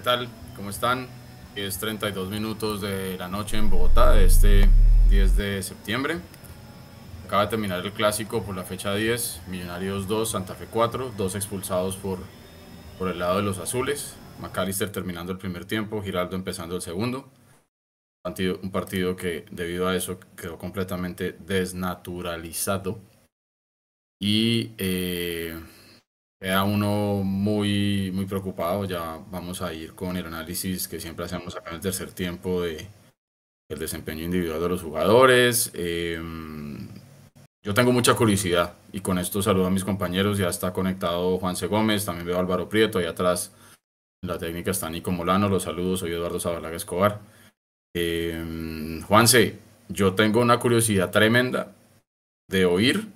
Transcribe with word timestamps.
¿Qué 0.00 0.04
tal? 0.04 0.28
¿Cómo 0.56 0.70
están? 0.70 1.08
Es 1.54 1.78
32 1.78 2.30
minutos 2.30 2.80
de 2.80 3.18
la 3.18 3.28
noche 3.28 3.58
en 3.58 3.68
Bogotá, 3.68 4.18
este 4.18 4.66
10 5.10 5.36
de 5.36 5.62
septiembre. 5.62 6.20
Acaba 7.26 7.44
de 7.44 7.50
terminar 7.50 7.84
el 7.84 7.92
clásico 7.92 8.42
por 8.42 8.56
la 8.56 8.64
fecha 8.64 8.94
10, 8.94 9.42
Millonarios 9.48 10.08
2, 10.08 10.30
Santa 10.30 10.54
Fe 10.54 10.68
4, 10.70 11.12
dos 11.18 11.34
expulsados 11.34 11.98
por, 11.98 12.20
por 12.98 13.08
el 13.10 13.18
lado 13.18 13.36
de 13.36 13.42
los 13.42 13.58
azules. 13.58 14.14
McAllister 14.40 14.90
terminando 14.90 15.32
el 15.32 15.38
primer 15.38 15.66
tiempo, 15.66 16.02
Giraldo 16.02 16.34
empezando 16.34 16.76
el 16.76 16.80
segundo. 16.80 17.30
Un 18.24 18.70
partido, 18.72 19.16
que 19.16 19.44
debido 19.50 19.86
a 19.86 19.94
eso 19.94 20.18
quedó 20.34 20.56
completamente 20.56 21.36
desnaturalizado. 21.40 23.00
Y 24.18 24.72
eh, 24.78 25.60
queda 26.40 26.64
uno 26.64 27.22
muy, 27.22 28.10
muy 28.12 28.24
preocupado. 28.24 28.84
Ya 28.86 29.20
vamos 29.30 29.60
a 29.62 29.72
ir 29.72 29.94
con 29.94 30.16
el 30.16 30.26
análisis 30.26 30.88
que 30.88 30.98
siempre 30.98 31.26
hacemos 31.26 31.54
acá 31.54 31.70
en 31.70 31.76
el 31.76 31.82
tercer 31.82 32.12
tiempo 32.12 32.62
de 32.62 32.88
el 33.68 33.78
desempeño 33.78 34.24
individual 34.24 34.60
de 34.60 34.68
los 34.68 34.82
jugadores. 34.82 35.70
Eh, 35.74 36.20
yo 37.62 37.74
tengo 37.74 37.92
mucha 37.92 38.14
curiosidad 38.14 38.74
y 38.90 39.00
con 39.00 39.18
esto 39.18 39.42
saludo 39.42 39.66
a 39.66 39.70
mis 39.70 39.84
compañeros. 39.84 40.38
Ya 40.38 40.48
está 40.48 40.72
conectado 40.72 41.38
Juan 41.38 41.56
C. 41.56 41.66
Gómez, 41.66 42.04
también 42.04 42.26
veo 42.26 42.36
a 42.36 42.40
Álvaro 42.40 42.68
Prieto. 42.68 42.98
Ahí 42.98 43.04
atrás 43.04 43.52
en 44.22 44.28
la 44.28 44.38
técnica 44.38 44.70
está 44.70 44.88
Nico 44.88 45.12
Molano. 45.12 45.48
Los 45.48 45.64
saludos, 45.64 46.00
soy 46.00 46.12
Eduardo 46.12 46.40
Zabalaga 46.40 46.76
Escobar. 46.76 47.20
Eh, 47.94 49.00
Juanse, 49.06 49.58
yo 49.88 50.14
tengo 50.14 50.40
una 50.40 50.58
curiosidad 50.58 51.10
tremenda 51.10 51.74
de 52.48 52.64
oír 52.64 53.08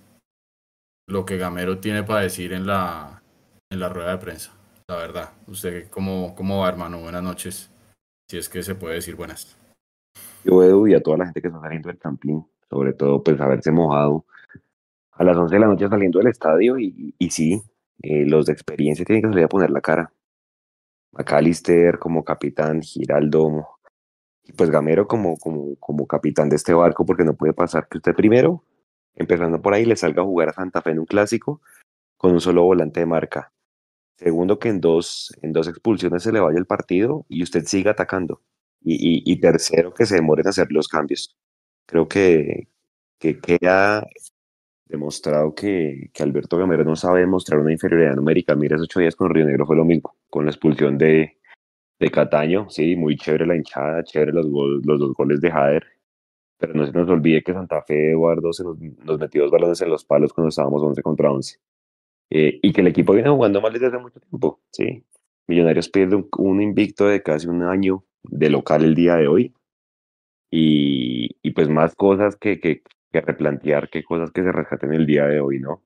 lo 1.07 1.25
que 1.25 1.37
Gamero 1.37 1.79
tiene 1.79 2.03
para 2.03 2.21
decir 2.21 2.53
en 2.53 2.67
la, 2.67 3.14
en 3.75 3.81
la 3.81 3.89
rueda 3.91 4.13
de 4.13 4.19
prensa. 4.19 4.53
La 4.89 4.97
verdad, 4.97 5.33
¿usted 5.47 5.89
cómo, 5.91 6.35
cómo 6.35 6.61
va, 6.61 6.69
hermano? 6.69 7.01
Buenas 7.01 7.23
noches. 7.23 7.71
Si 8.31 8.39
es 8.39 8.49
que 8.49 8.63
se 8.63 8.75
puede 8.75 8.95
decir 8.95 9.17
buenas. 9.17 9.59
Yo, 10.45 10.63
Edu, 10.63 10.87
y 10.87 10.95
a 10.95 11.03
toda 11.03 11.19
la 11.19 11.25
gente 11.27 11.43
que 11.43 11.49
está 11.49 11.61
saliendo 11.61 11.89
del 11.89 11.99
campín, 11.99 12.47
sobre 12.71 12.93
todo, 12.93 13.23
pues 13.23 13.41
haberse 13.41 13.71
mojado 13.71 14.25
a 15.13 15.25
las 15.25 15.37
11 15.37 15.55
de 15.55 15.61
la 15.61 15.67
noche 15.67 15.89
saliendo 15.89 16.19
del 16.19 16.29
estadio, 16.29 16.79
y, 16.79 17.15
y 17.19 17.31
sí, 17.31 17.63
eh, 18.03 18.25
los 18.27 18.47
de 18.47 18.53
experiencia 18.53 19.05
tienen 19.05 19.23
que 19.23 19.29
salir 19.29 19.45
a 19.45 19.49
poner 19.49 19.71
la 19.71 19.81
cara. 19.81 20.13
McAllister 21.13 21.99
como 21.99 22.25
capitán, 22.25 22.83
Giraldo, 22.83 23.69
pues 24.57 24.71
Gamero 24.71 25.07
como, 25.07 25.37
como, 25.37 25.77
como 25.77 26.07
capitán 26.07 26.49
de 26.49 26.57
este 26.57 26.75
barco, 26.75 27.05
porque 27.05 27.25
no 27.25 27.35
puede 27.35 27.53
pasar 27.53 27.89
que 27.89 27.99
usted 27.99 28.15
primero, 28.15 28.63
empezando 29.15 29.61
por 29.61 29.75
ahí, 29.75 29.85
le 29.85 29.97
salga 29.97 30.23
a 30.23 30.27
jugar 30.27 30.51
a 30.51 30.53
Santa 30.53 30.83
Fe 30.83 30.91
en 30.91 31.01
un 31.01 31.07
clásico 31.07 31.61
con 32.17 32.33
un 32.33 32.41
solo 32.41 32.63
volante 32.63 33.01
de 33.01 33.07
marca. 33.07 33.53
Segundo, 34.17 34.59
que 34.59 34.69
en 34.69 34.81
dos, 34.81 35.35
en 35.43 35.53
dos 35.53 35.69
expulsiones 35.69 36.23
se 36.23 36.33
le 36.33 36.41
vaya 36.41 36.59
el 36.59 36.67
partido 36.67 37.27
y 37.29 37.43
usted 37.43 37.65
siga 37.65 37.93
atacando. 37.93 38.41
Y, 38.81 39.23
y, 39.31 39.41
tercero, 39.41 39.95
que 39.95 40.07
se 40.07 40.17
demoren 40.17 40.47
a 40.47 40.51
hacer 40.51 40.71
los 40.71 40.89
cambios. 40.89 41.35
Creo 41.87 42.07
que, 42.07 42.69
que 43.19 43.41
queda 43.41 44.07
demostrado 44.87 45.55
que, 45.55 46.11
Alberto 46.21 46.59
Gamero 46.59 46.85
no 46.85 46.97
sabe 46.97 47.21
demostrar 47.21 47.61
una 47.61 47.73
inferioridad 47.73 48.15
numérica. 48.15 48.55
Mira, 48.55 48.77
esos 48.77 48.87
ocho 48.87 49.01
días 49.01 49.17
con 49.17 49.31
Río 49.31 49.47
Negro 49.47 49.67
fue 49.67 49.77
lo 49.77 49.85
mismo, 49.85 50.17
con 50.31 50.45
la 50.45 50.51
expulsión 50.51 50.99
de, 50.99 51.39
Cataño, 52.13 52.69
sí, 52.69 52.97
muy 52.97 53.17
chévere 53.17 53.47
la 53.47 53.57
hinchada, 53.57 54.05
chévere 54.05 54.33
los, 54.33 54.45
los 54.47 55.01
dos 55.01 55.15
goles 55.15 55.41
de 55.41 55.51
Jader, 55.51 55.87
pero 56.59 56.75
no 56.75 56.85
se 56.87 56.93
nos 56.93 57.09
olvide 57.09 57.43
que 57.43 57.55
Santa 57.55 57.83
Fe, 57.83 58.11
Eduardo, 58.11 58.53
se 58.53 58.63
nos, 58.63 58.79
nos 58.79 59.19
metió 59.19 59.43
dos 59.43 59.51
balones 59.51 59.81
en 59.81 59.89
los 59.89 60.05
palos 60.05 60.35
cuando 60.35 60.51
estábamos 60.51 60.83
11 60.83 61.03
contra 61.03 61.33
11. 61.33 61.59
Eh, 62.31 62.59
y 62.63 62.73
que 62.73 62.81
el 62.81 62.89
equipo 62.89 63.13
viene 63.13 63.31
jugando 63.31 63.61
mal 63.61 63.73
desde 63.73 63.87
hace 63.89 63.99
mucho 63.99 64.21
tiempo, 64.21 64.61
sí. 64.71 65.05
Millonarios 65.47 65.89
pierde 65.89 66.17
un, 66.17 66.29
un 66.39 66.63
invicto 66.63 67.07
de 67.07 67.23
casi 67.23 67.47
un 67.47 67.63
año 67.63 68.05
de 68.23 68.51
local 68.51 68.85
el 68.85 68.95
día 68.95 69.17
de 69.17 69.29
hoy. 69.29 69.55
Y, 70.51 71.37
y 71.43 71.51
pues 71.51 71.69
más 71.69 71.95
cosas 71.95 72.37
que, 72.37 72.61
que, 72.61 72.83
que 73.13 73.21
replantear, 73.21 73.91
qué 73.91 74.03
cosas 74.05 74.31
que 74.31 74.43
se 74.43 74.53
rescaten 74.53 74.93
el 74.93 75.07
día 75.07 75.27
de 75.27 75.41
hoy, 75.41 75.61
¿no? 75.61 75.83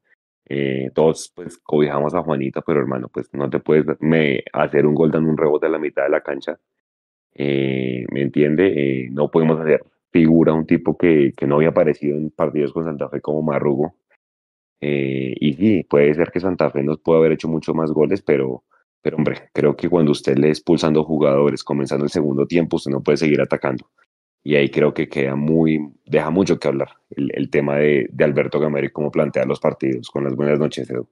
Eh, 0.50 0.91
todos 0.94 1.31
pues 1.34 1.59
cobijamos 1.59 2.15
a 2.15 2.22
Juanito, 2.22 2.62
pero 2.66 2.81
hermano, 2.81 3.09
pues 3.12 3.32
no 3.34 3.50
te 3.50 3.60
puedes 3.60 3.84
me, 4.00 4.43
hacer 4.53 4.87
un 4.87 4.94
gol 4.94 5.10
dando 5.10 5.31
un 5.31 5.37
rebote 5.37 5.66
a 5.66 5.69
la 5.69 5.78
mitad 5.78 6.04
de 6.04 6.10
la 6.10 6.22
cancha. 6.22 6.59
Eh, 7.34 8.06
¿Me 8.10 8.22
entiende? 8.22 9.04
Eh, 9.04 9.09
no 9.10 9.31
podemos 9.31 9.60
hacer 9.60 9.84
figura 10.10 10.54
un 10.54 10.66
tipo 10.66 10.97
que, 10.97 11.32
que, 11.37 11.47
no 11.47 11.56
había 11.56 11.69
aparecido 11.69 12.16
en 12.16 12.31
partidos 12.31 12.72
con 12.72 12.84
Santa 12.84 13.09
Fe 13.10 13.21
como 13.21 13.43
Marrugo. 13.43 13.94
Y 14.81 15.55
sí, 15.55 15.84
puede 15.84 16.15
ser 16.15 16.31
que 16.31 16.41
Santa 16.41 16.71
Fe 16.71 16.83
nos 16.83 17.00
pueda 17.00 17.19
haber 17.19 17.33
hecho 17.33 17.49
mucho 17.49 17.75
más 17.75 17.91
goles, 17.91 18.22
pero, 18.22 18.65
pero 19.03 19.16
hombre, 19.16 19.50
creo 19.53 19.77
que 19.77 19.89
cuando 19.89 20.12
usted 20.12 20.37
le 20.37 20.49
expulsando 20.50 21.05
jugadores 21.05 21.65
comenzando 21.65 22.05
el 22.05 22.11
segundo 22.11 22.47
tiempo, 22.47 22.77
usted 22.77 22.91
no 22.91 23.03
puede 23.03 23.19
seguir 23.19 23.41
atacando 23.41 23.89
y 24.49 24.56
ahí 24.56 24.71
creo 24.71 24.94
que 24.94 25.09
queda 25.09 25.34
muy, 25.34 25.78
deja 26.06 26.31
mucho 26.31 26.59
que 26.59 26.69
hablar 26.69 26.97
el, 27.11 27.31
el 27.34 27.50
tema 27.50 27.77
de, 27.77 28.09
de, 28.11 28.25
Alberto 28.25 28.59
Gamero 28.59 28.87
y 28.87 28.91
cómo 28.91 29.11
plantea 29.11 29.44
los 29.44 29.61
partidos. 29.61 30.09
Con 30.11 30.25
las 30.25 30.34
buenas 30.34 30.59
noches, 30.59 30.89
Edu. 30.89 31.06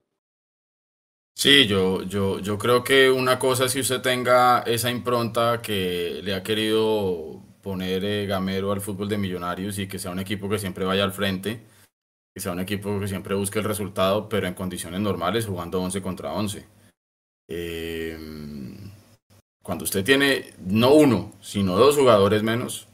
Sí, 1.35 1.67
yo, 1.67 2.01
yo, 2.01 2.39
yo 2.39 2.57
creo 2.57 2.83
que 2.83 3.11
una 3.11 3.37
cosa 3.37 3.65
es 3.65 3.73
si 3.73 3.81
usted 3.81 4.01
tenga 4.01 4.61
esa 4.61 4.89
impronta 4.89 5.61
que 5.61 6.19
le 6.23 6.33
ha 6.33 6.41
querido 6.41 7.43
poner 7.61 8.03
eh, 8.05 8.25
Gamero 8.25 8.71
al 8.71 8.81
fútbol 8.81 9.07
de 9.07 9.19
Millonarios 9.19 9.77
y 9.77 9.87
que 9.87 9.99
sea 9.99 10.09
un 10.09 10.19
equipo 10.19 10.49
que 10.49 10.57
siempre 10.57 10.83
vaya 10.83 11.03
al 11.03 11.11
frente, 11.11 11.59
que 12.43 12.49
un 12.49 12.59
equipo 12.59 12.99
que 12.99 13.07
siempre 13.07 13.35
busque 13.35 13.59
el 13.59 13.65
resultado, 13.65 14.29
pero 14.29 14.47
en 14.47 14.53
condiciones 14.53 14.99
normales, 14.99 15.45
jugando 15.45 15.81
11 15.81 16.01
contra 16.01 16.33
11. 16.33 16.65
Eh, 17.49 18.17
cuando 19.63 19.83
usted 19.83 20.03
tiene 20.03 20.53
no 20.59 20.93
uno, 20.93 21.33
sino 21.41 21.75
dos 21.75 21.97
jugadores 21.97 22.43
menos, 22.43 22.87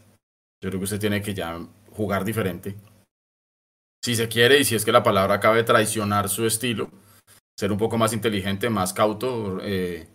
yo 0.62 0.70
creo 0.70 0.80
que 0.80 0.86
usted 0.86 1.00
tiene 1.00 1.22
que 1.22 1.34
ya 1.34 1.60
jugar 1.92 2.24
diferente. 2.26 2.76
Si 4.04 4.16
se 4.16 4.28
quiere 4.28 4.60
y 4.60 4.64
si 4.64 4.76
es 4.76 4.86
que 4.86 4.92
la 4.92 5.04
palabra 5.04 5.40
cabe 5.40 5.64
traicionar 5.64 6.30
su 6.30 6.46
estilo, 6.46 6.90
ser 7.58 7.72
un 7.72 7.78
poco 7.78 7.98
más 7.98 8.14
inteligente, 8.14 8.70
más 8.70 8.94
cauto, 8.94 9.60
eh, 9.62 10.08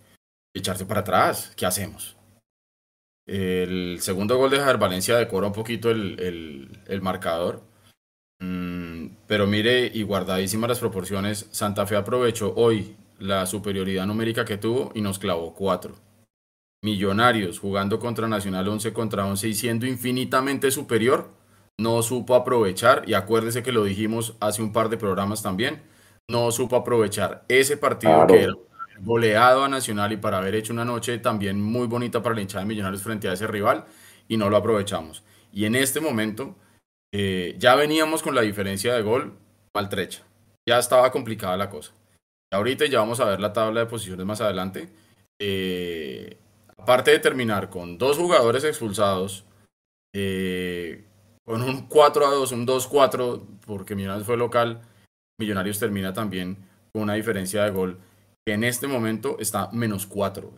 echarse 0.55 0.87
para 0.87 1.01
atrás. 1.01 1.53
¿Qué 1.57 1.67
hacemos? 1.67 2.17
El 3.27 3.99
segundo 4.01 4.37
gol 4.37 4.51
de 4.51 4.59
Javier 4.59 4.79
Valencia 4.79 5.17
decora 5.17 5.49
un 5.49 5.53
poquito 5.53 5.91
el, 5.91 6.83
el 6.87 7.03
marcador. 7.03 7.68
Mm, 8.41 9.09
pero 9.27 9.47
mire, 9.47 9.91
y 9.93 10.03
guardadísimas 10.03 10.69
las 10.69 10.79
proporciones, 10.79 11.49
Santa 11.51 11.87
Fe 11.87 11.97
aprovechó 11.97 12.55
hoy 12.57 12.97
la 13.19 13.47
superioridad 13.47 14.07
numérica 14.07 14.45
que 14.45 14.59
tuvo 14.59 14.93
y 14.95 15.01
nos 15.01 15.19
clavó 15.19 15.55
cuatro. 15.55 15.97
Millonarios 16.83 17.59
jugando 17.59 17.99
contra 17.99 18.29
Nacional 18.29 18.69
11 18.69 18.93
contra 18.93 19.27
11 19.27 19.49
y 19.49 19.55
siendo 19.55 19.87
infinitamente 19.87 20.71
superior, 20.71 21.31
no 21.77 22.03
supo 22.03 22.35
aprovechar, 22.35 23.05
y 23.07 23.15
acuérdese 23.15 23.63
que 23.63 23.73
lo 23.73 23.85
dijimos 23.85 24.37
hace 24.41 24.63
un 24.63 24.73
par 24.73 24.89
de 24.89 24.97
programas 24.97 25.43
también, 25.43 25.83
no 26.29 26.51
supo 26.53 26.77
aprovechar 26.77 27.45
ese 27.49 27.77
partido 27.77 28.13
claro. 28.13 28.27
que 28.35 28.43
era 28.43 28.53
goleado 29.01 29.65
a 29.65 29.69
Nacional 29.69 30.13
y 30.13 30.17
para 30.17 30.39
haber 30.39 30.55
hecho 30.55 30.73
una 30.73 30.85
noche 30.85 31.19
también 31.19 31.61
muy 31.61 31.87
bonita 31.87 32.23
para 32.23 32.35
la 32.35 32.43
hinchada 32.43 32.65
de 32.65 32.69
Millonarios 32.69 33.03
frente 33.03 33.29
a 33.29 33.33
ese 33.33 33.47
rival 33.47 33.85
y 34.29 34.37
no 34.37 34.51
lo 34.51 34.57
aprovechamos. 34.57 35.23
Y 35.53 35.65
en 35.65 35.75
este 35.75 36.01
momento 36.01 36.57
eh, 37.13 37.55
ya 37.59 37.75
veníamos 37.75 38.23
con 38.23 38.35
la 38.35 38.43
diferencia 38.43 38.95
de 38.95 39.03
gol 39.03 39.39
maltrecha, 39.75 40.25
ya 40.69 40.79
estaba 40.79 41.11
complicada 41.11 41.57
la 41.57 41.71
cosa. 41.71 41.93
Ahorita 42.53 42.87
ya 42.87 43.01
vamos 43.01 43.21
a 43.21 43.27
ver 43.27 43.41
la 43.41 43.53
tabla 43.53 43.81
de 43.81 43.87
posiciones 43.87 44.27
más 44.27 44.41
adelante. 44.41 44.89
Eh, 45.41 46.39
aparte 46.77 47.11
de 47.11 47.19
terminar 47.19 47.69
con 47.69 47.99
dos 47.99 48.17
jugadores 48.17 48.65
expulsados, 48.65 49.45
eh, 50.15 51.05
con 51.45 51.63
un 51.63 51.87
4 51.87 52.27
a 52.27 52.31
2, 52.31 52.53
un 52.53 52.67
2-4, 52.67 53.47
porque 53.67 53.95
Millonarios 53.95 54.27
fue 54.27 54.37
local, 54.37 54.83
Millonarios 55.39 55.79
termina 55.79 56.13
también 56.13 56.57
con 56.93 57.03
una 57.03 57.15
diferencia 57.15 57.65
de 57.65 57.71
gol 57.71 57.99
que 58.47 58.55
en 58.55 58.65
este 58.65 58.87
momento 58.87 59.37
está 59.39 59.71
menos 59.73 60.07
4. 60.07 60.53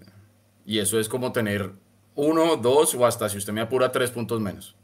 Y 0.64 0.78
eso 0.78 0.98
es 1.00 1.08
como 1.08 1.32
tener 1.32 1.72
uno, 2.14 2.56
dos 2.56 2.94
o 2.94 3.04
hasta, 3.04 3.28
si 3.28 3.38
usted 3.38 3.52
me 3.52 3.60
apura, 3.60 3.92
tres 3.92 4.10
puntos 4.10 4.40
menos. 4.40 4.76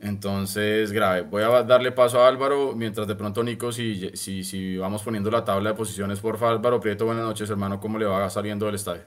Entonces, 0.00 0.92
grave. 0.92 1.22
Voy 1.22 1.42
a 1.42 1.62
darle 1.62 1.92
paso 1.92 2.20
a 2.20 2.28
Álvaro, 2.28 2.74
mientras 2.74 3.06
de 3.06 3.14
pronto 3.16 3.42
Nico, 3.42 3.72
si, 3.72 4.10
si, 4.16 4.44
si 4.44 4.76
vamos 4.76 5.02
poniendo 5.02 5.30
la 5.30 5.44
tabla 5.44 5.70
de 5.70 5.76
posiciones, 5.76 6.20
por 6.20 6.38
favor, 6.38 6.56
Álvaro 6.56 6.80
Prieto, 6.80 7.06
buenas 7.06 7.24
noches, 7.24 7.48
hermano, 7.50 7.80
¿cómo 7.80 7.98
le 7.98 8.04
va 8.04 8.28
saliendo 8.28 8.66
del 8.66 8.74
estadio? 8.74 9.02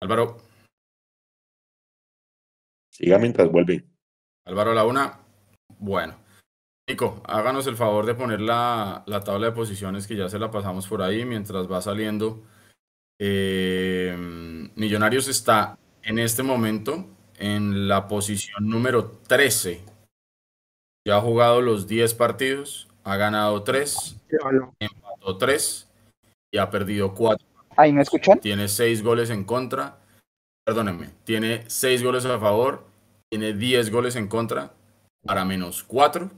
Álvaro. 0.00 0.38
Siga 2.90 3.18
mientras 3.18 3.50
vuelve. 3.50 3.84
Álvaro 4.46 4.72
la 4.72 4.84
una. 4.84 5.20
Bueno. 5.78 6.14
Nico, 6.88 7.22
háganos 7.26 7.66
el 7.66 7.76
favor 7.76 8.06
de 8.06 8.14
poner 8.14 8.40
la, 8.40 9.04
la, 9.06 9.20
tabla 9.20 9.46
de 9.46 9.52
posiciones 9.52 10.06
que 10.06 10.16
ya 10.16 10.28
se 10.28 10.38
la 10.38 10.50
pasamos 10.50 10.86
por 10.86 11.02
ahí 11.02 11.24
mientras 11.26 11.70
va 11.70 11.82
saliendo. 11.82 12.42
Eh, 13.18 14.16
Millonarios 14.76 15.26
está 15.28 15.76
en 16.02 16.18
este 16.18 16.42
momento 16.42 17.04
en 17.36 17.88
la 17.88 18.06
posición 18.08 18.68
número 18.68 19.10
13. 19.26 19.82
Ya 21.06 21.16
ha 21.16 21.20
jugado 21.20 21.60
los 21.60 21.86
10 21.88 22.14
partidos, 22.14 22.88
ha 23.04 23.16
ganado 23.16 23.62
3, 23.62 24.16
empató 24.78 25.36
3 25.38 25.88
y 26.52 26.58
ha 26.58 26.70
perdido 26.70 27.14
4. 27.14 27.46
¿Ahí 27.76 27.92
me 27.92 28.02
escuchan? 28.02 28.40
Tiene 28.40 28.68
6 28.68 29.02
goles 29.02 29.30
en 29.30 29.44
contra. 29.44 29.98
Perdónenme, 30.64 31.10
tiene 31.24 31.64
6 31.68 32.02
goles 32.04 32.24
a 32.26 32.38
favor, 32.38 32.84
tiene 33.30 33.54
10 33.54 33.90
goles 33.90 34.16
en 34.16 34.28
contra 34.28 34.72
para 35.24 35.44
menos 35.44 35.82
4 35.82 36.30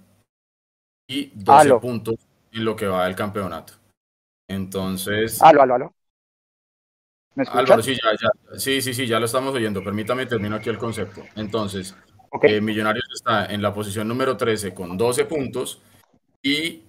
y 1.08 1.26
12 1.34 1.52
Aló. 1.68 1.80
puntos 1.80 2.14
en 2.52 2.64
lo 2.64 2.76
que 2.76 2.86
va 2.86 3.04
del 3.06 3.16
campeonato. 3.16 3.74
Entonces, 4.48 5.40
aló, 5.42 5.62
aló. 5.62 5.94
¿Me? 7.34 7.44
Álvaro, 7.48 7.82
sí, 7.82 7.94
ya, 7.94 8.10
ya, 8.12 8.58
sí, 8.58 8.82
sí, 8.82 8.92
sí, 8.92 9.06
ya 9.06 9.18
lo 9.20 9.26
estamos 9.26 9.54
oyendo. 9.54 9.82
Permítame, 9.82 10.26
termino 10.26 10.56
aquí 10.56 10.68
el 10.68 10.78
concepto. 10.78 11.22
Entonces, 11.36 11.96
eh, 12.42 12.60
Millonarios 12.60 13.04
está 13.14 13.46
en 13.46 13.62
la 13.62 13.72
posición 13.72 14.08
número 14.08 14.36
13 14.36 14.74
con 14.74 14.96
12 14.96 15.24
puntos 15.26 15.80
y 16.42 16.82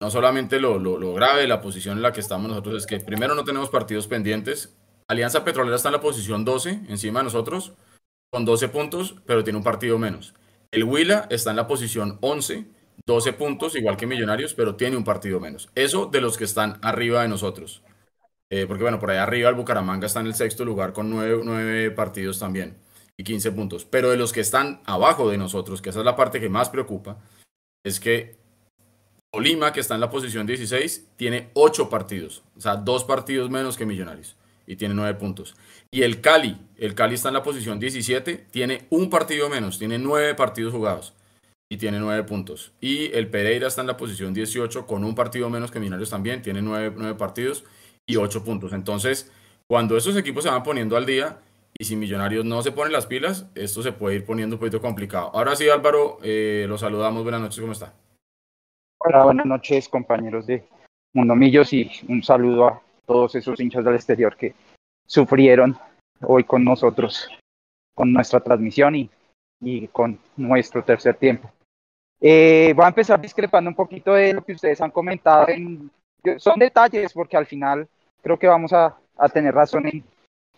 no 0.00 0.10
solamente 0.10 0.60
lo, 0.60 0.78
lo, 0.78 0.98
lo 0.98 1.14
grave 1.14 1.42
de 1.42 1.48
la 1.48 1.60
posición 1.60 1.96
en 1.96 2.02
la 2.02 2.12
que 2.12 2.20
estamos 2.20 2.48
nosotros 2.48 2.76
es 2.76 2.86
que 2.86 3.00
primero 3.00 3.34
no 3.34 3.44
tenemos 3.44 3.70
partidos 3.70 4.06
pendientes. 4.06 4.76
Alianza 5.08 5.44
Petrolera 5.44 5.76
está 5.76 5.88
en 5.88 5.94
la 5.94 6.00
posición 6.00 6.44
12 6.44 6.80
encima 6.88 7.20
de 7.20 7.24
nosotros 7.24 7.74
con 8.30 8.46
12 8.46 8.68
puntos, 8.68 9.16
pero 9.26 9.44
tiene 9.44 9.58
un 9.58 9.64
partido 9.64 9.98
menos. 9.98 10.34
El 10.70 10.84
Huila 10.84 11.26
está 11.28 11.50
en 11.50 11.56
la 11.56 11.66
posición 11.66 12.16
11, 12.22 12.64
12 13.06 13.32
puntos, 13.34 13.76
igual 13.76 13.98
que 13.98 14.06
Millonarios, 14.06 14.54
pero 14.54 14.74
tiene 14.74 14.96
un 14.96 15.04
partido 15.04 15.38
menos. 15.38 15.68
Eso 15.74 16.06
de 16.06 16.22
los 16.22 16.38
que 16.38 16.44
están 16.44 16.78
arriba 16.80 17.20
de 17.20 17.28
nosotros. 17.28 17.82
Eh, 18.54 18.66
porque 18.66 18.82
bueno, 18.82 18.98
por 18.98 19.10
ahí 19.10 19.16
arriba 19.16 19.48
el 19.48 19.54
Bucaramanga 19.54 20.06
está 20.06 20.20
en 20.20 20.26
el 20.26 20.34
sexto 20.34 20.62
lugar 20.62 20.92
con 20.92 21.08
nueve, 21.08 21.40
nueve 21.42 21.90
partidos 21.90 22.38
también 22.38 22.76
y 23.16 23.24
15 23.24 23.50
puntos. 23.52 23.86
Pero 23.86 24.10
de 24.10 24.18
los 24.18 24.30
que 24.30 24.40
están 24.40 24.82
abajo 24.84 25.30
de 25.30 25.38
nosotros, 25.38 25.80
que 25.80 25.88
esa 25.88 26.00
es 26.00 26.04
la 26.04 26.16
parte 26.16 26.38
que 26.38 26.50
más 26.50 26.68
preocupa, 26.68 27.16
es 27.82 27.98
que 27.98 28.36
Olima, 29.32 29.72
que 29.72 29.80
está 29.80 29.94
en 29.94 30.02
la 30.02 30.10
posición 30.10 30.46
16, 30.46 31.12
tiene 31.16 31.48
8 31.54 31.88
partidos, 31.88 32.42
o 32.54 32.60
sea, 32.60 32.76
dos 32.76 33.04
partidos 33.04 33.48
menos 33.48 33.78
que 33.78 33.86
Millonarios 33.86 34.36
y 34.66 34.76
tiene 34.76 34.92
9 34.92 35.18
puntos. 35.18 35.56
Y 35.90 36.02
el 36.02 36.20
Cali, 36.20 36.58
el 36.76 36.94
Cali 36.94 37.14
está 37.14 37.28
en 37.28 37.34
la 37.34 37.42
posición 37.42 37.80
17, 37.80 38.48
tiene 38.50 38.86
un 38.90 39.08
partido 39.08 39.48
menos, 39.48 39.78
tiene 39.78 39.98
9 39.98 40.34
partidos 40.34 40.74
jugados 40.74 41.14
y 41.70 41.78
tiene 41.78 42.00
9 42.00 42.24
puntos. 42.24 42.72
Y 42.82 43.10
el 43.14 43.28
Pereira 43.28 43.68
está 43.68 43.80
en 43.80 43.86
la 43.86 43.96
posición 43.96 44.34
18 44.34 44.86
con 44.86 45.04
un 45.04 45.14
partido 45.14 45.48
menos 45.48 45.70
que 45.70 45.80
Millonarios 45.80 46.10
también, 46.10 46.42
tiene 46.42 46.60
9, 46.60 46.92
9 46.98 47.14
partidos 47.14 47.64
y 48.06 48.16
8 48.16 48.44
puntos. 48.44 48.72
Entonces, 48.72 49.32
cuando 49.68 49.96
esos 49.96 50.16
equipos 50.16 50.44
se 50.44 50.50
van 50.50 50.62
poniendo 50.62 50.96
al 50.96 51.06
día 51.06 51.38
y 51.78 51.84
si 51.84 51.96
Millonarios 51.96 52.44
no 52.44 52.62
se 52.62 52.72
ponen 52.72 52.92
las 52.92 53.06
pilas, 53.06 53.46
esto 53.54 53.82
se 53.82 53.92
puede 53.92 54.16
ir 54.16 54.26
poniendo 54.26 54.56
un 54.56 54.60
poquito 54.60 54.80
complicado. 54.80 55.30
Ahora 55.34 55.56
sí, 55.56 55.68
Álvaro, 55.68 56.18
eh, 56.22 56.66
lo 56.68 56.78
saludamos. 56.78 57.22
Buenas 57.22 57.40
noches, 57.40 57.60
¿cómo 57.60 57.72
está? 57.72 57.94
Hola, 58.98 59.24
buenas 59.24 59.46
noches, 59.46 59.88
compañeros 59.88 60.46
de 60.46 60.64
Mundo 61.12 61.34
Millos, 61.34 61.72
y 61.72 61.90
un 62.08 62.22
saludo 62.22 62.68
a 62.68 62.82
todos 63.06 63.34
esos 63.34 63.58
hinchas 63.58 63.84
del 63.84 63.94
exterior 63.94 64.36
que 64.36 64.54
sufrieron 65.06 65.76
hoy 66.20 66.44
con 66.44 66.64
nosotros, 66.64 67.28
con 67.94 68.12
nuestra 68.12 68.40
transmisión 68.40 68.94
y, 68.94 69.10
y 69.60 69.88
con 69.88 70.18
nuestro 70.36 70.84
tercer 70.84 71.16
tiempo. 71.16 71.50
Eh, 72.20 72.72
voy 72.76 72.84
a 72.84 72.88
empezar 72.88 73.20
discrepando 73.20 73.68
un 73.68 73.74
poquito 73.74 74.14
de 74.14 74.34
lo 74.34 74.44
que 74.44 74.52
ustedes 74.52 74.80
han 74.80 74.92
comentado. 74.92 75.48
En, 75.48 75.90
son 76.38 76.58
detalles, 76.58 77.12
porque 77.12 77.36
al 77.36 77.46
final 77.46 77.88
creo 78.22 78.38
que 78.38 78.48
vamos 78.48 78.72
a, 78.72 78.96
a 79.16 79.28
tener 79.28 79.54
razón 79.54 79.86
en, 79.86 80.04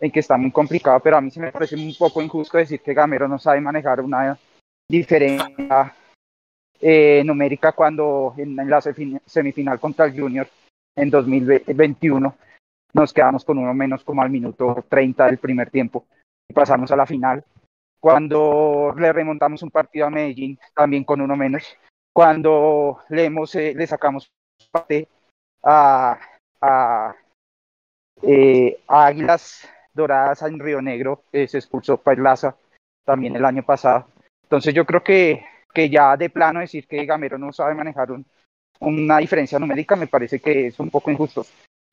en, 0.00 0.11
que 0.11 0.20
está 0.20 0.37
muy 0.37 0.50
complicado, 0.50 1.00
pero 1.00 1.16
a 1.16 1.20
mí 1.20 1.31
se 1.31 1.40
me 1.40 1.52
parece 1.52 1.76
un 1.76 1.94
poco 1.99 2.22
injusto 2.22 2.58
decir 2.58 2.81
que 2.81 2.94
Gamero 2.94 3.28
no 3.28 3.38
sabe 3.38 3.61
manejar 3.61 4.00
una 4.00 4.38
diferencia 4.88 5.94
eh, 6.81 7.22
numérica 7.25 7.72
cuando 7.72 8.34
en, 8.37 8.58
en, 8.58 8.69
la 8.69 8.81
semifinal 8.81 9.81
contra 9.81 10.06
el 10.06 10.20
Junior 10.20 10.46
en 10.96 11.11
2021 11.11 12.37
nos 12.93 13.12
quedamos 13.12 13.44
con 13.44 13.58
uno 13.58 13.75
menos 13.75 14.05
como 14.05 14.22
al 14.22 14.31
minuto 14.31 14.84
30 14.88 15.26
del 15.26 15.38
primer 15.38 15.70
tiempo 15.70 16.05
y 16.49 16.55
pasamos 16.55 16.90
a 16.93 16.96
la 16.96 17.06
final. 17.06 17.44
Cuando 18.00 18.94
le 18.99 19.12
remontamos 19.12 19.62
un 19.62 19.70
partido 19.70 20.06
a 20.06 20.10
Medellín 20.10 20.58
también 20.75 21.05
con 21.05 21.20
uno 21.20 21.37
menos. 21.37 21.64
Cuando 22.12 22.99
le, 23.08 23.25
hemos, 23.25 23.55
eh, 23.55 23.72
le 23.75 23.87
sacamos 23.87 24.31
parte 24.70 25.08
a, 25.64 26.19
a, 26.61 27.16
eh, 28.22 28.78
a, 28.87 29.06
Águilas 29.06 29.69
Doradas 29.93 30.43
en 30.43 30.58
Río 30.58 30.81
Negro, 30.81 31.25
eh, 31.32 31.49
se 31.49 31.58
expulsó 31.58 31.96
Perlaza 31.96 32.56
también 33.05 33.34
el 33.34 33.44
año 33.44 33.62
pasado. 33.64 34.06
Entonces 34.43 34.75
yo 34.75 34.84
creo 34.84 35.02
que 35.02 35.44
que 35.75 35.90
ya 35.90 36.16
de 36.16 36.31
plano 36.31 36.61
decir 36.61 36.87
que 36.87 37.05
Gamero 37.05 37.37
no 37.37 37.52
sabe 37.52 37.75
manejar 37.75 38.12
un, 38.12 38.25
una 38.81 39.19
diferencia 39.19 39.58
numérica 39.58 39.96
me 39.96 40.06
parece 40.06 40.38
que 40.38 40.69
es 40.69 40.78
un 40.78 40.88
poco 40.88 41.11
injusto. 41.11 41.44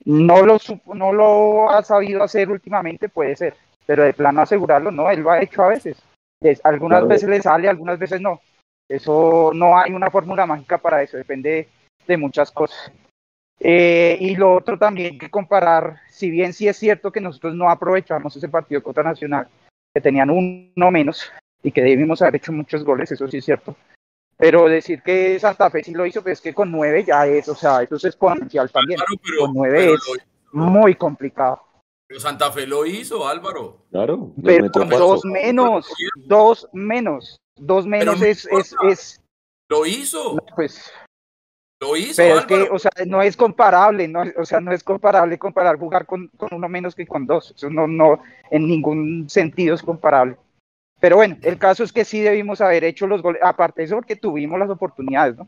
No 0.06 0.46
lo, 0.46 0.58
no 0.94 1.12
lo 1.12 1.70
ha 1.70 1.84
sabido 1.84 2.24
hacer 2.24 2.50
últimamente, 2.50 3.10
puede 3.10 3.36
ser, 3.36 3.56
pero 3.86 4.04
de 4.04 4.14
plano 4.14 4.42
asegurarlo, 4.42 4.92
no, 4.92 5.10
él 5.10 5.22
lo 5.22 5.32
ha 5.32 5.42
hecho 5.42 5.64
a 5.64 5.70
veces. 5.70 6.02
Es, 6.40 6.64
algunas 6.64 7.00
claro. 7.00 7.08
veces 7.08 7.30
le 7.30 7.42
sale, 7.42 7.68
algunas 7.68 8.00
veces 8.00 8.22
no. 8.22 8.40
Eso 8.88 9.52
no 9.54 9.78
hay 9.78 9.92
una 9.92 10.10
fórmula 10.10 10.46
mágica 10.46 10.78
para 10.78 11.02
eso, 11.02 11.18
depende 11.18 11.68
de 12.08 12.18
muchas 12.18 12.52
cosas. 12.52 12.92
Eh, 13.64 14.18
y 14.20 14.36
lo 14.36 14.56
otro 14.56 14.80
también 14.80 15.20
que 15.20 15.30
comparar, 15.30 16.00
si 16.10 16.32
bien 16.32 16.52
sí 16.52 16.68
es 16.68 16.78
cierto 16.78 17.12
que 17.12 17.22
nosotros 17.22 17.54
no 17.54 17.70
aprovechamos 17.70 18.36
ese 18.36 18.50
partido 18.50 18.82
contra 18.82 19.04
Nacional, 19.04 19.48
que 19.94 20.02
tenían 20.02 20.32
uno 20.32 20.90
menos, 20.90 21.32
y 21.62 21.72
que 21.72 21.84
debimos 21.84 22.22
haber 22.24 22.38
hecho 22.38 22.52
muchos 22.52 22.84
goles, 22.84 23.12
eso 23.12 23.28
sí 23.28 23.38
es 23.38 23.46
cierto. 23.46 23.76
Pero 24.36 24.68
decir 24.68 25.04
que 25.04 25.40
Santa 25.40 25.70
Fe 25.70 25.84
sí 25.84 25.94
lo 25.94 26.08
hizo, 26.08 26.24
pues 26.24 26.40
es 26.40 26.42
que 26.42 26.56
con 26.56 26.72
nueve 26.72 27.04
ya 27.06 27.28
es, 27.28 27.48
o 27.48 27.54
sea, 27.54 27.84
eso 27.84 27.96
es 27.96 28.06
exponencial 28.06 28.72
también. 28.72 28.98
Claro, 28.98 29.22
pero, 29.24 29.42
con 29.42 29.54
nueve 29.54 29.94
es 29.94 30.02
muy 30.52 30.96
complicado. 30.96 31.62
Pero 32.08 32.20
Santa 32.20 32.52
Fe 32.52 32.66
lo 32.66 32.84
hizo, 32.88 33.28
Álvaro. 33.28 33.86
Claro. 33.92 34.34
Pero 34.44 34.72
con 34.72 34.90
dos 34.90 35.24
menos, 35.24 35.88
dos 36.16 36.68
menos, 36.74 37.40
dos 37.56 37.86
menos 37.86 38.20
no 38.20 38.26
es, 38.26 38.48
es, 38.48 38.76
es, 38.90 39.22
Lo 39.70 39.86
hizo. 39.86 40.38
Pues, 40.56 40.92
lo 41.82 41.96
hizo, 41.98 42.16
pero 42.18 42.36
es 42.38 42.44
Álvaro. 42.44 42.66
que, 42.66 42.70
o 42.72 42.80
sea, 42.80 42.92
no 43.08 43.22
es 43.22 43.36
comparable, 43.36 44.08
no, 44.08 44.24
o 44.38 44.46
sea, 44.46 44.60
no 44.62 44.72
es 44.72 44.84
comparable 44.84 45.38
comparar 45.40 45.78
jugar 45.78 46.06
con, 46.06 46.28
con 46.38 46.50
uno 46.54 46.70
menos 46.70 46.96
que 46.96 47.06
con 47.08 47.26
dos. 47.26 47.54
Eso 47.58 47.70
no, 47.70 47.88
no, 47.88 48.22
en 48.52 48.68
ningún 48.68 49.30
sentido 49.30 49.76
es 49.76 49.82
comparable. 49.82 50.38
Pero 51.00 51.16
bueno, 51.16 51.36
el 51.42 51.58
caso 51.58 51.84
es 51.84 51.92
que 51.92 52.06
sí 52.06 52.22
debimos 52.22 52.62
haber 52.62 52.84
hecho 52.84 53.08
los 53.08 53.22
goles, 53.24 53.42
aparte 53.44 53.82
de 53.82 53.86
eso 53.88 53.96
porque 53.96 54.16
tuvimos 54.16 54.60
las 54.60 54.70
oportunidades, 54.70 55.36
¿no? 55.36 55.48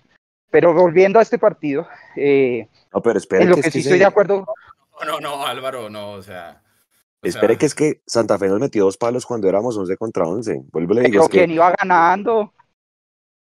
Pero 0.49 0.73
volviendo 0.73 1.19
a 1.19 1.21
este 1.21 1.37
partido, 1.37 1.87
eh, 2.15 2.67
no, 2.93 3.01
pero 3.01 3.17
espere 3.19 3.43
en 3.43 3.49
lo 3.49 3.55
que 3.55 3.61
que, 3.63 3.71
sí 3.71 3.79
estoy 3.79 3.93
se- 3.93 3.99
de 3.99 4.05
acuerdo, 4.05 4.45
No, 4.99 5.05
no, 5.05 5.19
no, 5.19 5.45
Álvaro, 5.45 5.89
no, 5.89 6.11
o 6.13 6.21
sea. 6.23 6.61
o 7.23 7.27
Espere 7.27 7.53
sea, 7.53 7.57
que 7.59 7.65
es 7.67 7.75
que 7.75 8.01
Santa 8.07 8.37
Fe 8.39 8.47
nos 8.47 8.59
metió 8.59 8.83
dos 8.85 8.97
palos 8.97 9.25
cuando 9.25 9.47
éramos 9.47 9.77
11 9.77 9.95
contra 9.97 10.25
11. 10.25 10.61
Vuelvo 10.71 10.93
le 10.95 11.01
digo, 11.01 11.11
pero 11.11 11.23
es 11.23 11.29
que 11.29 11.37
¿quién 11.39 11.51
iba 11.51 11.71
ganando? 11.79 12.53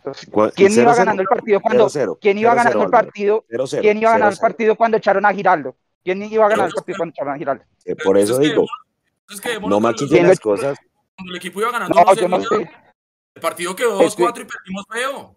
Entonces, 0.05 0.29
¿Quién 0.55 0.71
iba 0.73 0.93
0-0, 0.93 0.97
ganando 0.97 1.21
el 1.23 1.27
partido 1.27 1.59
cuando? 1.61 1.85
0-0, 1.89 2.17
¿Quién 2.21 2.37
iba 2.37 2.51
0-0, 2.51 2.55
ganando 2.55 2.83
el 2.83 2.89
partido? 2.91 3.45
0-0, 3.49 3.81
¿Quién 3.81 3.97
iba 3.97 4.09
a 4.09 4.13
ganar 4.13 4.31
el 4.31 4.37
0-0. 4.37 4.41
partido 4.41 4.75
cuando 4.75 4.97
echaron 4.97 5.25
a 5.25 5.33
Giraldo? 5.33 5.75
¿Quién 6.03 6.21
iba 6.23 6.45
a 6.45 6.49
ganar 6.49 6.67
el 6.67 6.73
partido 6.73 6.97
cuando 6.97 7.11
echaron 7.13 7.33
a 7.33 7.37
Giraldo? 7.37 7.63
Eh, 7.85 7.95
Por 7.95 8.17
eso 8.17 8.37
digo, 8.37 8.65
no 9.67 9.79
maquillen 9.79 10.09
¿Quién 10.09 10.27
las 10.27 10.39
cosas. 10.39 10.77
Cuando 11.15 11.31
el 11.31 11.37
equipo 11.37 11.61
iba 11.61 11.71
ganando 11.71 11.95
No, 11.95 12.05
1-0 12.05 12.15
yo 12.21 12.27
no 12.27 12.39
ya, 12.39 12.47
sé. 12.49 12.69
El 13.35 13.41
partido 13.41 13.75
quedó 13.75 14.01
Es 14.01 14.15
que- 14.15 14.23
2-4 14.23 14.41
y 14.41 14.45
perdimos 14.45 14.85
feo. 14.91 15.35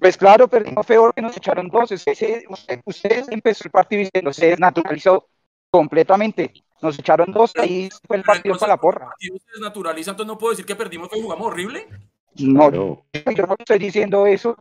Pues 0.00 0.16
claro, 0.16 0.46
perdimos 0.48 0.86
feo 0.86 1.12
que 1.12 1.22
nos 1.22 1.36
echaron 1.36 1.68
dos. 1.68 1.90
Usted, 1.90 2.42
usted 2.84 3.24
empezó 3.30 3.64
el 3.64 3.70
partido 3.70 4.00
diciendo, 4.00 4.32
se 4.32 4.46
desnaturalizó 4.46 5.28
completamente. 5.70 6.52
Nos 6.80 6.96
echaron 6.98 7.32
dos, 7.32 7.52
ahí 7.56 7.88
fue 8.06 8.18
el 8.18 8.22
partido 8.22 8.54
entonces, 8.54 8.60
para 8.60 8.70
la 8.70 8.74
El 8.74 8.80
porra. 8.80 9.06
partido 9.08 9.36
se 9.38 9.50
desnaturaliza, 9.52 10.10
entonces 10.12 10.28
no 10.28 10.38
puedo 10.38 10.50
decir 10.52 10.64
que 10.64 10.76
perdimos 10.76 11.08
que 11.08 11.20
jugamos 11.20 11.46
horrible. 11.48 11.88
No, 12.38 12.70
No, 12.70 13.04
yo 13.34 13.46
no 13.46 13.56
estoy 13.58 13.78
diciendo 13.78 14.26
eso. 14.26 14.56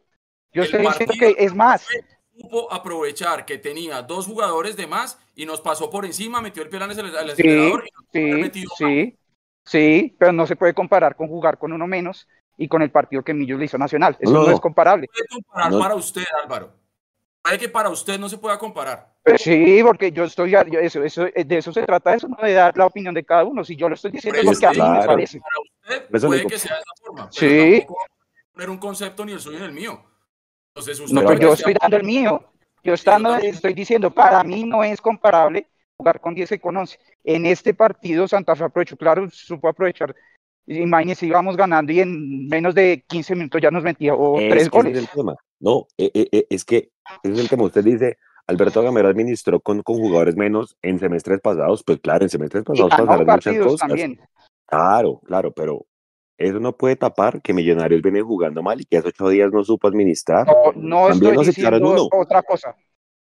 Yo 0.53 0.63
El 0.63 0.65
estoy 0.67 0.87
diciendo 0.87 1.13
que 1.19 1.35
es 1.37 1.53
más. 1.53 1.85
Supo 2.35 2.71
aprovechar 2.71 3.45
que 3.45 3.57
tenía 3.57 4.01
dos 4.03 4.27
jugadores 4.27 4.75
de 4.77 4.85
más 4.87 5.19
y 5.35 5.45
nos 5.45 5.59
pasó 5.61 5.89
por 5.89 6.05
encima, 6.05 6.39
metió 6.41 6.61
el 6.63 6.69
pie 6.69 6.79
al 6.79 6.91
aceler- 6.91 7.15
al 7.17 7.25
Sí, 7.27 7.31
acelerador 7.31 7.83
y 7.85 7.91
nos 7.91 8.51
Sí, 8.53 8.75
sí, 8.77 9.17
sí, 9.65 10.15
pero 10.19 10.31
no 10.31 10.45
se 10.45 10.55
puede 10.55 10.73
comparar 10.73 11.15
con 11.15 11.27
jugar 11.27 11.57
con 11.57 11.73
uno 11.73 11.87
menos 11.87 12.27
y 12.55 12.67
con 12.67 12.81
el 12.81 12.91
partido 12.91 13.23
que 13.23 13.33
Millos 13.33 13.57
le 13.59 13.65
hizo 13.65 13.77
Nacional. 13.77 14.17
Eso 14.19 14.31
no, 14.33 14.43
No. 14.45 14.51
es 14.51 14.59
comparable. 14.59 15.07
puede 15.11 15.27
comparar 15.43 15.71
No. 15.71 15.79
para 15.79 15.95
usted, 15.95 16.23
Álvaro. 16.43 16.73
Puede 17.43 17.57
que 17.59 17.69
para 17.69 17.89
usted 17.89 18.19
no 18.19 18.29
se 18.29 18.37
pueda 18.37 18.57
comparar. 18.59 19.13
Pero 19.23 19.37
sí, 19.37 19.79
porque 19.83 20.11
yo 20.11 20.23
estoy, 20.25 20.51
yo- 20.51 20.79
eso, 20.79 21.03
eso, 21.03 21.23
de 21.25 21.57
eso 21.57 21.71
se 21.73 21.83
trata, 21.83 22.13
eso 22.13 22.27
no 22.27 22.37
de 22.41 22.53
dar 22.53 22.77
la 22.77 22.85
opinión 22.85 23.13
de 23.13 23.23
cada 23.23 23.43
uno. 23.45 23.63
Si 23.63 23.75
yo 23.75 23.89
lo 23.89 23.95
estoy 23.95 24.11
diciendo 24.11 24.39
es 24.39 24.45
Por 24.45 24.53
lo 24.53 24.59
que 24.59 24.65
a 24.67 24.71
mí 24.71 24.97
me 24.99 25.05
parece. 25.05 25.39
Para 25.39 25.59
usted 25.61 25.76
Por 26.07 26.15
eso 26.17 26.27
puede 26.27 26.45
que 26.47 26.57
sea 26.59 26.75
de 26.75 26.81
esa 26.81 26.91
forma, 27.05 27.29
pero 27.39 27.51
Sí. 27.53 27.79
tampoco 27.79 27.97
poner 28.53 28.69
un 28.69 28.77
concepto 28.77 29.25
ni 29.25 29.31
el 29.33 29.39
suyo 29.39 29.59
ni 29.59 29.65
el 29.65 29.73
mío. 29.73 30.03
Entonces 30.75 30.99
usted 30.99 31.13
No, 31.15 31.21
Pero 31.21 31.27
pues 31.31 31.39
yo 31.41 31.53
estoy 31.53 31.73
sea- 31.73 31.79
dando 31.81 31.97
el 31.97 32.03
mío. 32.03 32.51
Yo 32.83 32.93
estando, 32.93 33.35
estoy 33.37 33.73
diciendo, 33.73 34.11
para 34.11 34.43
mí 34.43 34.63
no 34.63 34.83
es 34.83 35.01
comparable 35.01 35.67
jugar 35.97 36.21
con 36.21 36.33
10 36.35 36.51
y 36.53 36.59
con 36.59 36.77
11. 36.77 36.97
En 37.23 37.45
este 37.45 37.73
partido 37.73 38.27
Santa 38.27 38.55
Fe 38.55 38.63
aprovechó, 38.65 38.95
claro, 38.95 39.27
supo 39.29 39.67
aprovechar. 39.67 40.15
Imagínense, 40.67 41.25
íbamos 41.25 41.55
ganando 41.57 41.91
y 41.91 42.01
en 42.01 42.47
menos 42.47 42.75
de 42.75 43.03
15 43.07 43.35
minutos 43.35 43.61
ya 43.61 43.71
nos 43.71 43.83
metía 43.83 44.13
o 44.13 44.39
es 44.39 44.49
tres 44.49 44.69
goles. 44.69 44.93
es 44.97 44.99
el 45.03 45.09
tema. 45.09 45.35
No, 45.59 45.87
eh, 45.97 46.11
eh, 46.13 46.27
eh, 46.31 46.47
es 46.49 46.63
que 46.65 46.91
es 47.23 47.39
el 47.39 47.49
tema. 47.49 47.63
Usted 47.63 47.83
dice, 47.83 48.17
Alberto 48.45 48.81
Gamero 48.83 49.07
administró 49.09 49.59
con, 49.59 49.81
con 49.81 49.95
jugadores 49.97 50.35
menos 50.35 50.77
en 50.81 50.99
semestres 50.99 51.39
pasados, 51.41 51.83
pues 51.85 51.99
claro, 51.99 52.23
en 52.25 52.29
semestres 52.29 52.63
pasados 52.63 52.91
ganó 52.91 53.05
pasaron 53.05 53.25
muchas 53.25 53.43
partidos 53.45 53.67
cosas. 53.73 53.87
también. 53.87 54.19
Claro, 54.67 55.19
claro, 55.25 55.51
pero 55.51 55.85
eso 56.37 56.59
no 56.59 56.75
puede 56.75 56.95
tapar 56.95 57.41
que 57.41 57.53
Millonarios 57.53 58.01
viene 58.01 58.21
jugando 58.21 58.61
mal 58.61 58.79
y 58.79 58.85
que 58.85 58.97
hace 58.97 59.07
ocho 59.07 59.29
días 59.29 59.51
no 59.51 59.63
supo 59.63 59.87
administrar. 59.87 60.45
No, 60.45 60.71
no 60.75 61.07
También 61.07 61.33
estoy 61.33 61.47
diciendo 61.47 61.89
uno. 61.91 62.07
otra 62.11 62.43
cosa. 62.43 62.75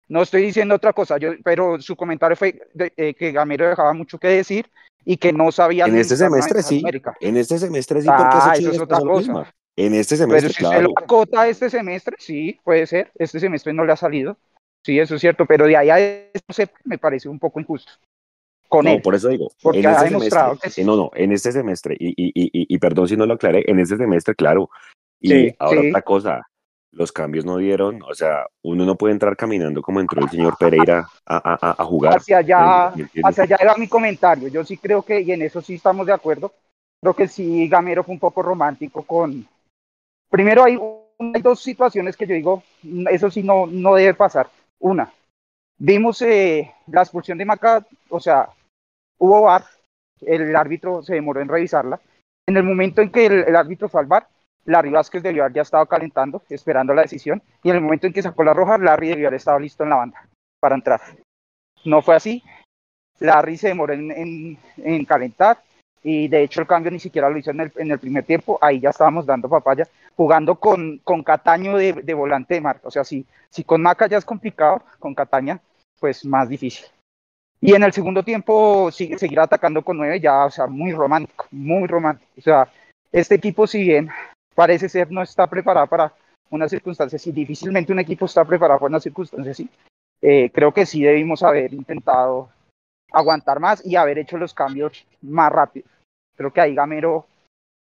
No 0.07 0.21
estoy 0.21 0.43
diciendo 0.43 0.75
otra 0.75 0.93
cosa, 0.93 1.17
yo, 1.17 1.31
pero 1.43 1.81
su 1.81 1.95
comentario 1.95 2.37
fue 2.37 2.59
de- 2.73 2.93
eh, 2.95 3.13
que 3.15 3.31
Gamero 3.31 3.67
dejaba 3.67 3.91
mucho 3.93 4.19
que 4.19 4.27
decir 4.27 4.69
y 5.03 5.17
que 5.17 5.33
no 5.33 5.51
sabía. 5.51 5.85
En 5.85 5.95
este 5.97 6.15
semestre 6.15 6.61
sí, 6.61 6.83
en 7.21 7.37
este 7.37 7.57
semestre 7.57 8.01
sí, 8.01 8.07
porque 8.07 8.37
Ah, 8.37 8.53
eso 8.55 8.71
es 8.71 8.79
otra 8.79 8.99
cosa. 8.99 9.51
En 9.75 9.93
este 9.93 10.15
Pero 10.15 10.27
semestre, 10.27 10.53
si 10.53 10.63
usted 10.63 10.77
claro. 10.77 10.89
lo 10.89 10.93
acota 10.95 11.47
este 11.49 11.69
semestre, 11.69 12.15
sí, 12.19 12.57
puede 12.63 12.85
ser. 12.87 13.11
Este 13.15 13.39
semestre 13.39 13.73
no 13.73 13.83
le 13.83 13.91
ha 13.91 13.97
salido. 13.97 14.37
Sí, 14.85 14.99
eso 14.99 15.15
es 15.15 15.21
cierto, 15.21 15.45
pero 15.47 15.65
de 15.65 15.75
ahí 15.75 15.89
a 15.89 15.99
eso 15.99 16.45
se- 16.51 16.69
me 16.85 16.97
parece 16.99 17.27
un 17.27 17.39
poco 17.39 17.59
injusto. 17.59 17.91
Con 18.67 18.87
No, 18.87 18.95
él. 18.95 19.01
por 19.01 19.15
eso 19.15 19.29
digo, 19.29 19.51
Porque 19.61 19.79
en 19.79 19.85
ha 19.87 19.91
este 19.93 20.05
demostrado 20.05 20.49
semestre, 20.51 20.69
que 20.69 20.73
sí. 20.73 20.81
eh, 20.81 20.85
no, 20.85 20.95
no, 20.95 21.11
en 21.13 21.31
este 21.31 21.51
semestre, 21.51 21.95
y, 21.99 22.09
y, 22.09 22.31
y, 22.33 22.49
y- 22.73 22.77
perdón 22.79 23.07
si 23.07 23.15
no 23.15 23.25
lo 23.25 23.35
aclaré, 23.35 23.63
en 23.67 23.79
este 23.79 23.97
semestre, 23.97 24.35
claro. 24.35 24.69
Y 25.19 25.29
Sí, 25.29 25.55
ahora 25.59 25.81
sí. 25.81 25.87
otra 25.89 26.01
cosa, 26.01 26.41
los 26.91 27.11
cambios 27.11 27.45
no 27.45 27.57
dieron, 27.57 28.01
o 28.03 28.13
sea, 28.13 28.45
uno 28.63 28.85
no 28.85 28.95
puede 28.95 29.13
entrar 29.13 29.35
caminando 29.35 29.81
como 29.81 29.99
entró 29.99 30.21
el 30.23 30.29
señor 30.29 30.55
Pereira 30.57 31.07
a, 31.25 31.37
a, 31.37 31.75
a- 31.81 31.85
jugar. 31.85 32.17
hacia 32.17 32.37
allá, 32.37 32.93
hacia 33.23 33.43
allá 33.43 33.57
era 33.59 33.75
mi 33.75 33.87
comentario. 33.87 34.47
Yo 34.47 34.63
sí 34.63 34.77
creo 34.77 35.01
que, 35.03 35.21
y 35.21 35.31
en 35.31 35.41
eso 35.41 35.61
sí 35.61 35.75
estamos 35.75 36.07
de 36.07 36.13
acuerdo, 36.13 36.53
creo 37.01 37.13
que 37.13 37.27
sí 37.27 37.67
Gamero 37.67 38.03
fue 38.03 38.13
un 38.13 38.19
poco 38.19 38.41
romántico 38.41 39.03
con... 39.03 39.45
Primero 40.29 40.63
hay, 40.63 40.77
hay 41.33 41.41
dos 41.41 41.61
situaciones 41.61 42.17
que 42.17 42.25
yo 42.27 42.33
digo, 42.35 42.63
eso 43.11 43.29
sí 43.29 43.43
no, 43.43 43.67
no 43.67 43.95
debe 43.95 44.13
pasar. 44.13 44.49
Una, 44.79 45.11
vimos 45.77 46.21
eh, 46.21 46.71
la 46.87 47.01
expulsión 47.01 47.37
de 47.37 47.45
Maca, 47.45 47.85
o 48.09 48.19
sea, 48.19 48.49
hubo 49.17 49.43
VAR, 49.43 49.63
el 50.21 50.55
árbitro 50.55 51.01
se 51.03 51.15
demoró 51.15 51.41
en 51.41 51.47
revisarla. 51.49 51.99
En 52.47 52.57
el 52.57 52.63
momento 52.63 53.01
en 53.01 53.11
que 53.11 53.25
el, 53.25 53.33
el 53.47 53.55
árbitro 53.55 53.89
fue 53.89 54.01
al 54.01 54.07
VAR, 54.07 54.27
Larry 54.65 54.89
Vázquez 54.91 55.21
debió 55.21 55.43
haber 55.43 55.53
ya 55.55 55.61
estado 55.61 55.85
calentando, 55.85 56.41
esperando 56.49 56.93
la 56.93 57.03
decisión, 57.03 57.41
y 57.63 57.69
en 57.69 57.75
el 57.75 57.81
momento 57.81 58.07
en 58.07 58.13
que 58.13 58.21
sacó 58.21 58.43
la 58.43 58.53
roja, 58.53 58.77
Larry 58.77 59.09
debió 59.09 59.27
haber 59.27 59.37
estado 59.37 59.59
listo 59.59 59.83
en 59.83 59.89
la 59.89 59.97
banda 59.97 60.27
para 60.59 60.75
entrar. 60.75 61.01
No 61.83 62.01
fue 62.01 62.15
así. 62.15 62.43
Larry 63.19 63.57
se 63.57 63.69
demoró 63.69 63.93
en, 63.93 64.11
en- 64.11 64.57
en 64.77 65.05
calentar 65.05 65.59
y 66.03 66.27
de 66.27 66.43
hecho 66.43 66.61
el 66.61 66.67
cambio 66.67 66.91
ni 66.91 66.99
siquiera 66.99 67.29
lo 67.29 67.37
hizo 67.37 67.51
en 67.51 67.61
el, 67.61 67.71
en 67.77 67.91
el 67.91 67.99
primer 67.99 68.23
tiempo. 68.25 68.57
Ahí 68.61 68.79
ya 68.79 68.89
estábamos 68.89 69.25
dando 69.25 69.47
papaya, 69.47 69.87
jugando 70.15 70.55
con, 70.55 70.99
con 70.99 71.23
Cataño 71.23 71.77
de, 71.77 71.93
de 71.93 72.13
volante 72.13 72.55
de 72.55 72.61
marca. 72.61 72.87
O 72.87 72.91
sea, 72.91 73.03
si, 73.03 73.25
si 73.49 73.63
con 73.63 73.81
Maca 73.81 74.07
ya 74.07 74.17
es 74.17 74.25
complicado, 74.25 74.81
con 74.99 75.13
Cataña, 75.13 75.59
pues 75.99 76.25
más 76.25 76.49
difícil. 76.49 76.85
Y 77.61 77.73
en 77.73 77.83
el 77.83 77.93
segundo 77.93 78.23
tiempo 78.23 78.91
sigue, 78.91 79.17
seguir 79.17 79.39
atacando 79.39 79.81
con 79.81 79.97
nueve 79.97 80.19
ya, 80.19 80.45
o 80.45 80.51
sea, 80.51 80.67
muy 80.67 80.91
romántico, 80.91 81.47
muy 81.51 81.87
romántico. 81.87 82.31
O 82.37 82.41
sea, 82.41 82.67
este 83.11 83.35
equipo, 83.35 83.65
si 83.65 83.81
bien 83.81 84.09
parece 84.53 84.87
ser 84.87 85.11
no 85.11 85.21
está 85.21 85.47
preparado 85.47 85.87
para 85.87 86.13
una 86.49 86.69
circunstancia 86.69 87.17
así, 87.17 87.31
difícilmente 87.31 87.91
un 87.91 87.99
equipo 87.99 88.25
está 88.25 88.45
preparado 88.45 88.79
para 88.79 88.89
una 88.89 88.99
circunstancia 88.99 89.51
así. 89.51 89.69
Eh, 90.21 90.49
creo 90.53 90.73
que 90.73 90.85
sí 90.85 91.03
debimos 91.03 91.43
haber 91.43 91.73
intentado 91.73 92.49
aguantar 93.11 93.59
más 93.59 93.85
y 93.85 93.95
haber 93.95 94.19
hecho 94.19 94.37
los 94.37 94.53
cambios 94.53 95.05
más 95.21 95.51
rápido. 95.51 95.87
Creo 96.35 96.51
que 96.51 96.61
ahí 96.61 96.75
Gamero 96.75 97.25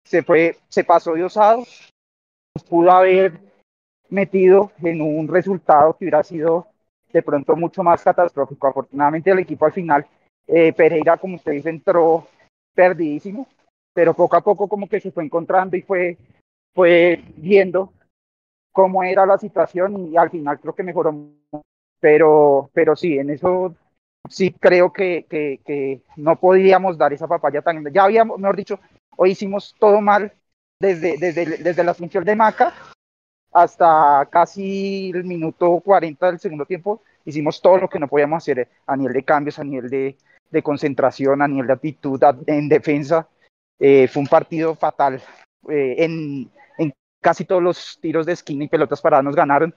se 0.04 0.22
fue, 0.22 0.58
se 0.68 0.84
pasó 0.84 1.14
de 1.14 1.25
osado, 1.25 1.64
pudo 2.62 2.90
haber 2.90 3.40
metido 4.08 4.72
en 4.82 5.00
un 5.00 5.28
resultado 5.28 5.96
que 5.96 6.04
hubiera 6.04 6.22
sido 6.22 6.66
de 7.12 7.22
pronto 7.22 7.56
mucho 7.56 7.82
más 7.82 8.02
catastrófico. 8.02 8.66
Afortunadamente 8.66 9.30
el 9.30 9.40
equipo 9.40 9.64
al 9.66 9.72
final, 9.72 10.06
eh, 10.46 10.72
Pereira, 10.72 11.16
como 11.16 11.36
usted 11.36 11.52
dice, 11.52 11.70
entró 11.70 12.26
perdidísimo, 12.74 13.46
pero 13.92 14.14
poco 14.14 14.36
a 14.36 14.40
poco 14.40 14.68
como 14.68 14.88
que 14.88 15.00
se 15.00 15.10
fue 15.10 15.24
encontrando 15.24 15.76
y 15.76 15.82
fue, 15.82 16.16
fue 16.74 17.22
viendo 17.36 17.92
cómo 18.72 19.02
era 19.02 19.26
la 19.26 19.38
situación 19.38 20.12
y 20.12 20.16
al 20.16 20.30
final 20.30 20.60
creo 20.60 20.74
que 20.74 20.82
mejoró. 20.82 21.14
Pero, 22.00 22.70
pero 22.72 22.96
sí, 22.96 23.18
en 23.18 23.30
eso 23.30 23.74
sí 24.28 24.52
creo 24.52 24.92
que, 24.92 25.26
que, 25.28 25.60
que 25.66 26.00
no 26.16 26.36
podíamos 26.36 26.96
dar 26.96 27.12
esa 27.12 27.28
papaya 27.28 27.60
tan. 27.60 27.84
Ya 27.92 28.04
habíamos, 28.04 28.38
mejor 28.38 28.56
dicho, 28.56 28.80
hoy 29.16 29.32
hicimos 29.32 29.74
todo 29.78 30.00
mal 30.00 30.32
desde, 30.80 31.16
desde, 31.18 31.58
desde 31.58 31.84
la 31.84 31.94
función 31.94 32.25
de 32.25 32.34
Maca 32.34 32.75
hasta 33.52 34.26
casi 34.30 35.10
el 35.14 35.25
minuto 35.25 35.80
40 35.80 36.26
del 36.30 36.40
segundo 36.40 36.64
tiempo. 36.64 37.02
Hicimos 37.25 37.60
todo 37.60 37.76
lo 37.76 37.88
que 37.88 37.99
no 37.99 38.08
podíamos 38.08 38.42
hacer 38.42 38.68
a 38.87 38.96
nivel 38.96 39.12
de 39.12 39.22
cambios, 39.25 39.58
a 39.58 39.64
nivel 39.64 39.90
de, 39.90 40.16
de 40.50 40.62
concentración, 40.62 41.42
a 41.42 41.49
nivel 41.49 41.66
de 41.66 41.72
actitud, 41.75 42.20
en 42.46 42.68
defensa. 42.68 43.28
Eh, 43.78 44.08
fue 44.08 44.22
un 44.22 44.28
partido 44.28 44.75
fatal. 44.75 45.22
Eh, 45.68 45.96
en, 45.99 46.50
en 46.78 46.92
casi 47.22 47.44
todos 47.44 47.62
los 47.62 47.99
tiros 48.00 48.25
de 48.25 48.32
esquina 48.32 48.64
y 48.64 48.68
pelotas 48.68 49.00
paradas 49.02 49.25
nos 49.25 49.37
ganaron. 49.37 49.75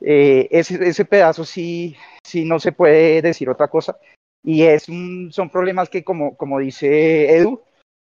Eh, 0.00 0.48
ese, 0.50 0.82
ese 0.88 1.04
pedazo 1.04 1.44
sí, 1.44 1.94
sí 2.24 2.44
no 2.44 2.58
se 2.58 2.72
puede 2.72 3.22
decir 3.22 3.48
otra 3.50 3.68
cosa. 3.68 3.98
Y 4.42 4.62
es 4.62 4.88
un- 4.88 5.30
son 5.30 5.50
problemas 5.50 5.90
que, 5.90 6.02
como, 6.02 6.36
como 6.36 6.58
dice 6.58 7.36
Edu, 7.36 7.60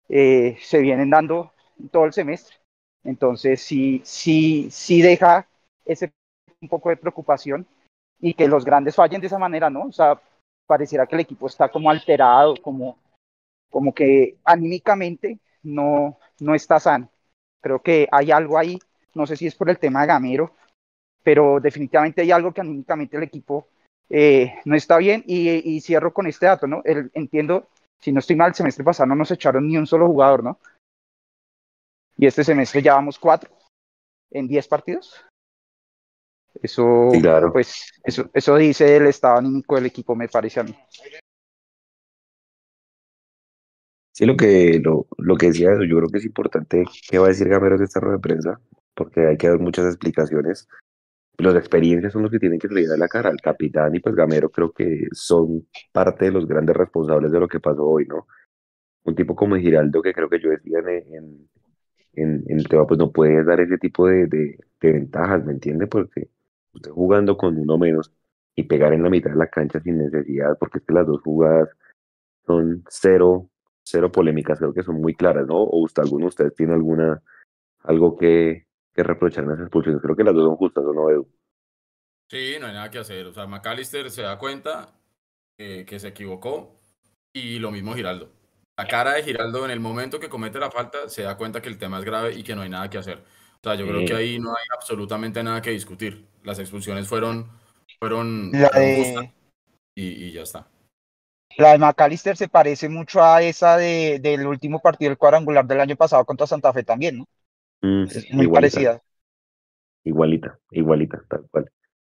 eh, 0.09 0.57
se 0.61 0.79
vienen 0.79 1.11
dando 1.11 1.53
todo 1.89 2.05
el 2.05 2.13
semestre. 2.13 2.57
Entonces, 3.05 3.61
sí, 3.63 4.01
sí, 4.05 4.69
sí 4.71 5.03
deja 5.03 5.47
ese 5.85 6.13
un 6.61 6.69
poco 6.69 6.91
de 6.91 6.97
preocupación 6.97 7.67
y 8.21 8.35
que 8.35 8.47
los 8.47 8.65
grandes 8.65 8.95
fallen 8.95 9.21
de 9.21 9.27
esa 9.27 9.39
manera, 9.39 9.69
¿no? 9.69 9.83
O 9.83 9.93
sea, 9.93 10.21
pareciera 10.67 11.07
que 11.07 11.17
el 11.17 11.23
equipo 11.23 11.49
está 11.49 11.69
como 11.69 11.91
alterado, 11.91 12.55
como, 12.63 12.97
como 13.69 13.93
que 13.93 14.37
anímicamente 14.45 15.41
no, 15.65 16.19
no 16.41 16.55
está 16.55 16.79
sano. 16.79 17.11
Creo 17.61 17.83
que 17.83 18.09
hay 18.13 18.31
algo 18.31 18.59
ahí, 18.59 18.79
no 19.15 19.27
sé 19.27 19.37
si 19.37 19.47
es 19.47 19.55
por 19.57 19.71
el 19.71 19.79
tema 19.79 20.03
de 20.03 20.07
Gamero, 20.07 20.55
pero 21.23 21.61
definitivamente 21.61 22.23
hay 22.23 22.31
algo 22.31 22.53
que 22.53 22.61
anímicamente 22.61 23.17
el 23.17 23.25
equipo 23.25 23.67
eh, 24.09 24.55
no 24.65 24.77
está 24.77 24.99
bien. 24.99 25.25
Y, 25.27 25.81
cierro 25.81 26.13
con 26.13 26.27
este 26.27 26.47
dato, 26.47 26.67
¿no? 26.67 26.83
El, 26.85 27.11
entiendo, 27.15 27.69
si 27.99 28.13
no 28.13 28.21
estoy 28.21 28.37
mal, 28.37 28.49
el 28.49 28.55
semestre 28.55 28.85
pasado 28.85 29.07
no 29.07 29.15
nos 29.15 29.31
echaron 29.31 29.67
ni 29.67 29.77
un 29.77 29.87
solo 29.87 30.07
jugador, 30.07 30.45
¿no? 30.45 30.59
Y 32.23 32.27
este 32.27 32.45
semestre 32.45 32.81
ya 32.81 32.95
vamos 32.95 33.19
cuatro 33.19 33.51
en 34.31 34.47
diez 34.47 34.69
partidos. 34.69 35.27
Eso, 36.63 37.09
claro. 37.21 37.53
pues, 37.53 37.91
eso, 38.05 38.31
eso 38.33 38.55
dice 38.55 38.97
el 38.97 39.07
estado 39.07 39.39
anímico 39.39 39.75
del 39.75 39.87
equipo, 39.87 40.15
me 40.15 40.29
parece 40.29 40.61
a 40.61 40.63
mí. 40.63 40.73
Sí, 44.13 44.25
lo 44.25 44.37
que, 44.37 44.79
lo, 44.81 45.09
lo 45.19 45.35
que 45.35 45.47
decía 45.47 45.73
eso, 45.73 45.83
yo 45.83 45.97
creo 45.97 46.11
que 46.11 46.19
es 46.19 46.25
importante 46.25 46.85
qué 47.11 47.19
va 47.19 47.25
a 47.25 47.31
decir 47.31 47.49
Gamero 47.49 47.77
de 47.77 47.87
esta 47.87 47.99
rueda 47.99 48.19
de 48.19 48.23
prensa, 48.23 48.61
porque 48.95 49.27
hay 49.27 49.37
que 49.37 49.49
dar 49.49 49.59
muchas 49.59 49.87
explicaciones. 49.87 50.69
Los 51.39 51.55
de 51.55 51.59
experiencia 51.59 52.09
son 52.09 52.23
los 52.23 52.31
que 52.31 52.39
tienen 52.39 52.61
que 52.61 52.69
salir 52.69 52.89
a 52.93 52.97
la 52.97 53.09
cara. 53.09 53.31
El 53.31 53.41
capitán 53.41 53.97
y 53.97 53.99
pues 53.99 54.15
Gamero 54.15 54.49
creo 54.49 54.71
que 54.71 55.09
son 55.11 55.67
parte 55.91 56.27
de 56.27 56.31
los 56.31 56.47
grandes 56.47 56.77
responsables 56.77 57.33
de 57.33 57.41
lo 57.41 57.49
que 57.49 57.59
pasó 57.59 57.85
hoy, 57.85 58.07
¿no? 58.07 58.29
Un 59.03 59.17
tipo 59.17 59.35
como 59.35 59.57
Giraldo, 59.57 60.01
que 60.01 60.15
creo 60.15 60.29
que 60.29 60.39
yo 60.39 60.51
decía 60.51 60.79
en, 60.79 60.89
en, 60.89 61.49
en, 62.15 62.45
en 62.49 62.59
el 62.59 62.69
tema, 62.69 62.87
pues 62.87 62.99
no 62.99 63.13
puede 63.13 63.45
dar 63.45 63.61
ese 63.61 63.79
tipo 63.79 64.07
de, 64.07 64.59
ventajas, 64.81 65.45
¿me 65.45 65.53
entiende? 65.53 65.87
Porque 65.87 66.29
usted 66.73 66.91
jugando 66.91 67.37
con 67.37 67.59
uno 67.59 67.79
menos 67.79 68.13
y 68.55 68.65
pegar 68.65 68.93
en 68.93 69.03
la 69.03 69.11
mitad 69.11 69.31
de 69.31 69.37
la 69.37 69.49
cancha 69.49 69.81
sin 69.81 69.99
necesidad, 69.99 70.59
porque 70.59 70.79
es 70.79 70.85
que 70.85 70.93
las 70.93 71.07
dos 71.07 71.23
jugadas 71.23 71.69
son 72.47 72.85
cero, 72.89 73.49
cero 73.83 74.13
polémicas, 74.13 74.59
creo 74.59 74.75
que 74.75 74.83
son 74.83 75.01
muy 75.01 75.15
claras, 75.15 75.47
¿no? 75.47 75.57
O 75.57 75.83
usted, 75.83 76.03
alguno 76.03 76.25
de 76.25 76.29
ustedes 76.29 76.55
tiene 76.55 76.75
alguna, 76.75 77.23
algo 77.81 78.17
que, 78.17 78.67
que 78.93 79.03
reprochar 79.03 79.45
en 79.45 79.51
esas 79.51 79.63
expulsiones. 79.63 80.03
Creo 80.03 80.17
que 80.17 80.25
las 80.25 80.35
dos 80.35 80.45
son 80.45 80.57
justas, 80.57 80.85
¿o 80.85 80.93
no, 80.93 81.11
Edu? 81.11 81.29
Sí, 82.29 82.57
no 82.61 82.67
hay 82.67 82.73
nada 82.73 82.91
que 82.91 82.99
hacer. 82.99 83.27
O 83.27 83.33
sea, 83.33 83.47
McAllister 83.47 84.11
se 84.11 84.23
da 84.23 84.39
cuenta 84.39 84.91
eh, 85.59 85.85
que 85.87 85.99
se 85.99 86.09
equivocó 86.09 86.75
y 87.33 87.59
lo 87.59 87.71
mismo 87.71 87.95
Giraldo. 87.95 88.42
La 88.77 88.87
cara 88.89 89.13
de 89.15 89.23
Giraldo 89.23 89.65
en 89.65 89.71
el 89.71 89.81
momento 89.81 90.19
que 90.21 90.29
comete 90.29 90.59
la 90.59 90.71
falta 90.71 91.09
se 91.09 91.23
da 91.23 91.37
cuenta 91.37 91.61
que 91.63 91.69
el 91.69 91.79
tema 91.79 91.99
es 91.99 92.05
grave 92.05 92.35
y 92.35 92.43
que 92.43 92.55
no 92.55 92.63
hay 92.63 92.69
nada 92.71 92.89
que 92.91 92.99
hacer. 92.99 93.19
O 93.19 93.61
sea, 93.63 93.75
yo 93.77 93.87
creo 93.87 94.05
que 94.05 94.15
ahí 94.15 94.39
no 94.39 94.51
hay 94.51 94.65
absolutamente 94.75 95.43
nada 95.43 95.63
que 95.63 95.71
discutir. 95.71 96.27
Las 96.43 96.59
expulsiones 96.59 97.07
fueron, 97.09 97.51
fueron, 97.99 98.59
La 98.61 98.69
de, 98.71 99.33
y, 99.95 100.07
y 100.27 100.33
ya 100.33 100.43
está. 100.43 100.71
la 101.57 101.73
de 101.73 101.79
McAllister 101.79 102.37
se 102.37 102.49
parece 102.49 102.89
mucho 102.89 103.23
a 103.23 103.43
esa 103.43 103.77
de, 103.77 104.19
del 104.23 104.47
último 104.47 104.81
partido 104.81 105.11
del 105.11 105.19
cuadrangular 105.19 105.67
del 105.67 105.81
año 105.81 105.97
pasado 105.97 106.25
contra 106.25 106.47
Santa 106.47 106.73
Fe 106.73 106.83
también, 106.85 107.19
¿no? 107.19 107.27
Mm, 107.83 108.09
Es 108.09 108.27
muy 108.33 108.49
igualita, 108.49 108.49
parecida. 108.49 109.03
igualita, 110.05 110.59
igualita, 110.71 111.25
tal 111.29 111.47
cual. 111.51 111.71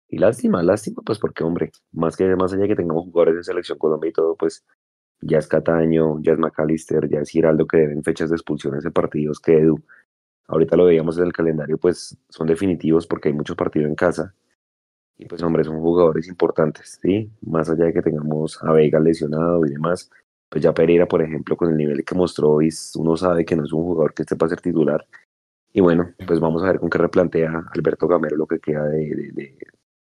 Y 0.08 0.18
lástima, 0.18 0.62
lástima, 0.62 1.02
pues 1.06 1.18
porque, 1.20 1.44
hombre, 1.44 1.72
más 1.92 2.16
que 2.16 2.24
más 2.36 2.52
allá 2.52 2.62
de 2.64 2.68
que 2.70 2.76
tengamos 2.76 3.04
jugadores 3.06 3.36
de 3.36 3.44
selección 3.44 3.78
Colombia 3.78 4.10
y 4.10 4.12
todo, 4.12 4.36
pues 4.36 4.64
ya 5.20 5.38
es 5.38 5.48
Cataño, 5.48 6.20
ya 6.20 6.32
es 6.32 6.38
McAllister, 6.38 7.08
ya 7.08 7.20
es 7.20 7.30
Giraldo 7.30 7.66
que 7.66 7.78
deben 7.78 8.02
fechas 8.02 8.30
de 8.30 8.36
expulsiones 8.36 8.84
de 8.84 8.90
partidos 8.90 9.40
que 9.40 9.58
Edu. 9.58 9.82
Ahorita 10.48 10.76
lo 10.76 10.84
veíamos 10.84 11.18
en 11.18 11.24
el 11.24 11.32
calendario, 11.32 11.78
pues 11.78 12.16
son 12.28 12.46
definitivos 12.46 13.06
porque 13.06 13.28
hay 13.28 13.34
muchos 13.34 13.56
partidos 13.56 13.88
en 13.88 13.96
casa. 13.96 14.34
Y 15.18 15.24
pues, 15.26 15.42
hombre, 15.42 15.64
son 15.64 15.80
jugadores 15.80 16.28
importantes, 16.28 16.98
¿sí? 17.02 17.30
Más 17.40 17.70
allá 17.70 17.86
de 17.86 17.92
que 17.94 18.02
tengamos 18.02 18.62
a 18.62 18.72
Vega 18.72 19.00
lesionado 19.00 19.64
y 19.64 19.70
demás, 19.70 20.10
pues 20.48 20.62
ya 20.62 20.74
Pereira, 20.74 21.06
por 21.06 21.22
ejemplo, 21.22 21.56
con 21.56 21.70
el 21.70 21.76
nivel 21.76 22.04
que 22.04 22.14
mostró 22.14 22.52
hoy, 22.52 22.68
uno 22.96 23.16
sabe 23.16 23.44
que 23.44 23.56
no 23.56 23.64
es 23.64 23.72
un 23.72 23.82
jugador 23.82 24.14
que 24.14 24.22
esté 24.22 24.36
para 24.36 24.50
ser 24.50 24.60
titular. 24.60 25.06
Y 25.72 25.80
bueno, 25.80 26.14
pues 26.26 26.40
vamos 26.40 26.62
a 26.62 26.68
ver 26.68 26.80
con 26.80 26.90
qué 26.90 26.98
replantea 26.98 27.64
Alberto 27.74 28.06
Gamero 28.08 28.36
lo 28.36 28.46
que 28.46 28.60
queda 28.60 28.84
de, 28.84 29.32
de, 29.34 29.58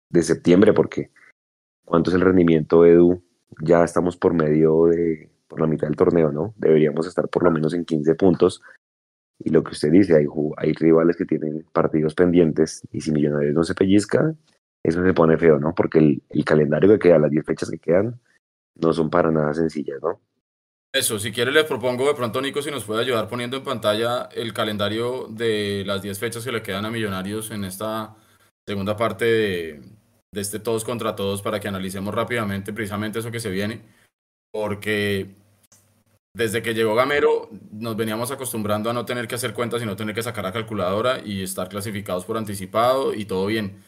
de, 0.09 0.23
septiembre, 0.23 0.73
porque 0.73 1.11
¿cuánto 1.83 2.09
es 2.09 2.15
el 2.15 2.21
rendimiento, 2.21 2.85
Edu? 2.85 3.21
Ya 3.61 3.83
estamos 3.83 4.17
por 4.17 4.33
medio 4.33 4.85
de, 4.85 5.29
por 5.47 5.61
la 5.61 5.67
mitad 5.67 5.87
del 5.87 5.95
torneo, 5.95 6.31
¿no? 6.31 6.53
Deberíamos 6.57 7.07
estar 7.07 7.27
por 7.29 7.43
lo 7.43 7.51
menos 7.51 7.73
en 7.73 7.85
15 7.85 8.15
puntos. 8.15 8.61
Y 9.39 9.49
lo 9.49 9.63
que 9.63 9.71
usted 9.71 9.91
dice, 9.91 10.15
hay, 10.15 10.25
hay 10.57 10.73
rivales 10.73 11.17
que 11.17 11.25
tienen 11.25 11.65
partidos 11.73 12.15
pendientes 12.15 12.81
y 12.91 13.01
si 13.01 13.11
Millonarios 13.11 13.53
no 13.53 13.63
se 13.63 13.75
pellizca, 13.75 14.33
eso 14.83 15.03
se 15.03 15.13
pone 15.13 15.37
feo, 15.37 15.59
¿no? 15.59 15.73
Porque 15.75 15.99
el, 15.99 16.23
el 16.29 16.45
calendario 16.45 16.89
que 16.91 16.99
queda, 16.99 17.19
las 17.19 17.31
10 17.31 17.45
fechas 17.45 17.69
que 17.69 17.79
quedan, 17.79 18.19
no 18.75 18.93
son 18.93 19.09
para 19.09 19.31
nada 19.31 19.53
sencillas, 19.53 20.01
¿no? 20.01 20.21
Eso, 20.93 21.19
si 21.19 21.33
quiere 21.33 21.51
le 21.51 21.65
propongo 21.65 22.07
de 22.07 22.13
pronto, 22.13 22.41
Nico, 22.41 22.61
si 22.61 22.71
nos 22.71 22.85
puede 22.85 23.01
ayudar 23.01 23.27
poniendo 23.27 23.57
en 23.57 23.63
pantalla 23.65 24.29
el 24.31 24.53
calendario 24.53 25.27
de 25.29 25.83
las 25.85 26.01
10 26.01 26.17
fechas 26.17 26.45
que 26.45 26.53
le 26.53 26.63
quedan 26.63 26.85
a 26.85 26.89
Millonarios 26.89 27.51
en 27.51 27.65
esta 27.65 28.15
segunda 28.65 28.95
parte 28.95 29.25
de, 29.25 29.81
de 30.35 30.41
este 30.41 30.59
todos 30.59 30.83
contra 30.83 31.15
todos 31.15 31.41
para 31.41 31.59
que 31.59 31.67
analicemos 31.67 32.13
rápidamente 32.13 32.73
precisamente 32.73 33.19
eso 33.19 33.31
que 33.31 33.39
se 33.39 33.49
viene. 33.49 33.81
Porque 34.51 35.33
desde 36.33 36.61
que 36.61 36.73
llegó 36.73 36.93
Gamero 36.93 37.49
nos 37.71 37.95
veníamos 37.95 38.29
acostumbrando 38.31 38.89
a 38.89 38.93
no 38.93 39.05
tener 39.05 39.27
que 39.27 39.35
hacer 39.35 39.53
cuentas 39.53 39.81
y 39.81 39.85
no 39.85 39.95
tener 39.95 40.13
que 40.13 40.21
sacar 40.21 40.43
la 40.43 40.53
calculadora 40.53 41.21
y 41.25 41.41
estar 41.41 41.69
clasificados 41.69 42.25
por 42.25 42.37
anticipado 42.37 43.13
y 43.13 43.25
todo 43.25 43.47
bien. 43.47 43.81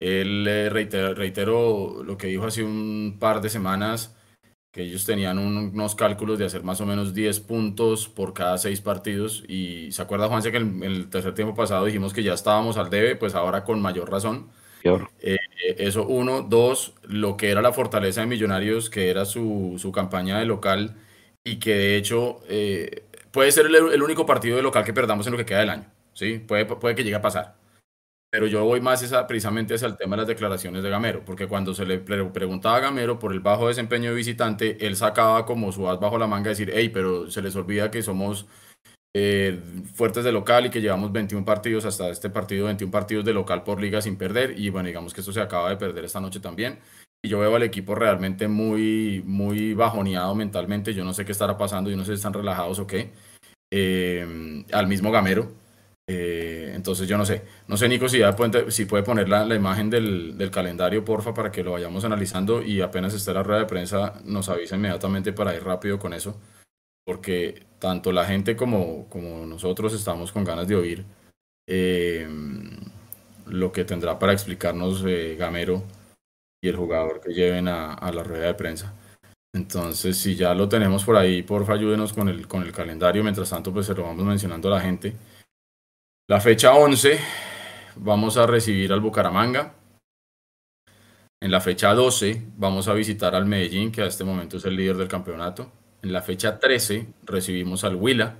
Él 0.00 0.46
eh, 0.48 0.70
reiteró 0.70 2.02
lo 2.02 2.16
que 2.16 2.28
dijo 2.28 2.46
hace 2.46 2.62
un 2.62 3.18
par 3.20 3.42
de 3.42 3.50
semanas 3.50 4.16
que 4.72 4.82
ellos 4.82 5.04
tenían 5.04 5.38
unos 5.38 5.96
cálculos 5.96 6.38
de 6.38 6.44
hacer 6.44 6.62
más 6.62 6.80
o 6.80 6.86
menos 6.86 7.12
10 7.12 7.40
puntos 7.40 8.08
por 8.08 8.32
cada 8.32 8.56
6 8.56 8.80
partidos. 8.82 9.42
Y 9.48 9.90
se 9.90 10.00
acuerda, 10.02 10.28
Juanse, 10.28 10.52
que 10.52 10.58
en 10.58 10.82
el, 10.84 11.10
tercer 11.10 11.34
tiempo 11.34 11.54
pasado 11.54 11.84
dijimos 11.84 12.12
que 12.12 12.22
ya 12.22 12.34
estábamos 12.34 12.76
al 12.76 12.90
debe, 12.90 13.16
pues 13.16 13.34
ahora 13.34 13.64
con 13.64 13.82
mayor 13.82 14.10
razón. 14.10 14.48
Eh, 15.20 15.38
eso, 15.60 16.06
uno. 16.06 16.42
Dos, 16.42 16.94
lo 17.02 17.36
que 17.36 17.50
era 17.50 17.62
la 17.62 17.72
fortaleza 17.72 18.20
de 18.20 18.26
Millonarios, 18.26 18.90
que 18.90 19.10
era 19.10 19.24
su, 19.24 19.76
su 19.78 19.92
campaña 19.92 20.38
de 20.38 20.46
local 20.46 20.96
y 21.44 21.58
que 21.58 21.74
de 21.74 21.96
hecho 21.96 22.40
eh, 22.48 23.04
puede 23.30 23.52
ser 23.52 23.66
el, 23.66 23.74
el, 23.74 24.02
único 24.02 24.26
partido 24.26 24.56
de 24.56 24.62
local 24.62 24.84
que 24.84 24.92
perdamos 24.92 25.26
en 25.26 25.32
lo 25.32 25.38
que 25.38 25.46
queda 25.46 25.60
del 25.60 25.70
año. 25.70 25.86
¿sí? 26.12 26.38
Puede, 26.38 26.66
puede 26.66 26.94
que 26.94 27.04
llegue 27.04 27.16
a 27.16 27.22
pasar. 27.22 27.56
Pero 28.30 28.46
yo 28.46 28.64
voy 28.64 28.80
más 28.80 29.02
esa, 29.02 29.26
precisamente 29.26 29.74
hacia 29.74 29.88
el 29.88 29.96
tema 29.96 30.14
de 30.14 30.22
las 30.22 30.28
declaraciones 30.28 30.84
de 30.84 30.90
Gamero, 30.90 31.24
porque 31.24 31.48
cuando 31.48 31.74
se 31.74 31.84
le 31.84 31.98
preguntaba 31.98 32.76
a 32.76 32.80
Gamero 32.80 33.18
por 33.18 33.32
el 33.32 33.40
bajo 33.40 33.66
desempeño 33.66 34.10
de 34.10 34.16
visitante, 34.16 34.86
él 34.86 34.94
sacaba 34.94 35.44
como 35.46 35.72
su 35.72 35.88
as 35.88 35.98
bajo 35.98 36.16
la 36.16 36.28
manga 36.28 36.50
decir, 36.50 36.70
hey, 36.72 36.90
pero 36.90 37.28
se 37.28 37.42
les 37.42 37.56
olvida 37.56 37.90
que 37.90 38.02
somos 38.02 38.46
eh, 39.14 39.60
fuertes 39.94 40.24
de 40.24 40.32
local 40.32 40.66
y 40.66 40.70
que 40.70 40.80
llevamos 40.80 41.12
21 41.12 41.44
partidos 41.44 41.84
hasta 41.84 42.08
este 42.10 42.30
partido, 42.30 42.66
21 42.66 42.90
partidos 42.90 43.24
de 43.24 43.34
local 43.34 43.62
por 43.62 43.80
liga 43.80 44.00
sin 44.02 44.16
perder. 44.16 44.58
Y 44.58 44.70
bueno, 44.70 44.86
digamos 44.86 45.14
que 45.14 45.20
esto 45.20 45.32
se 45.32 45.40
acaba 45.40 45.70
de 45.70 45.76
perder 45.76 46.04
esta 46.04 46.20
noche 46.20 46.40
también. 46.40 46.78
Y 47.22 47.28
yo 47.28 47.38
veo 47.38 47.54
al 47.54 47.62
equipo 47.62 47.94
realmente 47.94 48.48
muy, 48.48 49.22
muy 49.26 49.74
bajoneado 49.74 50.34
mentalmente. 50.34 50.94
Yo 50.94 51.04
no 51.04 51.12
sé 51.12 51.24
qué 51.24 51.32
estará 51.32 51.58
pasando, 51.58 51.90
yo 51.90 51.96
no 51.96 52.04
sé 52.04 52.12
si 52.12 52.16
están 52.16 52.32
relajados 52.32 52.78
o 52.78 52.86
qué. 52.86 53.10
Eh, 53.72 54.64
al 54.72 54.86
mismo 54.88 55.12
Gamero 55.12 55.52
eh, 56.12 56.72
entonces 56.74 57.06
yo 57.06 57.16
no 57.16 57.24
sé, 57.24 57.42
no 57.68 57.76
sé 57.76 57.88
Nico 57.88 58.08
si, 58.08 58.18
ya 58.18 58.34
puede, 58.34 58.72
si 58.72 58.84
puede 58.84 59.04
poner 59.04 59.28
la, 59.28 59.44
la 59.44 59.54
imagen 59.54 59.90
del, 59.90 60.36
del, 60.36 60.50
calendario, 60.50 61.04
porfa, 61.04 61.32
para 61.32 61.52
que 61.52 61.62
lo 61.62 61.70
vayamos 61.70 62.04
analizando 62.04 62.64
y 62.64 62.80
apenas 62.80 63.14
esté 63.14 63.32
la 63.32 63.44
rueda 63.44 63.60
de 63.60 63.66
prensa 63.66 64.14
nos 64.24 64.48
avisa 64.48 64.74
inmediatamente 64.74 65.32
para 65.32 65.54
ir 65.54 65.62
rápido 65.62 66.00
con 66.00 66.12
eso, 66.12 66.36
porque 67.10 67.66
tanto 67.80 68.12
la 68.12 68.24
gente 68.24 68.54
como, 68.54 69.08
como 69.08 69.44
nosotros 69.44 69.92
estamos 69.92 70.30
con 70.30 70.44
ganas 70.44 70.68
de 70.68 70.76
oír 70.76 71.04
eh, 71.66 72.24
lo 73.46 73.72
que 73.72 73.84
tendrá 73.84 74.16
para 74.16 74.32
explicarnos 74.32 75.02
eh, 75.04 75.34
Gamero 75.36 75.82
y 76.62 76.68
el 76.68 76.76
jugador 76.76 77.20
que 77.20 77.32
lleven 77.32 77.66
a, 77.66 77.94
a, 77.94 78.12
la 78.12 78.22
rueda 78.22 78.46
de 78.46 78.54
prensa. 78.54 78.94
Entonces, 79.52 80.18
si 80.18 80.36
ya 80.36 80.54
lo 80.54 80.68
tenemos 80.68 81.02
por 81.04 81.16
ahí, 81.16 81.42
porfa, 81.42 81.72
ayúdenos 81.72 82.12
con 82.12 82.28
el, 82.28 82.46
con 82.46 82.62
el 82.62 82.70
calendario. 82.70 83.24
Mientras 83.24 83.50
tanto, 83.50 83.72
pues 83.72 83.86
se 83.86 83.94
lo 83.94 84.04
vamos 84.04 84.24
mencionando 84.24 84.68
a 84.68 84.76
la 84.76 84.80
gente. 84.80 85.16
La 86.28 86.40
fecha 86.40 86.74
11 86.74 87.18
vamos 87.96 88.36
a 88.36 88.46
recibir 88.46 88.92
al 88.92 89.00
Bucaramanga. 89.00 89.74
En 91.42 91.50
la 91.50 91.60
fecha 91.60 91.92
12 91.92 92.40
vamos 92.56 92.86
a 92.86 92.94
visitar 92.94 93.34
al 93.34 93.46
Medellín, 93.46 93.90
que 93.90 94.02
a 94.02 94.06
este 94.06 94.22
momento 94.22 94.58
es 94.58 94.64
el 94.64 94.76
líder 94.76 94.96
del 94.96 95.08
campeonato. 95.08 95.72
En 96.02 96.12
la 96.12 96.22
fecha 96.22 96.58
13 96.58 97.06
recibimos 97.24 97.84
al 97.84 97.96
Huila. 97.96 98.38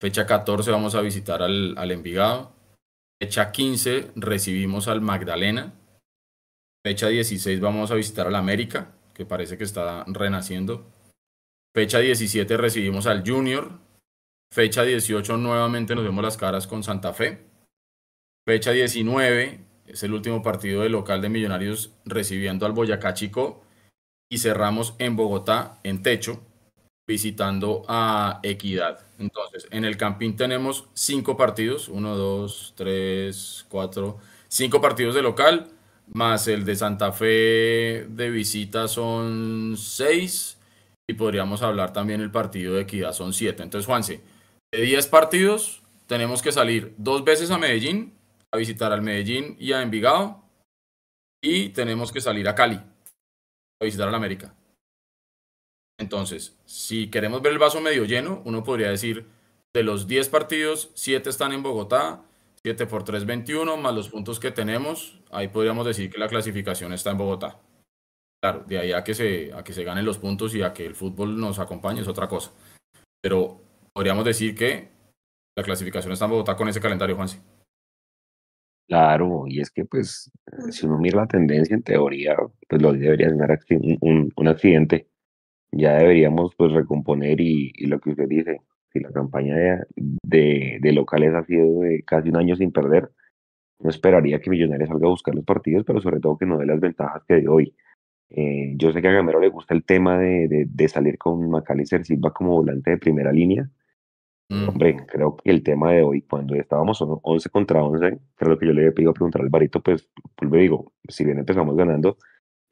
Fecha 0.00 0.26
14 0.26 0.70
vamos 0.70 0.94
a 0.94 1.02
visitar 1.02 1.42
al, 1.42 1.76
al 1.76 1.90
Envigado. 1.90 2.54
Fecha 3.20 3.52
15 3.52 4.12
recibimos 4.16 4.88
al 4.88 5.02
Magdalena. 5.02 5.74
Fecha 6.82 7.08
16 7.08 7.60
vamos 7.60 7.90
a 7.90 7.94
visitar 7.94 8.26
al 8.26 8.34
América, 8.34 8.94
que 9.12 9.26
parece 9.26 9.58
que 9.58 9.64
está 9.64 10.04
renaciendo. 10.06 10.90
Fecha 11.74 11.98
17 11.98 12.56
recibimos 12.56 13.06
al 13.06 13.28
Junior. 13.28 13.78
Fecha 14.50 14.82
18 14.82 15.36
nuevamente 15.36 15.94
nos 15.94 16.04
vemos 16.04 16.24
las 16.24 16.38
caras 16.38 16.66
con 16.66 16.82
Santa 16.82 17.12
Fe. 17.12 17.44
Fecha 18.46 18.72
19 18.72 19.60
es 19.86 20.02
el 20.02 20.14
último 20.14 20.42
partido 20.42 20.82
de 20.82 20.88
local 20.88 21.20
de 21.20 21.28
Millonarios 21.28 21.92
recibiendo 22.06 22.64
al 22.64 22.72
Boyacá 22.72 23.12
Chico. 23.12 23.62
Y 24.30 24.38
cerramos 24.38 24.94
en 24.98 25.16
Bogotá, 25.16 25.78
en 25.82 26.02
techo, 26.02 26.40
visitando 27.10 27.82
a 27.88 28.38
Equidad. 28.44 29.04
Entonces, 29.18 29.66
en 29.72 29.84
el 29.84 29.96
Campín 29.96 30.36
tenemos 30.36 30.88
cinco 30.94 31.36
partidos, 31.36 31.88
uno, 31.88 32.16
dos, 32.16 32.72
tres, 32.76 33.66
cuatro, 33.68 34.18
cinco 34.46 34.80
partidos 34.80 35.16
de 35.16 35.22
local, 35.22 35.72
más 36.12 36.46
el 36.46 36.64
de 36.64 36.76
Santa 36.76 37.10
Fe 37.10 38.06
de 38.08 38.30
visita 38.30 38.86
son 38.86 39.74
seis, 39.76 40.56
y 41.08 41.14
podríamos 41.14 41.62
hablar 41.62 41.92
también 41.92 42.20
el 42.20 42.30
partido 42.30 42.74
de 42.74 42.82
Equidad 42.82 43.12
son 43.12 43.32
siete. 43.32 43.64
Entonces, 43.64 43.86
Juanse, 43.86 44.20
de 44.72 44.80
10 44.80 45.08
partidos, 45.08 45.82
tenemos 46.06 46.42
que 46.42 46.52
salir 46.52 46.94
dos 46.96 47.24
veces 47.24 47.50
a 47.50 47.58
Medellín, 47.58 48.14
a 48.52 48.56
visitar 48.56 48.92
al 48.92 49.02
Medellín 49.02 49.56
y 49.58 49.72
a 49.72 49.82
Envigado, 49.82 50.44
y 51.42 51.70
tenemos 51.70 52.12
que 52.12 52.20
salir 52.20 52.48
a 52.48 52.54
Cali, 52.54 52.76
a 52.76 53.84
visitar 53.84 54.06
al 54.06 54.14
América. 54.14 54.54
Entonces, 56.00 56.56
si 56.64 57.10
queremos 57.10 57.42
ver 57.42 57.52
el 57.52 57.58
vaso 57.58 57.80
medio 57.82 58.06
lleno, 58.06 58.40
uno 58.46 58.64
podría 58.64 58.88
decir, 58.88 59.26
de 59.74 59.82
los 59.82 60.06
10 60.06 60.30
partidos, 60.30 60.90
7 60.94 61.28
están 61.28 61.52
en 61.52 61.62
Bogotá, 61.62 62.22
7 62.62 62.86
por 62.86 63.04
3, 63.04 63.26
21, 63.26 63.76
más 63.76 63.94
los 63.94 64.08
puntos 64.08 64.40
que 64.40 64.50
tenemos, 64.50 65.20
ahí 65.30 65.48
podríamos 65.48 65.86
decir 65.86 66.10
que 66.10 66.18
la 66.18 66.28
clasificación 66.28 66.94
está 66.94 67.10
en 67.10 67.18
Bogotá. 67.18 67.60
Claro, 68.42 68.64
de 68.66 68.78
ahí 68.78 68.92
a 68.92 69.04
que 69.04 69.12
se, 69.12 69.52
a 69.52 69.62
que 69.62 69.74
se 69.74 69.84
ganen 69.84 70.06
los 70.06 70.16
puntos 70.16 70.54
y 70.54 70.62
a 70.62 70.72
que 70.72 70.86
el 70.86 70.94
fútbol 70.94 71.38
nos 71.38 71.58
acompañe 71.58 72.00
es 72.00 72.08
otra 72.08 72.26
cosa. 72.26 72.50
Pero 73.20 73.60
podríamos 73.92 74.24
decir 74.24 74.54
que 74.54 74.88
la 75.54 75.62
clasificación 75.62 76.14
está 76.14 76.24
en 76.24 76.30
Bogotá 76.30 76.56
con 76.56 76.66
ese 76.66 76.80
calendario, 76.80 77.14
Juanse. 77.14 77.42
Claro, 78.88 79.44
y 79.46 79.60
es 79.60 79.70
que 79.70 79.84
pues 79.84 80.30
si 80.70 80.86
uno 80.86 80.98
mira 80.98 81.18
la 81.20 81.26
tendencia 81.26 81.76
en 81.76 81.82
teoría, 81.82 82.36
pues 82.66 82.80
lo 82.80 82.94
debería 82.94 83.28
ser 83.28 83.78
un, 83.78 83.98
un, 84.00 84.32
un, 84.34 84.48
accidente. 84.48 85.09
Ya 85.72 85.94
deberíamos 85.94 86.54
pues 86.56 86.72
recomponer 86.72 87.40
y, 87.40 87.72
y, 87.74 87.86
lo 87.86 88.00
que 88.00 88.10
usted 88.10 88.28
dice, 88.28 88.60
si 88.92 89.00
la 89.00 89.10
campaña 89.12 89.56
de, 89.56 89.78
de, 89.96 90.78
de, 90.80 90.92
locales 90.92 91.34
ha 91.34 91.44
sido 91.44 91.80
de 91.80 92.02
casi 92.04 92.28
un 92.30 92.36
año 92.36 92.56
sin 92.56 92.72
perder, 92.72 93.10
no 93.78 93.90
esperaría 93.90 94.40
que 94.40 94.50
Millonarios 94.50 94.88
salga 94.88 95.06
a 95.06 95.10
buscar 95.10 95.34
los 95.34 95.44
partidos, 95.44 95.84
pero 95.84 96.00
sobre 96.00 96.20
todo 96.20 96.36
que 96.36 96.46
no 96.46 96.58
dé 96.58 96.66
las 96.66 96.80
ventajas 96.80 97.22
que 97.26 97.34
de 97.34 97.48
hoy. 97.48 97.74
Eh, 98.30 98.74
yo 98.76 98.92
sé 98.92 99.02
que 99.02 99.08
a 99.08 99.12
Gamero 99.12 99.40
le 99.40 99.48
gusta 99.48 99.74
el 99.74 99.84
tema 99.84 100.18
de, 100.18 100.48
de, 100.48 100.66
de 100.68 100.88
salir 100.88 101.18
con 101.18 101.50
Macalister 101.50 102.04
Silva 102.04 102.32
como 102.32 102.52
volante 102.52 102.90
de 102.90 102.98
primera 102.98 103.32
línea, 103.32 103.68
Mm. 104.50 104.68
Hombre, 104.68 104.96
creo 105.06 105.36
que 105.36 105.48
el 105.48 105.62
tema 105.62 105.92
de 105.92 106.02
hoy, 106.02 106.22
cuando 106.22 106.56
estábamos 106.56 106.98
11 107.00 107.48
contra 107.50 107.84
11, 107.84 108.18
creo 108.34 108.58
que 108.58 108.66
yo 108.66 108.72
le 108.72 108.88
he 108.88 108.92
pedido 108.92 109.14
preguntar 109.14 109.42
al 109.42 109.48
Barito, 109.48 109.80
pues, 109.80 110.10
pues 110.34 110.50
le 110.50 110.58
digo, 110.58 110.92
si 111.08 111.24
bien 111.24 111.38
empezamos 111.38 111.76
ganando, 111.76 112.18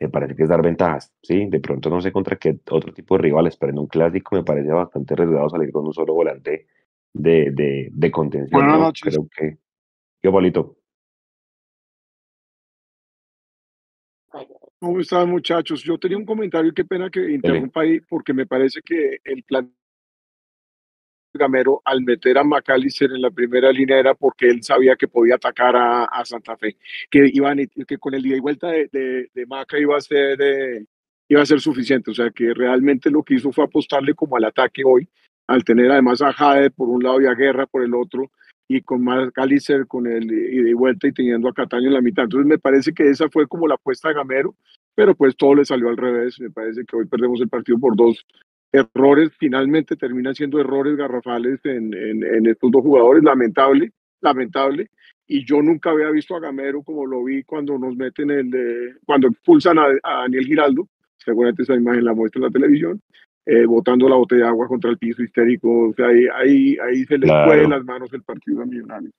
me 0.00 0.08
parece 0.08 0.36
que 0.36 0.44
es 0.44 0.48
dar 0.48 0.62
ventajas, 0.62 1.12
¿sí? 1.22 1.46
De 1.46 1.60
pronto 1.60 1.90
no 1.90 2.00
sé 2.00 2.12
contra 2.12 2.36
qué 2.36 2.58
otro 2.70 2.92
tipo 2.92 3.16
de 3.16 3.22
rivales, 3.22 3.56
pero 3.56 3.72
en 3.72 3.78
un 3.78 3.86
clásico 3.86 4.36
me 4.36 4.44
parece 4.44 4.70
bastante 4.70 5.14
arriesgado 5.14 5.48
salir 5.48 5.72
con 5.72 5.86
un 5.86 5.92
solo 5.92 6.14
volante 6.14 6.66
de, 7.12 7.50
de, 7.50 7.88
de 7.90 8.10
contención. 8.10 8.60
Buenas 8.60 8.78
noches. 8.78 9.14
Creo 9.14 9.28
que... 9.36 9.58
Yo, 10.22 10.32
Bolito. 10.32 10.76
¿Cómo 14.80 15.00
están, 15.00 15.28
muchachos? 15.28 15.82
Yo 15.82 15.98
tenía 15.98 16.16
un 16.16 16.24
comentario, 16.24 16.72
qué 16.72 16.84
pena 16.84 17.10
que 17.10 17.32
interrumpa 17.32 17.80
ahí, 17.80 18.00
porque 18.00 18.32
me 18.32 18.46
parece 18.46 18.80
que 18.84 19.18
el 19.24 19.42
plan 19.42 19.72
Gamero 21.34 21.82
al 21.84 22.02
meter 22.02 22.38
a 22.38 22.44
McAllister 22.44 23.10
en 23.12 23.22
la 23.22 23.30
primera 23.30 23.70
línea 23.72 23.98
era 23.98 24.14
porque 24.14 24.48
él 24.48 24.62
sabía 24.62 24.96
que 24.96 25.08
podía 25.08 25.34
atacar 25.34 25.74
a, 25.76 26.24
Santa 26.24 26.56
Fe, 26.56 26.76
que 27.10 27.30
iban 27.32 27.58
que 27.86 27.98
con 27.98 28.14
el 28.14 28.26
ida 28.26 28.36
y 28.36 28.40
vuelta 28.40 28.68
de, 28.68 28.88
de, 29.32 29.46
Maca 29.46 29.78
iba 29.78 29.96
a 29.96 30.00
ser 30.00 30.40
eh, 30.40 30.84
iba 31.28 31.42
a 31.42 31.46
ser 31.46 31.60
suficiente, 31.60 32.10
o 32.10 32.14
sea 32.14 32.30
que 32.30 32.52
realmente 32.54 33.10
lo 33.10 33.22
que 33.22 33.34
hizo 33.34 33.52
fue 33.52 33.64
apostarle 33.64 34.14
como 34.14 34.36
al 34.36 34.44
ataque 34.44 34.82
hoy, 34.84 35.08
al 35.46 35.64
tener 35.64 35.90
además 35.90 36.22
a 36.22 36.32
Jade 36.32 36.70
por 36.70 36.88
un 36.88 37.02
lado 37.02 37.20
y 37.20 37.26
a 37.26 37.34
Guerra 37.34 37.66
por 37.66 37.82
el 37.82 37.94
otro, 37.94 38.30
y 38.68 38.82
con 38.82 39.02
McAllister 39.02 39.86
con 39.86 40.06
el 40.06 40.30
y 40.30 40.72
vuelta 40.74 41.08
y 41.08 41.12
teniendo 41.12 41.48
a 41.48 41.54
Cataño 41.54 41.88
en 41.88 41.94
la 41.94 42.02
mitad. 42.02 42.24
Entonces 42.24 42.46
me 42.46 42.58
parece 42.58 42.92
que 42.92 43.08
esa 43.08 43.28
fue 43.30 43.46
como 43.48 43.66
la 43.66 43.76
apuesta 43.76 44.08
de 44.08 44.14
Gamero, 44.14 44.54
pero 44.94 45.14
pues 45.14 45.34
todo 45.36 45.54
le 45.54 45.64
salió 45.64 45.88
al 45.88 45.96
revés. 45.96 46.38
Me 46.38 46.50
parece 46.50 46.84
que 46.84 46.96
hoy 46.96 47.06
perdemos 47.06 47.40
el 47.40 47.48
partido 47.48 47.78
por 47.78 47.96
dos 47.96 48.26
errores, 48.72 49.30
finalmente 49.38 49.96
terminan 49.96 50.34
siendo 50.34 50.60
errores 50.60 50.96
garrafales 50.96 51.60
en, 51.64 51.94
en, 51.94 52.46
estos 52.46 52.70
dos 52.70 52.82
jugadores, 52.82 53.22
lamentable, 53.22 53.92
lamentable. 54.20 54.90
Y 55.26 55.44
yo 55.44 55.62
nunca 55.62 55.90
había 55.90 56.10
visto 56.10 56.34
a 56.34 56.40
Gamero 56.40 56.82
como 56.82 57.06
lo 57.06 57.24
vi 57.24 57.42
cuando 57.44 57.78
nos 57.78 57.96
meten 57.96 58.30
el, 58.30 58.98
cuando 59.04 59.28
expulsan 59.28 59.78
a, 59.78 59.88
Daniel 60.02 60.46
Giraldo, 60.46 60.88
seguramente 61.16 61.62
esa 61.62 61.74
imagen 61.74 62.04
la 62.04 62.14
muestra 62.14 62.40
en 62.40 62.44
la 62.44 62.50
televisión, 62.50 63.00
eh, 63.44 63.66
botando 63.66 64.08
la 64.08 64.16
botella 64.16 64.44
de 64.44 64.48
agua 64.48 64.68
contra 64.68 64.90
el 64.90 64.98
piso 64.98 65.22
histérico, 65.22 65.88
o 65.88 65.94
sea, 65.94 66.08
ahí, 66.08 66.26
ahí, 66.34 66.76
ahí 66.78 67.04
se 67.04 67.18
les 67.18 67.30
puede 67.30 67.68
las 67.68 67.84
manos 67.84 68.12
el 68.12 68.22
partido 68.22 68.62
a 68.62 68.66
Millonarios. 68.66 69.12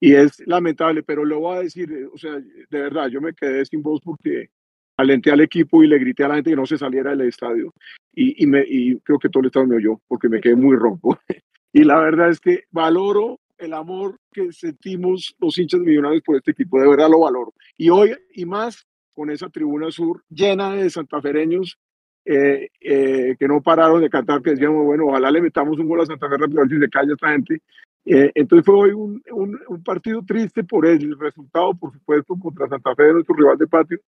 Y 0.00 0.14
es 0.14 0.40
lamentable, 0.46 1.02
pero 1.02 1.24
lo 1.24 1.40
voy 1.40 1.56
a 1.56 1.62
decir, 1.62 1.90
eh, 1.92 2.06
o 2.06 2.16
sea, 2.16 2.34
de 2.34 2.80
verdad, 2.80 3.08
yo 3.08 3.20
me 3.20 3.34
quedé 3.34 3.64
sin 3.64 3.82
voz 3.82 4.00
porque 4.00 4.50
alenté 4.98 5.30
al 5.30 5.40
equipo 5.40 5.82
y 5.82 5.86
le 5.86 5.98
grité 5.98 6.24
a 6.24 6.28
la 6.28 6.34
gente 6.34 6.50
que 6.50 6.56
no 6.56 6.66
se 6.66 6.76
saliera 6.76 7.10
del 7.10 7.28
estadio. 7.28 7.72
Y, 8.14 8.42
y, 8.42 8.46
me, 8.46 8.64
y 8.66 8.98
creo 8.98 9.18
que 9.18 9.28
todo 9.28 9.40
el 9.40 9.46
estado 9.46 9.66
me 9.66 9.76
oyó 9.76 10.00
porque 10.08 10.28
me 10.28 10.40
quedé 10.40 10.56
muy 10.56 10.76
ronco. 10.76 11.18
y 11.72 11.84
la 11.84 11.98
verdad 12.00 12.30
es 12.30 12.40
que 12.40 12.64
valoro 12.70 13.40
el 13.58 13.72
amor 13.74 14.18
que 14.32 14.52
sentimos 14.52 15.34
los 15.40 15.58
hinchas 15.58 15.80
millonarios 15.80 16.22
por 16.22 16.36
este 16.36 16.52
equipo, 16.52 16.80
de 16.80 16.88
verdad 16.88 17.08
lo 17.10 17.20
valoro. 17.20 17.54
Y 17.76 17.90
hoy, 17.90 18.14
y 18.34 18.44
más 18.44 18.86
con 19.14 19.30
esa 19.30 19.48
tribuna 19.48 19.90
sur 19.90 20.22
llena 20.28 20.74
de 20.74 20.90
santafereños 20.90 21.78
eh, 22.24 22.68
eh, 22.80 23.36
que 23.38 23.48
no 23.48 23.62
pararon 23.62 24.00
de 24.00 24.10
cantar, 24.10 24.42
que 24.42 24.50
decíamos, 24.50 24.84
bueno, 24.84 25.06
ojalá 25.06 25.30
le 25.30 25.40
metamos 25.40 25.78
un 25.78 25.88
gol 25.88 26.02
a 26.02 26.06
Santa 26.06 26.28
Fe 26.28 26.36
rápido, 26.36 26.64
si 26.68 26.78
se 26.78 26.88
calla 26.88 27.14
esta 27.14 27.30
gente. 27.30 27.62
Eh, 28.04 28.30
entonces 28.34 28.64
fue 28.64 28.74
hoy 28.74 28.90
un, 28.92 29.22
un, 29.32 29.58
un, 29.68 29.82
partido 29.82 30.22
triste 30.24 30.62
por 30.62 30.86
el 30.86 31.18
resultado, 31.18 31.74
por 31.74 31.92
supuesto, 31.92 32.34
contra 32.40 32.68
Santa 32.68 32.94
Fe, 32.94 33.12
nuestro 33.12 33.34
rival 33.34 33.58
de 33.58 33.66
patio, 33.66 33.98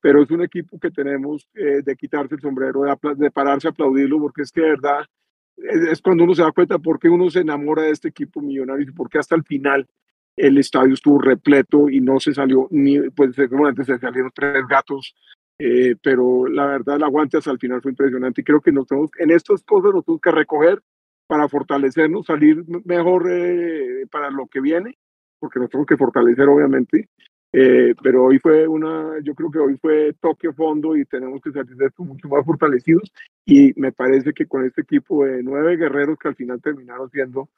pero 0.00 0.22
es 0.22 0.30
un 0.30 0.42
equipo 0.42 0.78
que 0.78 0.90
tenemos 0.90 1.48
eh, 1.54 1.82
de 1.84 1.96
quitarse 1.96 2.34
el 2.34 2.40
sombrero, 2.40 2.82
de, 2.82 3.14
de, 3.16 3.30
pararse 3.30 3.68
a 3.68 3.70
aplaudirlo, 3.70 4.18
porque 4.18 4.42
es 4.42 4.52
que 4.52 4.62
de 4.62 4.70
verdad 4.70 5.04
es, 5.56 6.00
cuando 6.00 6.24
uno 6.24 6.34
se 6.34 6.42
da 6.42 6.52
cuenta 6.52 6.78
por 6.78 6.98
qué 6.98 7.08
uno 7.08 7.30
se 7.30 7.40
enamora 7.40 7.82
de 7.82 7.90
este 7.90 8.08
equipo 8.08 8.40
millonario 8.40 8.88
y 8.88 8.92
por 8.92 9.08
qué 9.08 9.18
hasta 9.18 9.34
el 9.34 9.44
final 9.44 9.86
el 10.36 10.58
estadio 10.58 10.94
estuvo 10.94 11.20
repleto 11.20 11.90
y 11.90 12.00
no 12.00 12.18
se 12.18 12.32
salió 12.32 12.66
ni, 12.70 12.98
pues 13.10 13.34
seguramente 13.34 13.84
se 13.84 13.98
salieron 13.98 14.30
tres 14.34 14.66
gatos, 14.68 15.14
eh, 15.58 15.96
pero 16.02 16.46
la 16.46 16.66
verdad 16.66 16.96
el 16.96 17.02
aguante 17.02 17.36
hasta 17.36 17.50
el 17.50 17.58
final 17.58 17.82
fue 17.82 17.90
impresionante 17.90 18.40
y 18.40 18.44
creo 18.44 18.60
que 18.60 18.72
nos 18.72 18.86
tenemos, 18.86 19.10
en 19.18 19.30
estas 19.30 19.62
cosas 19.64 19.92
nos 19.92 20.04
tenemos 20.04 20.20
que 20.22 20.30
recoger 20.30 20.80
para 21.26 21.48
fortalecernos, 21.48 22.26
salir 22.26 22.64
mejor 22.84 23.30
eh, 23.30 24.06
para 24.10 24.30
lo 24.30 24.46
que 24.46 24.60
viene, 24.60 24.96
porque 25.38 25.60
nos 25.60 25.68
tenemos 25.68 25.86
que 25.86 25.96
fortalecer 25.96 26.48
obviamente, 26.48 27.08
eh, 27.52 27.94
pero 28.02 28.26
hoy 28.26 28.38
fue 28.38 28.68
una, 28.68 29.18
yo 29.22 29.34
creo 29.34 29.50
que 29.50 29.58
hoy 29.58 29.76
fue 29.76 30.12
toque 30.20 30.52
fondo 30.52 30.96
y 30.96 31.04
tenemos 31.04 31.40
que 31.40 31.50
salir 31.50 31.74
de 31.76 31.86
esto 31.86 32.04
mucho 32.04 32.28
más 32.28 32.44
fortalecidos. 32.44 33.12
Y 33.44 33.72
me 33.76 33.92
parece 33.92 34.32
que 34.32 34.46
con 34.46 34.64
este 34.64 34.82
equipo 34.82 35.24
de 35.24 35.42
nueve 35.42 35.76
guerreros 35.76 36.18
que 36.18 36.28
al 36.28 36.36
final 36.36 36.60
terminaron 36.62 37.10
siendo, 37.10 37.48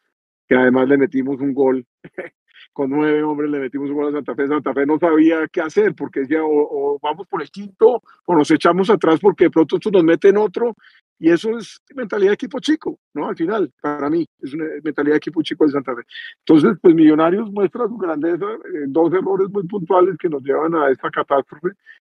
que 0.49 0.57
además 0.57 0.89
le 0.89 0.99
metimos 0.99 1.41
un 1.41 1.53
gol, 1.53 1.87
con 2.73 2.91
nueve 2.91 3.23
hombres 3.23 3.51
le 3.51 3.59
metimos 3.59 3.91
un 3.91 3.97
gol 3.97 4.09
a 4.09 4.13
Santa 4.13 4.35
Fe, 4.35 4.49
Santa 4.49 4.73
Fe 4.73 4.87
no 4.87 4.99
sabía 4.99 5.47
qué 5.49 5.61
hacer 5.61 5.95
porque 5.95 6.21
decía 6.21 6.41
o, 6.43 6.99
vamos 7.03 7.27
por 7.27 7.43
el 7.43 7.51
quinto 7.51 8.03
o 8.27 8.35
nos 8.35 8.51
echamos 8.51 8.89
atrás 8.89 9.21
porque 9.21 9.45
de 9.45 9.51
pronto 9.51 9.79
nos 9.93 10.05
meten 10.05 10.39
otro 10.39 10.75
y 11.23 11.31
eso 11.31 11.57
es 11.57 11.81
mentalidad 11.95 12.31
de 12.31 12.35
equipo 12.35 12.59
chico, 12.59 12.99
¿no? 13.15 13.29
Al 13.29 13.37
final, 13.37 13.71
para 13.81 14.11
mí, 14.11 14.27
es 14.41 14.55
una 14.55 14.65
mentalidad 14.83 15.15
de 15.15 15.19
equipo 15.19 15.41
chico 15.41 15.65
de 15.65 15.71
Santa 15.71 15.95
Fe. 15.95 16.03
Entonces, 16.41 16.77
pues 16.83 16.97
Millonarios 16.97 17.49
muestra 17.53 17.87
su 17.87 17.97
grandeza, 17.97 18.45
eh, 18.45 18.87
dos 18.89 19.15
errores 19.15 19.49
muy 19.51 19.63
puntuales 19.69 20.17
que 20.19 20.29
nos 20.29 20.43
llevan 20.43 20.75
a 20.75 20.91
esta 20.91 21.13
catástrofe. 21.13 21.69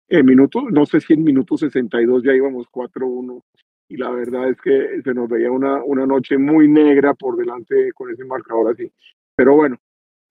En 0.08 0.26
minutos, 0.26 0.64
no 0.72 0.86
sé 0.86 1.02
si 1.02 1.12
en 1.12 1.26
minutos 1.26 1.60
62 1.60 2.24
ya 2.24 2.34
íbamos 2.34 2.68
4-1 2.72 3.42
y 3.90 3.98
la 3.98 4.12
verdad 4.12 4.50
es 4.50 4.62
que 4.62 5.02
se 5.04 5.14
nos 5.14 5.28
veía 5.28 5.52
una, 5.52 5.84
una 5.84 6.06
noche 6.06 6.38
muy 6.38 6.70
negra 6.70 7.14
por 7.14 7.36
delante 7.36 7.92
con 7.92 8.12
ese 8.12 8.24
marcador 8.24 8.72
así. 8.72 8.90
Pero 9.36 9.58
bueno, 9.58 9.76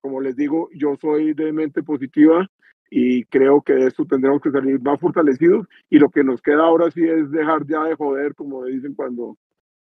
como 0.01 0.23
les 0.23 0.37
digo, 0.37 0.71
yo 0.73 0.97
soy 0.99 1.35
de 1.35 1.53
mente 1.53 1.83
positiva 1.83 2.49
y 2.90 3.24
creo 3.26 3.62
que 3.62 3.72
de 3.72 3.87
esto 3.87 4.05
tendremos 4.05 4.42
que 4.42 4.50
salir 4.50 4.81
más 4.83 4.98
fortalecidos 4.98 5.66
y 5.88 5.98
lo 5.98 6.11
que 6.11 6.24
nos 6.24 6.42
queda 6.42 6.64
ahora 6.64 6.90
sí 6.90 7.03
es 7.05 7.31
dejar 7.31 7.64
ya 7.66 7.85
de 7.85 7.94
joder, 7.94 8.35
como 8.35 8.64
dicen 8.64 8.94
cuando, 8.94 9.38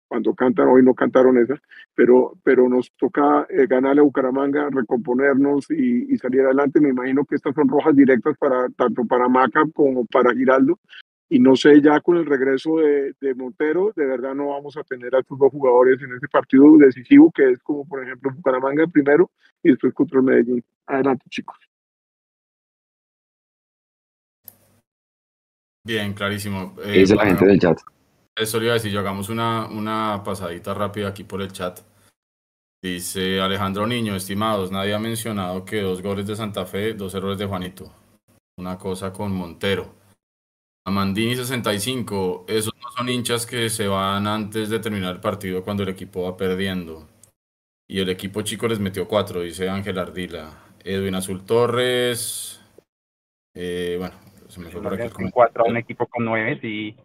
cuando 0.09 0.35
cantan, 0.35 0.69
hoy 0.69 0.83
no 0.83 0.93
cantaron 0.93 1.39
esa, 1.39 1.55
pero, 1.95 2.37
pero 2.43 2.69
nos 2.69 2.91
toca 2.97 3.47
eh, 3.49 3.67
ganarle 3.69 4.01
a 4.01 4.05
Bucaramanga, 4.05 4.69
recomponernos 4.71 5.71
y, 5.71 6.13
y, 6.13 6.19
salir 6.19 6.43
adelante. 6.43 6.81
Me 6.81 6.91
imagino 6.91 7.25
que 7.25 7.37
estas 7.37 7.55
son 7.55 7.69
rojas 7.69 7.95
directas 7.95 8.37
para 8.39 8.69
tanto 8.71 9.05
para 9.05 9.29
Maca 9.29 9.63
como 9.73 10.05
para 10.07 10.35
Giraldo. 10.35 10.79
Y 11.29 11.41
no 11.41 11.57
sé, 11.57 11.81
ya 11.81 12.01
con 12.01 12.19
el 12.19 12.27
regreso 12.27 12.77
de, 12.79 13.13
de 13.21 13.35
Montero, 13.35 13.93
de 13.97 14.07
verdad 14.07 14.35
no 14.35 14.49
vamos 14.49 14.77
a 14.77 14.85
tener 14.85 15.13
a 15.15 15.21
estos 15.21 15.37
dos 15.39 15.51
jugadores 15.51 16.01
en 16.01 16.13
ese 16.13 16.29
partido 16.29 16.77
decisivo, 16.77 17.33
que 17.33 17.51
es 17.51 17.59
como 17.65 17.85
por 17.87 18.03
ejemplo 18.03 18.31
Bucaramanga 18.33 18.87
primero 18.87 19.31
y 19.63 19.71
después 19.71 19.93
contra 19.93 20.21
el 20.21 20.25
Medellín. 20.25 20.65
Adelante, 20.87 21.25
chicos. 21.29 21.57
Bien, 25.87 26.15
clarísimo. 26.15 26.75
Eh, 26.85 27.03
es 27.03 27.11
la 27.11 27.27
gente 27.27 27.47
del 27.47 27.61
chat? 27.61 27.79
Eso 28.35 28.59
le 28.59 28.65
iba 28.65 28.73
a 28.73 28.75
decir, 28.75 28.91
yo 28.91 28.99
hagamos 28.99 29.29
una, 29.29 29.67
una 29.67 30.21
pasadita 30.25 30.75
rápida 30.75 31.09
aquí 31.09 31.23
por 31.23 31.41
el 31.41 31.53
chat. 31.53 31.79
Dice 32.83 33.41
Alejandro 33.41 33.87
Niño, 33.87 34.17
estimados, 34.17 34.73
nadie 34.73 34.95
ha 34.95 34.99
mencionado 34.99 35.65
que 35.65 35.83
dos 35.83 36.03
goles 36.03 36.27
de 36.27 36.35
Santa 36.35 36.67
Fe, 36.67 36.95
dos 36.95 37.15
errores 37.15 37.39
de 37.39 37.47
Juanito. 37.47 37.93
Una 38.59 38.77
cosa 38.77 39.13
con 39.13 39.33
Montero. 39.33 39.95
Amandini 40.85 41.37
65, 41.37 42.47
esos 42.49 42.73
no 42.83 42.91
son 42.97 43.09
hinchas 43.09 43.47
que 43.47 43.71
se 43.71 43.87
van 43.87 44.27
antes 44.27 44.69
de 44.69 44.81
terminar 44.81 45.15
el 45.15 45.21
partido 45.21 45.63
cuando 45.63 45.85
el 45.85 45.91
equipo 45.91 46.25
va 46.25 46.37
perdiendo. 46.37 47.07
Y 47.89 48.01
el 48.01 48.09
equipo 48.09 48.43
chico 48.43 48.67
les 48.67 48.81
metió 48.81 49.07
cuatro, 49.07 49.43
dice 49.43 49.69
Ángel 49.69 50.01
Ardila. 50.01 50.65
Edwin 50.83 51.15
Azul 51.15 51.45
Torres. 51.47 52.61
Eh, 53.55 53.97
bueno, 53.99 54.26
cuatro 55.33 55.65
a 55.65 55.69
un 55.69 55.77
equipo 55.77 56.07
con 56.07 56.25
nueve, 56.25 56.59
sí. 56.61 56.97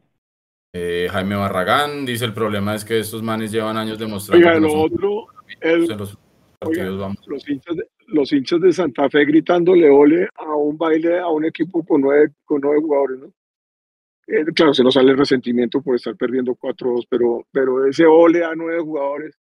Eh, 0.73 1.07
Jaime 1.11 1.35
Barragán 1.35 2.05
dice 2.05 2.25
el 2.25 2.33
problema 2.33 2.75
es 2.75 2.85
que 2.85 2.99
estos 2.99 3.21
manes 3.21 3.51
llevan 3.51 3.75
años 3.77 3.99
demostrando 3.99 4.47
oiga, 4.47 4.59
lo 4.59 4.73
otro, 4.73 5.27
los, 5.61 6.17
los, 7.27 7.49
hinchas 7.49 7.75
de, 7.75 7.87
los 8.07 8.31
hinchas 8.31 8.61
de 8.61 8.71
Santa 8.71 9.09
Fe 9.09 9.25
gritándole 9.25 9.89
ole 9.89 10.29
a 10.35 10.55
un 10.55 10.77
baile 10.77 11.19
a 11.19 11.27
un 11.27 11.43
equipo 11.45 11.83
con 11.83 12.01
nueve, 12.01 12.31
con 12.45 12.61
nueve 12.61 12.79
jugadores, 12.81 13.19
¿no? 13.19 13.33
Eh, 14.27 14.45
claro, 14.55 14.73
se 14.73 14.83
nos 14.83 14.93
sale 14.93 15.11
el 15.11 15.17
resentimiento 15.17 15.81
por 15.81 15.95
estar 15.95 16.15
perdiendo 16.15 16.55
4-2, 16.55 17.05
pero, 17.09 17.45
pero 17.51 17.85
ese 17.85 18.05
ole 18.05 18.45
a 18.45 18.55
nueve 18.55 18.79
jugadores, 18.79 19.37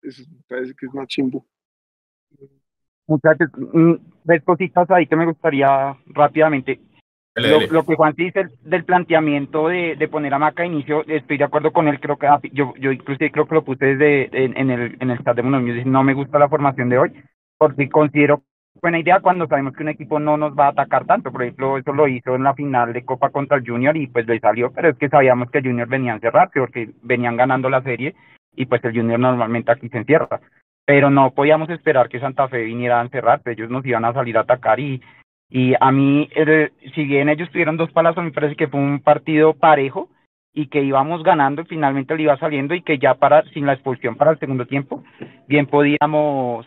eso 0.00 0.22
parece 0.48 0.74
que 0.74 0.86
es 0.86 0.94
más 0.94 1.08
chimbo. 1.08 1.44
Muchachos, 3.06 3.48
mm, 3.56 3.94
tres 4.24 4.42
cositas 4.44 4.90
ahí 4.90 5.06
que 5.06 5.16
me 5.16 5.26
gustaría 5.26 5.94
rápidamente. 6.06 6.80
Lo, 7.38 7.84
que 7.84 7.94
Juan 7.94 8.14
dice 8.16 8.46
del 8.62 8.84
planteamiento 8.84 9.68
de, 9.68 9.96
de, 9.96 10.08
poner 10.08 10.34
a 10.34 10.38
Maca 10.38 10.62
a 10.62 10.66
inicio, 10.66 11.04
estoy 11.06 11.38
de 11.38 11.44
acuerdo 11.44 11.72
con 11.72 11.88
él, 11.88 12.00
creo 12.00 12.16
que 12.16 12.26
ah, 12.26 12.40
yo, 12.52 12.74
yo 12.78 12.92
inclusive 12.92 13.30
creo 13.30 13.46
que 13.46 13.54
lo 13.54 13.64
puse 13.64 13.96
desde 13.96 14.44
en, 14.44 14.70
el, 14.70 14.96
en 15.00 15.10
el 15.10 15.22
chat 15.24 15.36
de 15.36 15.42
no 15.42 16.04
me 16.04 16.14
gusta 16.14 16.38
la 16.38 16.48
formación 16.48 16.88
de 16.88 16.98
hoy, 16.98 17.12
porque 17.58 17.88
considero 17.88 18.42
buena 18.80 18.98
idea 18.98 19.20
cuando 19.20 19.46
sabemos 19.46 19.74
que 19.74 19.82
un 19.82 19.88
equipo 19.88 20.20
no 20.20 20.36
nos 20.36 20.56
va 20.56 20.66
a 20.66 20.70
atacar 20.70 21.04
tanto, 21.04 21.32
por 21.32 21.42
ejemplo, 21.42 21.78
eso 21.78 21.92
lo 21.92 22.08
hizo 22.08 22.34
en 22.34 22.44
la 22.44 22.54
final 22.54 22.92
de 22.92 23.04
Copa 23.04 23.30
contra 23.30 23.56
el 23.56 23.66
Junior 23.66 23.96
y 23.96 24.06
pues 24.06 24.26
le 24.26 24.38
salió, 24.40 24.70
pero 24.72 24.90
es 24.90 24.96
que 24.96 25.08
sabíamos 25.08 25.50
que 25.50 25.58
el 25.58 25.66
Junior 25.66 25.88
venía 25.88 26.12
a 26.12 26.16
encerrarse 26.16 26.60
porque 26.60 26.90
venían 27.02 27.36
ganando 27.36 27.68
la 27.68 27.82
serie 27.82 28.14
y 28.54 28.66
pues 28.66 28.84
el 28.84 28.94
Junior 28.94 29.18
normalmente 29.18 29.72
aquí 29.72 29.88
se 29.88 29.98
encierra, 29.98 30.40
pero 30.84 31.10
no 31.10 31.32
podíamos 31.32 31.68
esperar 31.70 32.08
que 32.08 32.20
Santa 32.20 32.48
Fe 32.48 32.62
viniera 32.62 33.00
a 33.00 33.04
encerrarse, 33.04 33.52
ellos 33.52 33.70
nos 33.70 33.84
iban 33.84 34.04
a 34.04 34.12
salir 34.12 34.36
a 34.38 34.42
atacar 34.42 34.80
y 34.80 35.00
y 35.50 35.74
a 35.80 35.90
mí, 35.92 36.28
si 36.94 37.04
bien 37.04 37.28
ellos 37.28 37.50
tuvieron 37.50 37.76
dos 37.76 37.90
palazos, 37.92 38.22
me 38.24 38.32
parece 38.32 38.56
que 38.56 38.68
fue 38.68 38.80
un 38.80 39.00
partido 39.00 39.54
parejo 39.54 40.08
y 40.52 40.68
que 40.68 40.82
íbamos 40.82 41.22
ganando 41.22 41.62
y 41.62 41.66
finalmente 41.66 42.16
le 42.16 42.24
iba 42.24 42.36
saliendo 42.38 42.74
y 42.74 42.82
que 42.82 42.98
ya 42.98 43.14
para 43.14 43.42
sin 43.50 43.66
la 43.66 43.74
expulsión 43.74 44.16
para 44.16 44.32
el 44.32 44.38
segundo 44.38 44.66
tiempo, 44.66 45.02
bien 45.46 45.66
podíamos 45.66 46.66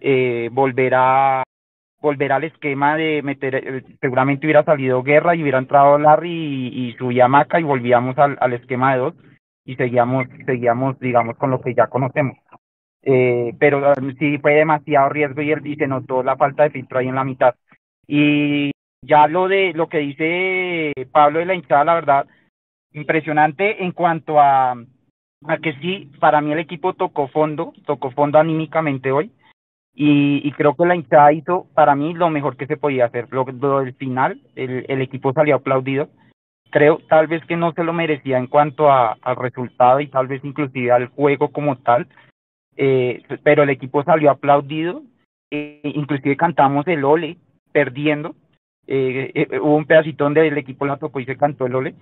eh, 0.00 0.48
volver 0.52 0.94
a 0.94 1.42
volver 2.00 2.32
al 2.32 2.44
esquema 2.44 2.96
de 2.96 3.22
meter, 3.22 3.54
eh, 3.54 3.82
seguramente 4.00 4.46
hubiera 4.46 4.62
salido 4.62 5.02
guerra 5.02 5.34
y 5.34 5.42
hubiera 5.42 5.58
entrado 5.58 5.98
Larry 5.98 6.30
y, 6.30 6.88
y 6.88 6.92
subía 6.94 7.28
Maca 7.28 7.58
y 7.58 7.62
volvíamos 7.62 8.18
al, 8.18 8.36
al 8.40 8.52
esquema 8.52 8.92
de 8.92 8.98
dos. 9.00 9.14
y 9.64 9.76
seguíamos, 9.76 10.26
seguíamos, 10.46 10.98
digamos, 11.00 11.36
con 11.38 11.50
lo 11.50 11.60
que 11.60 11.74
ya 11.74 11.86
conocemos. 11.86 12.36
Eh, 13.02 13.52
pero 13.58 13.92
um, 13.92 14.14
sí 14.18 14.38
fue 14.38 14.54
demasiado 14.54 15.10
riesgo 15.10 15.42
y, 15.42 15.52
él, 15.52 15.66
y 15.66 15.76
se 15.76 15.86
notó 15.86 16.22
la 16.22 16.36
falta 16.36 16.62
de 16.64 16.70
filtro 16.70 16.98
ahí 16.98 17.08
en 17.08 17.14
la 17.14 17.24
mitad. 17.24 17.54
Y 18.06 18.70
ya 19.02 19.26
lo 19.26 19.48
de 19.48 19.72
lo 19.74 19.88
que 19.88 19.98
dice 19.98 20.92
Pablo 21.12 21.38
de 21.38 21.46
la 21.46 21.54
hinchada, 21.54 21.84
la 21.84 21.94
verdad, 21.94 22.26
impresionante 22.92 23.84
en 23.84 23.92
cuanto 23.92 24.40
a, 24.40 24.72
a 24.72 25.58
que 25.58 25.74
sí, 25.80 26.10
para 26.20 26.40
mí 26.40 26.52
el 26.52 26.58
equipo 26.58 26.94
tocó 26.94 27.28
fondo, 27.28 27.72
tocó 27.86 28.10
fondo 28.10 28.38
anímicamente 28.38 29.12
hoy. 29.12 29.30
Y, 29.96 30.40
y 30.42 30.50
creo 30.52 30.74
que 30.74 30.86
la 30.86 30.96
hinchada 30.96 31.32
hizo 31.32 31.68
para 31.74 31.94
mí 31.94 32.14
lo 32.14 32.28
mejor 32.28 32.56
que 32.56 32.66
se 32.66 32.76
podía 32.76 33.06
hacer. 33.06 33.28
Lo, 33.30 33.44
lo 33.44 33.80
del 33.80 33.94
final, 33.94 34.40
el, 34.56 34.84
el 34.88 35.02
equipo 35.02 35.32
salió 35.32 35.56
aplaudido. 35.56 36.08
Creo 36.70 36.98
tal 37.08 37.28
vez 37.28 37.44
que 37.46 37.56
no 37.56 37.72
se 37.72 37.84
lo 37.84 37.92
merecía 37.92 38.38
en 38.38 38.48
cuanto 38.48 38.90
a, 38.90 39.16
al 39.22 39.36
resultado 39.36 40.00
y 40.00 40.08
tal 40.08 40.26
vez 40.26 40.44
inclusive 40.44 40.90
al 40.90 41.06
juego 41.06 41.52
como 41.52 41.76
tal, 41.76 42.08
eh, 42.76 43.22
pero 43.44 43.62
el 43.62 43.70
equipo 43.70 44.02
salió 44.02 44.32
aplaudido, 44.32 45.02
eh, 45.52 45.80
inclusive 45.84 46.36
cantamos 46.36 46.84
el 46.88 47.04
ole 47.04 47.36
perdiendo, 47.74 48.36
eh, 48.86 49.32
eh, 49.34 49.58
hubo 49.58 49.76
un 49.76 49.86
pedacito 49.86 50.24
donde 50.24 50.46
el 50.46 50.56
equipo 50.56 50.86
la 50.86 50.96
tocó 50.96 51.18
y 51.18 51.24
se 51.24 51.36
cantó 51.36 51.66
el 51.66 51.74
ole, 51.74 51.94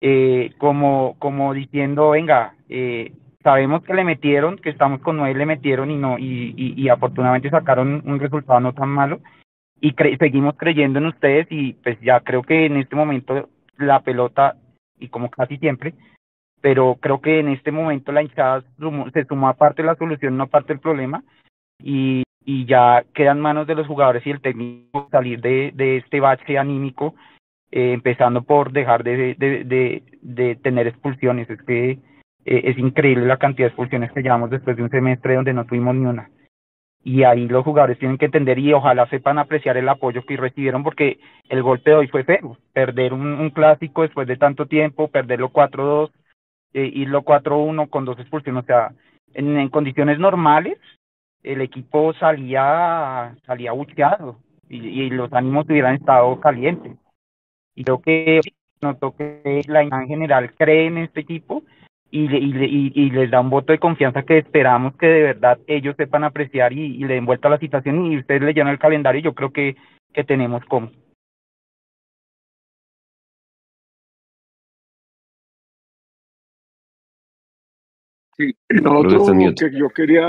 eh, 0.00 0.52
como, 0.58 1.14
como 1.20 1.54
diciendo, 1.54 2.10
venga, 2.10 2.54
eh, 2.68 3.12
sabemos 3.44 3.84
que 3.84 3.94
le 3.94 4.02
metieron, 4.02 4.56
que 4.56 4.70
estamos 4.70 5.00
con 5.02 5.18
nueve, 5.18 5.38
le 5.38 5.46
metieron 5.46 5.90
y 5.90 5.96
no, 5.96 6.18
y, 6.18 6.52
y, 6.56 6.88
afortunadamente 6.88 7.48
sacaron 7.48 8.02
un 8.04 8.18
resultado 8.18 8.58
no 8.58 8.72
tan 8.72 8.88
malo, 8.88 9.20
y 9.80 9.94
seguimos 10.18 10.56
creyendo 10.56 10.98
en 10.98 11.06
ustedes 11.06 11.46
y 11.50 11.74
pues 11.74 11.98
ya 12.00 12.20
creo 12.20 12.42
que 12.42 12.66
en 12.66 12.76
este 12.76 12.96
momento 12.96 13.48
la 13.78 14.00
pelota, 14.00 14.56
y 14.98 15.08
como 15.08 15.30
casi 15.30 15.56
siempre, 15.58 15.94
pero 16.60 16.96
creo 17.00 17.20
que 17.20 17.38
en 17.38 17.48
este 17.48 17.70
momento 17.70 18.10
la 18.10 18.22
hinchada 18.22 18.64
se 19.12 19.24
sumó 19.26 19.48
a 19.48 19.54
parte 19.54 19.82
de 19.82 19.86
la 19.86 19.94
solución, 19.94 20.36
no 20.36 20.48
parte 20.48 20.72
del 20.72 20.80
problema, 20.80 21.22
y, 21.78 22.24
y 22.50 22.66
ya 22.66 23.04
quedan 23.14 23.40
manos 23.40 23.68
de 23.68 23.76
los 23.76 23.86
jugadores 23.86 24.26
y 24.26 24.30
el 24.30 24.40
técnico 24.40 25.06
salir 25.12 25.40
de, 25.40 25.70
de 25.72 25.98
este 25.98 26.18
bache 26.18 26.58
anímico, 26.58 27.14
eh, 27.70 27.92
empezando 27.92 28.42
por 28.42 28.72
dejar 28.72 29.04
de, 29.04 29.36
de, 29.38 29.62
de, 29.64 30.02
de 30.20 30.56
tener 30.56 30.88
expulsiones. 30.88 31.48
Es 31.48 31.62
que 31.62 31.90
eh, 31.90 31.98
es 32.44 32.76
increíble 32.76 33.24
la 33.26 33.36
cantidad 33.36 33.66
de 33.66 33.68
expulsiones 33.68 34.10
que 34.10 34.22
llevamos 34.22 34.50
después 34.50 34.76
de 34.76 34.82
un 34.82 34.90
semestre 34.90 35.36
donde 35.36 35.52
no 35.52 35.64
tuvimos 35.64 35.94
ni 35.94 36.06
una. 36.06 36.28
Y 37.04 37.22
ahí 37.22 37.46
los 37.46 37.62
jugadores 37.62 38.00
tienen 38.00 38.18
que 38.18 38.24
entender 38.24 38.58
y 38.58 38.72
ojalá 38.72 39.06
sepan 39.06 39.38
apreciar 39.38 39.76
el 39.76 39.88
apoyo 39.88 40.24
que 40.26 40.36
recibieron 40.36 40.82
porque 40.82 41.20
el 41.48 41.62
golpe 41.62 41.90
de 41.90 41.96
hoy 41.98 42.08
fue 42.08 42.24
feo. 42.24 42.58
Perder 42.72 43.12
un, 43.12 43.26
un 43.26 43.50
clásico 43.50 44.02
después 44.02 44.26
de 44.26 44.38
tanto 44.38 44.66
tiempo, 44.66 45.06
perderlo 45.06 45.50
4-2, 45.52 46.10
eh, 46.74 46.90
irlo 46.94 47.22
4-1 47.22 47.88
con 47.88 48.04
dos 48.04 48.18
expulsiones, 48.18 48.64
o 48.64 48.66
sea, 48.66 48.90
en, 49.34 49.56
en 49.56 49.68
condiciones 49.68 50.18
normales 50.18 50.78
el 51.42 51.60
equipo 51.60 52.12
salía 52.14 53.34
salía 53.46 53.72
bucheado 53.72 54.38
y, 54.68 54.76
y 55.04 55.10
los 55.10 55.32
ánimos 55.32 55.66
hubieran 55.68 55.96
estado 55.96 56.38
calientes. 56.40 56.96
Y 57.74 57.84
creo 57.84 58.00
que 58.00 58.40
notó 58.82 59.14
que 59.16 59.62
la 59.66 59.82
en 59.82 60.06
general 60.06 60.54
cree 60.54 60.86
en 60.86 60.98
este 60.98 61.20
equipo 61.20 61.62
y, 62.10 62.24
y, 62.24 62.64
y, 62.64 62.92
y 62.94 63.10
les 63.10 63.30
da 63.30 63.40
un 63.40 63.50
voto 63.50 63.72
de 63.72 63.78
confianza 63.78 64.22
que 64.22 64.38
esperamos 64.38 64.96
que 64.96 65.06
de 65.06 65.22
verdad 65.22 65.58
ellos 65.66 65.94
sepan 65.96 66.24
apreciar 66.24 66.72
y, 66.72 66.96
y 66.96 67.04
le 67.04 67.14
den 67.14 67.26
vuelta 67.26 67.48
a 67.48 67.52
la 67.52 67.58
situación 67.58 68.06
y 68.06 68.18
ustedes 68.18 68.42
leyeron 68.42 68.70
el 68.70 68.78
calendario 68.78 69.20
y 69.20 69.24
yo 69.24 69.34
creo 69.34 69.52
que, 69.52 69.76
que 70.12 70.24
tenemos 70.24 70.64
como. 70.64 70.90
Sí, 78.36 78.54
lo 78.70 79.00
otro 79.00 79.26
que 79.54 79.78
yo 79.78 79.90
quería 79.90 80.24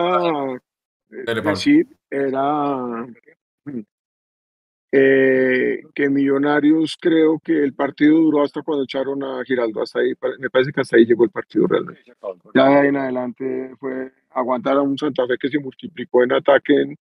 decir 1.12 1.88
era 2.10 3.08
eh, 4.91 5.82
que 5.95 6.10
Millonarios 6.10 6.97
creo 7.00 7.39
que 7.39 7.63
el 7.63 7.74
partido 7.74 8.17
duró 8.17 8.43
hasta 8.43 8.62
cuando 8.62 8.84
echaron 8.84 9.24
a 9.24 9.43
Giraldo, 9.45 9.82
hasta 9.82 10.00
ahí, 10.00 10.13
me 10.39 10.50
parece 10.50 10.74
que 10.74 10.82
hasta 10.82 10.97
ahí 10.97 11.06
llegó 11.06 11.24
el 11.24 11.30
partido 11.30 11.67
realmente. 11.67 12.02
Ya 12.54 12.67
de 12.67 12.76
ahí 12.76 12.88
en 12.88 12.97
adelante 12.97 13.71
fue 13.80 14.12
aguantar 14.32 14.78
a 14.78 14.82
un 14.82 14.97
Santa 14.97 15.26
Fe 15.28 15.38
que 15.39 15.50
se 15.50 15.60
multiplicó 15.60 16.24
en 16.24 16.34
ataque, 16.34 16.74
en, 16.74 16.97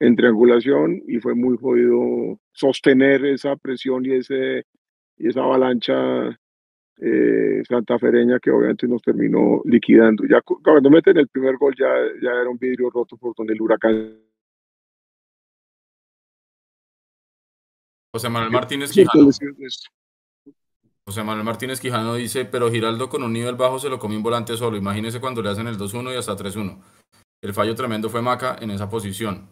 en 0.00 0.16
triangulación 0.16 1.02
y 1.06 1.18
fue 1.18 1.34
muy 1.34 1.56
jodido 1.56 2.38
sostener 2.52 3.24
esa 3.24 3.56
presión 3.56 4.04
y, 4.04 4.14
ese, 4.14 4.64
y 5.16 5.28
esa 5.28 5.42
avalancha 5.42 6.38
eh, 7.00 7.62
santafereña 7.68 8.38
que 8.40 8.50
obviamente 8.50 8.88
nos 8.88 9.02
terminó 9.02 9.62
liquidando. 9.64 10.24
Ya 10.28 10.40
cuando 10.42 10.90
meten 10.90 11.16
el 11.18 11.28
primer 11.28 11.56
gol 11.56 11.74
ya, 11.78 11.88
ya 12.22 12.30
era 12.30 12.48
un 12.48 12.58
vidrio 12.58 12.90
roto 12.90 13.16
por 13.16 13.34
donde 13.36 13.54
el 13.54 13.62
huracán 13.62 14.18
José 18.12 18.30
Manuel 18.30 18.50
Martínez 18.50 18.90
Quijano. 18.90 19.30
José 21.06 21.22
Manuel 21.22 21.44
Martínez 21.44 21.80
Quijano 21.80 22.14
dice, 22.14 22.44
pero 22.44 22.70
Giraldo 22.70 23.08
con 23.08 23.22
un 23.22 23.32
nivel 23.32 23.54
bajo 23.54 23.78
se 23.78 23.88
lo 23.88 23.98
comió 23.98 24.16
un 24.16 24.22
volante 24.22 24.56
solo. 24.56 24.76
Imagínese 24.76 25.20
cuando 25.20 25.42
le 25.42 25.50
hacen 25.50 25.68
el 25.68 25.78
2-1 25.78 26.14
y 26.14 26.16
hasta 26.16 26.36
3-1. 26.36 26.82
El 27.42 27.54
fallo 27.54 27.74
tremendo 27.74 28.08
fue 28.10 28.20
Maca 28.20 28.56
en 28.60 28.70
esa 28.70 28.90
posición. 28.90 29.48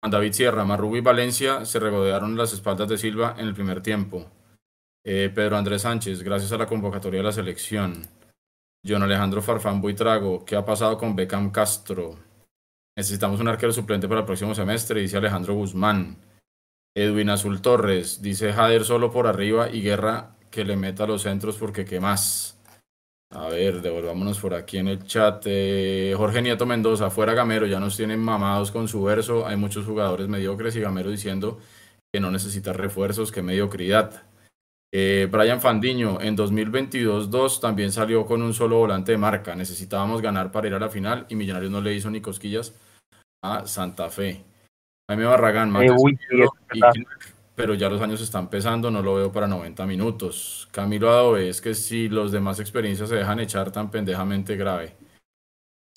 Juan 0.00 0.10
David 0.10 0.32
Sierra, 0.32 0.64
Marrugo 0.64 0.96
y 0.96 1.00
Valencia 1.00 1.64
se 1.64 1.80
regodearon 1.80 2.36
las 2.36 2.52
espaldas 2.52 2.88
de 2.88 2.98
Silva 2.98 3.34
en 3.36 3.46
el 3.46 3.54
primer 3.54 3.82
tiempo. 3.82 4.30
Eh, 5.10 5.30
Pedro 5.34 5.56
Andrés 5.56 5.80
Sánchez, 5.80 6.22
gracias 6.22 6.52
a 6.52 6.58
la 6.58 6.66
convocatoria 6.66 7.20
de 7.20 7.24
la 7.24 7.32
selección. 7.32 8.06
John 8.86 9.02
Alejandro 9.02 9.40
Farfán 9.40 9.80
Buitrago, 9.80 10.44
¿qué 10.44 10.54
ha 10.54 10.66
pasado 10.66 10.98
con 10.98 11.16
Beckham 11.16 11.50
Castro? 11.50 12.18
Necesitamos 12.94 13.40
un 13.40 13.48
arquero 13.48 13.72
suplente 13.72 14.06
para 14.06 14.20
el 14.20 14.26
próximo 14.26 14.54
semestre, 14.54 15.00
dice 15.00 15.16
Alejandro 15.16 15.54
Guzmán. 15.54 16.18
Edwin 16.94 17.30
Azul 17.30 17.62
Torres, 17.62 18.20
dice 18.20 18.52
Jader 18.52 18.84
solo 18.84 19.10
por 19.10 19.26
arriba 19.26 19.70
y 19.70 19.80
Guerra 19.80 20.36
que 20.50 20.66
le 20.66 20.76
meta 20.76 21.06
los 21.06 21.22
centros 21.22 21.56
porque 21.56 21.86
qué 21.86 22.00
más. 22.00 22.60
A 23.30 23.48
ver, 23.48 23.80
devolvámonos 23.80 24.38
por 24.38 24.52
aquí 24.52 24.76
en 24.76 24.88
el 24.88 25.06
chat. 25.06 25.42
Eh, 25.46 26.12
Jorge 26.18 26.42
Nieto 26.42 26.66
Mendoza, 26.66 27.08
fuera 27.08 27.32
Gamero, 27.32 27.64
ya 27.64 27.80
nos 27.80 27.96
tienen 27.96 28.20
mamados 28.20 28.70
con 28.70 28.88
su 28.88 29.04
verso. 29.04 29.46
Hay 29.46 29.56
muchos 29.56 29.86
jugadores 29.86 30.28
mediocres 30.28 30.76
y 30.76 30.80
Gamero 30.80 31.10
diciendo 31.10 31.60
que 32.12 32.20
no 32.20 32.30
necesita 32.30 32.74
refuerzos, 32.74 33.32
que 33.32 33.40
mediocridad. 33.40 34.27
Eh, 34.92 35.28
Brian 35.30 35.60
Fandiño, 35.60 36.20
en 36.20 36.36
2022-2 36.36 37.60
también 37.60 37.92
salió 37.92 38.24
con 38.24 38.42
un 38.42 38.54
solo 38.54 38.78
volante 38.78 39.12
de 39.12 39.18
marca. 39.18 39.54
Necesitábamos 39.54 40.22
ganar 40.22 40.50
para 40.50 40.66
ir 40.68 40.74
a 40.74 40.78
la 40.78 40.88
final 40.88 41.26
y 41.28 41.34
Millonarios 41.34 41.70
no 41.70 41.80
le 41.80 41.94
hizo 41.94 42.10
ni 42.10 42.20
cosquillas 42.20 42.74
a 43.42 43.66
Santa 43.66 44.08
Fe. 44.08 44.42
Jaime 45.10 45.24
Barragán, 45.24 45.74
Eh, 45.76 45.90
uy, 45.96 46.18
y. 46.72 46.80
Knack, 46.80 47.34
pero 47.54 47.74
ya 47.74 47.88
los 47.88 48.00
años 48.00 48.20
están 48.20 48.48
pesando, 48.48 48.90
no 48.90 49.02
lo 49.02 49.16
veo 49.16 49.32
para 49.32 49.46
90 49.46 49.84
minutos. 49.86 50.68
Camilo 50.70 51.10
Adove, 51.10 51.48
es 51.48 51.60
que 51.60 51.74
si 51.74 52.08
los 52.08 52.30
demás 52.30 52.60
experiencias 52.60 53.08
se 53.08 53.16
dejan 53.16 53.40
echar 53.40 53.72
tan 53.72 53.90
pendejamente 53.90 54.56
grave. 54.56 54.94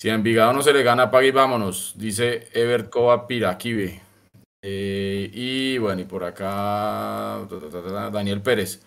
Si 0.00 0.10
a 0.10 0.14
Envigado 0.14 0.52
no 0.52 0.62
se 0.62 0.72
le 0.72 0.82
gana, 0.82 1.10
pague 1.10 1.28
y 1.28 1.30
vámonos, 1.30 1.94
dice 1.96 2.48
Evercoa 2.52 3.28
Piraquive. 3.28 4.00
Eh, 4.62 5.30
y 5.32 5.78
bueno, 5.78 6.02
y 6.02 6.04
por 6.04 6.24
acá 6.24 7.40
Daniel 8.12 8.40
Pérez. 8.42 8.82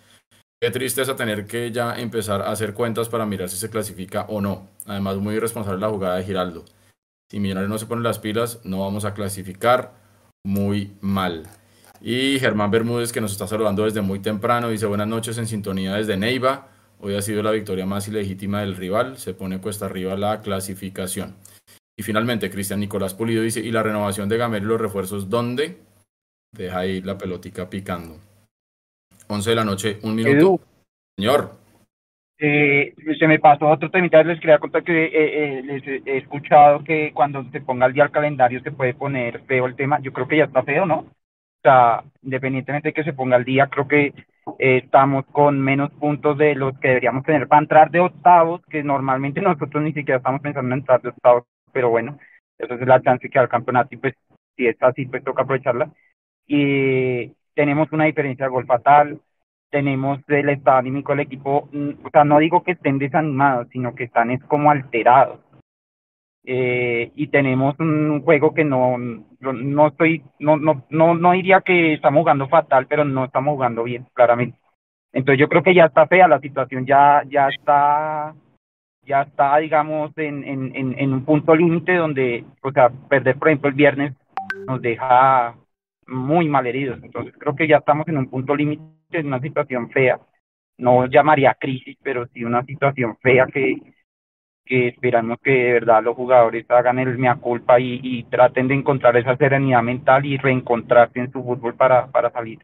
Qué 0.62 0.72
tristeza 0.72 1.16
tener 1.16 1.46
que 1.46 1.72
ya 1.72 2.00
empezar 2.00 2.42
a 2.42 2.52
hacer 2.52 2.74
cuentas 2.74 3.10
para 3.10 3.26
mirar 3.26 3.50
si 3.50 3.58
se 3.58 3.70
clasifica 3.70 4.26
o 4.30 4.40
no. 4.40 4.70
Además, 4.86 5.18
muy 5.18 5.36
irresponsable 5.36 5.82
la 5.82 5.90
jugada 5.90 6.16
de 6.16 6.24
Giraldo. 6.24 6.64
Si 7.30 7.40
Millonarios 7.40 7.70
no 7.70 7.78
se 7.78 7.86
pone 7.86 8.02
las 8.02 8.20
pilas, 8.20 8.62
no 8.64 8.80
vamos 8.80 9.04
a 9.04 9.14
clasificar 9.14 9.94
muy 10.46 10.96
mal. 11.02 11.44
Y 12.02 12.40
Germán 12.40 12.72
Bermúdez, 12.72 13.12
que 13.12 13.22
nos 13.22 13.32
está 13.32 13.48
saludando 13.48 13.84
desde 13.84 14.02
muy 14.02 14.20
temprano, 14.20 14.70
dice 14.70 14.86
buenas 14.86 15.08
noches 15.08 15.38
en 15.38 15.48
sintonía 15.48 15.96
desde 15.96 16.18
Neiva. 16.18 16.70
Hoy 17.00 17.16
ha 17.16 17.22
sido 17.22 17.44
la 17.44 17.52
victoria 17.52 17.86
más 17.86 18.08
ilegítima 18.08 18.62
del 18.62 18.76
rival, 18.76 19.18
se 19.18 19.34
pone 19.34 19.60
cuesta 19.60 19.86
arriba 19.86 20.16
la 20.16 20.42
clasificación. 20.42 21.36
Y 21.98 22.04
finalmente, 22.04 22.50
Cristian 22.50 22.80
Nicolás 22.80 23.14
Pulido 23.14 23.42
dice, 23.42 23.62
¿y 23.62 23.72
la 23.72 23.84
renovación 23.84 24.28
de 24.28 24.38
Gamero 24.38 24.66
y 24.66 24.68
los 24.70 24.82
refuerzos 24.82 25.30
dónde? 25.30 25.78
Deja 26.52 26.80
ahí 26.80 27.02
la 27.02 27.18
pelotica 27.18 27.70
picando. 27.70 28.20
11 29.28 29.50
de 29.50 29.56
la 29.56 29.64
noche, 29.64 30.00
un 30.04 30.16
minuto. 30.16 30.38
Edu, 30.38 30.60
Señor, 31.18 31.52
eh, 32.38 32.94
se 33.18 33.28
me 33.28 33.40
pasó 33.40 33.68
otro 33.68 33.90
temita, 33.90 34.22
les 34.24 34.40
quería 34.42 34.60
contar 34.60 34.84
que 34.84 35.06
eh, 35.06 35.10
eh, 35.14 35.64
les 35.64 35.88
he 35.88 36.02
he 36.06 36.18
escuchado 36.18 36.84
que 36.84 37.14
cuando 37.14 37.46
se 37.52 37.62
ponga 37.62 37.86
al 37.86 37.94
día 37.94 38.04
el 38.04 38.12
calendario 38.12 38.62
se 38.62 38.72
puede 38.72 38.94
poner 38.94 39.42
feo 39.46 39.66
el 39.66 39.76
tema, 39.76 40.00
yo 40.02 40.12
creo 40.12 40.28
que 40.28 40.38
ya 40.38 40.44
está 40.44 40.62
feo, 40.64 40.86
¿no? 40.86 40.98
O 40.98 41.62
sea, 41.64 42.04
independientemente 42.24 42.90
de 42.90 42.94
que 42.94 43.06
se 43.06 43.14
ponga 43.14 43.38
al 43.38 43.46
día, 43.46 43.68
creo 43.68 43.88
que 43.88 44.08
eh, 44.60 44.78
estamos 44.84 45.26
con 45.32 45.62
menos 45.62 45.92
puntos 45.94 46.38
de 46.38 46.56
los 46.56 46.78
que 46.80 46.90
deberíamos 46.90 47.24
tener 47.24 47.48
para 47.48 47.62
entrar 47.62 47.90
de 47.90 48.02
octavos, 48.02 48.62
que 48.70 48.84
normalmente 48.84 49.42
nosotros 49.42 49.82
ni 49.82 49.94
siquiera 49.94 50.18
estamos 50.18 50.42
pensando 50.42 50.74
en 50.74 50.80
entrar 50.80 51.02
de 51.02 51.10
octavos, 51.10 51.46
pero 51.76 51.90
bueno, 51.90 52.18
esa 52.58 52.76
es 52.76 52.88
la 52.88 53.02
chance 53.02 53.30
que 53.30 53.38
da 53.38 53.44
el 53.44 53.50
campeonato 53.50 53.90
y 53.92 53.98
pues 53.98 54.14
si 54.56 54.66
es 54.66 54.82
así, 54.82 55.06
pues 55.08 55.26
toca 55.26 55.44
aprovecharla. 55.44 55.92
Y 56.48 57.34
tenemos 57.54 57.92
una 57.92 58.06
diferencia 58.06 58.46
de 58.46 58.52
gol 58.52 58.66
fatal, 58.66 59.20
tenemos 59.70 60.20
el 60.30 60.48
estado 60.48 60.78
anímico 60.78 61.12
del 61.12 61.20
equipo, 61.22 61.68
mm, 61.74 62.06
o 62.06 62.10
sea, 62.12 62.24
no 62.24 62.40
digo 62.40 62.64
que 62.64 62.72
estén 62.72 62.98
desanimados, 62.98 63.68
sino 63.74 63.94
que 63.94 64.06
están 64.06 64.32
es 64.32 64.42
como 64.46 64.72
alterados. 64.72 65.42
Eh, 66.46 67.12
y 67.16 67.28
tenemos 67.28 67.78
un 67.80 68.22
juego 68.22 68.54
que 68.54 68.64
no, 68.64 68.98
no 68.98 69.88
estoy, 69.88 70.24
no, 70.40 70.56
no, 70.56 70.86
no, 70.90 71.14
no 71.14 71.32
diría 71.34 71.60
que 71.60 71.96
estamos 71.96 72.22
jugando 72.22 72.48
fatal, 72.48 72.88
pero 72.88 73.04
no 73.04 73.26
estamos 73.26 73.56
jugando 73.56 73.84
bien, 73.84 74.06
claramente. 74.14 74.58
Entonces 75.12 75.42
yo 75.42 75.50
creo 75.50 75.64
que 75.64 75.76
ya 75.76 75.86
está 75.86 76.08
fea 76.08 76.30
la 76.30 76.40
situación, 76.40 76.86
ya, 76.86 77.24
ya 77.28 77.50
está, 77.50 78.34
ya 79.06 79.22
está, 79.22 79.58
digamos, 79.58 80.12
en, 80.18 80.44
en, 80.44 80.96
en, 80.98 81.14
un 81.14 81.24
punto 81.24 81.56
límite 81.56 81.96
donde, 81.96 82.44
o 82.62 82.72
sea, 82.72 82.90
perder, 82.90 83.38
por 83.38 83.48
ejemplo, 83.48 83.70
el 83.70 83.76
viernes 83.76 84.14
nos 84.68 84.82
deja 84.82 85.56
muy 86.08 86.48
mal 86.48 86.66
heridos. 86.68 87.00
Entonces 87.04 87.34
creo 87.38 87.56
que 87.56 87.68
ya 87.68 87.78
estamos 87.78 88.08
en 88.08 88.18
un 88.18 88.30
punto 88.30 88.56
límite, 88.56 88.84
en 89.12 89.28
una 89.28 89.40
situación 89.40 89.90
fea. 89.92 90.20
No 90.78 91.06
llamaría 91.08 91.56
crisis, 91.60 91.98
pero 92.04 92.28
sí 92.34 92.44
una 92.44 92.64
situación 92.66 93.18
fea 93.22 93.48
que, 93.48 93.78
que 94.66 94.90
esperamos 94.90 95.40
que 95.42 95.52
de 95.52 95.74
verdad 95.74 96.04
los 96.04 96.16
jugadores 96.16 96.70
hagan 96.70 97.00
el 97.00 97.18
mea 97.18 97.36
culpa 97.36 97.80
y, 97.80 98.24
traten 98.30 98.68
de 98.68 98.76
encontrar 98.76 99.16
esa 99.18 99.38
serenidad 99.38 99.84
mental 99.84 100.26
y 100.26 100.38
reencontrarse 100.38 101.20
en 101.20 101.32
su 101.32 101.44
fútbol 101.44 101.76
para, 101.76 102.08
para 102.08 102.32
salir. 102.32 102.60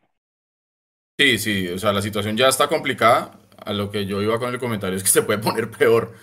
Sí, 1.18 1.38
sí, 1.38 1.68
o 1.68 1.78
sea, 1.78 1.94
la 1.94 2.02
situación 2.02 2.36
ya 2.36 2.48
está 2.48 2.68
complicada. 2.68 3.41
A 3.66 3.74
lo 3.74 3.92
que 3.92 4.06
yo 4.06 4.22
iba 4.22 4.40
con 4.40 4.54
el 4.54 4.60
comentario 4.60 4.98
es 4.98 5.04
que 5.04 5.10
se 5.10 5.22
puede 5.22 5.40
poner 5.40 5.70
peor. 5.72 6.14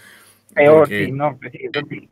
Peor, 0.54 0.88
sí, 0.88 1.10
no, 1.12 1.38
pues 1.38 1.52
sí, 1.52 2.08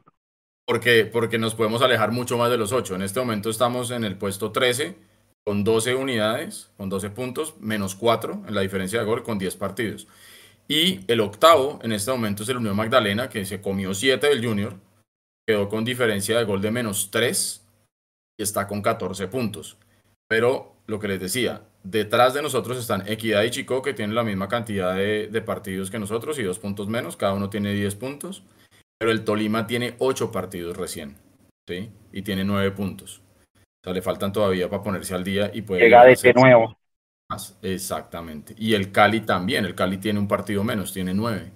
Porque, 0.64 1.04
porque 1.04 1.38
nos 1.38 1.54
podemos 1.54 1.82
alejar 1.82 2.12
mucho 2.12 2.38
más 2.38 2.50
de 2.50 2.58
los 2.58 2.72
ocho. 2.72 2.94
En 2.94 3.02
este 3.02 3.20
momento 3.20 3.50
estamos 3.50 3.90
en 3.90 4.04
el 4.04 4.16
puesto 4.16 4.52
13 4.52 4.96
con 5.44 5.62
12 5.62 5.94
unidades, 5.94 6.70
con 6.76 6.88
12 6.88 7.10
puntos, 7.10 7.54
menos 7.60 7.94
4 7.94 8.44
en 8.48 8.54
la 8.54 8.62
diferencia 8.62 8.98
de 8.98 9.04
gol 9.04 9.22
con 9.22 9.38
10 9.38 9.56
partidos. 9.56 10.08
Y 10.68 11.00
el 11.06 11.20
octavo 11.20 11.78
en 11.82 11.92
este 11.92 12.10
momento 12.10 12.42
es 12.42 12.48
el 12.48 12.56
Unión 12.56 12.74
Magdalena, 12.74 13.28
que 13.28 13.44
se 13.44 13.60
comió 13.60 13.94
7 13.94 14.26
del 14.26 14.44
Junior, 14.44 14.74
quedó 15.46 15.68
con 15.68 15.84
diferencia 15.84 16.36
de 16.38 16.44
gol 16.44 16.60
de 16.60 16.72
menos 16.72 17.10
3 17.12 17.64
y 18.36 18.42
está 18.42 18.66
con 18.66 18.82
14 18.82 19.28
puntos. 19.28 19.76
Pero 20.28 20.74
lo 20.86 20.98
que 20.98 21.08
les 21.08 21.20
decía, 21.20 21.62
detrás 21.90 22.34
de 22.34 22.42
nosotros 22.42 22.78
están 22.78 23.06
Equidad 23.06 23.42
y 23.44 23.50
Chico, 23.50 23.80
que 23.82 23.94
tienen 23.94 24.14
la 24.14 24.24
misma 24.24 24.48
cantidad 24.48 24.94
de, 24.94 25.42
partidos 25.42 25.90
que 25.90 25.98
nosotros 25.98 26.38
y 26.38 26.42
dos 26.42 26.58
puntos 26.58 26.88
menos, 26.88 27.16
cada 27.16 27.34
uno 27.34 27.48
tiene 27.48 27.72
10 27.72 27.94
puntos. 27.94 28.42
Pero 28.98 29.12
el 29.12 29.24
Tolima 29.24 29.66
tiene 29.66 29.94
8 29.98 30.32
partidos 30.32 30.76
recién, 30.76 31.16
¿sí? 31.68 31.90
Y 32.12 32.22
tiene 32.22 32.44
9 32.44 32.70
puntos. 32.72 33.22
O 33.54 33.84
sea, 33.84 33.92
le 33.92 34.02
faltan 34.02 34.32
todavía 34.32 34.68
para 34.68 34.82
ponerse 34.82 35.14
al 35.14 35.22
día 35.22 35.50
y 35.52 35.62
puede... 35.62 35.82
Llega 35.82 36.04
de 36.04 36.34
nuevo. 36.34 36.76
Exactamente. 37.62 38.54
Y 38.56 38.74
el 38.74 38.90
Cali 38.90 39.20
también. 39.20 39.64
El 39.64 39.74
Cali 39.74 39.98
tiene 39.98 40.18
un 40.18 40.26
partido 40.26 40.64
menos, 40.64 40.92
tiene 40.92 41.12
nueve. 41.12 41.52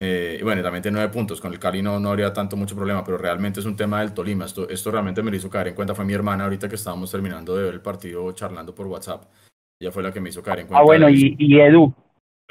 Eh, 0.00 0.40
bueno, 0.42 0.62
también 0.62 0.82
tiene 0.82 0.96
nueve 0.96 1.12
puntos. 1.12 1.40
Con 1.40 1.52
el 1.52 1.58
Cali 1.58 1.82
no, 1.82 1.98
no 1.98 2.10
habría 2.10 2.32
tanto 2.32 2.56
mucho 2.56 2.76
problema, 2.76 3.02
pero 3.02 3.16
realmente 3.16 3.60
es 3.60 3.66
un 3.66 3.76
tema 3.76 4.00
del 4.00 4.12
Tolima. 4.12 4.44
Esto, 4.44 4.68
esto 4.68 4.90
realmente 4.90 5.22
me 5.22 5.30
lo 5.30 5.36
hizo 5.36 5.48
caer 5.48 5.68
en 5.68 5.74
cuenta. 5.74 5.94
Fue 5.94 6.04
mi 6.04 6.12
hermana 6.12 6.44
ahorita 6.44 6.68
que 6.68 6.74
estábamos 6.74 7.10
terminando 7.10 7.56
de 7.56 7.64
ver 7.64 7.74
el 7.74 7.80
partido 7.80 8.30
charlando 8.32 8.74
por 8.74 8.86
WhatsApp. 8.86 9.24
Ella 9.80 9.92
fue 9.92 10.02
la 10.02 10.12
que 10.12 10.20
me 10.20 10.28
hizo 10.30 10.42
caer 10.42 10.60
en 10.60 10.66
cuenta. 10.66 10.80
Ah, 10.80 10.84
bueno, 10.84 11.08
y, 11.08 11.36
y, 11.38 11.60
Edu, 11.60 11.94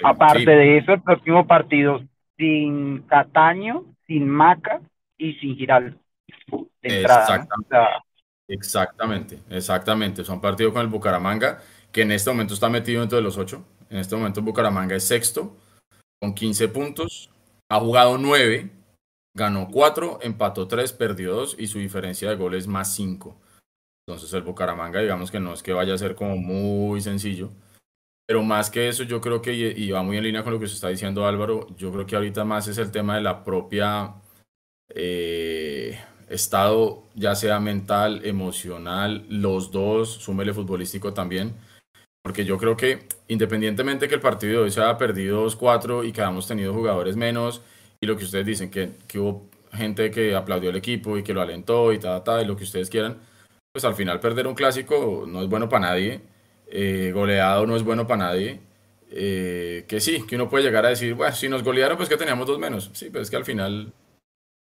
aparte 0.04 0.50
de 0.50 0.78
eso, 0.78 0.94
el 0.94 1.02
próximo 1.02 1.46
partido 1.46 2.02
sin 2.38 3.02
Cataño, 3.04 3.86
sin 4.06 4.30
Maca 4.30 4.82
y 5.18 5.34
sin 5.34 5.56
Giral. 5.56 5.98
Exactamente, 8.48 9.40
exactamente. 9.50 10.24
Son 10.24 10.40
partidos 10.40 10.74
con 10.74 10.82
el 10.82 10.88
Bucaramanga 10.88 11.60
que 11.92 12.04
en 12.04 12.12
este 12.12 12.30
momento 12.30 12.54
está 12.54 12.70
metido 12.70 13.02
dentro 13.02 13.18
de 13.18 13.24
los 13.24 13.38
ocho. 13.38 13.66
En 13.90 13.98
este 13.98 14.16
momento 14.16 14.42
Bucaramanga 14.42 14.96
es 14.96 15.04
sexto, 15.04 15.58
con 16.22 16.34
15 16.34 16.68
puntos. 16.70 17.30
Ha 17.70 17.80
jugado 17.80 18.18
9, 18.18 18.70
ganó 19.36 19.68
4, 19.70 20.20
empató 20.22 20.68
3, 20.68 20.94
perdió 20.94 21.36
2 21.36 21.58
y 21.60 21.68
su 21.68 21.80
diferencia 21.80 22.30
de 22.30 22.36
goles 22.36 22.64
es 22.64 22.68
más 22.68 22.94
5. 22.96 23.36
Entonces 24.08 24.34
el 24.34 24.44
Bucaramanga, 24.44 25.02
digamos 25.02 25.32
que 25.32 25.40
no 25.40 25.54
es 25.54 25.62
que 25.62 25.74
vaya 25.74 25.94
a 25.94 25.98
ser 25.98 26.16
como 26.16 26.38
muy 26.38 27.02
sencillo. 27.02 27.52
Pero 28.26 28.44
más 28.44 28.70
que 28.70 28.88
eso, 28.90 29.04
yo 29.04 29.22
creo 29.22 29.42
que, 29.42 29.54
y 29.54 29.92
va 29.92 30.04
muy 30.04 30.18
en 30.18 30.24
línea 30.24 30.44
con 30.44 30.54
lo 30.54 30.60
que 30.60 30.68
se 30.68 30.76
está 30.76 30.90
diciendo 30.90 31.26
Álvaro, 31.26 31.68
yo 31.78 31.92
creo 31.92 32.06
que 32.06 32.16
ahorita 32.16 32.44
más 32.44 32.68
es 32.68 32.78
el 32.78 32.92
tema 32.92 33.16
de 33.16 33.22
la 33.22 33.44
propia 33.44 34.16
eh, 34.90 36.00
estado, 36.30 37.04
ya 37.16 37.36
sea 37.36 37.60
mental, 37.60 38.22
emocional, 38.26 39.26
los 39.30 39.72
dos, 39.72 40.10
súmele 40.10 40.54
futbolístico 40.54 41.14
también 41.14 41.56
porque 42.28 42.44
yo 42.44 42.58
creo 42.58 42.76
que 42.76 43.08
independientemente 43.30 44.10
que 44.10 44.16
el 44.16 44.20
partido 44.20 44.52
de 44.52 44.58
hoy 44.66 44.72
se 44.72 44.82
haya 44.82 44.98
perdido 44.98 45.46
2-4 45.46 46.06
y 46.06 46.12
que 46.12 46.20
hayamos 46.20 46.46
tenido 46.46 46.74
jugadores 46.74 47.16
menos, 47.16 47.62
y 48.02 48.06
lo 48.06 48.18
que 48.18 48.26
ustedes 48.26 48.46
dicen, 48.46 48.70
que, 48.70 48.92
que 49.08 49.18
hubo 49.18 49.50
gente 49.72 50.12
que 50.12 50.36
aplaudió 50.36 50.70
al 50.70 50.76
equipo 50.76 51.18
y 51.18 51.24
que 51.24 51.34
lo 51.34 51.42
alentó 51.42 51.94
y 51.94 52.00
tal, 52.00 52.22
tal, 52.26 52.44
y 52.44 52.46
lo 52.46 52.58
que 52.58 52.66
ustedes 52.66 52.90
quieran, 52.90 53.16
pues 53.72 53.86
al 53.86 53.96
final 53.96 54.20
perder 54.20 54.48
un 54.48 54.56
clásico 54.56 55.26
no 55.28 55.42
es 55.42 55.50
bueno 55.50 55.70
para 55.70 55.88
nadie, 55.88 56.22
eh, 56.68 57.12
goleado 57.14 57.66
no 57.66 57.76
es 57.76 57.84
bueno 57.84 58.08
para 58.08 58.26
nadie. 58.26 58.60
Eh, 59.10 59.86
que 59.88 60.02
sí, 60.02 60.26
que 60.28 60.36
uno 60.36 60.50
puede 60.50 60.66
llegar 60.66 60.86
a 60.86 60.90
decir, 60.90 61.14
bueno, 61.14 61.34
si 61.34 61.48
nos 61.48 61.64
golearon, 61.64 61.98
pues 61.98 62.10
que 62.10 62.18
teníamos 62.18 62.48
dos 62.48 62.60
menos. 62.60 62.90
Sí, 62.94 63.10
pero 63.10 63.22
es 63.22 63.30
que 63.30 63.38
al 63.38 63.46
final 63.46 63.94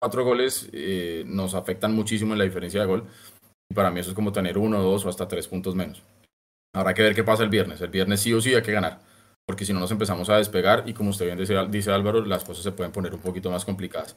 cuatro 0.00 0.24
goles 0.24 0.68
eh, 0.72 1.22
nos 1.26 1.54
afectan 1.54 1.94
muchísimo 1.94 2.32
en 2.32 2.38
la 2.38 2.44
diferencia 2.44 2.80
de 2.80 2.86
gol. 2.86 3.04
Y 3.70 3.74
para 3.74 3.90
mí 3.90 4.00
eso 4.00 4.10
es 4.10 4.16
como 4.16 4.32
tener 4.32 4.58
uno, 4.58 4.82
dos 4.82 5.04
o 5.04 5.08
hasta 5.08 5.28
tres 5.28 5.48
puntos 5.48 5.74
menos. 5.74 6.02
Habrá 6.74 6.94
que 6.94 7.02
ver 7.02 7.14
qué 7.14 7.24
pasa 7.24 7.42
el 7.42 7.50
viernes. 7.50 7.80
El 7.80 7.90
viernes 7.90 8.20
sí 8.20 8.32
o 8.32 8.40
sí 8.40 8.54
hay 8.54 8.62
que 8.62 8.72
ganar, 8.72 9.00
porque 9.46 9.64
si 9.64 9.72
no 9.72 9.80
nos 9.80 9.90
empezamos 9.90 10.28
a 10.30 10.38
despegar 10.38 10.84
y 10.86 10.94
como 10.94 11.10
usted 11.10 11.26
bien 11.26 11.38
dice, 11.38 11.54
dice 11.68 11.92
Álvaro, 11.92 12.24
las 12.24 12.44
cosas 12.44 12.64
se 12.64 12.72
pueden 12.72 12.92
poner 12.92 13.14
un 13.14 13.20
poquito 13.20 13.50
más 13.50 13.64
complicadas. 13.64 14.16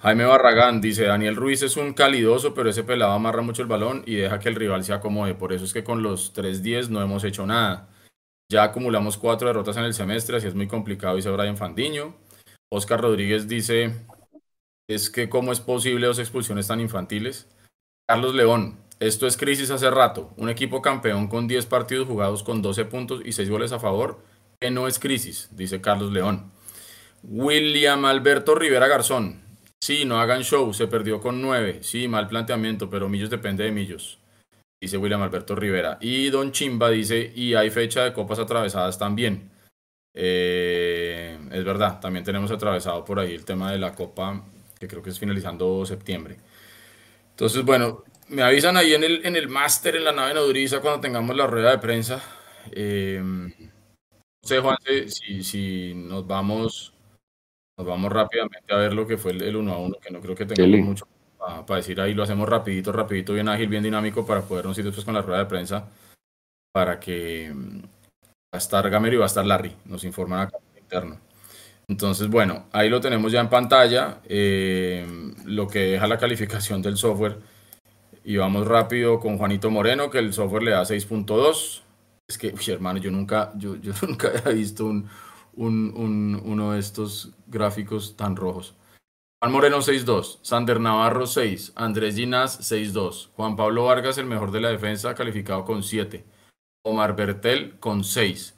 Jaime 0.00 0.24
Barragán 0.24 0.80
dice, 0.80 1.04
Daniel 1.04 1.36
Ruiz 1.36 1.62
es 1.62 1.76
un 1.76 1.94
calidoso, 1.94 2.54
pero 2.54 2.70
ese 2.70 2.84
pelado 2.84 3.12
amarra 3.12 3.42
mucho 3.42 3.62
el 3.62 3.68
balón 3.68 4.02
y 4.06 4.16
deja 4.16 4.38
que 4.38 4.48
el 4.48 4.54
rival 4.54 4.84
se 4.84 4.92
acomode. 4.92 5.34
Por 5.34 5.52
eso 5.52 5.64
es 5.64 5.72
que 5.72 5.84
con 5.84 6.02
los 6.02 6.34
3-10 6.34 6.88
no 6.88 7.02
hemos 7.02 7.24
hecho 7.24 7.46
nada. 7.46 7.88
Ya 8.50 8.62
acumulamos 8.62 9.16
cuatro 9.16 9.48
derrotas 9.48 9.76
en 9.76 9.84
el 9.84 9.94
semestre, 9.94 10.36
así 10.36 10.46
es 10.46 10.54
muy 10.54 10.68
complicado, 10.68 11.16
dice 11.16 11.30
Brian 11.30 11.56
Fandiño. 11.56 12.14
Oscar 12.70 13.00
Rodríguez 13.00 13.48
dice, 13.48 13.94
es 14.88 15.10
que 15.10 15.28
cómo 15.28 15.50
es 15.52 15.60
posible 15.60 16.06
dos 16.06 16.18
expulsiones 16.18 16.68
tan 16.68 16.80
infantiles. 16.80 17.48
Carlos 18.08 18.34
León, 18.34 18.78
esto 19.00 19.26
es 19.26 19.36
crisis 19.36 19.70
hace 19.70 19.90
rato. 19.90 20.32
Un 20.36 20.48
equipo 20.48 20.82
campeón 20.82 21.26
con 21.26 21.48
10 21.48 21.66
partidos 21.66 22.06
jugados 22.06 22.42
con 22.42 22.62
12 22.62 22.84
puntos 22.84 23.22
y 23.24 23.32
6 23.32 23.50
goles 23.50 23.72
a 23.72 23.80
favor, 23.80 24.20
que 24.60 24.70
no 24.70 24.86
es 24.86 24.98
crisis, 24.98 25.48
dice 25.52 25.80
Carlos 25.80 26.12
León. 26.12 26.52
William 27.22 28.04
Alberto 28.04 28.54
Rivera 28.54 28.86
Garzón. 28.86 29.45
Sí, 29.86 30.04
no 30.04 30.18
hagan 30.18 30.42
show, 30.42 30.74
se 30.74 30.88
perdió 30.88 31.20
con 31.20 31.40
9. 31.40 31.78
Sí, 31.80 32.08
mal 32.08 32.26
planteamiento, 32.26 32.90
pero 32.90 33.08
Millos 33.08 33.30
depende 33.30 33.62
de 33.62 33.70
Millos. 33.70 34.18
Dice 34.80 34.96
William 34.96 35.22
Alberto 35.22 35.54
Rivera. 35.54 35.96
Y 36.00 36.28
Don 36.30 36.50
Chimba 36.50 36.90
dice, 36.90 37.32
y 37.36 37.54
hay 37.54 37.70
fecha 37.70 38.02
de 38.02 38.12
copas 38.12 38.40
atravesadas 38.40 38.98
también. 38.98 39.48
Eh, 40.12 41.38
es 41.52 41.64
verdad, 41.64 42.00
también 42.00 42.24
tenemos 42.24 42.50
atravesado 42.50 43.04
por 43.04 43.20
ahí 43.20 43.32
el 43.32 43.44
tema 43.44 43.70
de 43.70 43.78
la 43.78 43.94
copa, 43.94 44.44
que 44.76 44.88
creo 44.88 45.04
que 45.04 45.10
es 45.10 45.20
finalizando 45.20 45.86
septiembre. 45.86 46.36
Entonces, 47.30 47.64
bueno, 47.64 48.02
me 48.26 48.42
avisan 48.42 48.76
ahí 48.76 48.92
en 48.92 49.04
el, 49.04 49.24
en 49.24 49.36
el 49.36 49.46
máster, 49.46 49.94
en 49.94 50.02
la 50.02 50.10
nave 50.10 50.34
nodriza, 50.34 50.80
cuando 50.80 51.00
tengamos 51.00 51.36
la 51.36 51.46
rueda 51.46 51.70
de 51.70 51.78
prensa. 51.78 52.20
Eh, 52.72 53.22
no 53.22 53.68
sé, 54.42 54.58
Juan, 54.58 54.78
si, 55.06 55.44
si 55.44 55.94
nos 55.94 56.26
vamos 56.26 56.95
nos 57.76 57.86
vamos 57.86 58.12
rápidamente 58.12 58.72
a 58.72 58.76
ver 58.76 58.94
lo 58.94 59.06
que 59.06 59.18
fue 59.18 59.32
el, 59.32 59.54
1 59.56 59.72
a 59.72 59.78
1, 59.78 59.96
que 60.00 60.10
no 60.10 60.20
creo 60.20 60.34
que 60.34 60.46
tengamos 60.46 60.86
mucho 60.86 61.08
para, 61.38 61.76
decir 61.76 62.00
ahí. 62.00 62.14
Lo 62.14 62.22
hacemos 62.22 62.48
rapidito, 62.48 62.92
rapidito, 62.92 63.34
bien 63.34 63.48
ágil, 63.48 63.68
bien 63.68 63.82
dinámico 63.82 64.26
para 64.26 64.42
podernos 64.42 64.76
ir 64.78 64.84
después 64.84 65.04
con 65.04 65.14
la 65.14 65.22
rueda 65.22 65.40
de 65.40 65.46
prensa 65.46 65.88
para 66.72 67.00
que 67.00 67.52
mm, 67.54 67.78
va 67.80 68.52
a 68.52 68.58
estar 68.58 68.88
Gamero 68.90 69.14
y 69.14 69.18
va 69.18 69.24
a 69.24 69.26
estar 69.26 69.44
Larry, 69.44 69.74
nos 69.84 70.04
informan 70.04 70.40
acá 70.40 70.58
interno. 70.76 71.18
Entonces, 71.88 72.28
bueno, 72.28 72.66
ahí 72.72 72.88
lo 72.88 73.00
tenemos 73.00 73.30
ya 73.30 73.40
en 73.40 73.48
pantalla, 73.48 74.20
eh, 74.24 75.06
lo 75.44 75.68
que 75.68 75.80
deja 75.80 76.06
la 76.06 76.18
calificación 76.18 76.82
del 76.82 76.96
software 76.96 77.38
y 78.24 78.36
vamos 78.36 78.66
rápido 78.66 79.20
con 79.20 79.38
Juanito 79.38 79.70
Moreno, 79.70 80.10
que 80.10 80.18
el 80.18 80.32
software 80.32 80.64
le 80.64 80.72
da 80.72 80.82
6.2. 80.82 81.82
Es 82.28 82.36
que, 82.36 82.48
uy, 82.48 82.72
hermano, 82.72 82.98
yo 82.98 83.10
nunca, 83.12 83.52
yo, 83.54 83.76
yo 83.76 83.92
nunca 84.06 84.28
había 84.28 84.52
visto 84.52 84.84
un, 84.84 85.08
un, 85.56 86.40
uno 86.44 86.72
de 86.72 86.80
estos 86.80 87.32
gráficos 87.46 88.16
tan 88.16 88.36
rojos. 88.36 88.74
Juan 89.42 89.52
Moreno 89.52 89.78
6.2, 89.78 90.38
Sander 90.42 90.80
Navarro 90.80 91.26
6, 91.26 91.72
Andrés 91.76 92.16
Ginás 92.16 92.60
6.2, 92.60 93.28
Juan 93.36 93.56
Pablo 93.56 93.84
Vargas 93.84 94.18
el 94.18 94.26
mejor 94.26 94.50
de 94.50 94.60
la 94.60 94.70
defensa 94.70 95.14
calificado 95.14 95.64
con 95.64 95.82
7, 95.82 96.24
Omar 96.84 97.14
Bertel 97.16 97.78
con 97.78 98.02
6, 98.02 98.56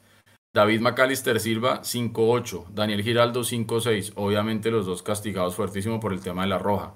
David 0.54 0.80
Macalister 0.80 1.40
Silva 1.40 1.82
5.8, 1.82 2.68
Daniel 2.70 3.02
Giraldo 3.02 3.40
5.6, 3.40 4.12
obviamente 4.16 4.70
los 4.70 4.86
dos 4.86 5.02
castigados 5.02 5.54
fuertísimo 5.54 6.00
por 6.00 6.12
el 6.12 6.20
tema 6.20 6.42
de 6.42 6.48
la 6.48 6.58
roja. 6.58 6.94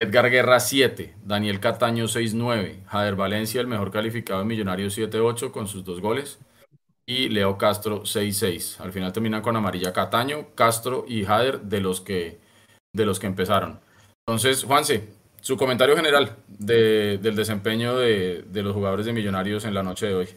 Edgar 0.00 0.30
Guerra 0.30 0.60
7, 0.60 1.16
Daniel 1.24 1.58
Cataño 1.58 2.04
6-9, 2.04 2.84
Jader 2.86 3.16
Valencia 3.16 3.60
el 3.60 3.66
mejor 3.66 3.90
calificado 3.90 4.40
de 4.40 4.46
Millonarios 4.46 4.96
7-8 4.96 5.50
con 5.50 5.66
sus 5.66 5.84
dos 5.84 6.00
goles. 6.00 6.38
Y 7.08 7.30
Leo 7.30 7.56
Castro 7.56 8.02
6-6. 8.02 8.80
Al 8.80 8.92
final 8.92 9.14
terminan 9.14 9.40
con 9.40 9.56
amarilla 9.56 9.94
Cataño, 9.94 10.48
Castro 10.54 11.06
y 11.08 11.24
Jader 11.24 11.62
de 11.62 11.80
los 11.80 12.02
que, 12.02 12.38
de 12.94 13.06
los 13.06 13.18
que 13.18 13.26
empezaron. 13.26 13.80
Entonces, 14.26 14.62
Juanse, 14.62 15.08
su 15.40 15.56
comentario 15.56 15.96
general 15.96 16.36
de, 16.46 17.16
del 17.16 17.34
desempeño 17.34 17.96
de, 17.96 18.42
de, 18.42 18.62
los 18.62 18.74
jugadores 18.74 19.06
de 19.06 19.14
Millonarios 19.14 19.64
en 19.64 19.72
la 19.72 19.82
noche 19.82 20.06
de 20.06 20.14
hoy. 20.16 20.28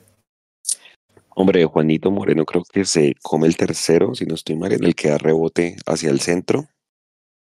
Hombre, 1.36 1.66
Juanito 1.66 2.10
Moreno 2.10 2.46
creo 2.46 2.64
que 2.64 2.86
se 2.86 3.16
come 3.22 3.48
el 3.48 3.58
tercero, 3.58 4.16
si 4.16 4.26
no 4.26 4.36
estoy 4.36 4.56
mal, 4.56 4.72
en 4.72 4.86
el 4.86 4.96
que 4.96 5.10
da 5.10 5.18
rebote 5.18 5.76
hacia 5.86 6.10
el 6.10 6.22
centro. 6.22 6.70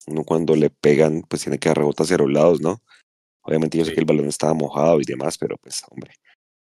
Uno 0.07 0.25
cuando 0.25 0.57
le 0.57 0.69
pegan, 0.69 1.21
pues 1.21 1.43
tiene 1.43 1.57
que 1.57 1.69
dar 1.69 1.77
rebote 1.77 2.03
hacia 2.03 2.17
los 2.17 2.29
lados, 2.29 2.59
¿no? 2.59 2.82
Obviamente 3.43 3.77
yo 3.77 3.86
sé 3.86 3.93
que 3.93 4.01
el 4.01 4.05
balón 4.05 4.27
estaba 4.27 4.53
mojado 4.53 4.99
y 4.99 5.05
demás, 5.05 5.38
pero 5.38 5.55
pues, 5.57 5.84
hombre, 5.89 6.15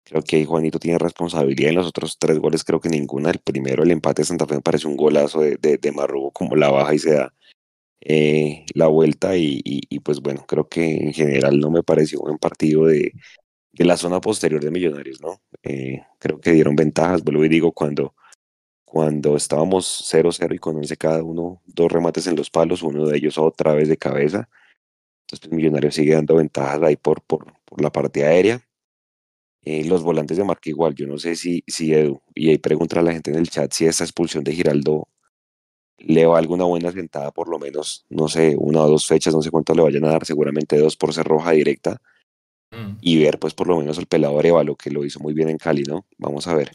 creo 0.06 0.22
que 0.22 0.36
ahí 0.36 0.44
Juanito 0.44 0.78
tiene 0.78 0.98
responsabilidad 0.98 1.70
en 1.70 1.76
los 1.76 1.86
otros 1.88 2.16
tres 2.18 2.38
goles, 2.38 2.62
creo 2.62 2.80
que 2.80 2.88
ninguna. 2.88 3.30
El 3.30 3.40
primero, 3.40 3.82
el 3.82 3.90
empate 3.90 4.22
de 4.22 4.26
Santa 4.26 4.46
Fe 4.46 4.54
me 4.54 4.60
parece 4.62 4.86
un 4.86 4.96
golazo 4.96 5.40
de, 5.40 5.56
de, 5.58 5.92
Marrugo, 5.92 6.30
como 6.30 6.54
la 6.54 6.70
baja 6.70 6.94
y 6.94 6.98
se 7.00 7.14
da 7.14 7.34
eh, 8.00 8.64
la 8.74 8.86
vuelta 8.86 9.36
y, 9.36 9.60
y, 9.64 9.98
pues 10.00 10.20
bueno, 10.20 10.44
creo 10.46 10.68
que 10.68 10.94
en 10.94 11.12
general 11.12 11.58
no 11.58 11.70
me 11.70 11.82
pareció 11.82 12.20
un 12.20 12.26
buen 12.26 12.38
partido 12.38 12.86
de, 12.86 13.12
de 13.72 13.84
la 13.84 13.96
zona 13.96 14.20
posterior 14.20 14.62
de 14.62 14.70
Millonarios, 14.70 15.20
¿no? 15.20 15.42
Eh, 15.64 16.02
creo 16.20 16.40
que 16.40 16.52
dieron 16.52 16.76
ventajas, 16.76 17.24
vuelvo 17.24 17.44
y 17.44 17.48
digo, 17.48 17.72
cuando, 17.72 18.14
cuando 18.84 19.36
estábamos 19.36 20.04
0-0 20.08 20.54
y 20.54 20.58
con 20.58 20.76
11 20.76 20.96
cada 20.96 21.24
uno, 21.24 21.62
dos 21.66 21.90
remates 21.90 22.28
en 22.28 22.36
los 22.36 22.48
palos, 22.48 22.82
uno 22.82 23.06
de 23.06 23.18
ellos 23.18 23.38
otra 23.38 23.74
vez 23.74 23.88
de 23.88 23.96
cabeza. 23.96 24.48
Entonces, 25.22 25.48
pues, 25.48 25.52
Millonarios 25.52 25.96
sigue 25.96 26.14
dando 26.14 26.36
ventajas 26.36 26.80
ahí 26.82 26.96
por, 26.96 27.22
por, 27.22 27.52
por 27.64 27.82
la 27.82 27.90
parte 27.90 28.24
aérea. 28.24 28.65
Eh, 29.68 29.84
los 29.84 30.04
volantes 30.04 30.36
de 30.36 30.44
marca 30.44 30.70
igual, 30.70 30.94
yo 30.94 31.08
no 31.08 31.18
sé 31.18 31.34
si, 31.34 31.64
si 31.66 31.92
Edu, 31.92 32.22
y 32.36 32.50
ahí 32.50 32.58
pregunta 32.58 33.00
a 33.00 33.02
la 33.02 33.12
gente 33.12 33.32
en 33.32 33.36
el 33.36 33.50
chat 33.50 33.72
si 33.72 33.84
esta 33.84 34.04
expulsión 34.04 34.44
de 34.44 34.52
Giraldo 34.52 35.08
le 35.98 36.24
va 36.24 36.38
alguna 36.38 36.62
buena 36.62 36.92
sentada, 36.92 37.32
por 37.32 37.48
lo 37.48 37.58
menos, 37.58 38.06
no 38.08 38.28
sé, 38.28 38.54
una 38.56 38.82
o 38.82 38.88
dos 38.88 39.08
fechas, 39.08 39.34
no 39.34 39.42
sé 39.42 39.50
cuánto 39.50 39.74
le 39.74 39.82
vayan 39.82 40.04
a 40.04 40.10
dar, 40.10 40.24
seguramente 40.24 40.78
dos 40.78 40.96
por 40.96 41.12
ser 41.12 41.26
roja 41.26 41.50
directa, 41.50 42.00
mm. 42.70 42.98
y 43.00 43.20
ver 43.20 43.40
pues 43.40 43.54
por 43.54 43.66
lo 43.66 43.76
menos 43.78 43.98
el 43.98 44.06
pelado 44.06 44.38
Arevalo, 44.38 44.76
que 44.76 44.92
lo 44.92 45.04
hizo 45.04 45.18
muy 45.18 45.34
bien 45.34 45.48
en 45.48 45.58
Cali, 45.58 45.82
¿no? 45.82 46.06
Vamos 46.16 46.46
a 46.46 46.54
ver. 46.54 46.70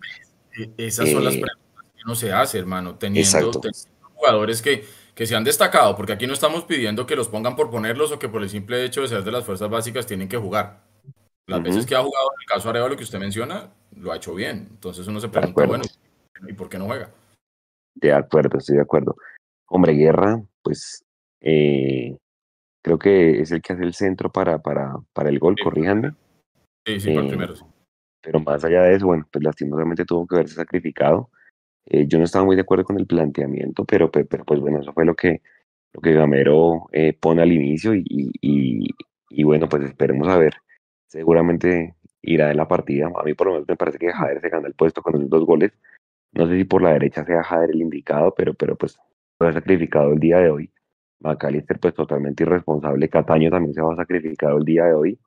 E, 0.59 0.69
esas 0.75 1.09
son 1.11 1.23
las 1.23 1.35
eh, 1.35 1.39
preguntas 1.39 1.85
que 1.95 2.01
uno 2.03 2.15
se 2.15 2.33
hace, 2.33 2.59
hermano, 2.59 2.95
teniendo, 2.95 3.51
teniendo 3.51 3.69
jugadores 4.15 4.61
que, 4.61 4.83
que 5.15 5.25
se 5.25 5.33
han 5.33 5.45
destacado, 5.45 5.95
porque 5.95 6.11
aquí 6.11 6.27
no 6.27 6.33
estamos 6.33 6.65
pidiendo 6.65 7.05
que 7.05 7.15
los 7.15 7.29
pongan 7.29 7.55
por 7.55 7.69
ponerlos 7.69 8.11
o 8.11 8.19
que 8.19 8.27
por 8.27 8.43
el 8.43 8.49
simple 8.49 8.83
hecho 8.83 9.01
de 9.01 9.07
ser 9.07 9.23
de 9.23 9.31
las 9.31 9.45
fuerzas 9.45 9.69
básicas 9.69 10.05
tienen 10.05 10.27
que 10.27 10.35
jugar. 10.35 10.90
Las 11.51 11.59
uh 11.59 11.63
-huh. 11.63 11.65
veces 11.65 11.85
que 11.85 11.95
ha 11.95 12.01
jugado, 12.01 12.27
en 12.33 12.41
el 12.41 12.47
caso 12.47 12.69
Arevalo 12.69 12.95
que 12.95 13.03
usted 13.03 13.19
menciona, 13.19 13.69
lo 13.97 14.11
ha 14.11 14.15
hecho 14.15 14.33
bien. 14.33 14.67
Entonces 14.71 15.05
uno 15.07 15.19
se 15.19 15.27
pregunta, 15.27 15.65
bueno, 15.65 15.83
¿y 16.47 16.53
por 16.53 16.69
qué 16.69 16.79
no 16.79 16.85
juega? 16.85 17.09
De 17.95 18.13
acuerdo, 18.13 18.57
estoy 18.57 18.77
de 18.77 18.83
acuerdo. 18.83 19.15
Hombre, 19.67 19.93
Guerra, 19.93 20.41
pues 20.61 21.03
eh, 21.41 22.17
creo 22.81 22.97
que 22.97 23.41
es 23.41 23.51
el 23.51 23.61
que 23.61 23.73
hace 23.73 23.83
el 23.83 23.93
centro 23.93 24.31
para, 24.31 24.59
para, 24.59 24.95
para 25.11 25.27
el 25.27 25.39
gol, 25.39 25.55
sí, 25.57 25.63
corríjanme. 25.63 26.13
Sí, 26.85 27.01
sí, 27.01 27.11
eh, 27.11 27.15
para 27.15 27.25
el 27.25 27.31
primero. 27.31 27.55
Sí. 27.55 27.65
Pero 28.21 28.39
más 28.39 28.63
allá 28.63 28.83
de 28.83 28.95
eso, 28.95 29.07
bueno, 29.07 29.27
pues 29.29 29.43
lastimosamente 29.43 30.05
tuvo 30.05 30.25
que 30.25 30.37
verse 30.37 30.55
sacrificado. 30.55 31.29
Eh, 31.85 32.05
yo 32.07 32.17
no 32.17 32.23
estaba 32.23 32.45
muy 32.45 32.55
de 32.55 32.61
acuerdo 32.61 32.85
con 32.85 32.97
el 32.97 33.07
planteamiento, 33.07 33.83
pero, 33.83 34.09
pero, 34.09 34.25
pero, 34.25 34.45
pues 34.45 34.61
bueno, 34.61 34.79
eso 34.79 34.93
fue 34.93 35.03
lo 35.03 35.15
que, 35.15 35.41
lo 35.91 35.99
que 35.99 36.13
Gamero 36.13 36.87
eh, 36.93 37.11
pone 37.19 37.41
al 37.41 37.51
inicio 37.51 37.93
y, 37.93 38.05
y, 38.07 38.87
y, 39.29 39.43
bueno, 39.43 39.67
pues 39.67 39.83
esperemos 39.83 40.29
a 40.29 40.37
ver. 40.37 40.53
Seguramente 41.11 41.93
irá 42.21 42.47
de 42.47 42.55
la 42.55 42.69
partida. 42.69 43.11
A 43.13 43.23
mí 43.23 43.33
por 43.33 43.47
lo 43.47 43.53
menos 43.53 43.67
me 43.67 43.75
parece 43.75 43.97
que 43.97 44.13
Jader 44.13 44.39
se 44.39 44.47
gana 44.47 44.67
el 44.67 44.73
puesto 44.73 45.01
con 45.01 45.15
esos 45.15 45.29
dos 45.29 45.45
goles. 45.45 45.73
No 46.31 46.47
sé 46.47 46.55
si 46.55 46.63
por 46.63 46.81
la 46.81 46.93
derecha 46.93 47.25
sea 47.25 47.43
Jader 47.43 47.71
el 47.71 47.81
indicado, 47.81 48.33
pero, 48.33 48.53
pero 48.53 48.77
pues 48.77 48.97
lo 49.37 49.47
ha 49.47 49.51
sacrificado 49.51 50.13
el 50.13 50.19
día 50.19 50.37
de 50.37 50.49
hoy. 50.49 50.71
Macalister 51.19 51.79
pues 51.81 51.93
totalmente 51.95 52.43
irresponsable. 52.43 53.09
Cataño 53.09 53.49
también 53.51 53.73
se 53.73 53.81
va 53.81 53.93
sacrificado 53.93 54.57
el 54.57 54.63
día 54.63 54.85
de 54.85 54.93
hoy. 54.93 55.19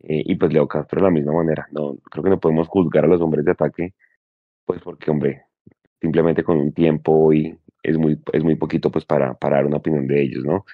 Eh, 0.00 0.24
y 0.26 0.34
pues 0.34 0.52
Leo 0.52 0.66
Castro 0.66 0.98
de 0.98 1.04
la 1.04 1.10
misma 1.10 1.34
manera. 1.34 1.68
No, 1.70 1.96
creo 2.10 2.24
que 2.24 2.30
no 2.30 2.40
podemos 2.40 2.66
juzgar 2.66 3.04
a 3.04 3.08
los 3.08 3.20
hombres 3.20 3.44
de 3.44 3.52
ataque, 3.52 3.94
pues 4.64 4.80
porque, 4.82 5.08
hombre, 5.08 5.44
simplemente 6.00 6.42
con 6.42 6.58
un 6.58 6.72
tiempo 6.72 7.12
hoy 7.12 7.56
es 7.80 7.96
muy, 7.96 8.20
es 8.32 8.42
muy 8.42 8.56
poquito 8.56 8.90
pues 8.90 9.04
para, 9.04 9.34
para 9.34 9.58
dar 9.58 9.66
una 9.66 9.76
opinión 9.76 10.08
de 10.08 10.20
ellos, 10.20 10.44
¿no? 10.44 10.64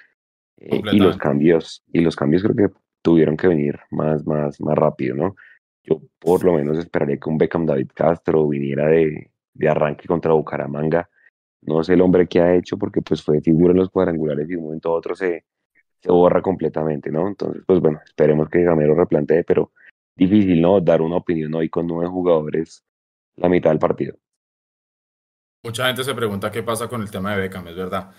Eh, 0.57 0.81
y 0.91 0.97
los 0.97 1.17
cambios, 1.17 1.83
y 1.93 2.01
los 2.01 2.15
cambios 2.15 2.41
creo 2.41 2.55
que 2.55 2.73
tuvieron 3.01 3.37
que 3.37 3.47
venir 3.47 3.79
más, 3.91 4.25
más, 4.25 4.59
más 4.61 4.77
rápido, 4.77 5.15
¿no? 5.15 5.35
Yo 5.83 6.01
por 6.19 6.43
lo 6.43 6.53
menos 6.53 6.77
esperaría 6.77 7.17
que 7.17 7.29
un 7.29 7.37
Beckham 7.37 7.65
David 7.65 7.89
Castro 7.93 8.47
viniera 8.47 8.87
de, 8.87 9.31
de 9.53 9.69
arranque 9.69 10.07
contra 10.07 10.33
Bucaramanga. 10.33 11.09
No 11.61 11.83
sé 11.83 11.93
el 11.93 12.01
hombre 12.01 12.27
que 12.27 12.39
ha 12.39 12.55
hecho 12.55 12.77
porque 12.77 13.01
pues 13.01 13.23
fue 13.23 13.41
figura 13.41 13.71
en 13.71 13.79
los 13.79 13.89
cuadrangulares 13.89 14.47
y 14.47 14.51
de 14.51 14.57
un 14.57 14.65
momento 14.65 14.89
a 14.89 14.93
otro 14.93 15.15
se, 15.15 15.45
se 15.99 16.11
borra 16.11 16.41
completamente, 16.41 17.11
¿no? 17.11 17.27
Entonces, 17.27 17.63
pues 17.65 17.79
bueno, 17.79 17.99
esperemos 18.05 18.49
que 18.49 18.63
Gamero 18.63 18.95
replantee, 18.95 19.43
pero 19.43 19.71
difícil, 20.15 20.61
¿no? 20.61 20.79
Dar 20.79 21.01
una 21.01 21.17
opinión 21.17 21.53
hoy 21.55 21.69
con 21.69 21.87
nueve 21.87 22.09
jugadores 22.09 22.83
la 23.35 23.49
mitad 23.49 23.71
del 23.71 23.79
partido. 23.79 24.15
Mucha 25.63 25.87
gente 25.87 26.03
se 26.03 26.15
pregunta 26.15 26.51
qué 26.51 26.63
pasa 26.63 26.87
con 26.87 27.01
el 27.01 27.11
tema 27.11 27.35
de 27.35 27.41
Beckham, 27.41 27.67
es 27.67 27.75
verdad. 27.75 28.11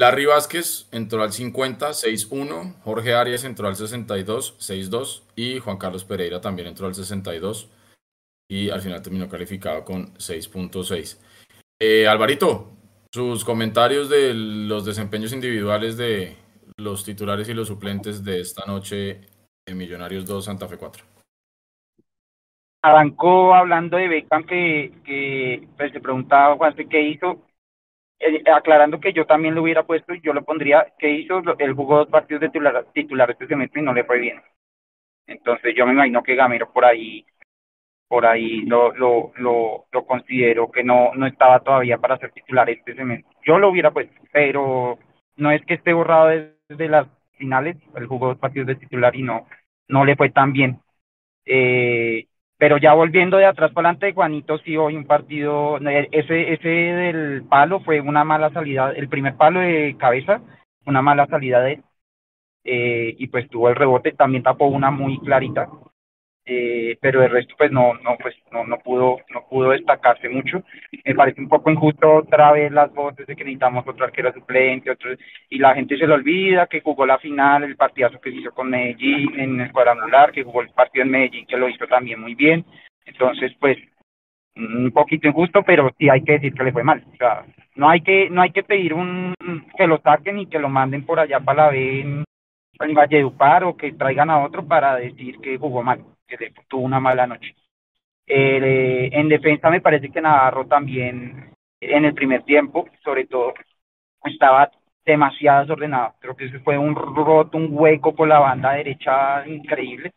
Larry 0.00 0.24
Vázquez 0.24 0.88
entró 0.92 1.22
al 1.22 1.30
50, 1.30 1.90
6-1. 1.90 2.80
Jorge 2.80 3.12
Arias 3.12 3.44
entró 3.44 3.68
al 3.68 3.76
62, 3.76 4.56
6-2. 4.58 5.24
Y 5.36 5.58
Juan 5.58 5.76
Carlos 5.76 6.04
Pereira 6.04 6.40
también 6.40 6.68
entró 6.68 6.86
al 6.86 6.94
62. 6.94 7.70
Y 8.48 8.70
al 8.70 8.80
final 8.80 9.02
terminó 9.02 9.28
calificado 9.28 9.84
con 9.84 10.14
6.6. 10.14 11.20
Eh, 11.78 12.08
Alvarito, 12.08 12.70
sus 13.12 13.44
comentarios 13.44 14.08
de 14.08 14.32
los 14.32 14.86
desempeños 14.86 15.34
individuales 15.34 15.98
de 15.98 16.34
los 16.78 17.04
titulares 17.04 17.50
y 17.50 17.52
los 17.54 17.68
suplentes 17.68 18.24
de 18.24 18.40
esta 18.40 18.64
noche 18.64 19.20
en 19.68 19.76
Millonarios 19.76 20.24
2, 20.24 20.46
Santa 20.46 20.66
Fe 20.66 20.78
4 20.78 21.04
arrancó 22.82 23.54
hablando 23.54 23.98
de 23.98 24.08
Beckham 24.08 24.44
que, 24.44 24.92
que 25.04 25.68
pues, 25.76 25.92
se 25.92 26.00
preguntaba 26.00 26.56
Juan 26.56 26.74
qué 26.88 27.02
hizo, 27.02 27.42
eh, 28.20 28.42
aclarando 28.54 29.00
que 29.00 29.12
yo 29.12 29.26
también 29.26 29.54
lo 29.54 29.62
hubiera 29.62 29.84
puesto 29.84 30.14
yo 30.14 30.32
lo 30.32 30.44
pondría, 30.44 30.86
¿qué 30.98 31.10
hizo? 31.10 31.42
Él 31.58 31.72
jugó 31.74 31.98
dos 31.98 32.08
partidos 32.08 32.42
de 32.42 32.48
titular, 32.48 32.86
titular 32.92 33.30
este 33.30 33.46
semestre 33.46 33.80
y 33.80 33.84
no 33.84 33.94
le 33.94 34.04
fue 34.04 34.18
bien. 34.18 34.42
Entonces 35.26 35.74
yo 35.76 35.86
me 35.86 35.92
imagino 35.92 36.22
que 36.22 36.34
Gamero 36.34 36.72
por 36.72 36.84
ahí 36.84 37.24
por 38.08 38.26
ahí 38.26 38.62
lo, 38.62 38.92
lo, 38.92 39.32
lo, 39.36 39.86
lo 39.92 40.06
considero 40.06 40.70
que 40.70 40.82
no, 40.82 41.14
no 41.14 41.26
estaba 41.26 41.60
todavía 41.60 41.96
para 41.98 42.18
ser 42.18 42.32
titular 42.32 42.68
este 42.68 42.94
semestre. 42.96 43.32
Yo 43.44 43.58
lo 43.58 43.70
hubiera 43.70 43.92
puesto, 43.92 44.20
pero 44.32 44.98
no 45.36 45.50
es 45.52 45.64
que 45.64 45.74
esté 45.74 45.92
borrado 45.92 46.28
desde 46.68 46.88
las 46.88 47.06
finales, 47.38 47.76
él 47.94 48.06
jugó 48.06 48.28
dos 48.28 48.38
partidos 48.38 48.66
de 48.66 48.74
titular 48.74 49.14
y 49.14 49.22
no, 49.22 49.46
no 49.88 50.04
le 50.04 50.16
fue 50.16 50.30
tan 50.30 50.52
bien. 50.52 50.80
Eh, 51.46 52.26
pero 52.60 52.76
ya 52.76 52.92
volviendo 52.92 53.38
de 53.38 53.46
atrás 53.46 53.72
para 53.72 53.88
adelante, 53.88 54.12
Juanito 54.12 54.58
sí 54.58 54.76
hoy 54.76 54.94
un 54.94 55.06
partido, 55.06 55.78
ese, 56.12 56.52
ese 56.52 56.68
del 56.68 57.42
palo 57.44 57.80
fue 57.80 58.02
una 58.02 58.22
mala 58.22 58.50
salida, 58.50 58.92
el 58.94 59.08
primer 59.08 59.34
palo 59.36 59.60
de 59.60 59.96
cabeza, 59.98 60.42
una 60.84 61.00
mala 61.00 61.26
salida 61.26 61.62
de 61.62 61.82
eh, 62.64 63.16
y 63.18 63.28
pues 63.28 63.48
tuvo 63.48 63.70
el 63.70 63.76
rebote, 63.76 64.12
también 64.12 64.42
tapó 64.42 64.66
una 64.66 64.90
muy 64.90 65.18
clarita, 65.20 65.70
eh, 66.52 66.98
pero 67.00 67.22
el 67.22 67.30
resto 67.30 67.54
pues 67.56 67.70
no, 67.70 67.94
no, 67.94 68.16
pues 68.20 68.34
no, 68.50 68.64
no 68.64 68.78
pudo, 68.78 69.18
no 69.32 69.46
pudo 69.48 69.70
destacarse 69.70 70.28
mucho. 70.28 70.64
Me 71.04 71.14
parece 71.14 71.40
un 71.40 71.48
poco 71.48 71.70
injusto 71.70 72.12
otra 72.12 72.50
vez 72.50 72.72
las 72.72 72.92
voces 72.92 73.24
de 73.28 73.36
que 73.36 73.44
necesitamos 73.44 73.86
otro 73.86 74.04
arquero 74.04 74.32
suplente, 74.32 74.90
otro, 74.90 75.12
y 75.48 75.58
la 75.58 75.76
gente 75.76 75.96
se 75.96 76.08
le 76.08 76.14
olvida 76.14 76.66
que 76.66 76.80
jugó 76.80 77.06
la 77.06 77.18
final, 77.18 77.62
el 77.62 77.76
partidazo 77.76 78.20
que 78.20 78.30
hizo 78.30 78.50
con 78.50 78.68
Medellín 78.68 79.38
en 79.38 79.60
el 79.60 79.70
cuadrangular, 79.70 80.32
que 80.32 80.42
jugó 80.42 80.62
el 80.62 80.70
partido 80.70 81.04
en 81.04 81.12
Medellín, 81.12 81.46
que 81.46 81.56
lo 81.56 81.68
hizo 81.68 81.86
también 81.86 82.20
muy 82.20 82.34
bien. 82.34 82.64
Entonces, 83.06 83.52
pues, 83.60 83.78
un 84.56 84.90
poquito 84.90 85.28
injusto, 85.28 85.62
pero 85.62 85.88
sí 85.98 86.08
hay 86.08 86.24
que 86.24 86.32
decir 86.32 86.52
que 86.52 86.64
le 86.64 86.72
fue 86.72 86.82
mal. 86.82 87.04
O 87.12 87.16
sea, 87.16 87.44
no 87.76 87.88
hay 87.88 88.00
que, 88.00 88.28
no 88.28 88.42
hay 88.42 88.50
que 88.50 88.64
pedir 88.64 88.92
un 88.92 89.34
que 89.78 89.86
lo 89.86 89.98
saquen 89.98 90.40
y 90.40 90.46
que 90.46 90.58
lo 90.58 90.68
manden 90.68 91.06
por 91.06 91.20
allá 91.20 91.38
para 91.38 91.66
la 91.66 91.70
B 91.70 92.00
en, 92.00 92.24
en 92.80 92.94
Valledupar 92.94 93.62
o 93.62 93.76
que 93.76 93.92
traigan 93.92 94.30
a 94.30 94.44
otro 94.44 94.66
para 94.66 94.96
decir 94.96 95.38
que 95.38 95.56
jugó 95.56 95.84
mal 95.84 96.00
que 96.38 96.52
tuvo 96.68 96.82
una 96.82 97.00
mala 97.00 97.26
noche. 97.26 97.54
Eh, 98.26 99.10
en 99.12 99.28
defensa 99.28 99.70
me 99.70 99.80
parece 99.80 100.10
que 100.10 100.20
Navarro 100.20 100.66
también 100.66 101.52
en 101.80 102.04
el 102.04 102.14
primer 102.14 102.42
tiempo, 102.44 102.88
sobre 103.02 103.26
todo, 103.26 103.54
estaba 104.24 104.70
demasiado 105.04 105.62
desordenado. 105.62 106.14
Creo 106.20 106.36
que 106.36 106.48
fue 106.60 106.78
un 106.78 106.94
roto, 106.94 107.56
un 107.56 107.68
hueco 107.70 108.14
por 108.14 108.28
la 108.28 108.38
banda 108.38 108.72
derecha 108.72 109.46
increíble. 109.46 110.12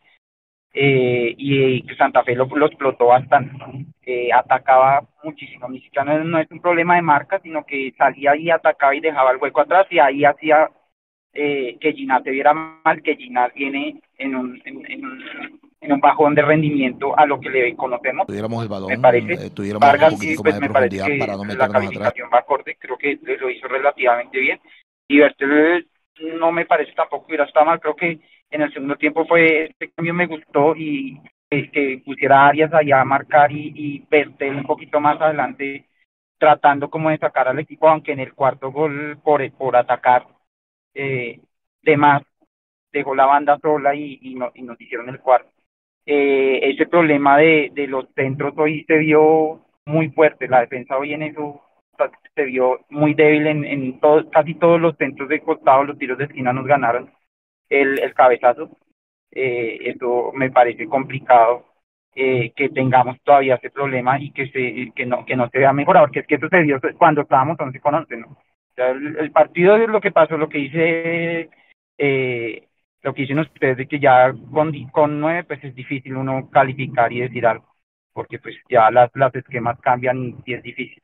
Eh, 0.76 1.34
y, 1.38 1.82
que 1.86 1.94
Santa 1.94 2.24
Fe 2.24 2.34
lo, 2.34 2.46
lo 2.46 2.66
explotó 2.66 3.06
bastante. 3.06 3.56
Eh, 4.02 4.32
atacaba 4.32 5.06
muchísimo. 5.22 5.68
Ni 5.68 5.80
siquiera 5.80 6.04
no, 6.04 6.24
no, 6.24 6.38
es 6.38 6.50
un 6.50 6.60
problema 6.60 6.96
de 6.96 7.02
marca, 7.02 7.40
sino 7.40 7.64
que 7.64 7.94
salía 7.96 8.36
y 8.36 8.50
atacaba 8.50 8.94
y 8.94 9.00
dejaba 9.00 9.30
el 9.30 9.38
hueco 9.38 9.60
atrás 9.60 9.86
y 9.90 9.98
ahí 9.98 10.24
hacía 10.24 10.70
eh, 11.32 11.76
que 11.80 11.92
Ginás 11.92 12.22
se 12.24 12.30
viera 12.30 12.52
mal, 12.52 13.02
que 13.02 13.16
Ginás 13.16 13.52
viene 13.54 14.00
en 14.18 14.34
un, 14.34 14.62
en, 14.64 14.90
en, 14.90 15.60
en 15.84 15.92
un 15.92 16.00
bajón 16.00 16.34
de 16.34 16.42
rendimiento 16.42 17.16
a 17.18 17.26
lo 17.26 17.38
que 17.38 17.50
le 17.50 17.76
conocemos. 17.76 18.26
Tuviéramos 18.26 18.62
el 18.62 18.68
balón, 18.68 18.88
me 18.88 18.98
parece. 18.98 19.34
Eh, 19.34 19.50
tuviéramos 19.50 19.86
Vargas 19.86 20.14
un 20.14 20.18
sí, 20.18 20.36
poquitico 20.36 20.42
pues 20.42 20.54
más 20.54 20.60
de 20.60 20.68
profundidad 20.68 21.06
para 21.18 21.32
no 21.32 21.38
la 21.38 21.44
meternos 21.44 21.68
atrás. 21.68 21.82
calificación 21.82 22.30
va 22.32 22.38
acorde, 22.38 22.76
creo 22.78 22.96
que 22.96 23.18
lo 23.22 23.50
hizo 23.50 23.68
relativamente 23.68 24.38
bien. 24.38 24.60
Y 25.08 25.18
Bertel 25.18 25.88
no 26.38 26.52
me 26.52 26.64
parece 26.64 26.92
tampoco 26.92 27.26
que 27.26 27.32
hubiera 27.32 27.44
estado 27.44 27.66
mal, 27.66 27.80
creo 27.80 27.94
que 27.94 28.18
en 28.50 28.62
el 28.62 28.72
segundo 28.72 28.96
tiempo 28.96 29.26
fue, 29.26 29.64
este 29.64 29.90
cambio 29.90 30.14
me 30.14 30.26
gustó 30.26 30.74
y 30.76 31.20
que, 31.50 31.70
que 31.70 32.02
pusiera 32.04 32.46
Arias 32.46 32.72
allá 32.72 33.00
a 33.00 33.04
marcar 33.04 33.52
y, 33.52 33.72
y 33.74 34.06
Bertel 34.08 34.56
un 34.56 34.64
poquito 34.64 35.00
más 35.00 35.20
adelante 35.20 35.86
tratando 36.38 36.88
como 36.88 37.10
de 37.10 37.18
sacar 37.18 37.48
al 37.48 37.58
equipo, 37.58 37.88
aunque 37.88 38.12
en 38.12 38.20
el 38.20 38.34
cuarto 38.34 38.70
gol 38.72 39.18
por, 39.22 39.50
por 39.52 39.76
atacar 39.76 40.26
eh, 40.94 41.40
de 41.82 41.96
más 41.96 42.22
dejó 42.92 43.14
la 43.14 43.26
banda 43.26 43.58
sola 43.60 43.94
y, 43.94 44.18
y, 44.22 44.34
no, 44.34 44.50
y 44.54 44.62
nos 44.62 44.80
hicieron 44.80 45.08
el 45.08 45.20
cuarto. 45.20 45.50
Eh, 46.06 46.60
ese 46.62 46.86
problema 46.86 47.38
de, 47.38 47.70
de 47.72 47.86
los 47.86 48.06
centros 48.14 48.54
hoy 48.56 48.84
se 48.84 48.98
vio 48.98 49.60
muy 49.86 50.10
fuerte, 50.10 50.48
la 50.48 50.60
defensa 50.60 50.98
hoy 50.98 51.14
en 51.14 51.22
eso 51.22 51.62
se 52.34 52.44
vio 52.44 52.80
muy 52.90 53.14
débil 53.14 53.46
en, 53.46 53.64
en 53.64 54.00
todo, 54.00 54.28
casi 54.30 54.54
todos 54.54 54.80
los 54.80 54.96
centros 54.96 55.28
de 55.28 55.40
costado, 55.40 55.84
los 55.84 55.98
tiros 55.98 56.18
de 56.18 56.24
esquina 56.24 56.52
nos 56.52 56.66
ganaron 56.66 57.10
el, 57.68 57.98
el 58.00 58.14
cabezazo. 58.14 58.70
Eh, 59.30 59.78
eso 59.90 60.32
me 60.34 60.50
parece 60.50 60.86
complicado 60.86 61.66
eh, 62.14 62.52
que 62.54 62.68
tengamos 62.68 63.20
todavía 63.22 63.56
ese 63.56 63.70
problema 63.70 64.20
y 64.20 64.30
que 64.30 64.48
se 64.48 64.92
que 64.94 65.06
no 65.06 65.24
que 65.24 65.36
no 65.36 65.48
se 65.48 65.58
vea 65.58 65.72
mejorado, 65.72 66.06
porque 66.06 66.20
es 66.20 66.26
que 66.26 66.36
eso 66.36 66.48
se 66.48 66.62
vio 66.62 66.80
cuando 66.98 67.22
estábamos 67.22 67.58
11 67.58 67.80
con 67.80 67.94
11, 67.94 68.16
¿no? 68.16 68.28
O 68.28 68.74
sea, 68.76 68.90
el, 68.90 69.16
el, 69.18 69.30
partido 69.32 69.76
es 69.76 69.88
lo 69.88 70.00
que 70.00 70.12
pasó, 70.12 70.36
lo 70.36 70.48
que 70.48 70.58
dice 70.58 71.50
eh, 71.98 72.68
lo 73.04 73.12
que 73.14 73.22
dicen 73.22 73.38
ustedes 73.38 73.76
de 73.76 73.86
que 73.86 74.00
ya 74.00 74.34
con, 74.50 74.72
con 74.88 75.20
9 75.20 75.44
pues 75.44 75.62
es 75.62 75.74
difícil 75.74 76.16
uno 76.16 76.48
calificar 76.50 77.12
y 77.12 77.20
decir 77.20 77.46
algo, 77.46 77.66
porque 78.14 78.38
pues 78.38 78.56
ya 78.68 78.90
las, 78.90 79.10
las 79.14 79.34
esquemas 79.34 79.78
cambian 79.80 80.42
y 80.44 80.54
es 80.54 80.62
difícil. 80.62 81.02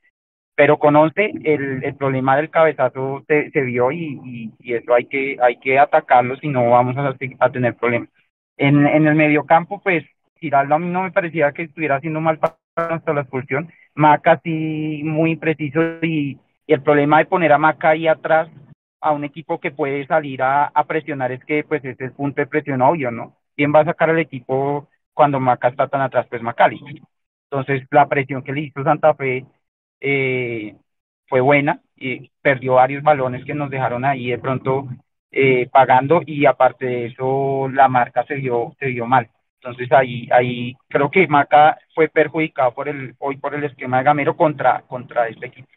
Pero 0.54 0.78
con 0.78 0.96
11 0.96 1.32
el, 1.44 1.84
el 1.84 1.94
problema 1.96 2.36
del 2.36 2.50
cabezazo 2.50 3.22
se, 3.28 3.50
se 3.50 3.60
vio 3.60 3.92
y, 3.92 4.18
y, 4.24 4.52
y, 4.58 4.74
eso 4.74 4.94
hay 4.94 5.04
que 5.06 5.36
hay 5.42 5.58
que 5.58 5.78
atacarlo 5.78 6.36
si 6.36 6.48
no 6.48 6.70
vamos 6.70 6.96
a, 6.96 7.14
a 7.38 7.50
tener 7.50 7.76
problemas. 7.76 8.08
En, 8.56 8.86
en 8.86 9.06
el 9.06 9.14
mediocampo 9.14 9.82
pues 9.82 10.04
Giraldo 10.36 10.74
a 10.76 10.78
mí 10.78 10.88
no 10.88 11.02
me 11.02 11.12
parecía 11.12 11.52
que 11.52 11.64
estuviera 11.64 11.96
haciendo 11.96 12.20
mal 12.22 12.38
hasta 12.76 13.12
la 13.12 13.20
expulsión. 13.22 13.70
Maca 13.94 14.40
sí 14.42 15.02
muy 15.04 15.36
preciso 15.36 15.82
y, 16.00 16.38
y, 16.66 16.72
el 16.72 16.82
problema 16.82 17.18
de 17.18 17.26
poner 17.26 17.52
a 17.52 17.58
Maca 17.58 17.90
ahí 17.90 18.08
atrás 18.08 18.48
a 19.00 19.12
un 19.12 19.24
equipo 19.24 19.60
que 19.60 19.70
puede 19.70 20.06
salir 20.06 20.42
a, 20.42 20.72
presionar 20.86 21.32
es 21.32 21.44
que 21.44 21.64
pues 21.64 21.84
ese 21.84 21.92
es 21.92 22.10
el 22.10 22.12
punto 22.12 22.40
de 22.40 22.46
presión 22.46 22.82
obvio 22.82 23.10
no 23.10 23.36
quién 23.56 23.72
va 23.74 23.80
a 23.80 23.84
sacar 23.84 24.10
al 24.10 24.18
equipo 24.18 24.88
cuando 25.14 25.40
Maca 25.40 25.68
está 25.68 25.88
tan 25.88 26.00
atrás 26.00 26.26
pues 26.30 26.42
Macali. 26.42 26.80
Entonces 27.50 27.86
la 27.90 28.08
presión 28.08 28.42
que 28.42 28.52
le 28.52 28.62
hizo 28.62 28.82
Santa 28.84 29.14
Fe 29.14 29.44
eh, 30.00 30.76
fue 31.28 31.40
buena 31.40 31.80
y 31.96 32.30
perdió 32.40 32.74
varios 32.74 33.02
balones 33.02 33.44
que 33.44 33.54
nos 33.54 33.70
dejaron 33.70 34.04
ahí 34.04 34.30
de 34.30 34.38
pronto 34.38 34.88
eh, 35.30 35.68
pagando 35.70 36.22
y 36.26 36.46
aparte 36.46 36.86
de 36.86 37.06
eso 37.06 37.68
la 37.68 37.88
marca 37.88 38.24
se 38.26 38.36
vio 38.36 38.74
se 38.78 38.86
vio 38.86 39.06
mal. 39.06 39.28
Entonces 39.62 39.92
ahí 39.92 40.28
ahí 40.32 40.74
creo 40.88 41.10
que 41.10 41.28
Maca 41.28 41.78
fue 41.94 42.08
perjudicado 42.08 42.72
por 42.74 42.88
el 42.88 43.14
hoy 43.18 43.36
por 43.36 43.54
el 43.54 43.64
esquema 43.64 43.98
de 43.98 44.04
Gamero 44.04 44.36
contra 44.36 44.82
contra 44.82 45.28
este 45.28 45.46
equipo 45.46 45.68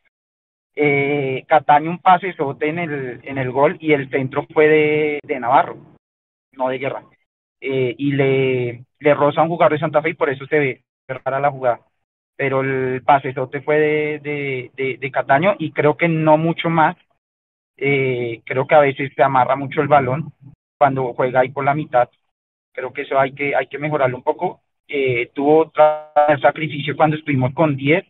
eh, 0.75 1.43
Cataño 1.47 1.91
un 1.91 1.99
pase 1.99 2.33
sote 2.33 2.69
en 2.69 2.79
el 2.79 3.19
en 3.23 3.37
el 3.37 3.51
gol 3.51 3.77
y 3.79 3.93
el 3.93 4.09
centro 4.09 4.45
fue 4.53 4.67
de, 4.67 5.19
de 5.23 5.39
Navarro 5.39 5.77
no 6.53 6.69
de 6.69 6.77
Guerra 6.79 7.03
eh, 7.61 7.95
y 7.97 8.11
le 8.13 8.85
le 8.99 9.13
roza 9.13 9.41
a 9.41 9.43
un 9.43 9.49
jugador 9.49 9.73
de 9.73 9.79
Santa 9.79 10.01
Fe 10.01 10.11
y 10.11 10.13
por 10.15 10.29
eso 10.29 10.45
se 10.47 10.59
ve 10.59 10.83
rara 11.07 11.39
la 11.39 11.51
jugada 11.51 11.79
pero 12.35 12.61
el 12.61 13.01
pasesote 13.03 13.61
fue 13.61 13.79
de, 13.79 14.19
de, 14.19 14.71
de, 14.75 14.97
de, 14.97 15.11
Cataño 15.11 15.55
y 15.59 15.71
creo 15.71 15.97
que 15.97 16.07
no 16.07 16.37
mucho 16.37 16.69
más. 16.69 16.95
Eh, 17.77 18.41
creo 18.45 18.67
que 18.67 18.75
a 18.75 18.79
veces 18.79 19.11
se 19.15 19.23
amarra 19.23 19.55
mucho 19.55 19.81
el 19.81 19.87
balón 19.87 20.31
cuando 20.77 21.13
juega 21.13 21.41
ahí 21.41 21.49
por 21.49 21.63
la 21.63 21.75
mitad. 21.75 22.09
Creo 22.71 22.91
que 22.91 23.03
eso 23.03 23.19
hay 23.19 23.33
que, 23.33 23.55
hay 23.55 23.67
que 23.67 23.77
mejorarlo 23.77 24.17
un 24.17 24.23
poco. 24.23 24.61
Eh, 24.87 25.31
tuvo 25.33 25.59
otra 25.59 26.11
sacrificio 26.41 26.95
cuando 26.95 27.17
estuvimos 27.17 27.53
con 27.53 27.75
10 27.75 28.03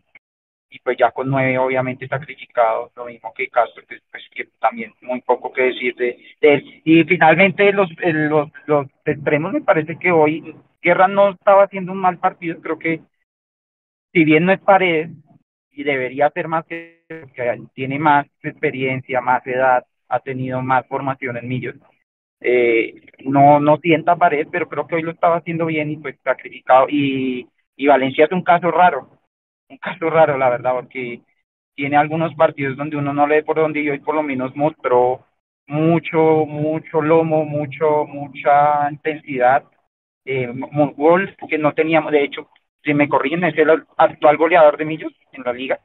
y 0.73 0.79
pues 0.79 0.97
ya 0.97 1.11
con 1.11 1.29
9 1.29 1.59
obviamente 1.59 2.07
sacrificado, 2.07 2.91
lo 2.95 3.05
mismo 3.05 3.31
que 3.31 3.47
Castro, 3.47 3.83
que, 3.87 3.99
pues, 4.11 4.23
que 4.33 4.45
también 4.59 4.91
muy 5.01 5.21
poco 5.21 5.53
que 5.53 5.61
decir 5.65 5.95
de, 5.95 6.17
él. 6.41 6.81
Y 6.83 7.03
finalmente 7.03 7.71
los, 7.71 7.87
los, 8.01 8.49
los 8.65 8.87
extremos 9.05 9.53
me 9.53 9.61
parece 9.61 9.99
que 9.99 10.11
hoy 10.11 10.55
Guerra 10.81 11.07
no 11.07 11.29
estaba 11.29 11.65
haciendo 11.65 11.91
un 11.91 11.99
mal 11.99 12.17
partido, 12.17 12.59
creo 12.59 12.79
que 12.79 13.01
si 14.11 14.23
bien 14.23 14.45
no 14.45 14.51
es 14.51 14.59
pared 14.61 15.11
y 15.71 15.83
debería 15.83 16.31
ser 16.31 16.47
más 16.47 16.65
que, 16.65 17.05
tiene 17.75 17.99
más 17.99 18.25
experiencia, 18.41 19.21
más 19.21 19.45
edad, 19.45 19.85
ha 20.09 20.19
tenido 20.21 20.59
más 20.63 20.87
formación 20.87 21.37
en 21.37 21.47
millos, 21.47 21.75
eh, 22.41 22.95
no, 23.25 23.59
no 23.59 23.77
sienta 23.77 24.15
pared, 24.15 24.47
pero 24.51 24.67
creo 24.67 24.87
que 24.87 24.95
hoy 24.95 25.03
lo 25.03 25.11
estaba 25.11 25.37
haciendo 25.37 25.67
bien 25.67 25.91
y 25.91 25.97
pues 25.97 26.15
sacrificado. 26.23 26.87
Y, 26.89 27.47
y 27.75 27.87
Valencia 27.87 28.25
es 28.25 28.31
un 28.31 28.43
caso 28.43 28.71
raro, 28.71 29.07
un 29.73 29.77
caso 29.77 30.09
raro, 30.09 30.37
la 30.37 30.49
verdad, 30.49 30.73
porque 30.73 31.21
tiene 31.75 31.97
algunos 31.97 32.33
partidos 32.35 32.77
donde 32.77 32.97
uno 32.97 33.13
no 33.13 33.27
lee 33.27 33.41
por 33.41 33.57
donde 33.57 33.81
y 33.81 33.89
hoy 33.89 33.99
por 33.99 34.15
lo 34.15 34.23
menos 34.23 34.55
mostró 34.55 35.25
mucho, 35.67 36.45
mucho 36.45 37.01
lomo, 37.01 37.45
mucho, 37.45 38.05
mucha 38.05 38.89
intensidad. 38.89 39.63
Eh, 40.25 40.49
gol 40.95 41.35
que 41.49 41.57
no 41.57 41.73
teníamos, 41.73 42.11
de 42.11 42.23
hecho, 42.23 42.49
si 42.83 42.93
me 42.93 43.09
corrigen, 43.09 43.43
es 43.43 43.57
el 43.57 43.69
actual 43.97 44.37
goleador 44.37 44.77
de 44.77 44.85
Millos 44.85 45.13
en 45.31 45.43
la 45.43 45.53
liga. 45.53 45.79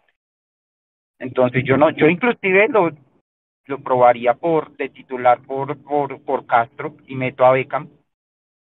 Entonces 1.18 1.64
yo 1.64 1.76
no, 1.76 1.90
yo 1.90 2.06
inclusive 2.08 2.68
lo, 2.68 2.90
lo 3.66 3.78
probaría 3.78 4.34
por 4.34 4.76
de 4.76 4.88
titular 4.90 5.40
por, 5.40 5.76
por, 5.82 6.22
por 6.22 6.46
Castro 6.46 6.96
y 7.06 7.16
meto 7.16 7.44
a 7.44 7.52
Beckham 7.52 7.88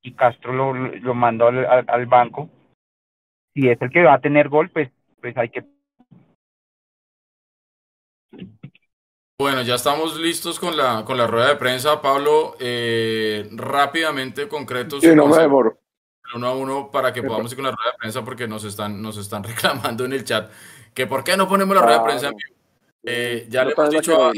y 0.03 0.13
Castro 0.13 0.53
lo, 0.53 0.75
lo 0.75 1.15
mando 1.15 1.47
al, 1.47 1.85
al 1.87 2.07
banco. 2.07 2.51
Si 3.55 3.69
es 3.69 3.81
el 3.81 3.91
que 3.91 4.03
va 4.03 4.15
a 4.15 4.21
tener 4.21 4.49
gol, 4.49 4.71
pues, 4.71 4.91
pues 5.23 5.37
hay 5.37 5.49
que 5.49 5.65
Bueno, 9.39 9.63
ya 9.63 9.77
estamos 9.77 10.19
listos 10.19 10.59
con 10.59 10.77
la, 10.77 11.05
con 11.05 11.17
la 11.17 11.27
rueda 11.27 11.49
de 11.49 11.57
prensa. 11.57 12.03
Pablo, 12.03 12.57
eh, 12.59 13.49
rápidamente, 13.53 14.49
concretos. 14.49 15.01
Sí, 15.01 15.15
no 15.15 15.27
me 15.27 15.39
demoro. 15.39 15.79
Uno 16.35 16.47
a 16.47 16.55
uno 16.55 16.91
para 16.91 17.13
que 17.13 17.23
podamos 17.23 17.53
ir 17.53 17.57
con 17.57 17.67
la 17.67 17.73
rueda 17.73 17.93
de 17.93 17.99
prensa 17.99 18.25
porque 18.25 18.49
nos 18.49 18.65
están, 18.65 19.01
nos 19.01 19.17
están 19.17 19.45
reclamando 19.45 20.05
en 20.05 20.13
el 20.13 20.25
chat 20.25 20.51
que 20.93 21.07
por 21.07 21.25
qué 21.25 21.37
no 21.37 21.49
ponemos 21.49 21.75
la 21.77 21.83
rueda 21.83 21.99
de 21.99 22.05
prensa 22.05 22.29
en 22.29 22.37
vivo. 22.37 22.57
Eh, 23.05 23.47
ya 23.49 23.63
No 23.63 23.71
le 23.71 23.75
hemos 23.75 23.91
dicho 23.91 24.25
a. 24.25 24.33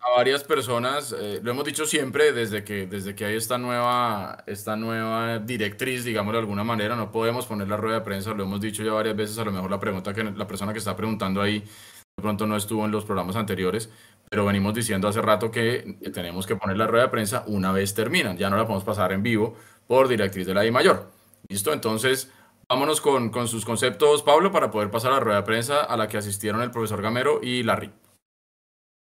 a 0.00 0.16
varias 0.16 0.44
personas, 0.44 1.14
eh, 1.18 1.40
lo 1.42 1.50
hemos 1.50 1.64
dicho 1.64 1.84
siempre 1.84 2.32
desde 2.32 2.64
que, 2.64 2.86
desde 2.86 3.14
que 3.14 3.26
hay 3.26 3.36
esta 3.36 3.58
nueva, 3.58 4.44
esta 4.46 4.74
nueva 4.76 5.38
directriz, 5.38 6.04
digámoslo 6.04 6.38
de 6.38 6.42
alguna 6.42 6.64
manera, 6.64 6.96
no 6.96 7.12
podemos 7.12 7.46
poner 7.46 7.68
la 7.68 7.76
rueda 7.76 7.98
de 7.98 8.04
prensa, 8.04 8.32
lo 8.32 8.44
hemos 8.44 8.60
dicho 8.60 8.82
ya 8.82 8.92
varias 8.92 9.14
veces, 9.14 9.38
a 9.38 9.44
lo 9.44 9.52
mejor 9.52 9.70
la 9.70 9.78
pregunta 9.78 10.14
que 10.14 10.24
la 10.24 10.46
persona 10.46 10.72
que 10.72 10.78
está 10.78 10.96
preguntando 10.96 11.42
ahí 11.42 11.60
de 11.60 12.22
pronto 12.22 12.46
no 12.46 12.56
estuvo 12.56 12.84
en 12.86 12.90
los 12.90 13.04
programas 13.04 13.36
anteriores, 13.36 13.90
pero 14.28 14.46
venimos 14.46 14.74
diciendo 14.74 15.06
hace 15.06 15.20
rato 15.20 15.50
que 15.50 15.98
tenemos 16.12 16.46
que 16.46 16.56
poner 16.56 16.76
la 16.78 16.86
rueda 16.86 17.04
de 17.04 17.10
prensa 17.10 17.44
una 17.46 17.72
vez 17.72 17.94
terminan, 17.94 18.38
ya 18.38 18.48
no 18.48 18.56
la 18.56 18.64
podemos 18.64 18.84
pasar 18.84 19.12
en 19.12 19.22
vivo 19.22 19.56
por 19.86 20.08
directriz 20.08 20.46
de 20.46 20.54
la 20.54 20.64
I 20.64 20.70
mayor. 20.70 21.10
¿Listo? 21.48 21.72
Entonces, 21.72 22.30
vámonos 22.68 23.00
con, 23.00 23.30
con 23.30 23.48
sus 23.48 23.64
conceptos, 23.64 24.22
Pablo, 24.22 24.52
para 24.52 24.70
poder 24.70 24.90
pasar 24.90 25.12
a 25.12 25.14
la 25.14 25.20
rueda 25.20 25.38
de 25.38 25.46
prensa 25.46 25.82
a 25.82 25.96
la 25.96 26.08
que 26.08 26.16
asistieron 26.16 26.62
el 26.62 26.70
profesor 26.70 27.02
Gamero 27.02 27.40
y 27.42 27.62
Larry. 27.62 27.90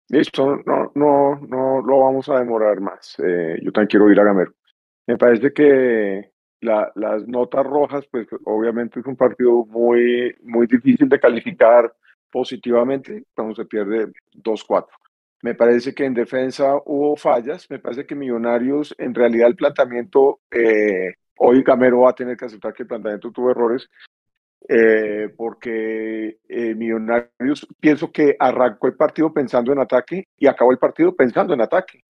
Listo, 0.09 0.57
no, 0.67 0.93
no, 0.95 1.37
no 1.37 1.81
lo 1.81 2.01
vamos 2.01 2.29
a 2.29 2.39
demorar 2.39 2.81
más. 2.81 3.17
Eh, 3.19 3.59
yo 3.63 3.73
también 3.73 3.89
quiero 3.89 4.11
ir 4.11 4.21
a 4.21 4.25
Gamero. 4.25 4.53
Me 5.07 5.17
parece 5.17 5.53
que 5.53 6.31
la, 6.61 6.91
las 6.95 7.27
notas 7.27 7.65
rojas, 7.65 8.07
pues 8.11 8.27
obviamente 8.45 9.01
es 9.01 9.07
un 9.07 9.17
partido 9.17 9.65
muy, 9.67 10.35
muy 10.43 10.67
difícil 10.67 11.09
de 11.09 11.21
calificar 11.21 11.95
positivamente 12.31 13.25
cuando 13.35 13.55
se 13.55 13.65
pierde 13.65 14.13
2-4. 14.35 14.89
Me 15.43 15.55
parece 15.55 15.95
que 15.95 16.05
en 16.05 16.15
defensa 16.15 16.75
hubo 16.87 17.17
fallas. 17.17 17.71
Me 17.71 17.79
parece 17.79 18.07
que 18.07 18.15
Millonarios, 18.15 18.95
en 18.99 19.15
realidad, 19.15 19.49
el 19.49 19.57
planteamiento, 19.57 20.41
eh, 20.51 21.15
hoy 21.37 21.63
Gamero 21.63 22.01
va 22.01 22.11
a 22.11 22.15
tener 22.15 22.37
que 22.37 22.47
aceptar 22.47 22.73
que 22.73 22.85
el 22.85 22.89
planteamiento 22.89 23.31
tuvo 23.31 23.51
errores, 23.51 23.89
eh, 24.69 25.29
porque 25.37 26.39
eh, 26.49 26.75
Millonarios 26.75 27.67
pienso 27.81 28.11
que 28.11 28.37
arrancó 28.39 28.87
el 28.87 28.97
partido 28.97 29.33
pensando 29.33 29.73
en 29.73 29.79
ataque 29.79 30.29
y 30.39 30.47
acabó 30.47 30.73
el 30.73 30.79
partido 30.79 31.15
pensando 31.15 31.53
en 31.55 31.61
ataque. 31.61 32.03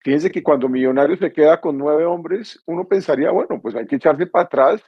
Fíjense 0.00 0.30
que 0.30 0.42
cuando 0.42 0.68
Millonarios 0.68 1.18
se 1.18 1.32
queda 1.32 1.60
con 1.60 1.76
nueve 1.76 2.04
hombres, 2.04 2.62
uno 2.66 2.86
pensaría, 2.86 3.30
bueno, 3.30 3.60
pues 3.60 3.74
hay 3.74 3.86
que 3.86 3.96
echarse 3.96 4.26
para 4.26 4.44
atrás 4.44 4.82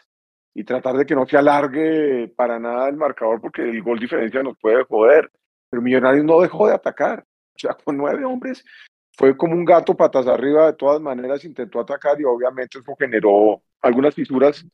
y 0.54 0.64
tratar 0.64 0.96
de 0.96 1.04
que 1.04 1.14
no 1.14 1.26
se 1.26 1.36
alargue 1.36 2.32
para 2.36 2.58
nada 2.58 2.88
el 2.88 2.96
marcador 2.96 3.40
porque 3.40 3.62
el 3.62 3.82
gol 3.82 3.98
diferencia 3.98 4.42
nos 4.42 4.56
puede 4.58 4.84
joder. 4.84 5.30
Pero 5.68 5.82
Millonarios 5.82 6.24
no 6.24 6.40
dejó 6.40 6.68
de 6.68 6.74
atacar. 6.74 7.24
O 7.54 7.58
sea, 7.58 7.74
con 7.74 7.96
nueve 7.96 8.24
hombres 8.24 8.64
fue 9.16 9.36
como 9.36 9.54
un 9.54 9.64
gato 9.64 9.96
patas 9.96 10.26
arriba, 10.26 10.66
de 10.66 10.72
todas 10.74 11.00
maneras 11.00 11.44
intentó 11.44 11.80
atacar 11.80 12.20
y 12.20 12.24
obviamente 12.24 12.78
eso 12.78 12.96
generó 12.98 13.62
algunas 13.82 14.14
fisuras 14.14 14.64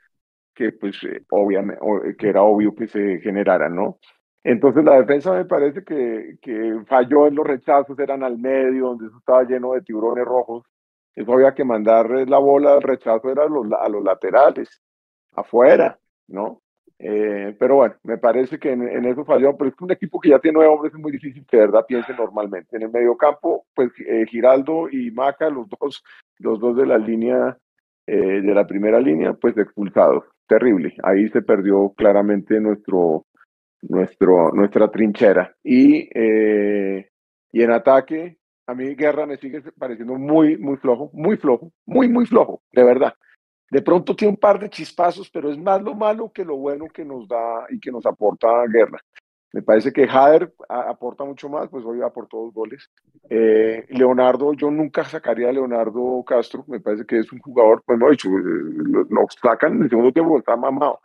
que 0.57 0.73
pues 0.73 0.97
eh, 1.05 1.23
obviamente 1.31 1.81
que 2.19 2.29
era 2.29 2.43
obvio 2.43 2.75
que 2.75 2.89
se 2.89 3.21
generaran, 3.21 3.77
¿no? 3.77 3.99
Entonces 4.43 4.85
la 4.85 4.99
defensa 5.01 5.33
me 5.33 5.45
parece 5.45 5.85
que, 5.85 6.39
que 6.41 6.81
falló 6.87 7.27
en 7.27 7.35
los 7.35 7.47
rechazos, 7.47 7.99
eran 7.99 8.23
al 8.23 8.39
medio, 8.39 8.87
donde 8.87 9.07
eso 9.07 9.19
estaba 9.19 9.45
lleno 9.45 9.73
de 9.73 9.83
tiburones 9.83 10.25
rojos. 10.25 10.65
Eso 11.15 11.33
había 11.33 11.55
que 11.55 11.65
mandar 11.65 12.09
la 12.29 12.39
bola 12.39 12.75
al 12.75 12.83
rechazo, 12.83 13.31
era 13.31 13.45
a 13.45 13.49
los, 13.49 13.67
a 13.73 13.89
los 13.89 14.05
laterales, 14.05 14.83
afuera, 15.35 15.99
¿no? 16.29 16.63
Eh, 16.99 17.55
pero 17.59 17.77
bueno, 17.77 17.97
me 18.05 18.19
parece 18.19 18.59
que 18.59 18.73
en, 18.73 19.05
eso 19.05 19.25
falló, 19.25 19.57
pero 19.57 19.71
es 19.71 19.81
un 19.81 19.91
equipo 19.91 20.19
que 20.21 20.31
ya 20.31 20.39
tiene 20.39 20.57
nueve 20.57 20.73
hombres, 20.73 20.95
es 20.95 21.01
muy 21.01 21.13
difícil 21.13 21.45
que 21.47 21.57
de 21.57 21.67
verdad 21.67 21.85
piense 21.87 22.15
normalmente. 22.15 22.77
En 22.77 22.83
el 22.83 22.91
medio 22.91 23.17
campo, 23.17 23.67
pues 23.75 23.91
eh, 24.07 24.25
Giraldo 24.27 24.89
y 24.91 25.11
Maca, 25.11 25.51
los 25.51 25.69
dos, 25.69 26.03
los 26.39 26.59
dos 26.61 26.77
de 26.77 26.87
la 26.87 26.99
línea, 26.99 27.59
eh, 28.07 28.41
de 28.41 28.55
la 28.55 28.67
primera 28.67 29.01
línea, 29.01 29.35
pues 29.35 29.57
expulsados. 29.59 30.25
Terrible. 30.47 30.95
Ahí 31.03 31.29
se 31.29 31.43
perdió 31.43 31.93
claramente 31.97 32.61
nuestro, 32.61 33.27
nuestro, 33.83 34.53
nuestra 34.53 34.91
trinchera. 34.91 35.55
Y, 35.63 36.09
y 37.53 37.63
en 37.63 37.71
ataque, 37.71 38.39
a 38.67 38.75
mí 38.75 38.95
Guerra 38.95 39.27
me 39.27 39.37
sigue 39.37 39.63
pareciendo 39.79 40.15
muy, 40.15 40.57
muy 40.57 40.77
flojo, 40.77 41.11
muy 41.13 41.37
flojo, 41.37 41.73
muy, 41.85 42.09
muy 42.09 42.27
flojo, 42.27 42.63
de 42.73 42.85
verdad. 42.85 43.15
De 43.71 43.83
pronto 43.83 44.15
tiene 44.15 44.33
un 44.33 44.39
par 44.39 44.61
de 44.61 44.71
chispazos, 44.71 45.31
pero 45.31 45.51
es 45.51 45.59
más 45.59 45.83
lo 45.83 45.95
malo 45.95 46.31
que 46.33 46.45
lo 46.45 46.57
bueno 46.57 46.87
que 46.87 47.05
nos 47.05 47.27
da 47.27 47.67
y 47.69 47.81
que 47.81 47.91
nos 47.91 48.07
aporta 48.07 48.49
Guerra. 48.73 49.01
Me 49.53 49.63
parece 49.63 49.93
que 49.93 50.07
Jader 50.07 50.53
aporta 50.69 51.25
mucho 51.25 51.49
más, 51.49 51.69
pues 51.69 51.85
hoy 51.85 52.03
aportó 52.03 52.39
dos 52.39 52.53
goles. 52.53 52.91
Eh, 53.31 53.87
Leonardo, 53.89 54.53
yo 54.55 54.71
nunca 54.71 55.05
sacaría 55.05 55.49
a 55.49 55.53
Leonardo 55.53 56.23
Castro, 56.27 56.65
me 56.67 56.81
parece 56.81 57.07
que 57.07 57.21
es 57.21 57.33
un 57.33 57.39
jugador, 57.39 57.83
pues 57.87 57.99
no, 57.99 58.11
dicho, 58.11 58.29
eh, 58.29 59.07
nos 59.09 59.35
sacan 59.41 59.77
en 59.77 59.83
el 59.85 59.91
segundo 59.91 60.13
tiempo, 60.13 60.39
está 60.39 60.57
mamado. 60.57 61.01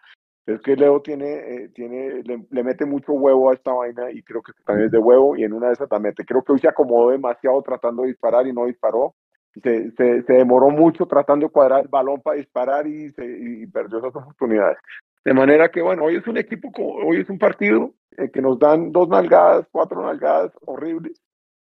Es 0.46 0.60
que 0.62 0.76
Leo 0.76 1.02
tiene, 1.02 1.34
eh, 1.34 1.70
tiene 1.70 2.24
le, 2.24 2.64
mete 2.64 2.86
mucho 2.86 3.14
huevo 3.14 3.52
a 3.52 3.54
esta 3.54 3.72
vaina 3.74 4.12
y 4.12 4.24
creo 4.24 4.42
que 4.42 4.52
también 4.66 4.88
es 4.88 4.92
de 4.92 4.98
huevo 4.98 5.38
y 5.38 5.44
en 5.44 5.54
una 5.54 5.68
de 5.68 5.74
esas 5.74 5.88
también. 5.88 6.16
Creo 6.16 6.44
que 6.44 6.52
hoy 6.52 6.60
se 6.60 6.68
acomodó 6.68 7.12
demasiado 7.12 7.62
tratando 7.62 8.02
de 8.02 8.10
disparar 8.10 8.48
y 8.48 8.54
no 8.54 8.66
disparó 8.66 9.16
se, 9.60 9.92
se, 9.92 10.34
demoró 10.34 10.70
mucho 10.70 11.06
tratando 11.06 11.48
de 11.48 11.52
cuadrar 11.52 11.82
el 11.82 11.90
balón 11.90 12.22
para 12.22 12.38
disparar 12.38 12.88
y, 12.88 13.12
se, 13.12 13.68
perdió 13.72 14.00
esas 14.00 14.16
oportunidades. 14.16 14.78
De 15.24 15.34
manera 15.34 15.70
que, 15.70 15.82
bueno, 15.82 16.06
hoy 16.06 16.16
es 16.18 16.28
un 16.28 16.38
equipo, 16.38 16.72
hoy 16.78 17.22
es 17.22 17.30
un 17.30 17.38
partido 17.38 17.94
eh, 18.18 18.32
que 18.32 18.42
nos 18.42 18.58
dan 18.58 18.92
dos 18.92 19.08
nalgadas, 19.08 19.68
cuatro 19.72 20.04
nalgadas 20.04 20.52
horribles, 20.66 21.22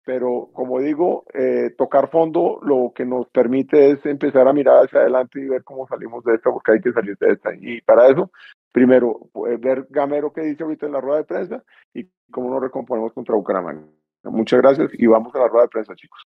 pero 0.04 0.50
como 0.52 0.80
digo, 0.80 1.24
eh, 1.34 1.70
tocar 1.76 2.10
fondo 2.10 2.60
lo 2.62 2.92
que 2.94 3.04
nos 3.04 3.28
permite 3.30 3.90
es 3.90 4.06
empezar 4.06 4.46
a 4.48 4.52
mirar 4.52 4.84
hacia 4.84 5.00
adelante 5.00 5.40
y 5.40 5.48
ver 5.48 5.64
cómo 5.64 5.86
salimos 5.86 6.24
de 6.24 6.34
esta, 6.34 6.50
porque 6.50 6.72
hay 6.72 6.80
que 6.80 6.92
salir 6.92 7.16
de 7.18 7.32
esta. 7.32 7.50
Y 7.54 7.80
para 7.82 8.08
eso, 8.08 8.30
primero, 8.72 9.28
pues, 9.32 9.60
ver 9.60 9.86
Gamero 9.90 10.32
que 10.32 10.42
dice 10.42 10.62
ahorita 10.62 10.86
en 10.86 10.92
la 10.92 11.00
rueda 11.00 11.18
de 11.18 11.24
prensa 11.24 11.64
y 11.94 12.08
cómo 12.30 12.50
nos 12.50 12.62
recomponemos 12.62 13.12
contra 13.12 13.34
Bucaramanga. 13.34 13.86
Muchas 14.24 14.60
gracias 14.60 14.90
y 14.94 15.06
vamos 15.06 15.34
a 15.34 15.38
la 15.38 15.48
rueda 15.48 15.64
de 15.64 15.70
prensa, 15.70 15.94
chicos. 15.96 16.22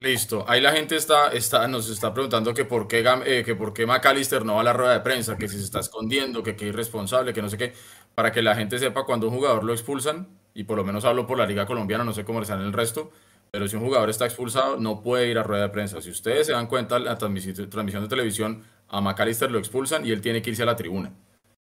Listo. 0.00 0.44
Ahí 0.46 0.60
la 0.60 0.72
gente 0.72 0.94
está, 0.94 1.28
está, 1.32 1.66
nos 1.68 1.88
está 1.88 2.12
preguntando 2.12 2.52
que 2.52 2.66
por 2.66 2.86
qué 2.86 3.02
eh, 3.24 3.42
que 3.44 3.54
por 3.54 3.72
qué 3.72 3.86
McAllister 3.86 4.44
no 4.44 4.56
va 4.56 4.60
a 4.60 4.64
la 4.64 4.74
rueda 4.74 4.92
de 4.92 5.00
prensa, 5.00 5.38
que 5.38 5.48
si 5.48 5.56
se 5.56 5.64
está 5.64 5.80
escondiendo, 5.80 6.42
que 6.42 6.54
qué 6.54 6.66
irresponsable, 6.66 7.32
que 7.32 7.40
no 7.40 7.48
sé 7.48 7.56
qué, 7.56 7.72
para 8.14 8.30
que 8.30 8.42
la 8.42 8.54
gente 8.54 8.78
sepa 8.78 9.04
cuando 9.06 9.28
un 9.28 9.34
jugador 9.34 9.64
lo 9.64 9.72
expulsan, 9.72 10.28
y 10.52 10.64
por 10.64 10.76
lo 10.76 10.84
menos 10.84 11.06
hablo 11.06 11.26
por 11.26 11.38
la 11.38 11.46
Liga 11.46 11.64
Colombiana, 11.64 12.04
no 12.04 12.12
sé 12.12 12.24
cómo 12.24 12.44
sale 12.44 12.64
el 12.64 12.74
resto, 12.74 13.10
pero 13.50 13.68
si 13.68 13.76
un 13.76 13.82
jugador 13.82 14.10
está 14.10 14.26
expulsado, 14.26 14.76
no 14.76 15.00
puede 15.02 15.30
ir 15.30 15.38
a 15.38 15.42
rueda 15.42 15.62
de 15.62 15.68
prensa. 15.70 16.02
Si 16.02 16.10
ustedes 16.10 16.46
se 16.46 16.52
dan 16.52 16.66
cuenta, 16.66 16.98
la 16.98 17.16
transmisión, 17.16 17.70
transmisión 17.70 18.02
de 18.02 18.08
televisión, 18.08 18.64
a 18.88 19.00
McAllister 19.00 19.50
lo 19.50 19.58
expulsan 19.58 20.04
y 20.04 20.10
él 20.10 20.20
tiene 20.20 20.42
que 20.42 20.50
irse 20.50 20.62
a 20.62 20.66
la 20.66 20.76
tribuna. 20.76 21.14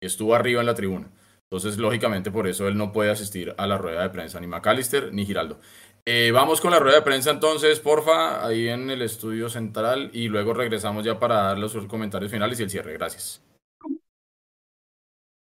Y 0.01 0.07
estuvo 0.07 0.35
arriba 0.35 0.61
en 0.61 0.67
la 0.67 0.75
tribuna. 0.75 1.11
Entonces, 1.51 1.79
lógicamente, 1.79 2.31
por 2.31 2.47
eso 2.49 2.69
él 2.69 2.77
no 2.77 2.91
puede 2.91 3.11
asistir 3.11 3.55
a 3.59 3.67
la 3.67 3.79
rueda 3.79 4.03
de 4.03 4.11
prensa, 4.11 4.41
ni 4.41 4.47
McAllister 4.47 5.13
ni 5.13 5.27
Giraldo. 5.27 5.61
Eh, 6.07 6.33
vamos 6.33 6.61
con 6.61 6.71
la 6.71 6.79
rueda 6.79 6.97
de 6.97 7.03
prensa 7.03 7.31
entonces, 7.31 7.81
porfa, 7.81 8.45
ahí 8.45 8.69
en 8.69 8.91
el 8.91 9.01
estudio 9.01 9.49
central 9.49 10.11
y 10.13 10.29
luego 10.29 10.53
regresamos 10.53 11.03
ya 11.03 11.19
para 11.19 11.37
dar 11.37 11.59
los 11.59 11.75
comentarios 11.87 12.31
finales 12.31 12.61
y 12.61 12.63
el 12.63 12.71
cierre. 12.71 12.93
Gracias. 12.93 13.41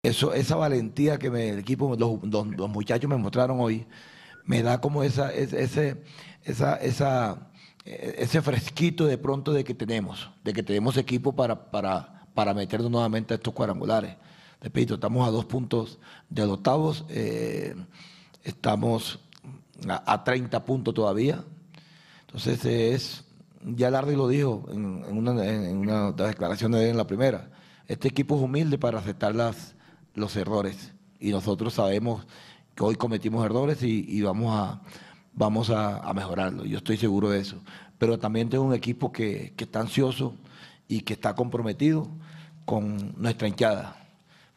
Eso, 0.02 0.34
esa 0.34 0.56
valentía 0.56 1.18
que 1.18 1.30
me, 1.30 1.50
el 1.50 1.58
equipo, 1.58 1.96
los, 1.96 2.22
los, 2.24 2.68
muchachos 2.68 3.08
me 3.08 3.16
mostraron 3.16 3.60
hoy, 3.60 3.86
me 4.44 4.62
da 4.62 4.80
como 4.80 5.02
esa, 5.02 5.32
ese, 5.32 6.02
esa, 6.42 6.76
esa, 6.76 7.50
ese 7.84 8.42
fresquito 8.42 9.06
de 9.06 9.18
pronto 9.18 9.52
de 9.52 9.64
que 9.64 9.74
tenemos, 9.74 10.30
de 10.42 10.52
que 10.52 10.62
tenemos 10.62 10.96
equipo 10.96 11.34
para, 11.34 11.70
para, 11.70 12.26
para 12.34 12.54
meternos 12.54 12.90
nuevamente 12.90 13.34
a 13.34 13.36
estos 13.36 13.52
cuadrangulares. 13.54 14.16
Repito, 14.60 14.94
estamos 14.94 15.26
a 15.26 15.30
dos 15.30 15.46
puntos 15.46 15.98
de 16.28 16.42
los 16.42 16.58
octavos, 16.58 17.04
eh, 17.08 17.74
estamos 18.42 19.20
a, 19.88 20.24
30 20.24 20.64
puntos 20.64 20.94
todavía. 20.94 21.44
Entonces 22.26 22.64
es, 22.64 23.24
ya 23.64 23.90
Larry 23.90 24.16
lo 24.16 24.28
dijo 24.28 24.66
en, 24.70 25.04
una, 25.16 25.44
en 25.44 25.76
una 25.76 26.12
declaración 26.12 26.72
de 26.72 26.88
en 26.88 26.96
la 26.96 27.06
primera, 27.06 27.50
este 27.88 28.08
equipo 28.08 28.36
es 28.36 28.42
humilde 28.42 28.78
para 28.78 28.98
aceptar 28.98 29.34
las, 29.34 29.74
los 30.14 30.36
errores 30.36 30.92
y 31.18 31.30
nosotros 31.30 31.74
sabemos 31.74 32.26
que 32.74 32.84
hoy 32.84 32.94
cometimos 32.94 33.44
errores 33.44 33.82
y, 33.82 34.22
vamos 34.22 34.54
a 34.56 34.80
vamos 35.32 35.70
a, 35.70 36.12
mejorarlo, 36.14 36.64
yo 36.64 36.78
estoy 36.78 36.96
seguro 36.96 37.30
de 37.30 37.40
eso. 37.40 37.56
Pero 37.98 38.18
también 38.18 38.48
tengo 38.48 38.64
un 38.64 38.74
equipo 38.74 39.12
que, 39.12 39.52
que 39.56 39.64
está 39.64 39.80
ansioso 39.80 40.34
y 40.88 41.00
que 41.00 41.12
está 41.14 41.34
comprometido 41.34 42.08
con 42.64 43.14
nuestra 43.20 43.48
hinchada, 43.48 43.96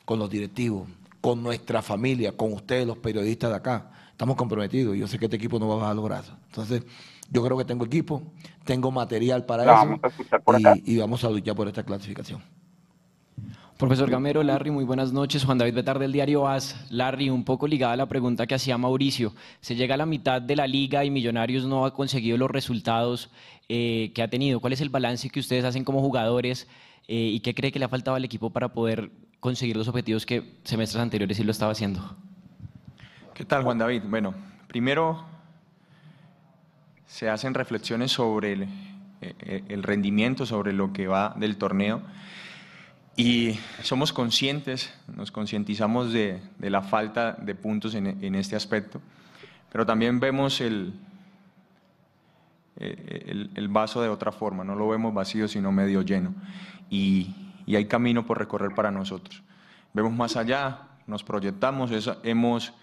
con 0.06 0.20
los 0.20 0.30
directivos, 0.30 0.88
con 1.20 1.44
nuestra 1.44 1.82
familia, 1.82 2.36
con 2.36 2.54
ustedes, 2.54 2.88
los 2.88 2.98
periodistas 2.98 3.50
de 3.50 3.56
acá 3.56 3.93
estamos 4.14 4.36
comprometidos. 4.36 4.95
Yo 4.95 5.07
sé 5.07 5.20
que 5.20 5.26
este 5.26 5.38
equipo 5.38 5.59
no 5.59 5.68
va 5.68 5.74
a 5.74 5.78
bajar 5.78 5.95
los 5.95 6.05
brazos. 6.05 6.36
Entonces, 6.45 6.84
yo 7.30 7.43
creo 7.43 7.57
que 7.57 7.66
tengo 7.66 7.86
equipo, 7.86 8.24
tengo 8.64 8.91
material 8.91 9.45
para 9.45 9.64
eso 9.64 9.99
y, 10.86 10.97
vamos 10.97 11.24
a 11.24 11.30
luchar 11.30 11.55
por 11.55 11.68
esta 11.68 11.84
clasificación. 11.84 12.41
Profesor 13.78 14.09
Gamero, 14.09 14.43
Larry, 14.43 14.70
muy 14.70 14.86
buenas 14.86 15.11
noches. 15.11 15.43
Juan 15.43 15.57
David 15.57 15.74
Betar 15.74 15.97
del 15.97 16.11
diario 16.11 16.47
AS. 16.47 16.76
Larry, 16.91 17.32
un 17.32 17.43
poco 17.43 17.68
ligada 17.68 17.93
a 17.93 17.97
la 17.97 18.05
pregunta 18.05 18.45
que 18.45 18.53
hacía 18.53 18.78
Mauricio. 18.78 19.34
Se 19.61 19.76
llega 19.76 19.95
a 19.95 19.97
la 19.97 20.05
mitad 20.05 20.41
de 20.41 20.55
la 20.55 20.68
liga 20.68 21.03
y 21.03 21.09
Millonarios 21.09 21.66
no 21.66 21.86
ha 21.86 21.93
conseguido 21.93 22.38
los 22.38 22.51
resultados 22.51 23.32
eh, 23.68 24.11
que 24.14 24.22
ha 24.22 24.30
tenido. 24.30 24.59
¿Cuál 24.59 24.74
es 24.74 24.82
el 24.82 24.89
balance 24.89 25.30
que 25.30 25.39
ustedes 25.39 25.66
hacen 25.66 25.84
como 25.84 26.01
jugadores 26.01 26.68
eh, 27.07 27.32
y 27.34 27.39
qué 27.39 27.55
cree 27.55 27.72
que 27.72 27.80
le 27.80 27.86
ha 27.86 27.89
faltado 27.89 28.16
al 28.16 28.24
equipo 28.24 28.51
para 28.51 28.74
poder 28.74 29.11
conseguir 29.39 29.76
los 29.76 29.88
objetivos 29.88 30.26
que 30.26 30.59
semestres 30.64 31.01
anteriores 31.01 31.36
sí 31.36 31.43
lo 31.43 31.51
estaba 31.51 31.72
haciendo? 31.72 32.16
¿Qué 33.34 33.46
tal, 33.46 33.64
Juan 33.64 33.80
David? 33.80 34.04
Bueno, 34.06 34.36
primero 34.68 35.26
se 37.08 37.32
hacen 37.32 37.56
reflexiones 37.56 38.12
sobre 38.12 38.54
el, 38.54 38.68
eh, 39.22 39.80
rendimiento, 39.82 40.46
sobre 40.46 40.72
lo 40.72 40.94
que 40.94 41.08
va 41.08 41.34
del 41.36 41.58
torneo 41.58 42.04
y 43.16 43.58
somos 43.82 44.14
conscientes, 44.14 44.94
nos 45.08 45.32
concientizamos 45.32 46.14
de, 46.14 46.42
la 46.60 46.84
falta 46.84 47.32
de 47.32 47.56
puntos 47.56 47.96
en, 47.96 48.36
este 48.36 48.56
aspecto, 48.56 49.02
pero 49.72 49.84
también 49.84 50.20
vemos 50.20 50.62
el, 50.62 50.94
eh, 52.78 53.50
el, 53.56 53.68
vaso 53.68 54.00
de 54.04 54.10
otra 54.10 54.32
forma, 54.32 54.64
no 54.64 54.76
lo 54.76 54.88
vemos 54.88 55.12
vacío 55.12 55.48
sino 55.48 55.72
medio 55.72 56.04
lleno 56.04 56.36
y, 56.88 57.34
hay 57.66 57.86
camino 57.88 58.28
por 58.28 58.38
recorrer 58.38 58.76
para 58.76 58.92
nosotros. 58.92 59.42
Vemos 59.94 60.12
más 60.14 60.36
allá, 60.36 60.82
nos 61.08 61.24
proyectamos, 61.24 61.90
hemos 62.22 62.74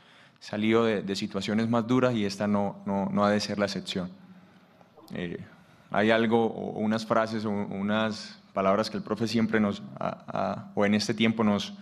salido 0.40 0.84
de, 0.84 1.16
situaciones 1.16 1.68
más 1.68 1.86
duras 1.86 2.14
y 2.14 2.24
esta 2.24 2.48
no, 2.48 2.82
no, 2.86 3.24
ha 3.24 3.30
de 3.30 3.38
ser 3.40 3.58
la 3.58 3.66
excepción. 3.66 4.10
Eh, 5.14 5.38
hay 5.90 6.10
algo, 6.10 6.46
o 6.46 6.78
unas 6.78 7.06
frases 7.06 7.44
o 7.44 7.50
unas 7.50 8.40
palabras 8.54 8.90
que 8.90 8.96
el 8.96 9.02
profe 9.02 9.28
siempre 9.28 9.60
nos, 9.60 9.82
o 10.74 10.84
en 10.86 10.94
este 10.94 11.14
tiempo 11.14 11.44
nos, 11.44 11.74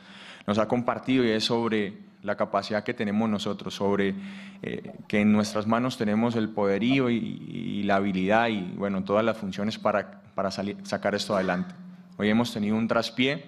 nos 0.46 0.58
ha 0.58 0.66
compartido 0.66 1.24
y 1.24 1.30
es 1.30 1.44
sobre 1.44 2.08
la 2.22 2.36
capacidad 2.36 2.82
que 2.82 2.94
tenemos 2.94 3.30
nosotros, 3.30 3.74
sobre 3.74 4.14
eh, 4.62 4.92
que 5.06 5.20
en 5.20 5.32
nuestras 5.32 5.66
manos 5.66 5.96
tenemos 5.96 6.34
el 6.34 6.48
poderío 6.48 7.10
y, 7.10 7.82
la 7.84 7.96
habilidad 7.96 8.48
y 8.48 8.60
bueno, 8.76 9.02
todas 9.02 9.24
las 9.24 9.38
funciones 9.38 9.78
para, 9.78 10.20
para 10.34 10.50
sacar 10.50 11.14
esto 11.14 11.34
adelante. 11.34 11.74
Hoy 12.18 12.28
hemos 12.28 12.52
tenido 12.52 12.76
un 12.76 12.86
traspié 12.86 13.44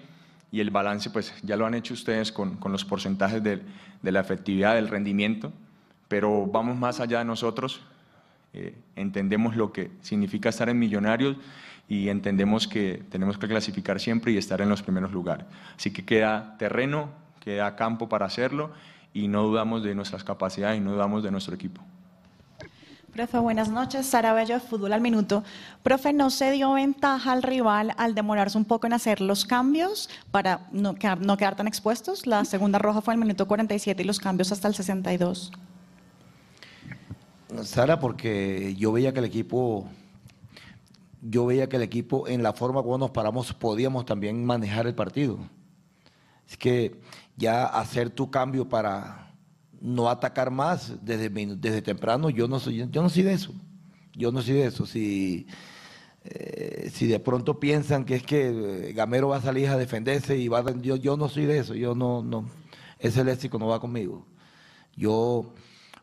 y 0.51 0.59
el 0.59 0.69
balance 0.69 1.09
pues 1.09 1.33
ya 1.43 1.55
lo 1.55 1.65
han 1.65 1.73
hecho 1.73 1.93
ustedes 1.93 2.31
con, 2.31 2.57
con 2.57 2.71
los 2.71 2.85
porcentajes 2.85 3.41
de, 3.41 3.61
de, 4.01 4.11
la 4.11 4.19
efectividad, 4.19 4.75
del 4.75 4.89
rendimiento, 4.89 5.51
pero 6.07 6.45
vamos 6.45 6.77
más 6.77 6.99
allá 6.99 7.19
de 7.19 7.25
nosotros, 7.25 7.81
eh, 8.53 8.75
entendemos 8.95 9.55
lo 9.55 9.71
que 9.71 9.91
significa 10.01 10.49
estar 10.49 10.67
en 10.67 10.77
Millonarios 10.77 11.37
y 11.87 12.09
entendemos 12.09 12.67
que 12.67 13.03
tenemos 13.09 13.37
que 13.37 13.47
clasificar 13.47 13.99
siempre 13.99 14.33
y 14.33 14.37
estar 14.37 14.61
en 14.61 14.69
los 14.69 14.83
primeros 14.83 15.11
lugares. 15.11 15.45
Así 15.75 15.91
que 15.91 16.03
queda 16.03 16.57
terreno, 16.57 17.09
queda 17.39 17.75
campo 17.75 18.09
para 18.09 18.25
hacerlo 18.25 18.71
y 19.13 19.27
no 19.27 19.43
dudamos 19.43 19.83
de 19.83 19.95
nuestras 19.95 20.23
capacidades 20.23 20.77
y 20.77 20.81
no 20.81 20.91
dudamos 20.91 21.23
de 21.23 21.31
nuestro 21.31 21.55
equipo. 21.55 21.81
Profe, 23.13 23.39
buenas 23.39 23.67
noches. 23.67 24.05
Sara 24.05 24.31
Bello 24.31 24.53
de 24.53 24.61
Fútbol 24.61 24.93
al 24.93 25.01
Minuto. 25.01 25.43
Profe, 25.83 26.13
¿no 26.13 26.29
se 26.29 26.49
dio 26.51 26.71
ventaja 26.71 27.33
al 27.33 27.43
rival 27.43 27.93
al 27.97 28.15
demorarse 28.15 28.57
un 28.57 28.63
poco 28.63 28.87
en 28.87 28.93
hacer 28.93 29.19
los 29.19 29.43
cambios 29.43 30.09
para 30.31 30.69
no 30.71 30.95
quedar, 30.95 31.19
no 31.19 31.35
quedar 31.35 31.57
tan 31.57 31.67
expuestos? 31.67 32.25
La 32.25 32.45
segunda 32.45 32.79
roja 32.79 33.01
fue 33.01 33.13
al 33.13 33.19
minuto 33.19 33.49
47 33.49 34.01
y 34.01 34.05
los 34.05 34.17
cambios 34.17 34.53
hasta 34.53 34.69
el 34.69 34.75
62. 34.75 35.51
Sara, 37.63 37.99
porque 37.99 38.75
yo 38.77 38.93
veía 38.93 39.11
que 39.11 39.19
el 39.19 39.25
equipo, 39.25 39.89
yo 41.21 41.45
veía 41.45 41.67
que 41.67 41.75
el 41.75 41.83
equipo 41.83 42.29
en 42.29 42.41
la 42.41 42.53
forma 42.53 42.81
como 42.81 42.97
nos 42.97 43.11
paramos 43.11 43.53
podíamos 43.53 44.05
también 44.05 44.45
manejar 44.45 44.87
el 44.87 44.95
partido. 44.95 45.37
Es 46.49 46.55
que 46.55 47.01
ya 47.35 47.65
hacer 47.65 48.09
tu 48.09 48.31
cambio 48.31 48.69
para 48.69 49.20
no 49.81 50.09
atacar 50.09 50.51
más 50.51 50.93
desde, 51.03 51.29
desde 51.29 51.81
temprano, 51.81 52.29
yo 52.29 52.47
no 52.47 52.59
soy, 52.59 52.87
yo 52.89 53.01
no 53.01 53.09
soy 53.09 53.23
de 53.23 53.33
eso. 53.33 53.53
Yo 54.13 54.31
no 54.31 54.41
soy 54.41 54.55
de 54.55 54.65
eso. 54.67 54.85
Si, 54.85 55.47
eh, 56.23 56.89
si 56.93 57.07
de 57.07 57.19
pronto 57.19 57.59
piensan 57.59 58.05
que 58.05 58.15
es 58.15 58.23
que 58.23 58.89
eh, 58.89 58.93
Gamero 58.93 59.29
va 59.29 59.37
a 59.37 59.41
salir 59.41 59.67
a 59.69 59.77
defenderse 59.77 60.37
y 60.37 60.47
va 60.47 60.63
yo, 60.81 60.95
yo 60.95 61.17
no 61.17 61.29
soy 61.29 61.45
de 61.45 61.57
eso. 61.57 61.73
Yo 61.73 61.95
no, 61.95 62.21
no, 62.21 62.45
ese 62.99 63.23
léxico 63.23 63.57
no 63.57 63.67
va 63.67 63.79
conmigo. 63.79 64.25
Yo 64.95 65.53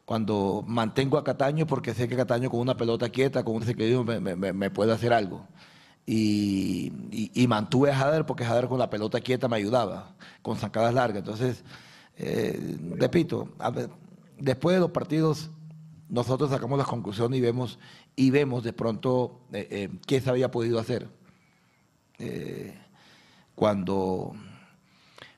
cuando 0.05 0.65
mantengo 0.67 1.19
a 1.19 1.25
Cataño 1.25 1.67
porque 1.67 1.95
sé 1.95 2.09
que 2.09 2.17
Cataño 2.17 2.51
con 2.51 2.61
una 2.61 2.77
pelota 2.77 3.11
quieta, 3.11 3.45
con 3.45 3.57
un 3.57 3.65
secreto 3.65 4.05
me, 4.05 4.21
me, 4.37 4.71
puede 4.71 4.93
hacer 4.93 5.13
algo. 5.13 5.47
Y, 6.07 6.91
y, 7.35 7.47
mantuve 7.47 7.91
a 7.91 7.97
Jader 7.97 8.25
porque 8.25 8.43
Jader 8.43 8.67
con 8.69 8.79
la 8.79 8.89
pelota 8.89 9.21
quieta 9.21 9.47
me 9.47 9.57
ayudaba, 9.57 10.17
con 10.41 10.57
zancadas 10.57 10.95
largas. 10.95 11.19
Entonces, 11.19 11.63
eh, 12.19 12.77
repito, 12.97 13.49
después 14.39 14.75
de 14.75 14.81
los 14.81 14.91
partidos 14.91 15.51
nosotros 16.09 16.51
sacamos 16.51 16.79
las 16.79 16.89
conclusiones 16.89 17.39
y 17.39 17.43
vemos, 17.43 17.79
y 18.17 18.31
vemos 18.31 18.65
de 18.65 18.73
pronto 18.73 19.41
eh, 19.53 19.69
eh, 19.71 19.89
qué 20.07 20.21
se 20.21 20.31
había 20.31 20.51
podido 20.51 20.79
hacer. 20.81 21.09
cuando, 23.55 24.35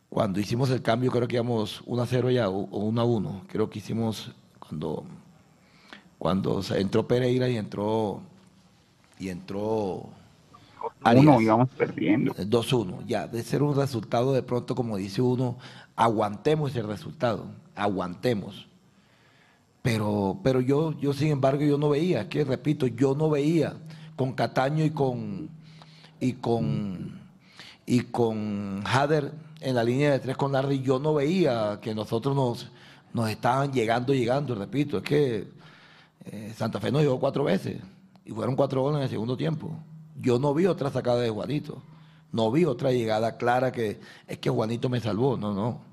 cuando 0.09 0.41
hicimos 0.41 0.71
el 0.71 0.81
cambio, 0.81 1.11
creo 1.11 1.29
que 1.29 1.37
íbamos 1.37 1.83
1 1.87 2.03
a 2.03 2.07
0 2.07 2.31
ya, 2.31 2.49
o 2.49 2.79
1 2.79 3.01
a 3.01 3.05
1. 3.05 3.45
Creo 3.49 3.69
que 3.69 3.81
hicimos 3.81 4.33
cuando, 4.59 5.05
cuando 6.19 6.63
entró 6.75 7.07
Pereira 7.07 7.49
y 7.49 7.57
entró 7.57 8.23
y 9.19 9.29
entró 9.29 10.09
uno 11.05 11.41
íbamos 11.41 11.69
perdiendo. 11.71 12.35
2-1, 12.35 13.07
ya, 13.07 13.27
de 13.27 13.43
ser 13.43 13.63
un 13.63 13.75
resultado 13.75 14.33
de 14.33 14.43
pronto, 14.43 14.75
como 14.75 14.97
dice 14.97 15.23
uno, 15.23 15.57
aguantemos 16.01 16.75
el 16.77 16.87
resultado, 16.87 17.45
aguantemos. 17.77 18.67
Pero, 19.83 20.41
pero 20.43 20.63
yo, 20.63 20.99
yo, 20.99 21.13
sin 21.13 21.29
embargo, 21.29 21.63
yo 21.63 21.77
no 21.77 21.91
veía, 21.91 22.27
que 22.31 22.43
repito, 22.43 22.87
yo 22.87 23.15
no 23.15 23.29
veía 23.29 23.77
con 24.17 24.33
Cataño 24.33 24.83
y 24.83 24.91
con 24.91 25.51
y 26.19 26.33
con 26.35 27.21
y 27.85 28.01
con 28.01 28.83
Hader 28.87 29.33
en 29.61 29.75
la 29.75 29.85
línea 29.85 30.13
de 30.13 30.21
tres 30.21 30.39
con 30.39 30.53
Larry, 30.53 30.81
yo 30.81 30.99
no 30.99 31.13
veía 31.13 31.81
que 31.83 31.95
nosotros 31.95 32.35
nos, 32.35 32.71
nos 33.13 33.29
estaban 33.29 33.71
llegando, 33.71 34.15
llegando, 34.15 34.55
repito, 34.55 34.99
es 34.99 35.03
que 35.03 35.49
eh, 36.25 36.55
Santa 36.57 36.81
Fe 36.81 36.91
nos 36.91 37.03
llegó 37.03 37.21
cuatro 37.21 37.45
veces 37.45 37.79
y 38.25 38.31
fueron 38.33 38.57
cuatro 38.57 38.81
goles 38.81 38.99
en 38.99 39.03
el 39.03 39.11
segundo 39.11 39.37
tiempo. 39.37 39.71
Yo 40.19 40.39
no 40.39 40.55
vi 40.55 40.65
otra 40.65 40.91
sacada 40.91 41.21
de 41.21 41.29
Juanito. 41.29 41.83
No 42.33 42.51
vi 42.51 42.65
otra 42.65 42.93
llegada 42.93 43.37
clara 43.37 43.73
que 43.73 44.01
es 44.27 44.39
que 44.39 44.51
Juanito 44.51 44.89
me 44.89 45.01
salvó. 45.01 45.37
No, 45.37 45.53
no. 45.53 45.90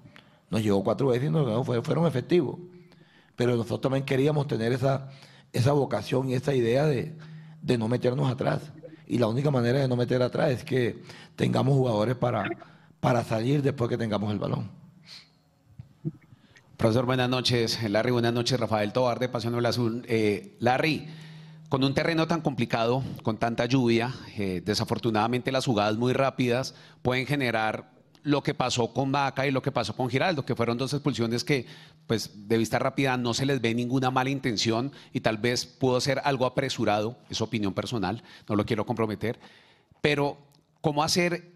Nos 0.49 0.63
llegó 0.63 0.83
cuatro 0.83 1.07
veces 1.07 1.29
y 1.29 1.31
no, 1.31 1.63
fueron 1.63 2.07
efectivos. 2.07 2.57
Pero 3.35 3.55
nosotros 3.55 3.81
también 3.81 4.05
queríamos 4.05 4.47
tener 4.47 4.71
esa, 4.71 5.09
esa 5.53 5.73
vocación 5.73 6.29
y 6.29 6.33
esa 6.33 6.53
idea 6.53 6.85
de, 6.85 7.15
no 7.77 7.87
meternos 7.87 8.31
atrás. 8.31 8.71
Y 9.07 9.17
la 9.17 9.27
única 9.27 9.51
manera 9.51 9.79
de 9.79 9.87
no 9.87 9.95
meter 9.95 10.21
atrás 10.21 10.51
es 10.51 10.63
que 10.63 11.01
tengamos 11.35 11.75
jugadores 11.75 12.15
para, 12.15 12.49
para 12.99 13.23
salir 13.23 13.61
después 13.61 13.89
que 13.89 13.97
tengamos 13.97 14.31
el 14.31 14.39
balón. 14.39 14.69
Profesor, 16.77 17.05
buenas 17.05 17.29
noches. 17.29 17.81
Larry, 17.89 18.11
buenas 18.11 18.33
noches. 18.33 18.59
Rafael 18.59 18.93
Tobar 18.93 19.19
de 19.19 19.29
Pasión 19.29 19.65
Azul. 19.65 20.05
Eh, 20.07 20.55
Larry, 20.59 21.07
con 21.69 21.83
un 21.83 21.93
terreno 21.93 22.27
tan 22.27 22.41
complicado, 22.41 23.03
con 23.23 23.37
tanta 23.37 23.65
lluvia, 23.65 24.13
eh, 24.37 24.61
desafortunadamente 24.63 25.51
las 25.51 25.65
jugadas 25.65 25.97
muy 25.97 26.13
rápidas 26.13 26.75
pueden 27.01 27.25
generar 27.25 27.96
lo 28.27 28.43
que 28.43 28.53
pasó 28.53 28.91
con 28.91 29.09
Vaca 29.09 29.47
y 29.47 29.51
lo 29.51 29.61
que 29.61 29.71
pasó 29.71 29.95
con 29.95 30.09
Giraldo, 30.09 30.43
que 30.43 30.53
fueron 30.53 30.77
dos 30.77 30.91
expulsiones 30.91 31.45
que, 31.45 31.65
pues, 32.07 32.49
de 32.49 32.57
vista 32.57 32.77
rápida 32.77 33.15
no 33.15 33.33
se 33.33 33.45
les 33.45 33.61
ve 33.61 33.73
ninguna 33.73 34.11
mala 34.11 34.29
intención 34.29 34.91
y 35.13 35.21
tal 35.21 35.37
vez 35.37 35.65
pudo 35.65 36.01
ser 36.01 36.19
algo 36.25 36.45
apresurado, 36.45 37.17
es 37.29 37.39
opinión 37.39 37.73
personal, 37.73 38.21
no 38.49 38.57
lo 38.57 38.65
quiero 38.65 38.85
comprometer, 38.85 39.39
pero 40.01 40.37
¿cómo 40.81 41.03
hacer 41.03 41.53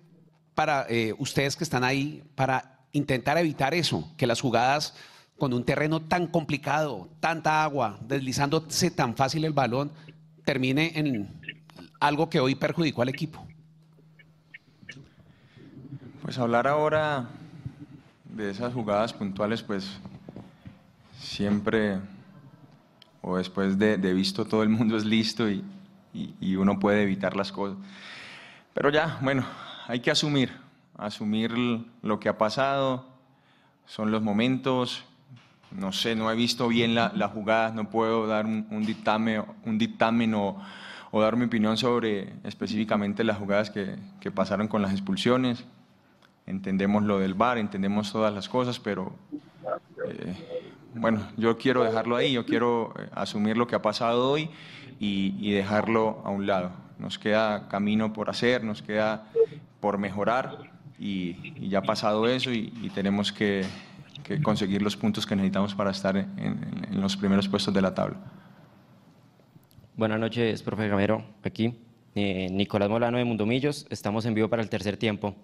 para 0.56 0.86
eh, 0.88 1.14
ustedes 1.18 1.58
que 1.58 1.66
están 1.66 1.84
ahí 1.84 2.24
para 2.36 2.80
intentar 2.94 3.38
evitar 3.38 3.74
eso, 3.74 4.10
que 4.16 4.26
las 4.26 4.40
jugadas 4.40 4.94
con 5.38 5.52
un 5.52 5.66
terreno 5.66 6.02
tan 6.02 6.26
complicado, 6.26 7.10
tanta 7.20 7.66
agua, 7.66 8.00
deslizándose 8.02 8.92
tan 8.92 9.18
fácil 9.18 9.44
el 9.44 9.52
balón, 9.52 9.92
termine 10.46 10.94
en 10.96 11.38
algo 12.00 12.30
que 12.30 12.40
hoy 12.40 12.56
perjudicó 12.56 13.02
al 13.02 13.10
equipo? 13.10 13.46
Pues 16.22 16.38
hablar 16.38 16.68
ahora 16.68 17.28
de 18.26 18.52
esas 18.52 18.74
jugadas 18.74 19.14
puntuales, 19.14 19.64
pues 19.64 20.00
siempre, 21.20 22.00
o 23.22 23.38
después 23.38 23.78
de, 23.78 23.98
visto 24.14 24.46
todo 24.46 24.64
el 24.64 24.70
mundo 24.70 24.98
es 24.98 25.06
listo 25.06 25.50
y, 25.50 25.64
y 26.14 26.56
uno 26.56 26.80
puede 26.80 27.04
evitar 27.04 27.36
las 27.36 27.52
cosas. 27.52 27.78
Pero 28.74 28.90
ya, 28.90 29.20
bueno, 29.22 29.46
hay 29.88 30.00
que 30.00 30.12
asumir, 30.12 30.52
asumir 30.98 31.52
lo 32.02 32.20
que 32.20 32.30
ha 32.30 32.38
pasado, 32.38 33.06
son 33.86 34.12
los 34.12 34.22
momentos, 34.22 35.04
no 35.72 35.92
sé, 35.92 36.16
no 36.16 36.32
he 36.32 36.36
visto 36.36 36.68
bien 36.68 36.96
las 36.96 37.14
la 37.16 37.28
jugadas, 37.28 37.74
no 37.74 37.90
puedo 37.90 38.28
dar 38.28 38.46
un, 38.46 38.86
dictamen, 38.86 39.44
un 39.66 39.78
dictamen 39.78 40.34
o, 40.34 40.62
dar 41.14 41.36
mi 41.36 41.46
opinión 41.46 41.78
sobre 41.78 42.34
específicamente 42.44 43.24
las 43.24 43.38
jugadas 43.38 43.70
que, 43.70 44.32
pasaron 44.32 44.68
con 44.68 44.82
las 44.82 44.92
expulsiones. 44.92 45.66
Entendemos 46.46 47.04
lo 47.04 47.20
del 47.20 47.34
VAR, 47.34 47.58
entendemos 47.58 48.12
todas 48.12 48.34
las 48.34 48.50
cosas, 48.50 48.80
pero 48.80 49.14
eh, 50.08 50.36
bueno, 50.96 51.28
yo 51.38 51.58
quiero 51.58 51.84
dejarlo 51.84 52.16
ahí, 52.16 52.34
yo 52.34 52.46
quiero 52.46 52.94
eh, 52.98 53.08
asumir 53.14 53.58
lo 53.58 53.68
que 53.68 53.76
ha 53.76 53.82
pasado 53.82 54.30
hoy 54.30 54.50
y, 55.00 55.52
dejarlo 55.52 56.22
a 56.24 56.30
un 56.30 56.46
lado. 56.46 56.72
Nos 57.00 57.18
queda 57.18 57.68
camino 57.68 58.14
por 58.14 58.30
hacer, 58.30 58.64
nos 58.64 58.82
queda 58.82 59.28
por 59.80 59.98
mejorar 59.98 60.70
y, 61.00 61.68
ya 61.70 61.80
ha 61.80 61.84
pasado 61.84 62.28
eso 62.28 62.52
y 62.52 62.92
tenemos 62.94 63.32
que 63.32 63.66
que 64.24 64.42
conseguir 64.42 64.82
los 64.82 64.96
puntos 64.96 65.26
que 65.26 65.36
necesitamos 65.36 65.76
para 65.76 65.92
estar 65.92 66.16
en, 66.16 67.02
los 67.02 67.18
primeros 67.18 67.48
puestos 67.48 67.74
de 67.74 67.82
la 67.82 67.94
tabla. 67.94 68.18
Buenas 69.96 70.20
noches, 70.20 70.62
profe 70.64 70.88
Gamero, 70.88 71.24
aquí. 71.44 71.76
Eh, 72.16 72.50
Nicolás 72.52 72.90
Molano 72.90 73.18
de 73.18 73.26
Mundomillos, 73.26 73.88
estamos 73.90 74.26
en 74.26 74.34
vivo 74.34 74.50
para 74.50 74.62
el 74.62 74.70
tercer 74.70 74.98
tiempo. 74.98 75.36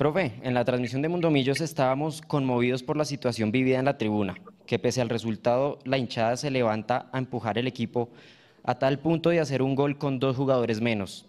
Profe, 0.00 0.32
en 0.42 0.54
la 0.54 0.64
transmisión 0.64 1.02
de 1.02 1.10
Mundomillos 1.10 1.60
estábamos 1.60 2.22
conmovidos 2.22 2.82
por 2.82 2.96
la 2.96 3.04
situación 3.04 3.52
vivida 3.52 3.78
en 3.78 3.84
la 3.84 3.98
tribuna, 3.98 4.34
que 4.64 4.78
pese 4.78 5.02
al 5.02 5.10
resultado, 5.10 5.78
la 5.84 5.98
hinchada 5.98 6.38
se 6.38 6.50
levanta 6.50 7.10
a 7.12 7.18
empujar 7.18 7.58
el 7.58 7.66
equipo 7.66 8.08
a 8.64 8.78
tal 8.78 8.98
punto 9.00 9.28
de 9.28 9.40
hacer 9.40 9.60
un 9.60 9.74
gol 9.74 9.98
con 9.98 10.18
dos 10.18 10.38
jugadores 10.38 10.80
menos. 10.80 11.26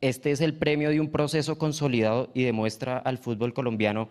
Este 0.00 0.32
es 0.32 0.40
el 0.40 0.54
premio 0.54 0.90
de 0.90 1.00
un 1.00 1.12
proceso 1.12 1.58
consolidado 1.58 2.28
y 2.34 2.42
demuestra 2.42 2.98
al 2.98 3.18
fútbol 3.18 3.54
colombiano 3.54 4.08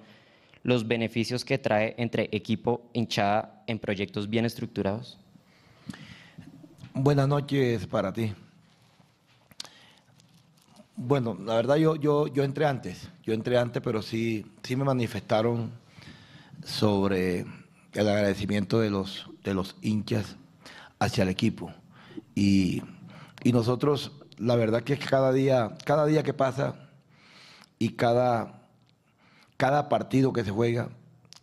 los 0.64 0.88
beneficios 0.88 1.44
que 1.44 1.58
trae 1.58 1.94
entre 1.98 2.30
equipo 2.32 2.89
hinchada 2.94 3.62
en 3.68 3.78
proyectos 3.78 4.30
bien 4.30 4.46
estructurados? 4.46 5.20
Buenas 6.94 7.28
noches 7.28 7.86
para 7.88 8.14
ti. 8.14 8.32
Bueno, 10.96 11.38
la 11.44 11.56
verdad 11.56 11.78
yo, 11.78 11.96
yo, 11.96 12.28
yo 12.28 12.44
entré 12.44 12.66
antes, 12.66 13.10
yo 13.24 13.34
entré 13.34 13.58
antes, 13.58 13.82
pero 13.82 14.02
sí, 14.02 14.46
sí 14.64 14.76
me 14.76 14.84
manifestaron 14.84 15.72
sobre 16.64 17.46
el 17.94 18.08
agradecimiento 18.08 18.80
de 18.80 18.89
los, 18.89 19.30
de 19.44 19.54
los 19.54 19.76
hinchas 19.82 20.36
hacia 21.00 21.24
el 21.24 21.30
equipo. 21.30 21.72
Y, 22.36 22.84
y 23.44 23.52
nosotros, 23.52 24.12
la 24.38 24.56
verdad 24.56 24.84
que 24.84 24.98
cada 24.98 25.32
día, 25.32 25.76
cada 25.86 26.06
día 26.06 26.24
que 26.24 26.34
pasa 26.34 26.76
y 27.80 27.89
cada 27.89 28.62
cada 29.62 29.89
partido 29.89 30.34
que 30.34 30.44
se 30.44 30.50
juega, 30.50 30.89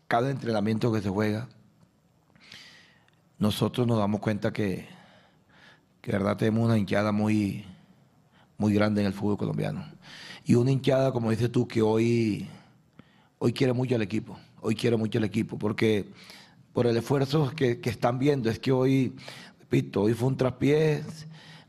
cada 0.08 0.30
entrenamiento 0.30 0.92
que 0.92 1.00
se 1.00 1.08
juega, 1.08 1.46
nosotros 3.38 3.86
nos 3.86 3.96
damos 3.96 4.20
cuenta 4.20 4.52
que, 4.52 4.88
que 6.00 6.10
verdad 6.10 6.36
tenemos 6.36 6.64
una 6.64 6.76
hinchada 6.76 7.12
muy, 7.12 7.64
muy 8.58 8.74
grande 8.74 9.00
en 9.00 9.06
el 9.06 9.12
fútbol 9.12 9.38
colombiano. 9.38 9.84
Y 10.44 10.56
una 10.56 10.72
hinchada, 10.72 11.12
como 11.12 11.30
dices 11.30 11.50
tú, 11.50 11.66
que 11.66 11.80
hoy, 11.80 12.48
hoy 13.38 13.52
quiere 13.52 13.72
mucho 13.72 13.94
al 13.94 14.02
equipo, 14.02 14.36
hoy 14.60 14.74
quiere 14.74 14.96
mucho 14.96 15.18
al 15.18 15.24
equipo, 15.24 15.56
porque 15.56 16.06
por 16.72 16.86
el 16.86 16.96
esfuerzo 16.96 17.52
que, 17.54 17.80
están 17.84 18.18
viendo, 18.18 18.50
es 18.50 18.58
que 18.58 18.72
hoy 18.72 19.14
repito, 19.60 20.02
hoy 20.02 20.14
fue 20.14 20.28
un 20.28 20.36
traspiés, 20.36 21.26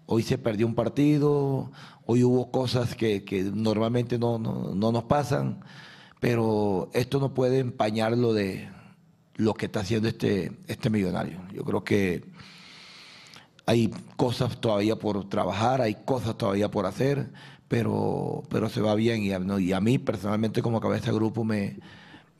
hoy 0.07 0.23
se 0.23 0.39
perdió 0.39 0.65
un 0.65 0.73
partido, 0.73 1.71
hoy 2.05 2.23
hubo 2.23 2.49
cosas 2.49 2.95
que, 2.95 3.23
que 3.23 3.43
normalmente 3.43 4.17
no, 4.17 4.39
no, 4.39 4.73
no, 4.73 4.91
nos 4.91 5.03
pasan, 5.03 5.59
pero 6.19 6.89
esto 6.93 7.19
no 7.19 7.35
puede 7.35 7.59
empañar 7.59 8.17
lo 8.17 8.33
de 8.33 8.67
lo 9.35 9.53
que 9.53 9.67
está 9.67 9.81
haciendo 9.81 10.07
este, 10.07 10.57
este 10.67 10.89
millonario. 10.89 11.39
Yo 11.53 11.63
creo 11.63 11.83
que 11.83 12.23
hay 13.69 13.91
cosas 14.17 14.59
todavía 14.59 14.95
por 14.95 15.29
trabajar, 15.29 15.79
hay 15.79 15.93
cosas 15.93 16.35
todavía 16.35 16.71
por 16.71 16.87
hacer, 16.87 17.29
pero, 17.67 18.41
pero 18.49 18.67
se 18.67 18.81
va 18.81 18.95
bien 18.95 19.21
y 19.21 19.71
a 19.73 19.79
mí 19.79 19.99
personalmente 19.99 20.63
como 20.63 20.81
cabeza 20.81 21.11
de 21.11 21.17
grupo 21.17 21.43
me, 21.43 21.77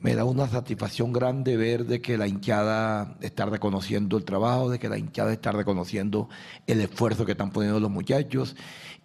me 0.00 0.16
da 0.16 0.24
una 0.24 0.48
satisfacción 0.48 1.12
grande 1.12 1.56
ver 1.56 1.84
de 1.86 2.00
que 2.00 2.18
la 2.18 2.26
hinchada 2.26 3.16
está 3.20 3.46
reconociendo 3.46 4.16
el 4.16 4.24
trabajo, 4.24 4.70
de 4.70 4.80
que 4.80 4.88
la 4.88 4.98
hinchada 4.98 5.32
está 5.32 5.52
reconociendo 5.52 6.28
el 6.66 6.80
esfuerzo 6.80 7.24
que 7.24 7.32
están 7.32 7.52
poniendo 7.52 7.78
los 7.78 7.92
muchachos 7.92 8.56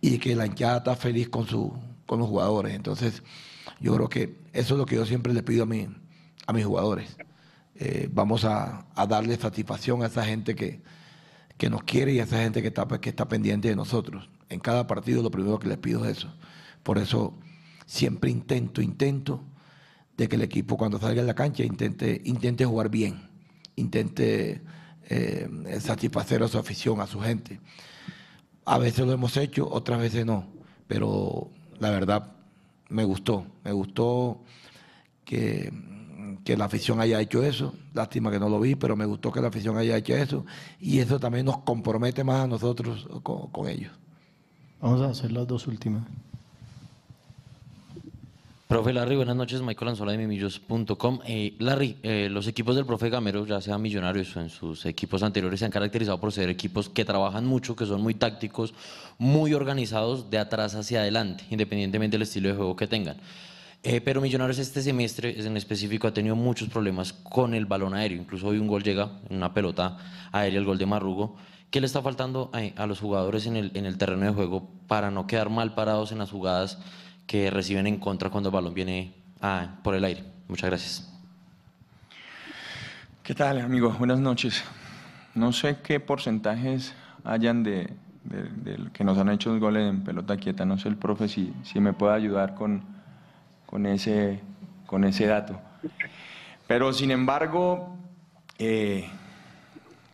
y 0.01 0.17
que 0.17 0.35
la 0.35 0.47
hinchada 0.47 0.77
está 0.77 0.95
feliz 0.95 1.29
con, 1.29 1.45
su, 1.45 1.77
con 2.07 2.17
los 2.17 2.27
jugadores. 2.27 2.73
Entonces, 2.73 3.21
yo 3.79 3.93
creo 3.93 4.09
que 4.09 4.39
eso 4.51 4.73
es 4.73 4.79
lo 4.79 4.87
que 4.87 4.95
yo 4.95 5.05
siempre 5.05 5.31
le 5.31 5.43
pido 5.43 5.63
a, 5.63 5.65
mi, 5.67 5.87
a 6.47 6.53
mis 6.53 6.65
jugadores. 6.65 7.17
Eh, 7.75 8.09
vamos 8.11 8.45
a, 8.45 8.87
darle 9.07 9.35
satisfacción 9.35 10.01
a 10.01 10.07
esa 10.07 10.23
gente 10.23 10.55
que, 10.55 10.81
que 11.57 11.69
nos 11.69 11.83
quiere 11.83 12.13
y 12.13 12.19
a 12.19 12.23
esa 12.23 12.39
gente 12.39 12.61
que 12.61 12.67
está, 12.69 12.87
que 12.87 13.09
está 13.09 13.27
pendiente 13.27 13.69
de 13.69 13.75
nosotros. 13.75 14.29
En 14.49 14.59
cada 14.59 14.87
partido 14.87 15.21
lo 15.21 15.31
primero 15.31 15.59
que 15.59 15.67
les 15.67 15.77
pido 15.77 16.05
es 16.05 16.17
eso. 16.17 16.33
Por 16.83 16.97
eso 16.97 17.37
siempre 17.85 18.29
intento, 18.29 18.81
intento 18.81 19.43
de 20.17 20.27
que 20.27 20.35
el 20.35 20.41
equipo 20.41 20.77
cuando 20.77 20.99
salga 20.99 21.21
en 21.21 21.27
la 21.27 21.35
cancha 21.35 21.63
intente, 21.63 22.21
intente 22.25 22.65
jugar 22.65 22.89
bien, 22.89 23.29
intente 23.75 24.61
eh, 25.09 25.49
satisfacer 25.79 26.43
a 26.43 26.47
su 26.47 26.57
afición, 26.57 27.01
a 27.01 27.07
su 27.07 27.19
gente. 27.19 27.59
A 28.65 28.77
veces 28.77 29.05
lo 29.05 29.11
hemos 29.11 29.37
hecho, 29.37 29.69
otras 29.69 29.99
veces 29.99 30.25
no, 30.25 30.47
pero 30.87 31.51
la 31.79 31.89
verdad 31.89 32.33
me 32.89 33.03
gustó, 33.03 33.45
me 33.63 33.71
gustó 33.71 34.43
que, 35.23 35.71
que 36.45 36.55
la 36.55 36.65
afición 36.65 37.01
haya 37.01 37.19
hecho 37.19 37.43
eso, 37.43 37.73
lástima 37.93 38.31
que 38.31 38.39
no 38.39 38.47
lo 38.47 38.59
vi, 38.59 38.75
pero 38.75 38.95
me 38.95 39.05
gustó 39.05 39.31
que 39.31 39.41
la 39.41 39.47
afición 39.47 39.77
haya 39.77 39.97
hecho 39.97 40.15
eso 40.15 40.45
y 40.79 40.99
eso 40.99 41.19
también 41.19 41.47
nos 41.47 41.57
compromete 41.57 42.23
más 42.23 42.45
a 42.45 42.47
nosotros 42.47 43.07
con, 43.23 43.47
con 43.47 43.67
ellos. 43.67 43.91
Vamos 44.79 45.01
a 45.01 45.09
hacer 45.09 45.31
las 45.31 45.47
dos 45.47 45.65
últimas. 45.65 46.03
Profe 48.67 48.93
Larry, 48.93 49.15
buenas 49.15 49.35
noches. 49.35 49.61
Michael 49.61 49.89
Anzola 49.89 50.11
de 50.11 50.17
Mimillos.com. 50.19 51.19
Eh, 51.25 51.55
Larry, 51.59 51.97
eh, 52.03 52.29
los 52.31 52.47
equipos 52.47 52.75
del 52.75 52.85
profe 52.85 53.09
Gamero, 53.09 53.45
ya 53.45 53.61
sean 53.61 53.81
millonarios 53.81 54.35
o 54.35 54.41
en 54.41 54.49
sus 54.49 54.85
equipos 54.85 55.23
anteriores, 55.23 55.59
se 55.59 55.65
han 55.65 55.71
caracterizado 55.71 56.19
por 56.19 56.31
ser 56.31 56.49
equipos 56.49 56.89
que 56.89 57.05
trabajan 57.05 57.45
mucho, 57.45 57.75
que 57.75 57.85
son 57.85 58.01
muy 58.01 58.15
tácticos, 58.15 58.73
muy 59.17 59.53
organizados 59.53 60.29
de 60.29 60.39
atrás 60.39 60.75
hacia 60.75 61.01
adelante, 61.01 61.45
independientemente 61.49 62.15
del 62.15 62.23
estilo 62.23 62.49
de 62.49 62.55
juego 62.55 62.75
que 62.75 62.87
tengan. 62.87 63.17
Eh, 63.87 64.01
pero 64.01 64.19
Millonarios 64.19 64.57
este 64.57 64.81
semestre 64.81 65.39
en 65.39 65.55
específico 65.57 66.07
ha 66.07 66.13
tenido 66.13 66.35
muchos 66.35 66.69
problemas 66.69 67.13
con 67.13 67.53
el 67.53 67.67
balón 67.67 67.93
aéreo. 67.93 68.19
Incluso 68.19 68.47
hoy 68.47 68.57
un 68.57 68.67
gol 68.67 68.83
llega 68.83 69.11
una 69.29 69.53
pelota 69.53 69.97
aérea, 70.31 70.59
el 70.59 70.65
gol 70.65 70.79
de 70.79 70.87
Marrugo. 70.87 71.35
¿Qué 71.69 71.79
le 71.79 71.87
está 71.87 72.01
faltando 72.01 72.51
a, 72.53 72.85
los 72.87 72.99
jugadores 72.99 73.45
en 73.45 73.55
el, 73.55 73.71
en 73.75 73.85
el 73.85 73.97
terreno 73.97 74.25
de 74.25 74.31
juego 74.31 74.67
para 74.87 75.11
no 75.11 75.27
quedar 75.27 75.49
mal 75.49 75.75
parados 75.75 76.11
en 76.11 76.17
las 76.17 76.31
jugadas? 76.31 76.79
que 77.27 77.49
reciben 77.49 77.87
en 77.87 77.97
contra 77.97 78.29
cuando 78.29 78.49
el 78.49 78.53
balón 78.53 78.73
viene 78.73 79.13
por 79.83 79.95
el 79.95 80.03
aire. 80.03 80.23
Muchas 80.47 80.69
gracias. 80.69 81.11
¿Qué 83.23 83.33
tal, 83.33 83.59
amigo? 83.61 83.91
Buenas 83.97 84.19
noches. 84.19 84.63
No 85.33 85.51
sé 85.51 85.77
qué 85.83 85.99
porcentajes 85.99 86.93
hayan 87.23 87.63
de, 87.63 87.91
que 88.93 89.03
nos 89.03 89.17
han 89.17 89.29
hecho 89.29 89.51
los 89.51 89.59
goles 89.59 89.89
en 89.89 90.03
pelota 90.03 90.37
quieta. 90.37 90.65
No 90.65 90.77
sé 90.77 90.89
el 90.89 90.97
profe 90.97 91.27
si, 91.27 91.53
si 91.63 91.79
me 91.79 91.93
puede 91.93 92.13
ayudar 92.13 92.55
con, 92.55 92.83
con, 93.75 93.85
ese, 93.87 94.39
con 94.85 95.03
ese 95.03 95.25
dato. 95.25 95.59
Pero 96.65 96.93
sin 96.93 97.11
embargo, 97.11 97.97
eh, 98.57 99.09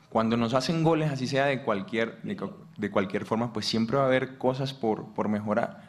cuando 0.09 0.36
nos 0.36 0.55
hacen 0.55 0.84
goles, 0.84 1.12
así 1.12 1.28
sea 1.28 1.45
de 1.45 1.62
cualquier, 1.62 2.20
de, 2.24 2.89
cualquier 2.89 3.24
forma, 3.24 3.53
pues 3.53 3.68
siempre 3.68 3.97
va 3.97 4.03
a 4.03 4.05
haber 4.07 4.39
cosas 4.39 4.74
por, 4.74 5.14
por 5.14 5.30
mejorar 5.30 5.84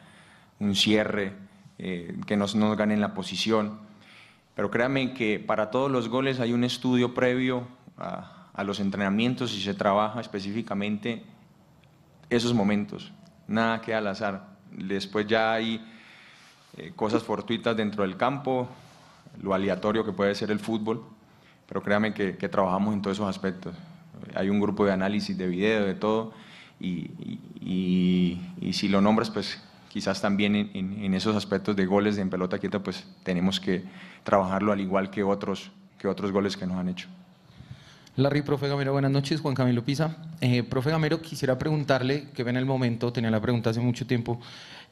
un 0.59 0.75
cierre, 0.75 1.33
eh, 1.79 2.15
que 2.27 2.37
nos, 2.37 2.53
nos 2.53 2.77
ganen 2.77 3.01
la 3.01 3.15
posición. 3.15 3.79
Pero 4.53 4.69
créanme 4.69 5.15
que 5.15 5.39
para 5.39 5.71
todos 5.71 5.89
los 5.89 6.09
goles 6.09 6.39
hay 6.39 6.53
un 6.53 6.63
estudio 6.63 7.15
previo 7.15 7.67
a, 7.97 8.51
los 8.63 8.79
entrenamientos 8.81 9.51
y 9.57 9.63
se 9.63 9.73
trabaja 9.73 10.21
específicamente 10.21 11.23
esos 12.29 12.53
momentos, 12.53 13.11
nada 13.47 13.81
que 13.81 13.95
al 13.95 14.05
azar. 14.05 14.45
Después 14.69 15.25
ya 15.25 15.53
hay 15.53 15.83
eh, 16.77 16.91
cosas 16.95 17.23
fortuitas 17.23 17.75
dentro 17.75 18.03
del 18.03 18.17
campo, 18.17 18.67
lo 19.41 19.53
aleatorio 19.53 20.05
que 20.05 20.11
puede 20.11 20.35
ser 20.35 20.51
el 20.51 20.59
fútbol, 20.59 21.03
pero 21.67 21.81
créanme 21.81 22.13
que, 22.13 22.33
trabajamos 22.49 22.93
en 22.93 23.01
todos 23.01 23.17
esos 23.17 23.29
aspectos. 23.29 23.75
Hay 24.35 24.49
un 24.49 24.59
grupo 24.59 24.85
de 24.85 24.91
análisis 24.91 25.37
de 25.37 25.47
video, 25.47 25.85
de 25.85 25.95
todo, 25.95 26.33
y, 26.79 27.11
y 27.61 28.73
si 28.73 28.89
lo 28.89 29.01
nombras, 29.01 29.29
pues 29.29 29.61
quizás 29.93 30.19
también 30.21 30.71
en, 30.73 31.13
esos 31.13 31.35
aspectos 31.35 31.75
de 31.75 31.85
goles 31.85 32.17
en 32.17 32.31
pelota 32.31 32.57
quieta, 32.57 32.79
pues 32.81 33.05
tenemos 33.21 33.59
que 33.59 33.83
trabajarlo 34.23 34.71
al 34.71 34.81
igual 34.81 35.11
que 35.11 35.21
otros, 35.21 35.69
que 35.99 36.07
otros 36.07 36.31
goles 36.31 36.57
que 36.57 36.65
nos 36.65 36.77
han 36.77 36.89
hecho. 36.89 37.07
Larry, 38.15 38.41
profe 38.41 38.67
Gamero, 38.67 38.91
buenas 38.91 39.11
noches. 39.11 39.39
Juan 39.39 39.53
Camilo 39.53 39.83
Pisa. 39.83 40.17
Eh, 40.41 40.63
profe 40.63 40.89
Gamero, 40.89 41.21
quisiera 41.21 41.59
preguntarle, 41.59 42.29
que 42.33 42.41
ven 42.41 42.57
el 42.57 42.65
momento, 42.65 43.13
tenía 43.13 43.29
la 43.29 43.39
pregunta 43.39 43.69
hace 43.69 43.81
mucho 43.81 44.07
tiempo 44.07 44.41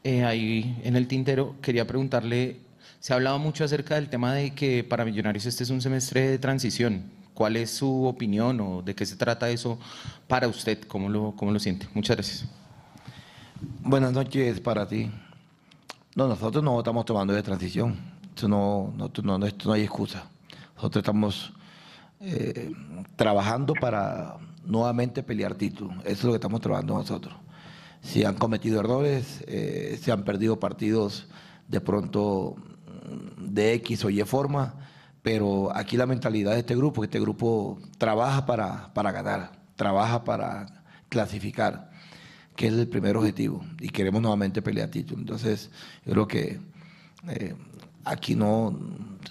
eh, 0.04 0.24
ahí 0.24 0.80
en 0.84 0.96
el 0.96 1.08
tintero, 1.08 1.56
quería 1.62 1.86
preguntarle, 1.86 2.58
se 3.00 3.14
ha 3.14 3.16
hablado 3.16 3.40
mucho 3.40 3.64
acerca 3.64 3.96
del 3.96 4.10
tema 4.10 4.34
de 4.34 4.52
que 4.52 4.84
para 4.84 5.06
Millonarios 5.06 5.46
este 5.46 5.64
es 5.64 5.70
un 5.70 5.82
semestre 5.82 6.30
de 6.30 6.40
transición. 6.40 7.04
¿Cuál 7.34 7.56
es 7.56 7.72
su 7.72 8.06
opinión 8.06 8.60
o 8.62 8.82
de 8.82 8.94
qué 8.94 9.06
se 9.06 9.16
trata 9.16 9.50
eso 9.50 9.80
para 10.28 10.48
usted? 10.48 10.84
¿Cómo 10.84 11.10
lo, 11.10 11.34
cómo 11.36 11.52
lo 11.52 11.60
siente? 11.60 11.88
Muchas 11.94 12.18
gracias. 12.18 12.46
Buenas 13.84 14.12
noches 14.12 14.60
para 14.60 14.88
ti. 14.88 15.10
No, 16.16 16.28
nosotros 16.28 16.64
no 16.64 16.80
estamos 16.80 17.06
tomando 17.06 17.34
de 17.34 17.42
transición. 17.42 17.98
Esto 18.36 18.48
no, 18.48 18.94
no, 18.98 19.12
no, 19.24 19.38
no 19.38 19.74
hay 19.74 19.82
excusa. 19.82 20.26
Nosotros 20.76 21.02
estamos 21.02 21.54
eh, 22.20 22.72
trabajando 23.16 23.74
para 23.74 24.38
nuevamente 24.66 25.24
pelear 25.24 25.56
título. 25.56 25.94
Eso 26.04 26.12
es 26.12 26.24
lo 26.24 26.32
que 26.32 26.38
estamos 26.38 26.62
trabajando 26.62 26.96
nosotros. 26.96 27.34
Si 28.02 28.24
han 28.24 28.36
cometido 28.36 28.80
errores, 28.80 29.44
eh, 29.48 30.00
se 30.02 30.12
han 30.12 30.24
perdido 30.24 30.60
partidos 30.60 31.28
de 31.68 31.82
pronto 31.82 32.56
de 33.38 33.74
X 33.74 34.06
o 34.06 34.10
Y 34.10 34.22
forma, 34.24 34.76
pero 35.22 35.76
aquí 35.76 35.98
la 35.98 36.08
mentalidad 36.08 36.54
de 36.54 36.60
este 36.60 36.76
grupo, 36.76 37.04
este 37.04 37.20
grupo 37.20 37.80
trabaja 37.98 38.46
para, 38.46 38.94
para 38.94 39.12
ganar, 39.12 39.52
trabaja 39.76 40.24
para 40.24 40.84
clasificar 41.10 41.92
que 42.56 42.68
es 42.68 42.74
el 42.74 42.88
primer 42.88 43.18
objetivo, 43.18 43.66
y 43.80 43.90
queremos 43.90 44.22
nuevamente 44.22 44.62
pelear 44.62 44.90
título. 44.90 45.22
Entonces, 45.22 45.72
yo 46.06 46.12
creo 46.12 46.28
que 46.28 46.60
eh, 47.30 47.56
aquí 48.04 48.36
no, 48.36 48.78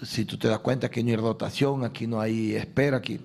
si 0.03 0.25
tú 0.25 0.37
te 0.37 0.47
das 0.47 0.59
cuenta, 0.59 0.87
aquí 0.87 1.03
no 1.03 1.09
hay 1.09 1.15
rotación, 1.15 1.83
aquí 1.85 2.07
no 2.07 2.19
hay 2.19 2.55
espera, 2.55 2.97
aquí, 2.97 3.19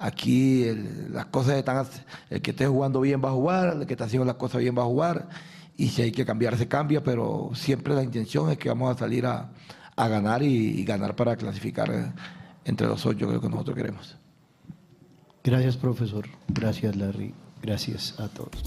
aquí 0.00 0.64
las 1.10 1.26
cosas 1.26 1.56
están, 1.56 1.86
el 2.30 2.40
que 2.40 2.50
esté 2.50 2.66
jugando 2.66 3.02
bien 3.02 3.22
va 3.22 3.28
a 3.28 3.32
jugar, 3.32 3.76
el 3.80 3.86
que 3.86 3.92
está 3.92 4.06
haciendo 4.06 4.24
las 4.24 4.36
cosas 4.36 4.62
bien 4.62 4.76
va 4.76 4.82
a 4.82 4.86
jugar, 4.86 5.28
y 5.76 5.88
si 5.90 6.02
hay 6.02 6.10
que 6.10 6.24
cambiar, 6.24 6.56
se 6.56 6.66
cambia, 6.66 7.04
pero 7.04 7.50
siempre 7.54 7.94
la 7.94 8.02
intención 8.02 8.50
es 8.50 8.58
que 8.58 8.70
vamos 8.70 8.96
a 8.96 8.98
salir 8.98 9.26
a, 9.26 9.52
ganar 9.96 10.42
y, 10.42 10.82
ganar 10.84 11.14
para 11.14 11.36
clasificar 11.36 11.90
eh, 11.90 12.10
entre 12.64 12.86
los 12.86 13.04
ocho, 13.04 13.28
creo 13.28 13.40
que 13.40 13.50
nosotros 13.50 13.76
queremos. 13.76 14.16
Gracias, 15.44 15.76
profesor. 15.76 16.26
Gracias, 16.48 16.96
Larry. 16.96 17.34
Gracias 17.62 18.18
a 18.18 18.28
todos. 18.28 18.62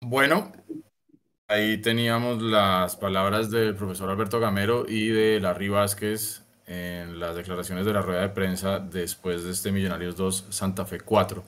Bueno, 0.00 0.52
ahí 1.48 1.82
teníamos 1.82 2.40
las 2.40 2.94
palabras 2.94 3.50
del 3.50 3.74
profesor 3.74 4.10
Alberto 4.10 4.38
Gamero 4.38 4.86
y 4.88 5.08
de 5.08 5.40
Larry 5.40 5.68
Vázquez 5.68 6.47
en 6.68 7.18
las 7.18 7.34
declaraciones 7.34 7.86
de 7.86 7.92
la 7.92 8.02
rueda 8.02 8.20
de 8.20 8.28
prensa 8.28 8.78
después 8.78 9.42
de 9.42 9.50
este 9.50 9.72
Millonarios 9.72 10.16
2 10.16 10.46
Santa 10.50 10.84
Fe 10.84 11.00
4. 11.00 11.42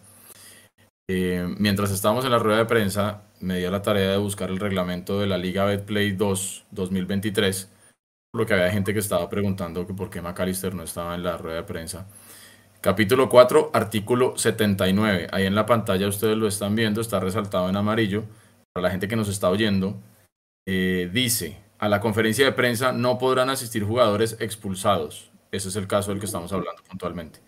Eh, 1.08 1.46
mientras 1.58 1.90
estábamos 1.90 2.24
en 2.24 2.30
la 2.30 2.38
rueda 2.38 2.58
de 2.58 2.64
prensa, 2.64 3.24
me 3.40 3.58
dio 3.58 3.70
la 3.70 3.82
tarea 3.82 4.12
de 4.12 4.16
buscar 4.16 4.48
el 4.48 4.58
reglamento 4.58 5.20
de 5.20 5.26
la 5.26 5.38
Liga 5.38 5.64
Betplay 5.64 6.12
2 6.12 6.66
2023, 6.70 7.70
por 8.32 8.40
lo 8.40 8.46
que 8.46 8.54
había 8.54 8.70
gente 8.70 8.94
que 8.94 9.00
estaba 9.00 9.28
preguntando 9.28 9.86
que 9.86 9.94
por 9.94 10.08
qué 10.08 10.22
McAllister 10.22 10.74
no 10.74 10.84
estaba 10.84 11.14
en 11.14 11.22
la 11.22 11.36
rueda 11.36 11.56
de 11.56 11.64
prensa. 11.64 12.06
Capítulo 12.80 13.28
4, 13.28 13.72
artículo 13.74 14.38
79. 14.38 15.28
Ahí 15.32 15.44
en 15.44 15.54
la 15.54 15.66
pantalla 15.66 16.08
ustedes 16.08 16.38
lo 16.38 16.46
están 16.46 16.74
viendo, 16.74 17.02
está 17.02 17.20
resaltado 17.20 17.68
en 17.68 17.76
amarillo 17.76 18.24
para 18.72 18.84
la 18.84 18.90
gente 18.90 19.08
que 19.08 19.16
nos 19.16 19.28
está 19.28 19.50
oyendo, 19.50 20.00
eh, 20.66 21.10
dice, 21.12 21.58
a 21.80 21.88
la 21.88 22.00
conferencia 22.00 22.44
de 22.44 22.52
prensa 22.52 22.92
no 22.92 23.16
podrán 23.16 23.48
asistir 23.48 23.84
jugadores 23.84 24.36
expulsados. 24.38 25.30
Ese 25.50 25.70
es 25.70 25.76
el 25.76 25.86
caso 25.86 26.10
del 26.10 26.20
que 26.20 26.26
estamos 26.26 26.52
hablando 26.52 26.82
puntualmente. 26.84 27.40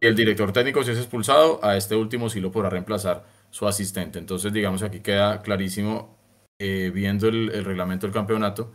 Y 0.00 0.06
el 0.06 0.16
director 0.16 0.52
técnico 0.52 0.82
si 0.82 0.90
es 0.90 0.98
expulsado, 0.98 1.64
a 1.64 1.76
este 1.76 1.94
último 1.94 2.28
sí 2.28 2.40
lo 2.40 2.50
podrá 2.50 2.68
reemplazar 2.68 3.24
su 3.50 3.68
asistente. 3.68 4.18
Entonces, 4.18 4.52
digamos, 4.52 4.82
aquí 4.82 5.00
queda 5.00 5.40
clarísimo, 5.42 6.18
eh, 6.58 6.90
viendo 6.92 7.28
el, 7.28 7.64
reglamento 7.64 8.08
del 8.08 8.14
campeonato, 8.14 8.72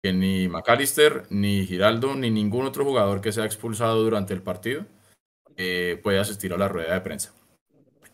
que 0.00 0.12
ni 0.12 0.46
McAllister, 0.46 1.24
ni 1.30 1.66
Giraldo, 1.66 2.14
ni 2.14 2.30
ningún 2.30 2.64
otro 2.64 2.84
jugador 2.84 3.20
que 3.20 3.32
sea 3.32 3.44
expulsado 3.44 4.04
durante 4.04 4.34
el 4.34 4.42
partido 4.42 4.86
eh, 5.56 5.98
puede 6.00 6.20
asistir 6.20 6.52
a 6.52 6.56
la 6.56 6.68
rueda 6.68 6.94
de 6.94 7.00
prensa. 7.00 7.34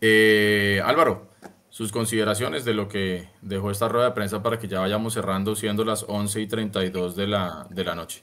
Eh, 0.00 0.80
Álvaro, 0.82 1.33
sus 1.74 1.90
consideraciones 1.90 2.64
de 2.64 2.72
lo 2.72 2.86
que 2.86 3.30
dejó 3.42 3.72
esta 3.72 3.88
rueda 3.88 4.04
de 4.10 4.14
prensa 4.14 4.40
para 4.44 4.60
que 4.60 4.68
ya 4.68 4.78
vayamos 4.78 5.12
cerrando, 5.12 5.56
siendo 5.56 5.84
las 5.84 6.04
11 6.08 6.40
y 6.40 6.46
32 6.46 7.16
de 7.16 7.26
la, 7.26 7.66
de 7.68 7.82
la 7.82 7.96
noche. 7.96 8.22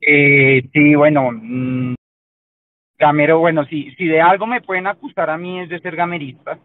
Eh, 0.00 0.68
sí, 0.72 0.94
bueno, 0.96 1.30
mmm, 1.30 1.94
Gamero, 2.98 3.38
bueno, 3.38 3.64
si, 3.66 3.92
si 3.92 4.06
de 4.06 4.20
algo 4.20 4.44
me 4.44 4.60
pueden 4.60 4.88
acusar 4.88 5.30
a 5.30 5.38
mí 5.38 5.60
es 5.60 5.68
de 5.68 5.78
ser 5.78 5.94
gamerista, 5.94 6.58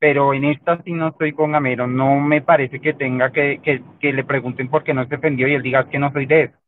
pero 0.00 0.34
en 0.34 0.44
esta 0.44 0.82
sí 0.82 0.92
no 0.92 1.08
estoy 1.08 1.32
con 1.34 1.52
Gamero, 1.52 1.86
no 1.86 2.18
me 2.18 2.42
parece 2.42 2.80
que 2.80 2.94
tenga 2.94 3.30
que, 3.30 3.60
que, 3.62 3.80
que 4.00 4.12
le 4.12 4.24
pregunten 4.24 4.68
por 4.68 4.82
qué 4.82 4.92
no 4.92 5.04
se 5.04 5.16
defendió 5.16 5.46
y 5.46 5.54
él 5.54 5.62
diga 5.62 5.88
que 5.88 6.00
no 6.00 6.12
soy 6.12 6.26
de 6.26 6.42
eso. 6.44 6.58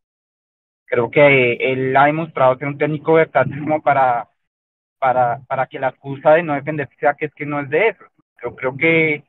Creo 0.87 1.11
que 1.11 1.55
él 1.55 1.97
ha 1.97 2.07
demostrado 2.07 2.57
ser 2.59 2.69
un 2.69 2.79
técnico 2.79 3.15
versátil 3.15 3.61
como 3.61 3.83
para, 3.83 4.29
para, 4.99 5.41
para 5.47 5.67
que 5.67 5.79
la 5.79 5.89
excusa 5.89 6.35
de 6.35 6.43
no 6.43 6.55
defender 6.55 6.89
sea 6.99 7.15
que 7.15 7.27
es 7.27 7.35
que 7.35 7.47
no 7.47 7.61
es 7.61 7.71
de 7.71 7.89
eso. 7.89 8.05
Yo 8.43 8.55
creo 8.55 8.77
que 8.77 9.25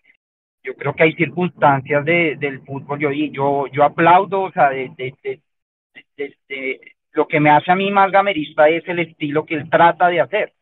yo 0.63 0.75
creo 0.75 0.93
que 0.93 1.03
hay 1.03 1.13
circunstancias 1.13 2.03
de, 2.03 2.35
del 2.37 2.61
fútbol 2.61 2.99
yo, 2.99 3.11
yo, 3.11 3.67
yo 3.67 3.83
aplaudo, 3.83 4.41
o 4.41 4.51
sea, 4.51 4.69
de, 4.69 4.91
de, 4.97 5.39
de 6.17 6.81
lo 7.13 7.27
que 7.27 7.39
me 7.39 7.49
hace 7.49 7.71
a 7.71 7.75
mí 7.75 7.89
más 7.89 8.11
gamerista 8.11 8.67
es 8.69 8.87
el 8.87 8.99
estilo 8.99 9.45
que 9.45 9.55
él 9.55 9.69
trata 9.69 10.07
de 10.07 10.21
hacer, 10.21 10.53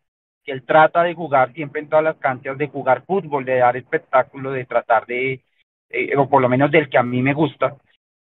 que 0.43 0.51
él 0.51 0.63
trata 0.63 1.03
de 1.03 1.13
jugar 1.13 1.53
siempre 1.53 1.81
en 1.81 1.89
todas 1.89 2.05
las 2.05 2.17
canchas, 2.17 2.57
de 2.57 2.67
jugar 2.67 3.03
fútbol, 3.05 3.45
de 3.45 3.57
dar 3.57 3.75
espectáculo, 3.75 4.51
de 4.51 4.65
tratar 4.65 5.05
de, 5.05 5.41
eh, 5.89 6.15
o 6.15 6.29
por 6.29 6.41
lo 6.41 6.49
menos 6.49 6.71
del 6.71 6.89
que 6.89 6.97
a 6.97 7.03
mí 7.03 7.21
me 7.21 7.33
gusta, 7.33 7.75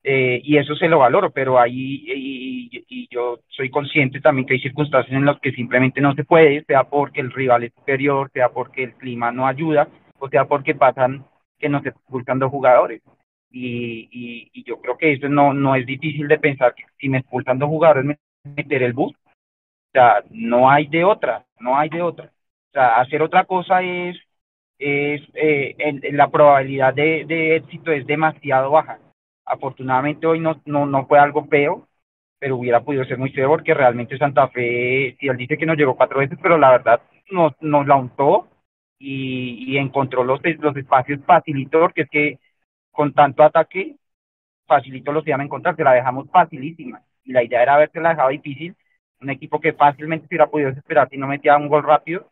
eh, 0.09 0.41
y 0.45 0.57
eso 0.57 0.77
se 0.77 0.89
lo 0.89 1.01
valoro, 1.01 1.31
pero 1.31 1.59
ahí, 1.59 2.05
y, 2.07 2.85
y, 2.89 3.09
yo 3.11 3.41
soy 3.49 3.71
consciente 3.71 4.21
también 4.21 4.47
que 4.47 4.55
hay 4.55 4.61
circunstancias 4.61 5.17
en 5.17 5.25
las 5.25 5.41
que 5.41 5.53
simplemente 5.53 6.01
no 6.01 6.15
se 6.15 6.25
puede, 6.25 6.65
sea 6.65 6.85
porque 6.85 7.21
el 7.21 7.33
rival 7.33 7.65
es 7.65 7.73
superior, 7.75 8.31
sea 8.33 8.51
porque 8.51 8.85
el 8.85 8.95
clima 8.95 9.33
no 9.33 9.47
ayuda, 9.47 9.89
o 10.19 10.29
sea 10.29 10.45
porque 10.45 10.75
pasan 10.75 11.25
que 11.59 11.69
nos 11.69 11.85
expulsan 11.85 12.39
dos 12.39 12.51
jugadores 12.51 13.03
y, 13.51 14.51
y, 14.53 14.65
yo 14.65 14.81
creo 14.81 14.99
que 14.99 15.13
eso 15.13 15.29
no, 15.29 15.55
no 15.55 15.75
es 15.75 15.87
difícil 15.87 16.29
de 16.29 16.39
pensar 16.39 16.75
que 16.75 16.85
si 16.99 17.09
me 17.09 17.19
expulsan 17.19 17.59
dos 17.59 17.69
jugadores 17.69 18.05
me 18.05 18.19
meter 18.55 18.83
el 18.83 18.93
bus. 18.93 19.15
O 19.15 19.93
sea, 19.93 20.23
no 20.31 20.71
hay 20.71 20.87
de 20.89 21.05
otra, 21.05 21.47
no 21.61 21.79
hay 21.79 21.89
de 21.89 22.03
otra. 22.03 22.27
O 22.27 22.73
sea, 22.73 23.01
hacer 23.01 23.23
otra 23.23 23.45
cosa 23.45 23.83
es, 23.83 24.17
es 24.79 25.23
eh, 25.35 25.75
en, 25.79 26.17
la 26.17 26.29
probabilidad 26.29 26.95
de, 26.95 27.57
éxito 27.57 27.93
es 27.93 28.07
demasiado 28.07 28.71
baja. 28.71 28.99
Afortunadamente 29.47 30.27
hoy 30.27 30.41
no, 30.41 30.61
no, 30.67 30.87
no 30.87 31.07
fue 31.07 31.19
algo 31.19 31.47
feo, 31.47 31.89
pero 32.39 32.57
hubiera 32.57 32.81
podido 32.83 33.05
ser 33.05 33.19
muy 33.19 33.31
feo 33.31 33.49
porque 33.49 33.75
realmente 33.75 34.19
Santa 34.19 34.49
Fe, 34.49 35.17
si 35.19 35.29
él 35.29 35.37
dice 35.37 35.57
que 35.57 35.67
nos 35.67 35.77
llegó 35.77 35.97
cuatro 35.97 36.19
veces, 36.19 36.39
pero 36.43 36.59
la 36.59 36.71
verdad 36.73 37.01
nos, 37.31 37.53
nos 37.61 37.87
la 37.87 37.97
untó 37.97 38.49
y, 38.99 39.73
y 39.73 39.79
encontró 39.79 40.25
los, 40.25 40.41
los 40.59 40.77
espacios 40.77 41.21
facilitó, 41.25 41.81
porque 41.81 42.03
es 42.03 42.11
que 42.11 42.39
con 42.91 43.13
tanto 43.13 43.43
ataque, 43.43 43.97
facilito 44.67 45.13
los 45.13 45.27
iban 45.27 45.41
a 45.41 45.45
encontrar, 45.45 45.77
se 45.77 45.85
la 45.85 45.93
dejamos 45.93 46.31
facilísima. 46.31 47.03
Y 47.25 47.33
la 47.33 47.43
idea 47.45 47.63
era 47.63 47.75
haberse 47.75 48.01
la 48.01 48.11
dejado 48.11 48.31
difícil, 48.31 48.75
un 49.21 49.31
equipo 49.31 49.61
que 49.61 49.73
fácilmente 49.73 50.27
se 50.27 50.35
hubiera 50.35 50.49
podido 50.49 50.71
desesperar 50.71 51.09
si 51.09 51.19
no 51.19 51.27
metía 51.27 51.57
un 51.57 51.69
gol 51.69 51.85
rápido, 51.85 52.31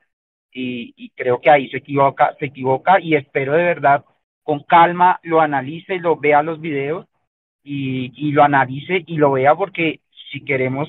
y, 0.52 0.94
y 0.96 1.10
creo 1.10 1.40
que 1.40 1.50
ahí 1.50 1.68
se 1.70 1.78
equivoca, 1.78 2.34
se 2.38 2.46
equivoca, 2.46 3.00
y 3.00 3.14
espero 3.16 3.52
de 3.54 3.64
verdad 3.64 4.04
con 4.44 4.60
calma 4.62 5.20
lo 5.24 5.40
analice, 5.40 5.98
lo 5.98 6.16
vea 6.16 6.42
los 6.42 6.60
videos, 6.60 7.06
y, 7.64 8.12
y 8.16 8.32
lo 8.32 8.44
analice 8.44 9.02
y 9.06 9.16
lo 9.16 9.32
vea 9.32 9.54
porque 9.56 10.00
si 10.30 10.44
queremos 10.44 10.88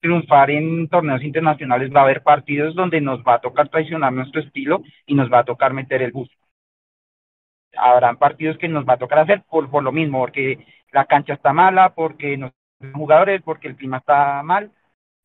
triunfar 0.00 0.50
en 0.50 0.88
torneos 0.88 1.22
internacionales 1.22 1.90
va 1.94 2.00
a 2.00 2.04
haber 2.04 2.22
partidos 2.22 2.74
donde 2.74 3.00
nos 3.00 3.20
va 3.20 3.34
a 3.34 3.40
tocar 3.40 3.68
traicionar 3.68 4.12
nuestro 4.12 4.40
estilo 4.42 4.82
y 5.06 5.14
nos 5.14 5.32
va 5.32 5.40
a 5.40 5.44
tocar 5.44 5.72
meter 5.72 6.02
el 6.02 6.12
bus 6.12 6.28
habrán 7.78 8.16
partidos 8.18 8.58
que 8.58 8.68
nos 8.68 8.86
va 8.86 8.94
a 8.94 8.98
tocar 8.98 9.20
hacer 9.20 9.42
por, 9.48 9.70
por 9.70 9.82
lo 9.82 9.92
mismo, 9.92 10.18
porque 10.20 10.66
la 10.92 11.06
cancha 11.06 11.34
está 11.34 11.52
mala, 11.52 11.94
porque 11.94 12.36
no 12.36 12.52
jugadores, 12.94 13.42
porque 13.42 13.68
el 13.68 13.76
clima 13.76 13.98
está 13.98 14.42
mal, 14.42 14.70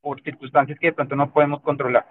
por 0.02 0.22
circunstancias 0.22 0.80
que 0.80 0.88
de 0.88 0.94
pronto 0.94 1.16
no 1.16 1.32
podemos 1.32 1.62
controlar. 1.62 2.06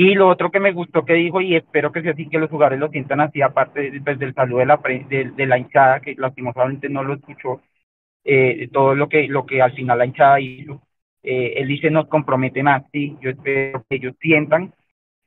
Y 0.00 0.14
lo 0.14 0.28
otro 0.28 0.52
que 0.52 0.60
me 0.60 0.70
gustó 0.72 1.04
que 1.04 1.14
dijo, 1.14 1.40
y 1.40 1.56
espero 1.56 1.90
que 1.90 2.02
sea 2.02 2.12
así, 2.12 2.28
que 2.28 2.38
los 2.38 2.48
jugadores 2.50 2.78
lo 2.78 2.88
sientan 2.88 3.20
así, 3.20 3.42
aparte 3.42 4.00
pues, 4.04 4.16
del 4.20 4.32
saludo 4.32 4.60
de 4.60 4.66
la, 4.66 4.76
de, 4.76 5.32
de, 5.34 5.46
la 5.46 5.58
hinchada, 5.58 5.98
que 6.00 6.14
lastimosamente 6.16 6.88
no 6.88 7.02
lo 7.02 7.14
escuchó, 7.14 7.62
eh, 8.22 8.68
todo 8.72 8.94
lo 8.94 9.08
que, 9.08 9.26
lo 9.26 9.44
que 9.44 9.60
al 9.60 9.72
final 9.72 9.98
la 9.98 10.06
hinchada 10.06 10.38
hizo. 10.40 10.82
Eh, 11.20 11.54
él 11.56 11.66
dice, 11.66 11.90
nos 11.90 12.06
compromete 12.06 12.62
más, 12.62 12.84
sí, 12.92 13.16
yo 13.20 13.30
espero 13.30 13.84
que 13.90 13.96
ellos 13.96 14.14
sientan 14.20 14.72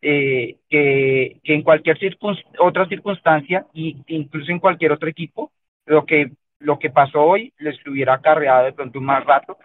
eh, 0.02 0.60
que, 0.70 1.42
que, 1.44 1.54
en 1.54 1.64
cualquier 1.64 2.00
circunst 2.00 2.42
otra 2.60 2.88
circunstancia 2.88 3.68
y 3.74 4.02
incluso 4.08 4.52
en 4.54 4.60
cualquier 4.60 4.94
otro 4.94 5.10
equipo, 5.10 5.52
lo 5.86 6.06
que, 6.06 6.32
lo 6.60 6.80
que 6.80 6.92
pasó 6.92 7.22
hoy 7.24 7.54
les 7.58 7.76
hubiera 7.86 8.14
acarreado 8.14 8.66
de 8.66 8.74
pronto 8.74 9.00
un 9.00 9.06
más 9.06 9.26
rato, 9.26 9.58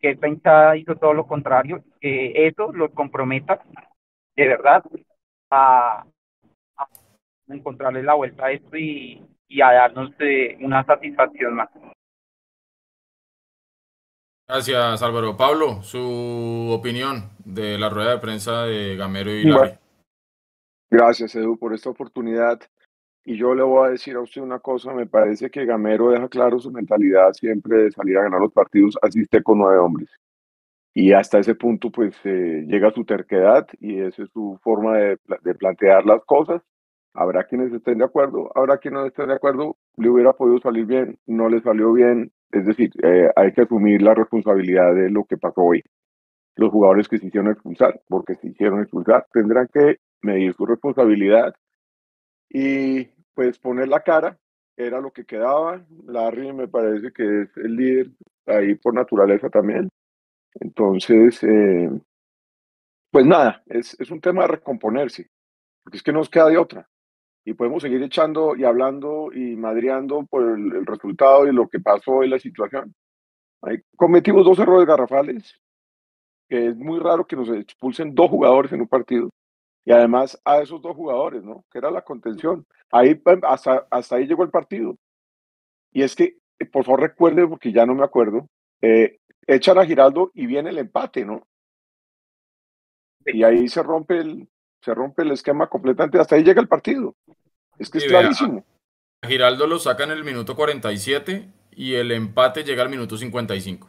que 0.00 0.10
esta 0.10 0.26
hinchada 0.26 0.76
hizo 0.76 0.96
todo 0.96 1.14
lo 1.14 1.28
contrario, 1.28 1.84
que 2.00 2.48
eso 2.48 2.72
los 2.72 2.90
comprometa 2.90 3.62
de 4.36 4.48
verdad 4.48 4.82
a, 5.50 6.04
a 6.76 6.88
encontrarle 7.48 8.02
la 8.02 8.14
vuelta 8.14 8.46
a 8.46 8.52
esto 8.52 8.76
y, 8.76 9.22
y 9.48 9.60
a 9.60 9.72
darnos 9.72 10.16
de 10.18 10.56
una 10.60 10.84
satisfacción 10.84 11.54
más. 11.54 11.68
Gracias, 14.48 15.02
Álvaro. 15.02 15.36
Pablo, 15.36 15.82
su 15.82 16.68
opinión 16.70 17.30
de 17.44 17.78
la 17.78 17.88
rueda 17.88 18.12
de 18.12 18.18
prensa 18.18 18.64
de 18.64 18.96
Gamero 18.96 19.30
y 19.30 19.44
Larry. 19.44 19.78
Gracias, 20.90 21.34
Edu, 21.36 21.58
por 21.58 21.72
esta 21.72 21.88
oportunidad. 21.88 22.60
Y 23.24 23.36
yo 23.36 23.54
le 23.54 23.62
voy 23.62 23.86
a 23.86 23.90
decir 23.92 24.16
a 24.16 24.20
usted 24.20 24.42
una 24.42 24.58
cosa, 24.58 24.92
me 24.92 25.06
parece 25.06 25.48
que 25.48 25.64
Gamero 25.64 26.10
deja 26.10 26.28
claro 26.28 26.58
su 26.58 26.70
mentalidad 26.70 27.32
siempre 27.32 27.84
de 27.84 27.92
salir 27.92 28.18
a 28.18 28.24
ganar 28.24 28.40
los 28.40 28.52
partidos, 28.52 28.98
así 29.00 29.20
esté 29.20 29.42
con 29.42 29.58
nueve 29.58 29.78
hombres. 29.78 30.10
Y 30.94 31.12
hasta 31.12 31.38
ese 31.38 31.54
punto, 31.54 31.90
pues, 31.90 32.14
eh, 32.24 32.64
llega 32.66 32.92
su 32.92 33.04
terquedad 33.04 33.66
y 33.80 34.00
esa 34.00 34.24
es 34.24 34.30
su 34.30 34.58
forma 34.62 34.98
de, 34.98 35.18
de 35.42 35.54
plantear 35.54 36.04
las 36.04 36.24
cosas. 36.24 36.62
Habrá 37.14 37.44
quienes 37.44 37.72
estén 37.72 37.98
de 37.98 38.04
acuerdo, 38.04 38.50
habrá 38.54 38.78
quienes 38.78 39.00
no 39.00 39.06
estén 39.06 39.28
de 39.28 39.34
acuerdo, 39.34 39.76
le 39.96 40.08
hubiera 40.08 40.32
podido 40.32 40.58
salir 40.60 40.86
bien, 40.86 41.18
no 41.26 41.48
le 41.48 41.60
salió 41.60 41.92
bien, 41.92 42.32
es 42.52 42.66
decir, 42.66 42.90
eh, 43.02 43.30
hay 43.36 43.52
que 43.52 43.62
asumir 43.62 44.02
la 44.02 44.14
responsabilidad 44.14 44.94
de 44.94 45.10
lo 45.10 45.24
que 45.24 45.36
pasó 45.38 45.62
hoy. 45.62 45.82
Los 46.56 46.70
jugadores 46.70 47.08
que 47.08 47.18
se 47.18 47.26
hicieron 47.26 47.50
expulsar, 47.50 48.00
porque 48.08 48.34
se 48.36 48.48
hicieron 48.48 48.80
expulsar, 48.80 49.26
tendrán 49.32 49.68
que 49.72 49.96
medir 50.22 50.54
su 50.54 50.66
responsabilidad 50.66 51.54
y 52.48 53.06
pues 53.34 53.58
poner 53.58 53.88
la 53.88 54.00
cara, 54.00 54.38
era 54.76 55.00
lo 55.00 55.10
que 55.12 55.24
quedaba. 55.24 55.84
Larry 56.06 56.52
me 56.52 56.68
parece 56.68 57.12
que 57.12 57.42
es 57.42 57.56
el 57.56 57.76
líder 57.76 58.06
ahí 58.46 58.74
por 58.74 58.94
naturaleza 58.94 59.48
también. 59.48 59.88
Entonces, 60.54 61.42
eh, 61.42 61.90
pues 63.10 63.26
nada, 63.26 63.62
es, 63.66 63.98
es 64.00 64.10
un 64.10 64.20
tema 64.20 64.42
de 64.42 64.48
recomponerse, 64.48 65.28
porque 65.82 65.98
es 65.98 66.02
que 66.02 66.12
nos 66.12 66.28
queda 66.28 66.48
de 66.48 66.58
otra 66.58 66.88
y 67.44 67.54
podemos 67.54 67.82
seguir 67.82 68.02
echando 68.02 68.54
y 68.56 68.64
hablando 68.64 69.30
y 69.32 69.56
madreando 69.56 70.24
por 70.26 70.42
el, 70.42 70.86
resultado 70.86 71.46
y 71.46 71.52
lo 71.52 71.68
que 71.68 71.80
pasó 71.80 72.22
en 72.22 72.30
la 72.30 72.38
situación. 72.38 72.94
Ahí 73.62 73.78
cometimos 73.96 74.44
dos 74.44 74.58
errores 74.58 74.86
garrafales, 74.86 75.54
que 76.48 76.68
es 76.68 76.76
muy 76.76 76.98
raro 77.00 77.26
que 77.26 77.36
nos 77.36 77.48
expulsen 77.48 78.14
dos 78.14 78.30
jugadores 78.30 78.72
en 78.72 78.80
un 78.80 78.88
partido. 78.88 79.30
Y 79.84 79.92
además 79.92 80.40
a 80.44 80.60
esos 80.60 80.80
dos 80.80 80.94
jugadores, 80.94 81.42
¿no? 81.42 81.64
Que 81.70 81.78
era 81.78 81.90
la 81.90 82.02
contención. 82.02 82.64
Ahí 82.92 83.20
hasta, 83.42 83.86
hasta 83.90 84.16
ahí 84.16 84.26
llegó 84.26 84.44
el 84.44 84.50
partido. 84.50 84.96
Y 85.92 86.02
es 86.02 86.14
que, 86.14 86.36
por 86.70 86.84
favor 86.84 87.00
recuerde, 87.00 87.46
porque 87.46 87.72
ya 87.72 87.84
no 87.84 87.94
me 87.94 88.04
acuerdo, 88.04 88.46
eh, 88.80 89.18
echan 89.46 89.78
a 89.78 89.84
Giraldo 89.84 90.30
y 90.34 90.46
viene 90.46 90.70
el 90.70 90.78
empate, 90.78 91.24
¿no? 91.24 91.46
Y 93.24 93.42
ahí 93.44 93.68
se 93.68 93.82
rompe 93.82 94.18
el, 94.18 94.48
se 94.80 94.94
rompe 94.94 95.22
el 95.22 95.32
esquema 95.32 95.68
completamente, 95.68 96.18
hasta 96.18 96.36
ahí 96.36 96.42
llega 96.42 96.60
el 96.60 96.68
partido. 96.68 97.14
Es 97.78 97.88
que 97.88 97.98
es 97.98 98.04
clarísimo. 98.04 98.64
A 99.22 99.28
Giraldo 99.28 99.66
lo 99.66 99.78
saca 99.78 100.04
en 100.04 100.10
el 100.10 100.24
minuto 100.24 100.56
47 100.56 101.48
y 101.72 101.94
el 101.94 102.10
empate 102.10 102.64
llega 102.64 102.82
al 102.82 102.88
minuto 102.88 103.16
55. 103.16 103.88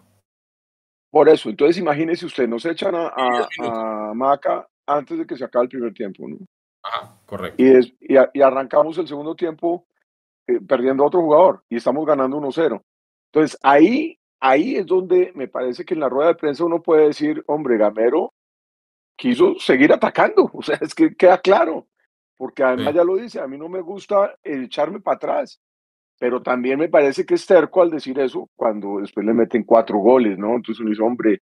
Por 1.10 1.30
eso, 1.30 1.50
entonces 1.50 1.78
imagínese 1.78 2.26
usted, 2.26 2.48
nos 2.48 2.66
echan 2.66 2.96
a, 2.96 3.08
a, 3.08 3.48
a 3.60 4.14
Maca 4.14 4.68
antes 4.86 5.18
de 5.18 5.28
que 5.28 5.38
se 5.38 5.46
acabe 5.46 5.66
el 5.66 5.70
primer 5.70 5.94
tiempo, 5.94 6.28
¿no? 6.28 6.38
Ajá, 6.84 7.18
correcto. 7.26 7.62
Y, 7.62 7.68
es, 7.68 7.94
y, 8.02 8.16
y 8.34 8.42
arrancamos 8.42 8.98
el 8.98 9.08
segundo 9.08 9.36
tiempo 9.36 9.88
eh, 10.48 10.60
perdiendo 10.60 11.04
a 11.04 11.08
otro 11.08 11.22
jugador 11.22 11.64
y 11.70 11.78
estamos 11.78 12.06
ganando 12.06 12.38
1-0. 12.38 12.84
Entonces 13.32 13.58
ahí, 13.64 14.20
ahí 14.44 14.76
es 14.76 14.86
donde 14.86 15.32
me 15.36 15.48
parece 15.48 15.86
que 15.86 15.94
en 15.94 16.02
la 16.02 16.10
rueda 16.10 16.30
de 16.30 16.36
prensa 16.36 16.66
uno 16.66 16.82
puede 16.82 17.08
decir, 17.08 17.42
hombre, 17.48 17.78
Gamero 17.78 18.34
quiso 19.16 19.56
seguir 19.58 19.94
atacando, 19.94 20.50
o 20.54 20.62
sea, 20.62 20.78
es 20.82 20.94
que 20.94 21.16
queda 21.16 21.40
claro, 21.40 21.88
porque 22.36 22.62
además 22.62 22.94
ya 22.94 23.04
lo 23.06 23.16
dice, 23.16 23.40
a 23.40 23.48
mí 23.48 23.58
no 23.58 23.70
me 23.70 23.80
gusta 23.80 24.36
echarme 24.44 25.00
para 25.00 25.16
atrás, 25.16 25.62
pero 26.20 26.42
también 26.42 26.78
me 26.78 26.90
parece 26.90 27.26
que 27.26 27.36
es 27.36 27.46
terco 27.46 27.82
al 27.82 27.92
decir 27.92 28.20
eso 28.20 28.50
cuando 28.56 29.00
después 29.00 29.26
le 29.26 29.34
meten 29.34 29.64
cuatro 29.64 29.98
goles, 30.00 30.38
¿no? 30.38 30.56
Entonces 30.56 30.82
uno 30.82 30.90
dice, 30.90 31.04
hombre, 31.04 31.42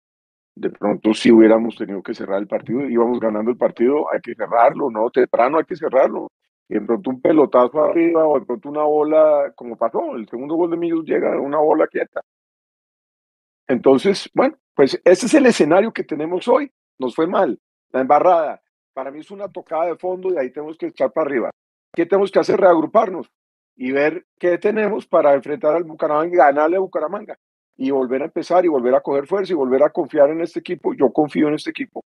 de 0.55 0.71
pronto 0.71 1.15
si 1.15 1.33
hubiéramos 1.33 1.77
tenido 1.77 2.03
que 2.03 2.15
cerrar 2.15 2.39
el 2.39 2.49
partido, 2.49 2.83
íbamos 2.83 3.19
ganando 3.19 3.51
el 3.51 3.57
partido, 3.57 4.13
hay 4.13 4.21
que 4.21 4.35
cerrarlo, 4.35 4.91
¿no? 4.91 5.11
Temprano 5.11 5.59
hay 5.59 5.65
que 5.65 5.77
cerrarlo. 5.77 6.31
Y 6.69 6.75
de 6.75 6.83
pronto 6.83 7.11
un 7.11 7.21
pelotazo 7.21 7.83
arriba 7.83 8.27
o 8.27 8.39
de 8.39 8.47
pronto 8.47 8.69
una 8.69 8.83
bola, 8.83 9.53
como 9.57 9.77
pasó, 9.77 10.15
el 10.17 10.29
segundo 10.29 10.55
gol 10.55 10.71
de 10.71 10.77
Millos 10.77 11.05
llega 11.05 11.41
una 11.41 11.59
bola 11.59 11.87
quieta. 11.87 12.21
Entonces, 13.71 14.29
bueno, 14.35 14.57
pues 14.75 15.01
ese 15.05 15.27
es 15.27 15.35
el 15.35 15.47
escenario 15.47 15.93
que 15.93 16.03
tenemos 16.03 16.49
hoy. 16.49 16.73
Nos 16.99 17.15
fue 17.15 17.29
mal. 17.29 17.57
La 17.93 18.01
embarrada, 18.01 18.61
para 18.93 19.13
mí 19.13 19.21
es 19.21 19.31
una 19.31 19.47
tocada 19.47 19.87
de 19.87 19.97
fondo 19.97 20.35
y 20.35 20.37
ahí 20.37 20.51
tenemos 20.51 20.77
que 20.77 20.89
echar 20.89 21.13
para 21.13 21.29
arriba. 21.29 21.51
¿Qué 21.95 22.05
tenemos 22.05 22.33
que 22.33 22.41
hacer? 22.41 22.59
Reagruparnos 22.59 23.31
y 23.77 23.93
ver 23.93 24.27
qué 24.41 24.59
tenemos 24.59 25.07
para 25.07 25.35
enfrentar 25.35 25.77
al 25.77 25.85
Bucaramanga 25.85 26.35
y 26.35 26.37
ganarle 26.37 26.77
a 26.79 26.81
Bucaramanga 26.81 27.39
y 27.77 27.93
volver 27.93 28.23
a 28.23 28.25
empezar 28.25 28.65
y 28.65 28.69
volver 28.69 28.97
a 28.97 29.03
coger 29.03 29.29
fuerza 29.29 29.53
y 29.53 29.57
volver 29.57 29.85
a 29.85 29.91
confiar 29.91 30.31
en 30.31 30.41
este 30.41 30.59
equipo. 30.59 30.93
Yo 30.93 31.13
confío 31.13 31.47
en 31.47 31.55
este 31.55 31.71
equipo 31.71 32.05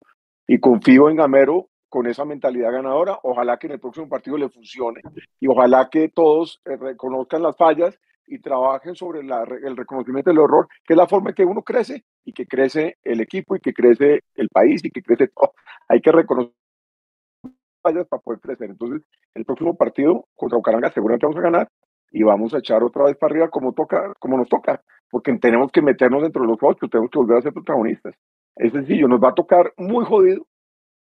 y 0.47 0.59
confío 0.59 1.11
en 1.11 1.17
Gamero 1.17 1.69
con 1.89 2.07
esa 2.07 2.25
mentalidad 2.25 2.71
ganadora. 2.71 3.19
Ojalá 3.21 3.57
que 3.57 3.67
en 3.67 3.73
el 3.73 3.79
próximo 3.79 4.09
partido 4.09 4.35
le 4.35 4.49
funcione 4.49 5.01
y 5.39 5.47
ojalá 5.47 5.89
que 5.91 6.09
todos 6.09 6.59
eh, 6.65 6.75
reconozcan 6.75 7.43
las 7.43 7.55
fallas 7.55 7.99
y 8.31 8.39
trabajen 8.39 8.95
sobre 8.95 9.19
el 9.19 9.75
reconocimiento 9.75 10.29
del 10.29 10.39
error, 10.39 10.67
que 10.85 10.93
es 10.93 10.97
la 10.97 11.05
forma 11.05 11.31
en 11.31 11.35
que 11.35 11.43
uno 11.43 11.61
crece 11.61 12.05
y 12.23 12.31
que 12.31 12.47
crece 12.47 12.97
el 13.03 13.19
equipo 13.19 13.57
y 13.57 13.59
que 13.59 13.73
crece 13.73 14.21
el 14.35 14.47
país 14.47 14.83
y 14.85 14.89
que 14.89 15.03
crece 15.03 15.27
todo. 15.27 15.53
Hay 15.89 15.99
que 15.99 16.13
reconocer 16.13 16.53
fallas 17.83 18.07
para 18.07 18.21
poder 18.21 18.39
crecer. 18.39 18.69
Entonces, 18.69 19.01
el 19.33 19.43
próximo 19.43 19.75
partido 19.75 20.25
contra 20.35 20.57
Bucaramanga 20.57 20.91
seguramente 20.91 21.25
vamos 21.25 21.39
a 21.39 21.41
ganar 21.41 21.67
y 22.11 22.23
vamos 22.23 22.53
a 22.53 22.59
echar 22.59 22.83
otra 22.83 23.03
vez 23.03 23.17
para 23.17 23.31
arriba 23.31 23.49
como 23.49 23.73
toca, 23.73 24.13
como 24.19 24.37
nos 24.37 24.47
toca, 24.47 24.81
porque 25.09 25.33
tenemos 25.37 25.71
que 25.71 25.81
meternos 25.81 26.21
dentro 26.21 26.43
de 26.43 26.47
los 26.47 26.57
ocho, 26.61 26.87
tenemos 26.87 27.11
que 27.11 27.19
volver 27.19 27.37
a 27.37 27.41
ser 27.41 27.53
protagonistas. 27.53 28.15
Es 28.55 28.71
sencillo, 28.71 29.09
nos 29.09 29.21
va 29.21 29.29
a 29.29 29.35
tocar 29.35 29.73
muy 29.75 30.05
jodido, 30.05 30.45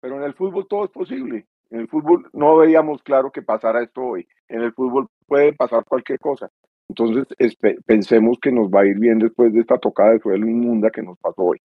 pero 0.01 0.16
en 0.16 0.22
el 0.22 0.35
fútbol 0.35 0.66
todo 0.68 0.85
es 0.85 0.91
posible. 0.91 1.47
En 1.70 1.81
el 1.81 1.89
fútbol 1.89 2.29
no 2.33 2.57
veíamos 2.57 3.03
claro 3.03 3.33
que 3.33 3.43
pasara 3.43 3.83
esto 3.83 4.01
hoy. 4.03 4.29
En 4.49 4.62
el 4.62 4.72
fútbol 4.72 5.09
puede 5.27 5.53
pasar 5.53 5.85
cualquier 5.85 6.20
cosa. 6.20 6.49
Entonces, 6.89 7.26
pensemos 7.84 8.39
que 8.41 8.53
nos 8.53 8.68
va 8.68 8.82
a 8.82 8.87
ir 8.87 8.99
bien 8.99 9.18
después 9.18 9.53
de 9.53 9.61
esta 9.61 9.78
tocada 9.78 10.12
de 10.12 10.20
suelo 10.20 10.49
inmunda 10.49 10.91
que 10.91 11.03
nos 11.03 11.18
pasó 11.18 11.43
hoy. 11.43 11.61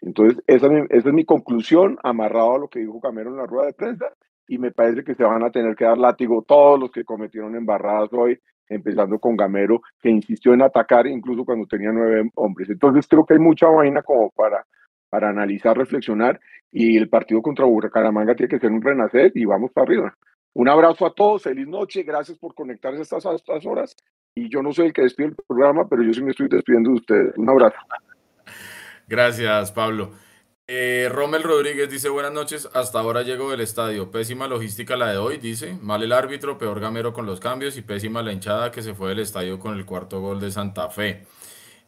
Entonces, 0.00 0.42
esa, 0.46 0.68
es 0.90 1.04
mi 1.06 1.24
conclusión, 1.24 1.98
amarrado 2.02 2.56
a 2.56 2.58
lo 2.58 2.68
que 2.68 2.80
dijo 2.80 3.00
Camero 3.00 3.30
en 3.30 3.36
la 3.36 3.46
rueda 3.46 3.66
de 3.66 3.74
prensa, 3.74 4.06
y 4.48 4.58
me 4.58 4.72
parece 4.72 5.04
que 5.04 5.14
se 5.14 5.22
van 5.22 5.44
a 5.44 5.50
tener 5.50 5.76
que 5.76 5.84
dar 5.84 5.98
látigo 5.98 6.42
todos 6.42 6.78
los 6.80 6.90
que 6.90 7.04
cometieron 7.04 7.54
embarradas 7.54 8.12
hoy, 8.12 8.38
empezando 8.68 9.18
con 9.18 9.36
Gamero, 9.36 9.80
que 10.00 10.10
insistió 10.10 10.54
en 10.54 10.62
atacar 10.62 11.06
incluso 11.06 11.44
cuando 11.44 11.66
tenía 11.66 11.92
nueve 11.92 12.30
hombres. 12.34 12.68
Entonces, 12.70 13.06
creo 13.06 13.24
que 13.24 13.34
hay 13.34 13.40
mucha 13.40 13.68
vaina 13.68 14.02
como 14.02 14.30
para, 14.30 14.66
para 15.08 15.28
analizar, 15.28 15.76
reflexionar, 15.76 16.40
y 16.72 16.96
el 16.96 17.08
partido 17.08 17.42
contra 17.42 17.66
Bucaramanga 17.66 18.34
tiene 18.34 18.48
que 18.48 18.58
ser 18.58 18.72
un 18.72 18.82
renacer 18.82 19.30
y 19.34 19.44
vamos 19.44 19.70
para 19.72 19.84
arriba. 19.84 20.16
Un 20.54 20.68
abrazo 20.68 21.06
a 21.06 21.14
todos, 21.14 21.42
feliz 21.42 21.68
noche, 21.68 22.02
gracias 22.02 22.38
por 22.38 22.54
conectarse 22.54 23.00
a 23.00 23.34
estas 23.34 23.66
horas. 23.66 23.94
Y 24.34 24.48
yo 24.48 24.62
no 24.62 24.72
soy 24.72 24.86
el 24.86 24.92
que 24.92 25.02
despide 25.02 25.28
el 25.28 25.34
programa, 25.34 25.88
pero 25.88 26.02
yo 26.02 26.12
sí 26.12 26.22
me 26.22 26.30
estoy 26.30 26.48
despidiendo 26.48 26.90
de 26.90 26.96
ustedes. 26.96 27.36
Un 27.36 27.48
abrazo. 27.50 27.76
Gracias, 29.06 29.72
Pablo. 29.72 30.12
Eh, 30.66 31.08
Rommel 31.10 31.42
Rodríguez 31.42 31.90
dice 31.90 32.08
buenas 32.08 32.32
noches, 32.32 32.68
hasta 32.72 33.00
ahora 33.00 33.22
llego 33.22 33.50
del 33.50 33.60
estadio, 33.60 34.10
pésima 34.10 34.46
logística 34.46 34.96
la 34.96 35.10
de 35.10 35.18
hoy, 35.18 35.36
dice, 35.36 35.76
mal 35.82 36.02
el 36.02 36.12
árbitro, 36.12 36.56
peor 36.56 36.80
gamero 36.80 37.12
con 37.12 37.26
los 37.26 37.40
cambios 37.40 37.76
y 37.76 37.82
pésima 37.82 38.22
la 38.22 38.32
hinchada 38.32 38.70
que 38.70 38.80
se 38.80 38.94
fue 38.94 39.10
del 39.10 39.18
estadio 39.18 39.58
con 39.58 39.76
el 39.76 39.84
cuarto 39.84 40.20
gol 40.20 40.40
de 40.40 40.50
Santa 40.50 40.88
Fe. 40.88 41.26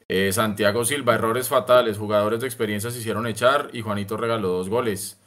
Eh, 0.09 0.33
Santiago 0.33 0.85
Silva, 0.85 1.15
errores 1.15 1.49
fatales, 1.49 1.97
jugadores 1.97 2.41
de 2.41 2.47
experiencia 2.47 2.91
se 2.91 2.99
hicieron 2.99 3.27
echar 3.27 3.71
y 3.73 3.81
Juanito 3.81 4.17
regaló 4.19 4.49
dos 4.49 4.69
goles. 4.69 5.19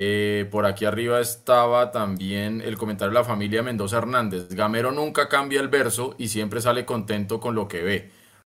Eh, 0.00 0.46
por 0.52 0.64
aquí 0.64 0.84
arriba 0.84 1.18
estaba 1.20 1.90
también 1.90 2.60
el 2.60 2.78
comentario 2.78 3.10
de 3.10 3.18
la 3.18 3.24
familia 3.24 3.62
Mendoza 3.62 3.98
Hernández. 3.98 4.48
Gamero 4.50 4.92
nunca 4.92 5.28
cambia 5.28 5.60
el 5.60 5.68
verso 5.68 6.14
y 6.18 6.28
siempre 6.28 6.60
sale 6.60 6.84
contento 6.84 7.40
con 7.40 7.54
lo 7.54 7.66
que 7.66 7.82
ve. 7.82 8.10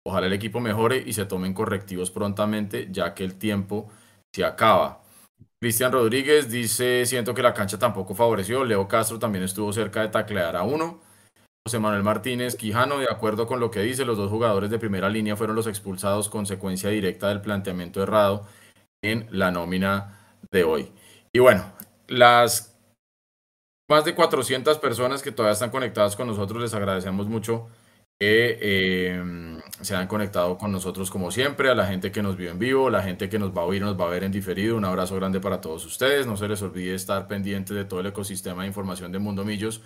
Ojalá 0.06 0.26
el 0.26 0.32
equipo 0.32 0.60
mejore 0.60 1.02
y 1.04 1.12
se 1.12 1.26
tomen 1.26 1.54
correctivos 1.54 2.10
prontamente, 2.10 2.88
ya 2.90 3.14
que 3.14 3.24
el 3.24 3.34
tiempo 3.36 3.90
se 4.34 4.44
acaba. 4.44 5.02
Cristian 5.60 5.92
Rodríguez 5.92 6.50
dice, 6.50 7.06
siento 7.06 7.34
que 7.34 7.42
la 7.42 7.54
cancha 7.54 7.78
tampoco 7.78 8.14
favoreció. 8.14 8.64
Leo 8.64 8.88
Castro 8.88 9.18
también 9.18 9.44
estuvo 9.44 9.72
cerca 9.72 10.02
de 10.02 10.08
taclear 10.08 10.56
a 10.56 10.62
uno. 10.62 11.00
José 11.66 11.78
Manuel 11.78 12.02
Martínez 12.02 12.56
Quijano, 12.56 12.98
de 12.98 13.06
acuerdo 13.10 13.46
con 13.46 13.60
lo 13.60 13.70
que 13.70 13.80
dice, 13.80 14.04
los 14.04 14.18
dos 14.18 14.30
jugadores 14.30 14.68
de 14.68 14.78
primera 14.78 15.08
línea 15.08 15.36
fueron 15.36 15.56
los 15.56 15.66
expulsados 15.66 16.28
consecuencia 16.28 16.90
directa 16.90 17.28
del 17.28 17.40
planteamiento 17.40 18.02
errado 18.02 18.46
en 19.02 19.26
la 19.30 19.50
nómina 19.50 20.36
de 20.50 20.64
hoy. 20.64 20.92
Y 21.34 21.40
bueno, 21.40 21.64
las 22.06 22.78
más 23.90 24.04
de 24.04 24.14
400 24.14 24.78
personas 24.78 25.20
que 25.20 25.32
todavía 25.32 25.54
están 25.54 25.70
conectadas 25.70 26.14
con 26.14 26.28
nosotros, 26.28 26.62
les 26.62 26.74
agradecemos 26.74 27.26
mucho 27.26 27.66
que 28.20 29.16
em, 29.16 29.60
se 29.80 29.96
han 29.96 30.06
conectado 30.06 30.56
con 30.56 30.70
nosotros 30.70 31.10
como 31.10 31.32
siempre, 31.32 31.68
a 31.70 31.74
la 31.74 31.86
gente 31.86 32.12
que 32.12 32.22
nos 32.22 32.36
vio 32.36 32.52
en 32.52 32.60
vivo, 32.60 32.88
la 32.88 33.02
gente 33.02 33.28
que 33.28 33.40
nos 33.40 33.50
va 33.50 33.62
a 33.62 33.64
oír, 33.64 33.82
nos 33.82 33.98
va 34.00 34.04
a 34.04 34.10
ver 34.10 34.22
en 34.22 34.30
diferido. 34.30 34.76
Un 34.76 34.84
abrazo 34.84 35.16
grande 35.16 35.40
para 35.40 35.60
todos 35.60 35.84
ustedes. 35.84 36.24
No 36.24 36.36
se 36.36 36.46
les 36.46 36.62
olvide 36.62 36.94
estar 36.94 37.26
pendiente 37.26 37.74
de 37.74 37.84
todo 37.84 37.98
el 37.98 38.06
ecosistema 38.06 38.62
de 38.62 38.68
información 38.68 39.10
de 39.10 39.18
Mundo 39.18 39.44
Millos, 39.44 39.82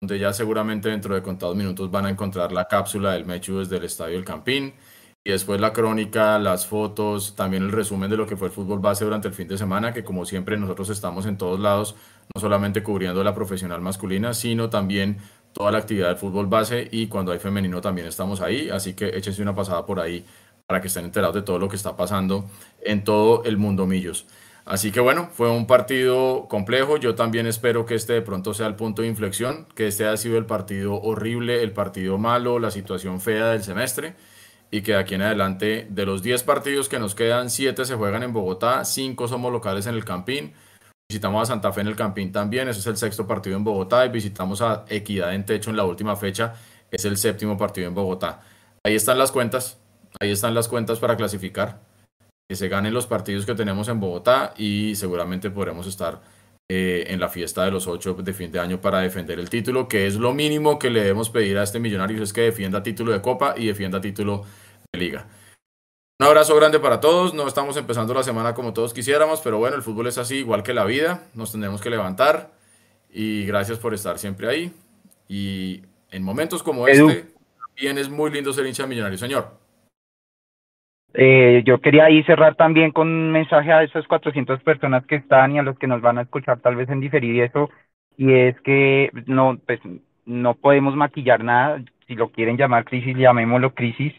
donde 0.00 0.18
ya 0.18 0.32
seguramente 0.32 0.88
dentro 0.88 1.14
de 1.14 1.22
contados 1.22 1.54
minutos 1.54 1.92
van 1.92 2.06
a 2.06 2.10
encontrar 2.10 2.50
la 2.50 2.66
cápsula 2.66 3.12
del 3.12 3.24
Mechu 3.24 3.60
desde 3.60 3.76
el 3.76 3.84
Estadio 3.84 4.18
El 4.18 4.24
Campín 4.24 4.74
y 5.28 5.30
después 5.30 5.60
la 5.60 5.74
crónica, 5.74 6.38
las 6.38 6.66
fotos, 6.66 7.36
también 7.36 7.62
el 7.62 7.70
resumen 7.70 8.08
de 8.08 8.16
lo 8.16 8.26
que 8.26 8.34
fue 8.34 8.48
el 8.48 8.52
fútbol 8.54 8.78
base 8.78 9.04
durante 9.04 9.28
el 9.28 9.34
fin 9.34 9.46
de 9.46 9.58
semana, 9.58 9.92
que 9.92 10.02
como 10.02 10.24
siempre 10.24 10.56
nosotros 10.56 10.88
estamos 10.88 11.26
en 11.26 11.36
todos 11.36 11.60
lados, 11.60 11.96
no 12.34 12.40
solamente 12.40 12.82
cubriendo 12.82 13.22
la 13.22 13.34
profesional 13.34 13.82
masculina, 13.82 14.32
sino 14.32 14.70
también 14.70 15.18
toda 15.52 15.70
la 15.70 15.76
actividad 15.76 16.08
del 16.08 16.16
fútbol 16.16 16.46
base 16.46 16.88
y 16.90 17.08
cuando 17.08 17.32
hay 17.32 17.40
femenino 17.40 17.82
también 17.82 18.06
estamos 18.06 18.40
ahí, 18.40 18.70
así 18.70 18.94
que 18.94 19.08
échense 19.08 19.42
una 19.42 19.54
pasada 19.54 19.84
por 19.84 20.00
ahí 20.00 20.24
para 20.66 20.80
que 20.80 20.86
estén 20.86 21.04
enterados 21.04 21.34
de 21.34 21.42
todo 21.42 21.58
lo 21.58 21.68
que 21.68 21.76
está 21.76 21.94
pasando 21.94 22.48
en 22.80 23.04
todo 23.04 23.44
el 23.44 23.58
mundo 23.58 23.84
Millos. 23.84 24.24
Así 24.64 24.92
que 24.92 25.00
bueno, 25.00 25.28
fue 25.30 25.50
un 25.50 25.66
partido 25.66 26.46
complejo. 26.48 26.96
Yo 26.96 27.14
también 27.14 27.46
espero 27.46 27.84
que 27.84 27.96
este 27.96 28.14
de 28.14 28.22
pronto 28.22 28.54
sea 28.54 28.66
el 28.66 28.76
punto 28.76 29.02
de 29.02 29.08
inflexión, 29.08 29.66
que 29.74 29.88
este 29.88 30.06
haya 30.06 30.16
sido 30.16 30.38
el 30.38 30.46
partido 30.46 30.98
horrible, 31.02 31.62
el 31.62 31.72
partido 31.72 32.16
malo, 32.16 32.58
la 32.58 32.70
situación 32.70 33.20
fea 33.20 33.48
del 33.48 33.62
semestre 33.62 34.14
y 34.70 34.82
que 34.82 34.92
de 34.92 34.98
aquí 34.98 35.14
en 35.14 35.22
adelante, 35.22 35.86
de 35.90 36.06
los 36.06 36.22
10 36.22 36.42
partidos 36.42 36.88
que 36.88 36.98
nos 36.98 37.14
quedan, 37.14 37.50
7 37.50 37.84
se 37.84 37.94
juegan 37.94 38.22
en 38.22 38.32
Bogotá, 38.32 38.84
5 38.84 39.28
somos 39.28 39.52
locales 39.52 39.86
en 39.86 39.94
el 39.94 40.04
Campín. 40.04 40.52
Visitamos 41.08 41.42
a 41.42 41.46
Santa 41.46 41.72
Fe 41.72 41.80
en 41.80 41.86
el 41.86 41.96
Campín 41.96 42.32
también, 42.32 42.68
ese 42.68 42.80
es 42.80 42.86
el 42.86 42.96
sexto 42.98 43.26
partido 43.26 43.56
en 43.56 43.64
Bogotá. 43.64 44.04
Y 44.04 44.10
visitamos 44.10 44.60
a 44.60 44.84
Equidad 44.88 45.34
en 45.34 45.46
Techo 45.46 45.70
en 45.70 45.76
la 45.76 45.84
última 45.84 46.16
fecha, 46.16 46.54
es 46.90 47.04
el 47.04 47.16
séptimo 47.16 47.56
partido 47.56 47.88
en 47.88 47.94
Bogotá. 47.94 48.42
Ahí 48.84 48.94
están 48.94 49.18
las 49.18 49.32
cuentas, 49.32 49.78
ahí 50.20 50.30
están 50.30 50.54
las 50.54 50.68
cuentas 50.68 50.98
para 50.98 51.16
clasificar. 51.16 51.80
Que 52.48 52.56
se 52.56 52.68
ganen 52.68 52.94
los 52.94 53.06
partidos 53.06 53.46
que 53.46 53.54
tenemos 53.54 53.88
en 53.88 54.00
Bogotá 54.00 54.54
y 54.56 54.94
seguramente 54.96 55.50
podremos 55.50 55.86
estar 55.86 56.20
eh, 56.70 57.06
en 57.08 57.18
la 57.18 57.28
fiesta 57.28 57.64
de 57.64 57.70
los 57.70 57.86
ocho 57.86 58.12
de 58.14 58.34
fin 58.34 58.52
de 58.52 58.60
año 58.60 58.80
para 58.80 59.00
defender 59.00 59.38
el 59.38 59.48
título, 59.48 59.88
que 59.88 60.06
es 60.06 60.16
lo 60.16 60.34
mínimo 60.34 60.78
que 60.78 60.90
le 60.90 61.00
debemos 61.00 61.30
pedir 61.30 61.56
a 61.56 61.62
este 61.62 61.80
millonario, 61.80 62.22
es 62.22 62.32
que 62.32 62.42
defienda 62.42 62.82
título 62.82 63.12
de 63.12 63.22
Copa 63.22 63.54
y 63.56 63.66
defienda 63.66 64.00
título 64.00 64.44
de 64.92 64.98
Liga. 64.98 65.26
Un 66.20 66.26
abrazo 66.26 66.54
grande 66.56 66.80
para 66.80 67.00
todos, 67.00 67.32
no 67.32 67.46
estamos 67.46 67.76
empezando 67.76 68.12
la 68.12 68.22
semana 68.22 68.52
como 68.52 68.72
todos 68.72 68.92
quisiéramos, 68.92 69.40
pero 69.40 69.58
bueno, 69.58 69.76
el 69.76 69.82
fútbol 69.82 70.08
es 70.08 70.18
así, 70.18 70.36
igual 70.36 70.62
que 70.62 70.74
la 70.74 70.84
vida, 70.84 71.22
nos 71.32 71.52
tendremos 71.52 71.80
que 71.80 71.90
levantar 71.90 72.52
y 73.08 73.46
gracias 73.46 73.78
por 73.78 73.94
estar 73.94 74.18
siempre 74.18 74.48
ahí. 74.48 74.72
Y 75.28 75.82
en 76.10 76.22
momentos 76.22 76.62
como 76.62 76.88
este, 76.88 77.32
también 77.66 77.98
es 77.98 78.08
muy 78.08 78.30
lindo 78.30 78.52
ser 78.52 78.66
hincha 78.66 78.86
millonario, 78.86 79.16
señor. 79.16 79.67
Eh, 81.14 81.62
yo 81.64 81.80
quería 81.80 82.04
ahí 82.04 82.22
cerrar 82.24 82.54
también 82.54 82.92
con 82.92 83.08
un 83.08 83.32
mensaje 83.32 83.72
a 83.72 83.82
esas 83.82 84.06
400 84.06 84.62
personas 84.62 85.06
que 85.06 85.16
están 85.16 85.52
y 85.52 85.58
a 85.58 85.62
los 85.62 85.78
que 85.78 85.86
nos 85.86 86.02
van 86.02 86.18
a 86.18 86.22
escuchar 86.22 86.60
tal 86.60 86.76
vez 86.76 86.88
en 86.90 87.00
diferir 87.00 87.42
eso, 87.42 87.70
y 88.16 88.32
es 88.32 88.60
que 88.60 89.10
no, 89.26 89.58
pues, 89.66 89.80
no 90.26 90.54
podemos 90.54 90.94
maquillar 90.96 91.42
nada, 91.42 91.82
si 92.06 92.14
lo 92.14 92.30
quieren 92.30 92.56
llamar 92.56 92.84
crisis, 92.84 93.16
llamémoslo 93.16 93.74
crisis, 93.74 94.12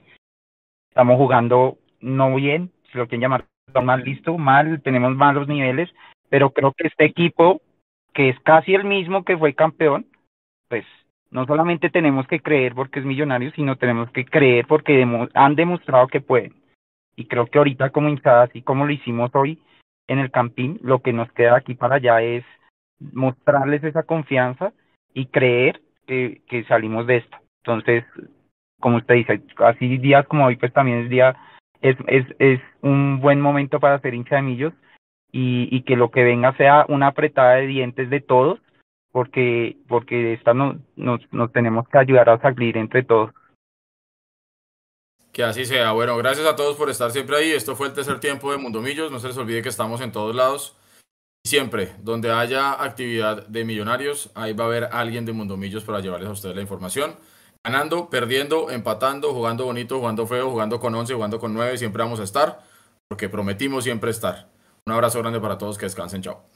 estamos 0.90 1.18
jugando 1.18 1.78
no 2.02 2.36
bien, 2.36 2.72
si 2.92 2.98
lo 2.98 3.08
quieren 3.08 3.22
llamar 3.22 3.46
mal, 3.84 4.04
listo, 4.04 4.38
mal, 4.38 4.82
tenemos 4.82 5.16
malos 5.16 5.48
niveles, 5.48 5.90
pero 6.30 6.50
creo 6.50 6.74
que 6.74 6.88
este 6.88 7.06
equipo, 7.06 7.62
que 8.14 8.30
es 8.30 8.40
casi 8.40 8.74
el 8.74 8.84
mismo 8.84 9.24
que 9.24 9.38
fue 9.38 9.54
campeón, 9.54 10.08
pues 10.70 10.86
no 11.30 11.46
solamente 11.46 11.92
tenemos 11.92 12.26
que 12.26 12.40
creer 12.40 12.74
porque 12.74 13.00
es 13.00 13.06
millonario, 13.06 13.52
sino 13.52 13.76
tenemos 13.76 14.10
que 14.12 14.26
creer 14.26 14.66
porque 14.66 15.06
han 15.36 15.56
demostrado 15.56 16.08
que 16.08 16.22
pueden 16.22 16.60
y 17.20 17.26
creo 17.26 17.48
que 17.48 17.58
ahorita 17.58 17.90
como 17.90 18.08
hinchada, 18.08 18.44
así 18.44 18.62
como 18.62 18.86
lo 18.86 18.94
hicimos 18.94 19.30
hoy, 19.34 19.60
en 20.08 20.20
el 20.20 20.32
Campín. 20.32 20.80
Lo 20.82 21.02
que 21.02 21.12
nos 21.12 21.30
queda 21.34 21.58
aquí 21.58 21.76
para 21.76 21.96
allá 21.96 22.22
es 22.22 22.46
mostrarles 23.00 23.84
esa 23.84 24.04
confianza 24.04 24.72
y 25.14 25.26
creer 25.26 25.82
que, 26.08 26.42
que 26.48 26.64
salimos 26.64 27.08
de 27.08 27.18
esto. 27.18 27.38
Entonces, 27.58 28.06
como 28.80 28.98
usted 28.98 29.16
dice, 29.16 29.42
así 29.58 29.98
días 29.98 30.26
como 30.28 30.46
hoy, 30.46 30.56
pues 30.56 30.72
también 30.72 31.00
es 31.00 31.10
día, 31.10 31.36
es, 31.82 31.98
es, 32.08 32.26
es 32.40 32.62
un 32.82 33.20
buen 33.20 33.42
momento 33.42 33.82
para 33.82 33.96
hacer 33.96 34.14
hincha 34.14 34.38
de 34.38 34.44
millos 34.44 34.74
y, 35.30 35.68
y 35.76 35.82
que 35.82 35.98
lo 35.98 36.12
que 36.12 36.24
venga 36.24 36.56
sea 36.56 36.86
una 36.88 37.08
apretada 37.08 37.56
de 37.56 37.68
dientes 37.68 38.10
de 38.10 38.22
todos, 38.22 38.62
porque, 39.12 39.76
porque 39.90 40.32
esta 40.32 40.54
no, 40.54 40.78
nos, 40.96 41.20
nos 41.34 41.52
tenemos 41.52 41.86
que 41.90 41.98
ayudar 41.98 42.30
a 42.30 42.40
salir 42.40 42.78
entre 42.78 43.04
todos. 43.04 43.32
Que 45.40 45.46
así 45.46 45.66
sea. 45.66 45.94
Bueno, 45.94 46.18
gracias 46.18 46.46
a 46.46 46.58
todos 46.58 46.76
por 46.76 46.90
estar 46.90 47.12
siempre 47.12 47.38
ahí. 47.38 47.52
Esto 47.52 47.74
fue 47.74 47.88
el 47.88 47.94
tercer 47.94 48.20
tiempo 48.20 48.52
de 48.52 48.58
Mundomillos. 48.58 49.10
No 49.10 49.22
se 49.22 49.30
les 49.30 49.38
olvide 49.38 49.62
que 49.62 49.70
estamos 49.70 50.02
en 50.02 50.12
todos 50.12 50.36
lados. 50.36 50.76
Siempre, 51.48 51.96
donde 52.02 52.30
haya 52.30 52.74
actividad 52.84 53.48
de 53.48 53.64
millonarios, 53.64 54.32
ahí 54.36 54.52
va 54.52 54.66
a 54.66 54.68
haber 54.68 54.90
alguien 54.92 55.26
de 55.26 55.32
Mundomillos 55.32 55.86
para 55.86 56.02
llevarles 56.02 56.28
a 56.28 56.34
ustedes 56.34 56.58
la 56.58 56.62
información. 56.62 57.16
Ganando, 57.64 58.10
perdiendo, 58.10 58.70
empatando, 58.70 59.32
jugando 59.32 59.64
bonito, 59.64 59.98
jugando 60.00 60.28
feo, 60.28 60.50
jugando 60.50 60.78
con 60.78 60.94
11, 60.94 61.14
jugando 61.14 61.40
con 61.40 61.54
9, 61.54 61.78
siempre 61.78 62.04
vamos 62.04 62.20
a 62.20 62.24
estar, 62.24 62.62
porque 63.08 63.30
prometimos 63.30 63.86
siempre 63.86 64.12
estar. 64.12 64.50
Un 64.86 64.92
abrazo 64.92 65.20
grande 65.20 65.40
para 65.40 65.58
todos, 65.58 65.78
que 65.78 65.86
descansen, 65.86 66.22
chao. 66.22 66.50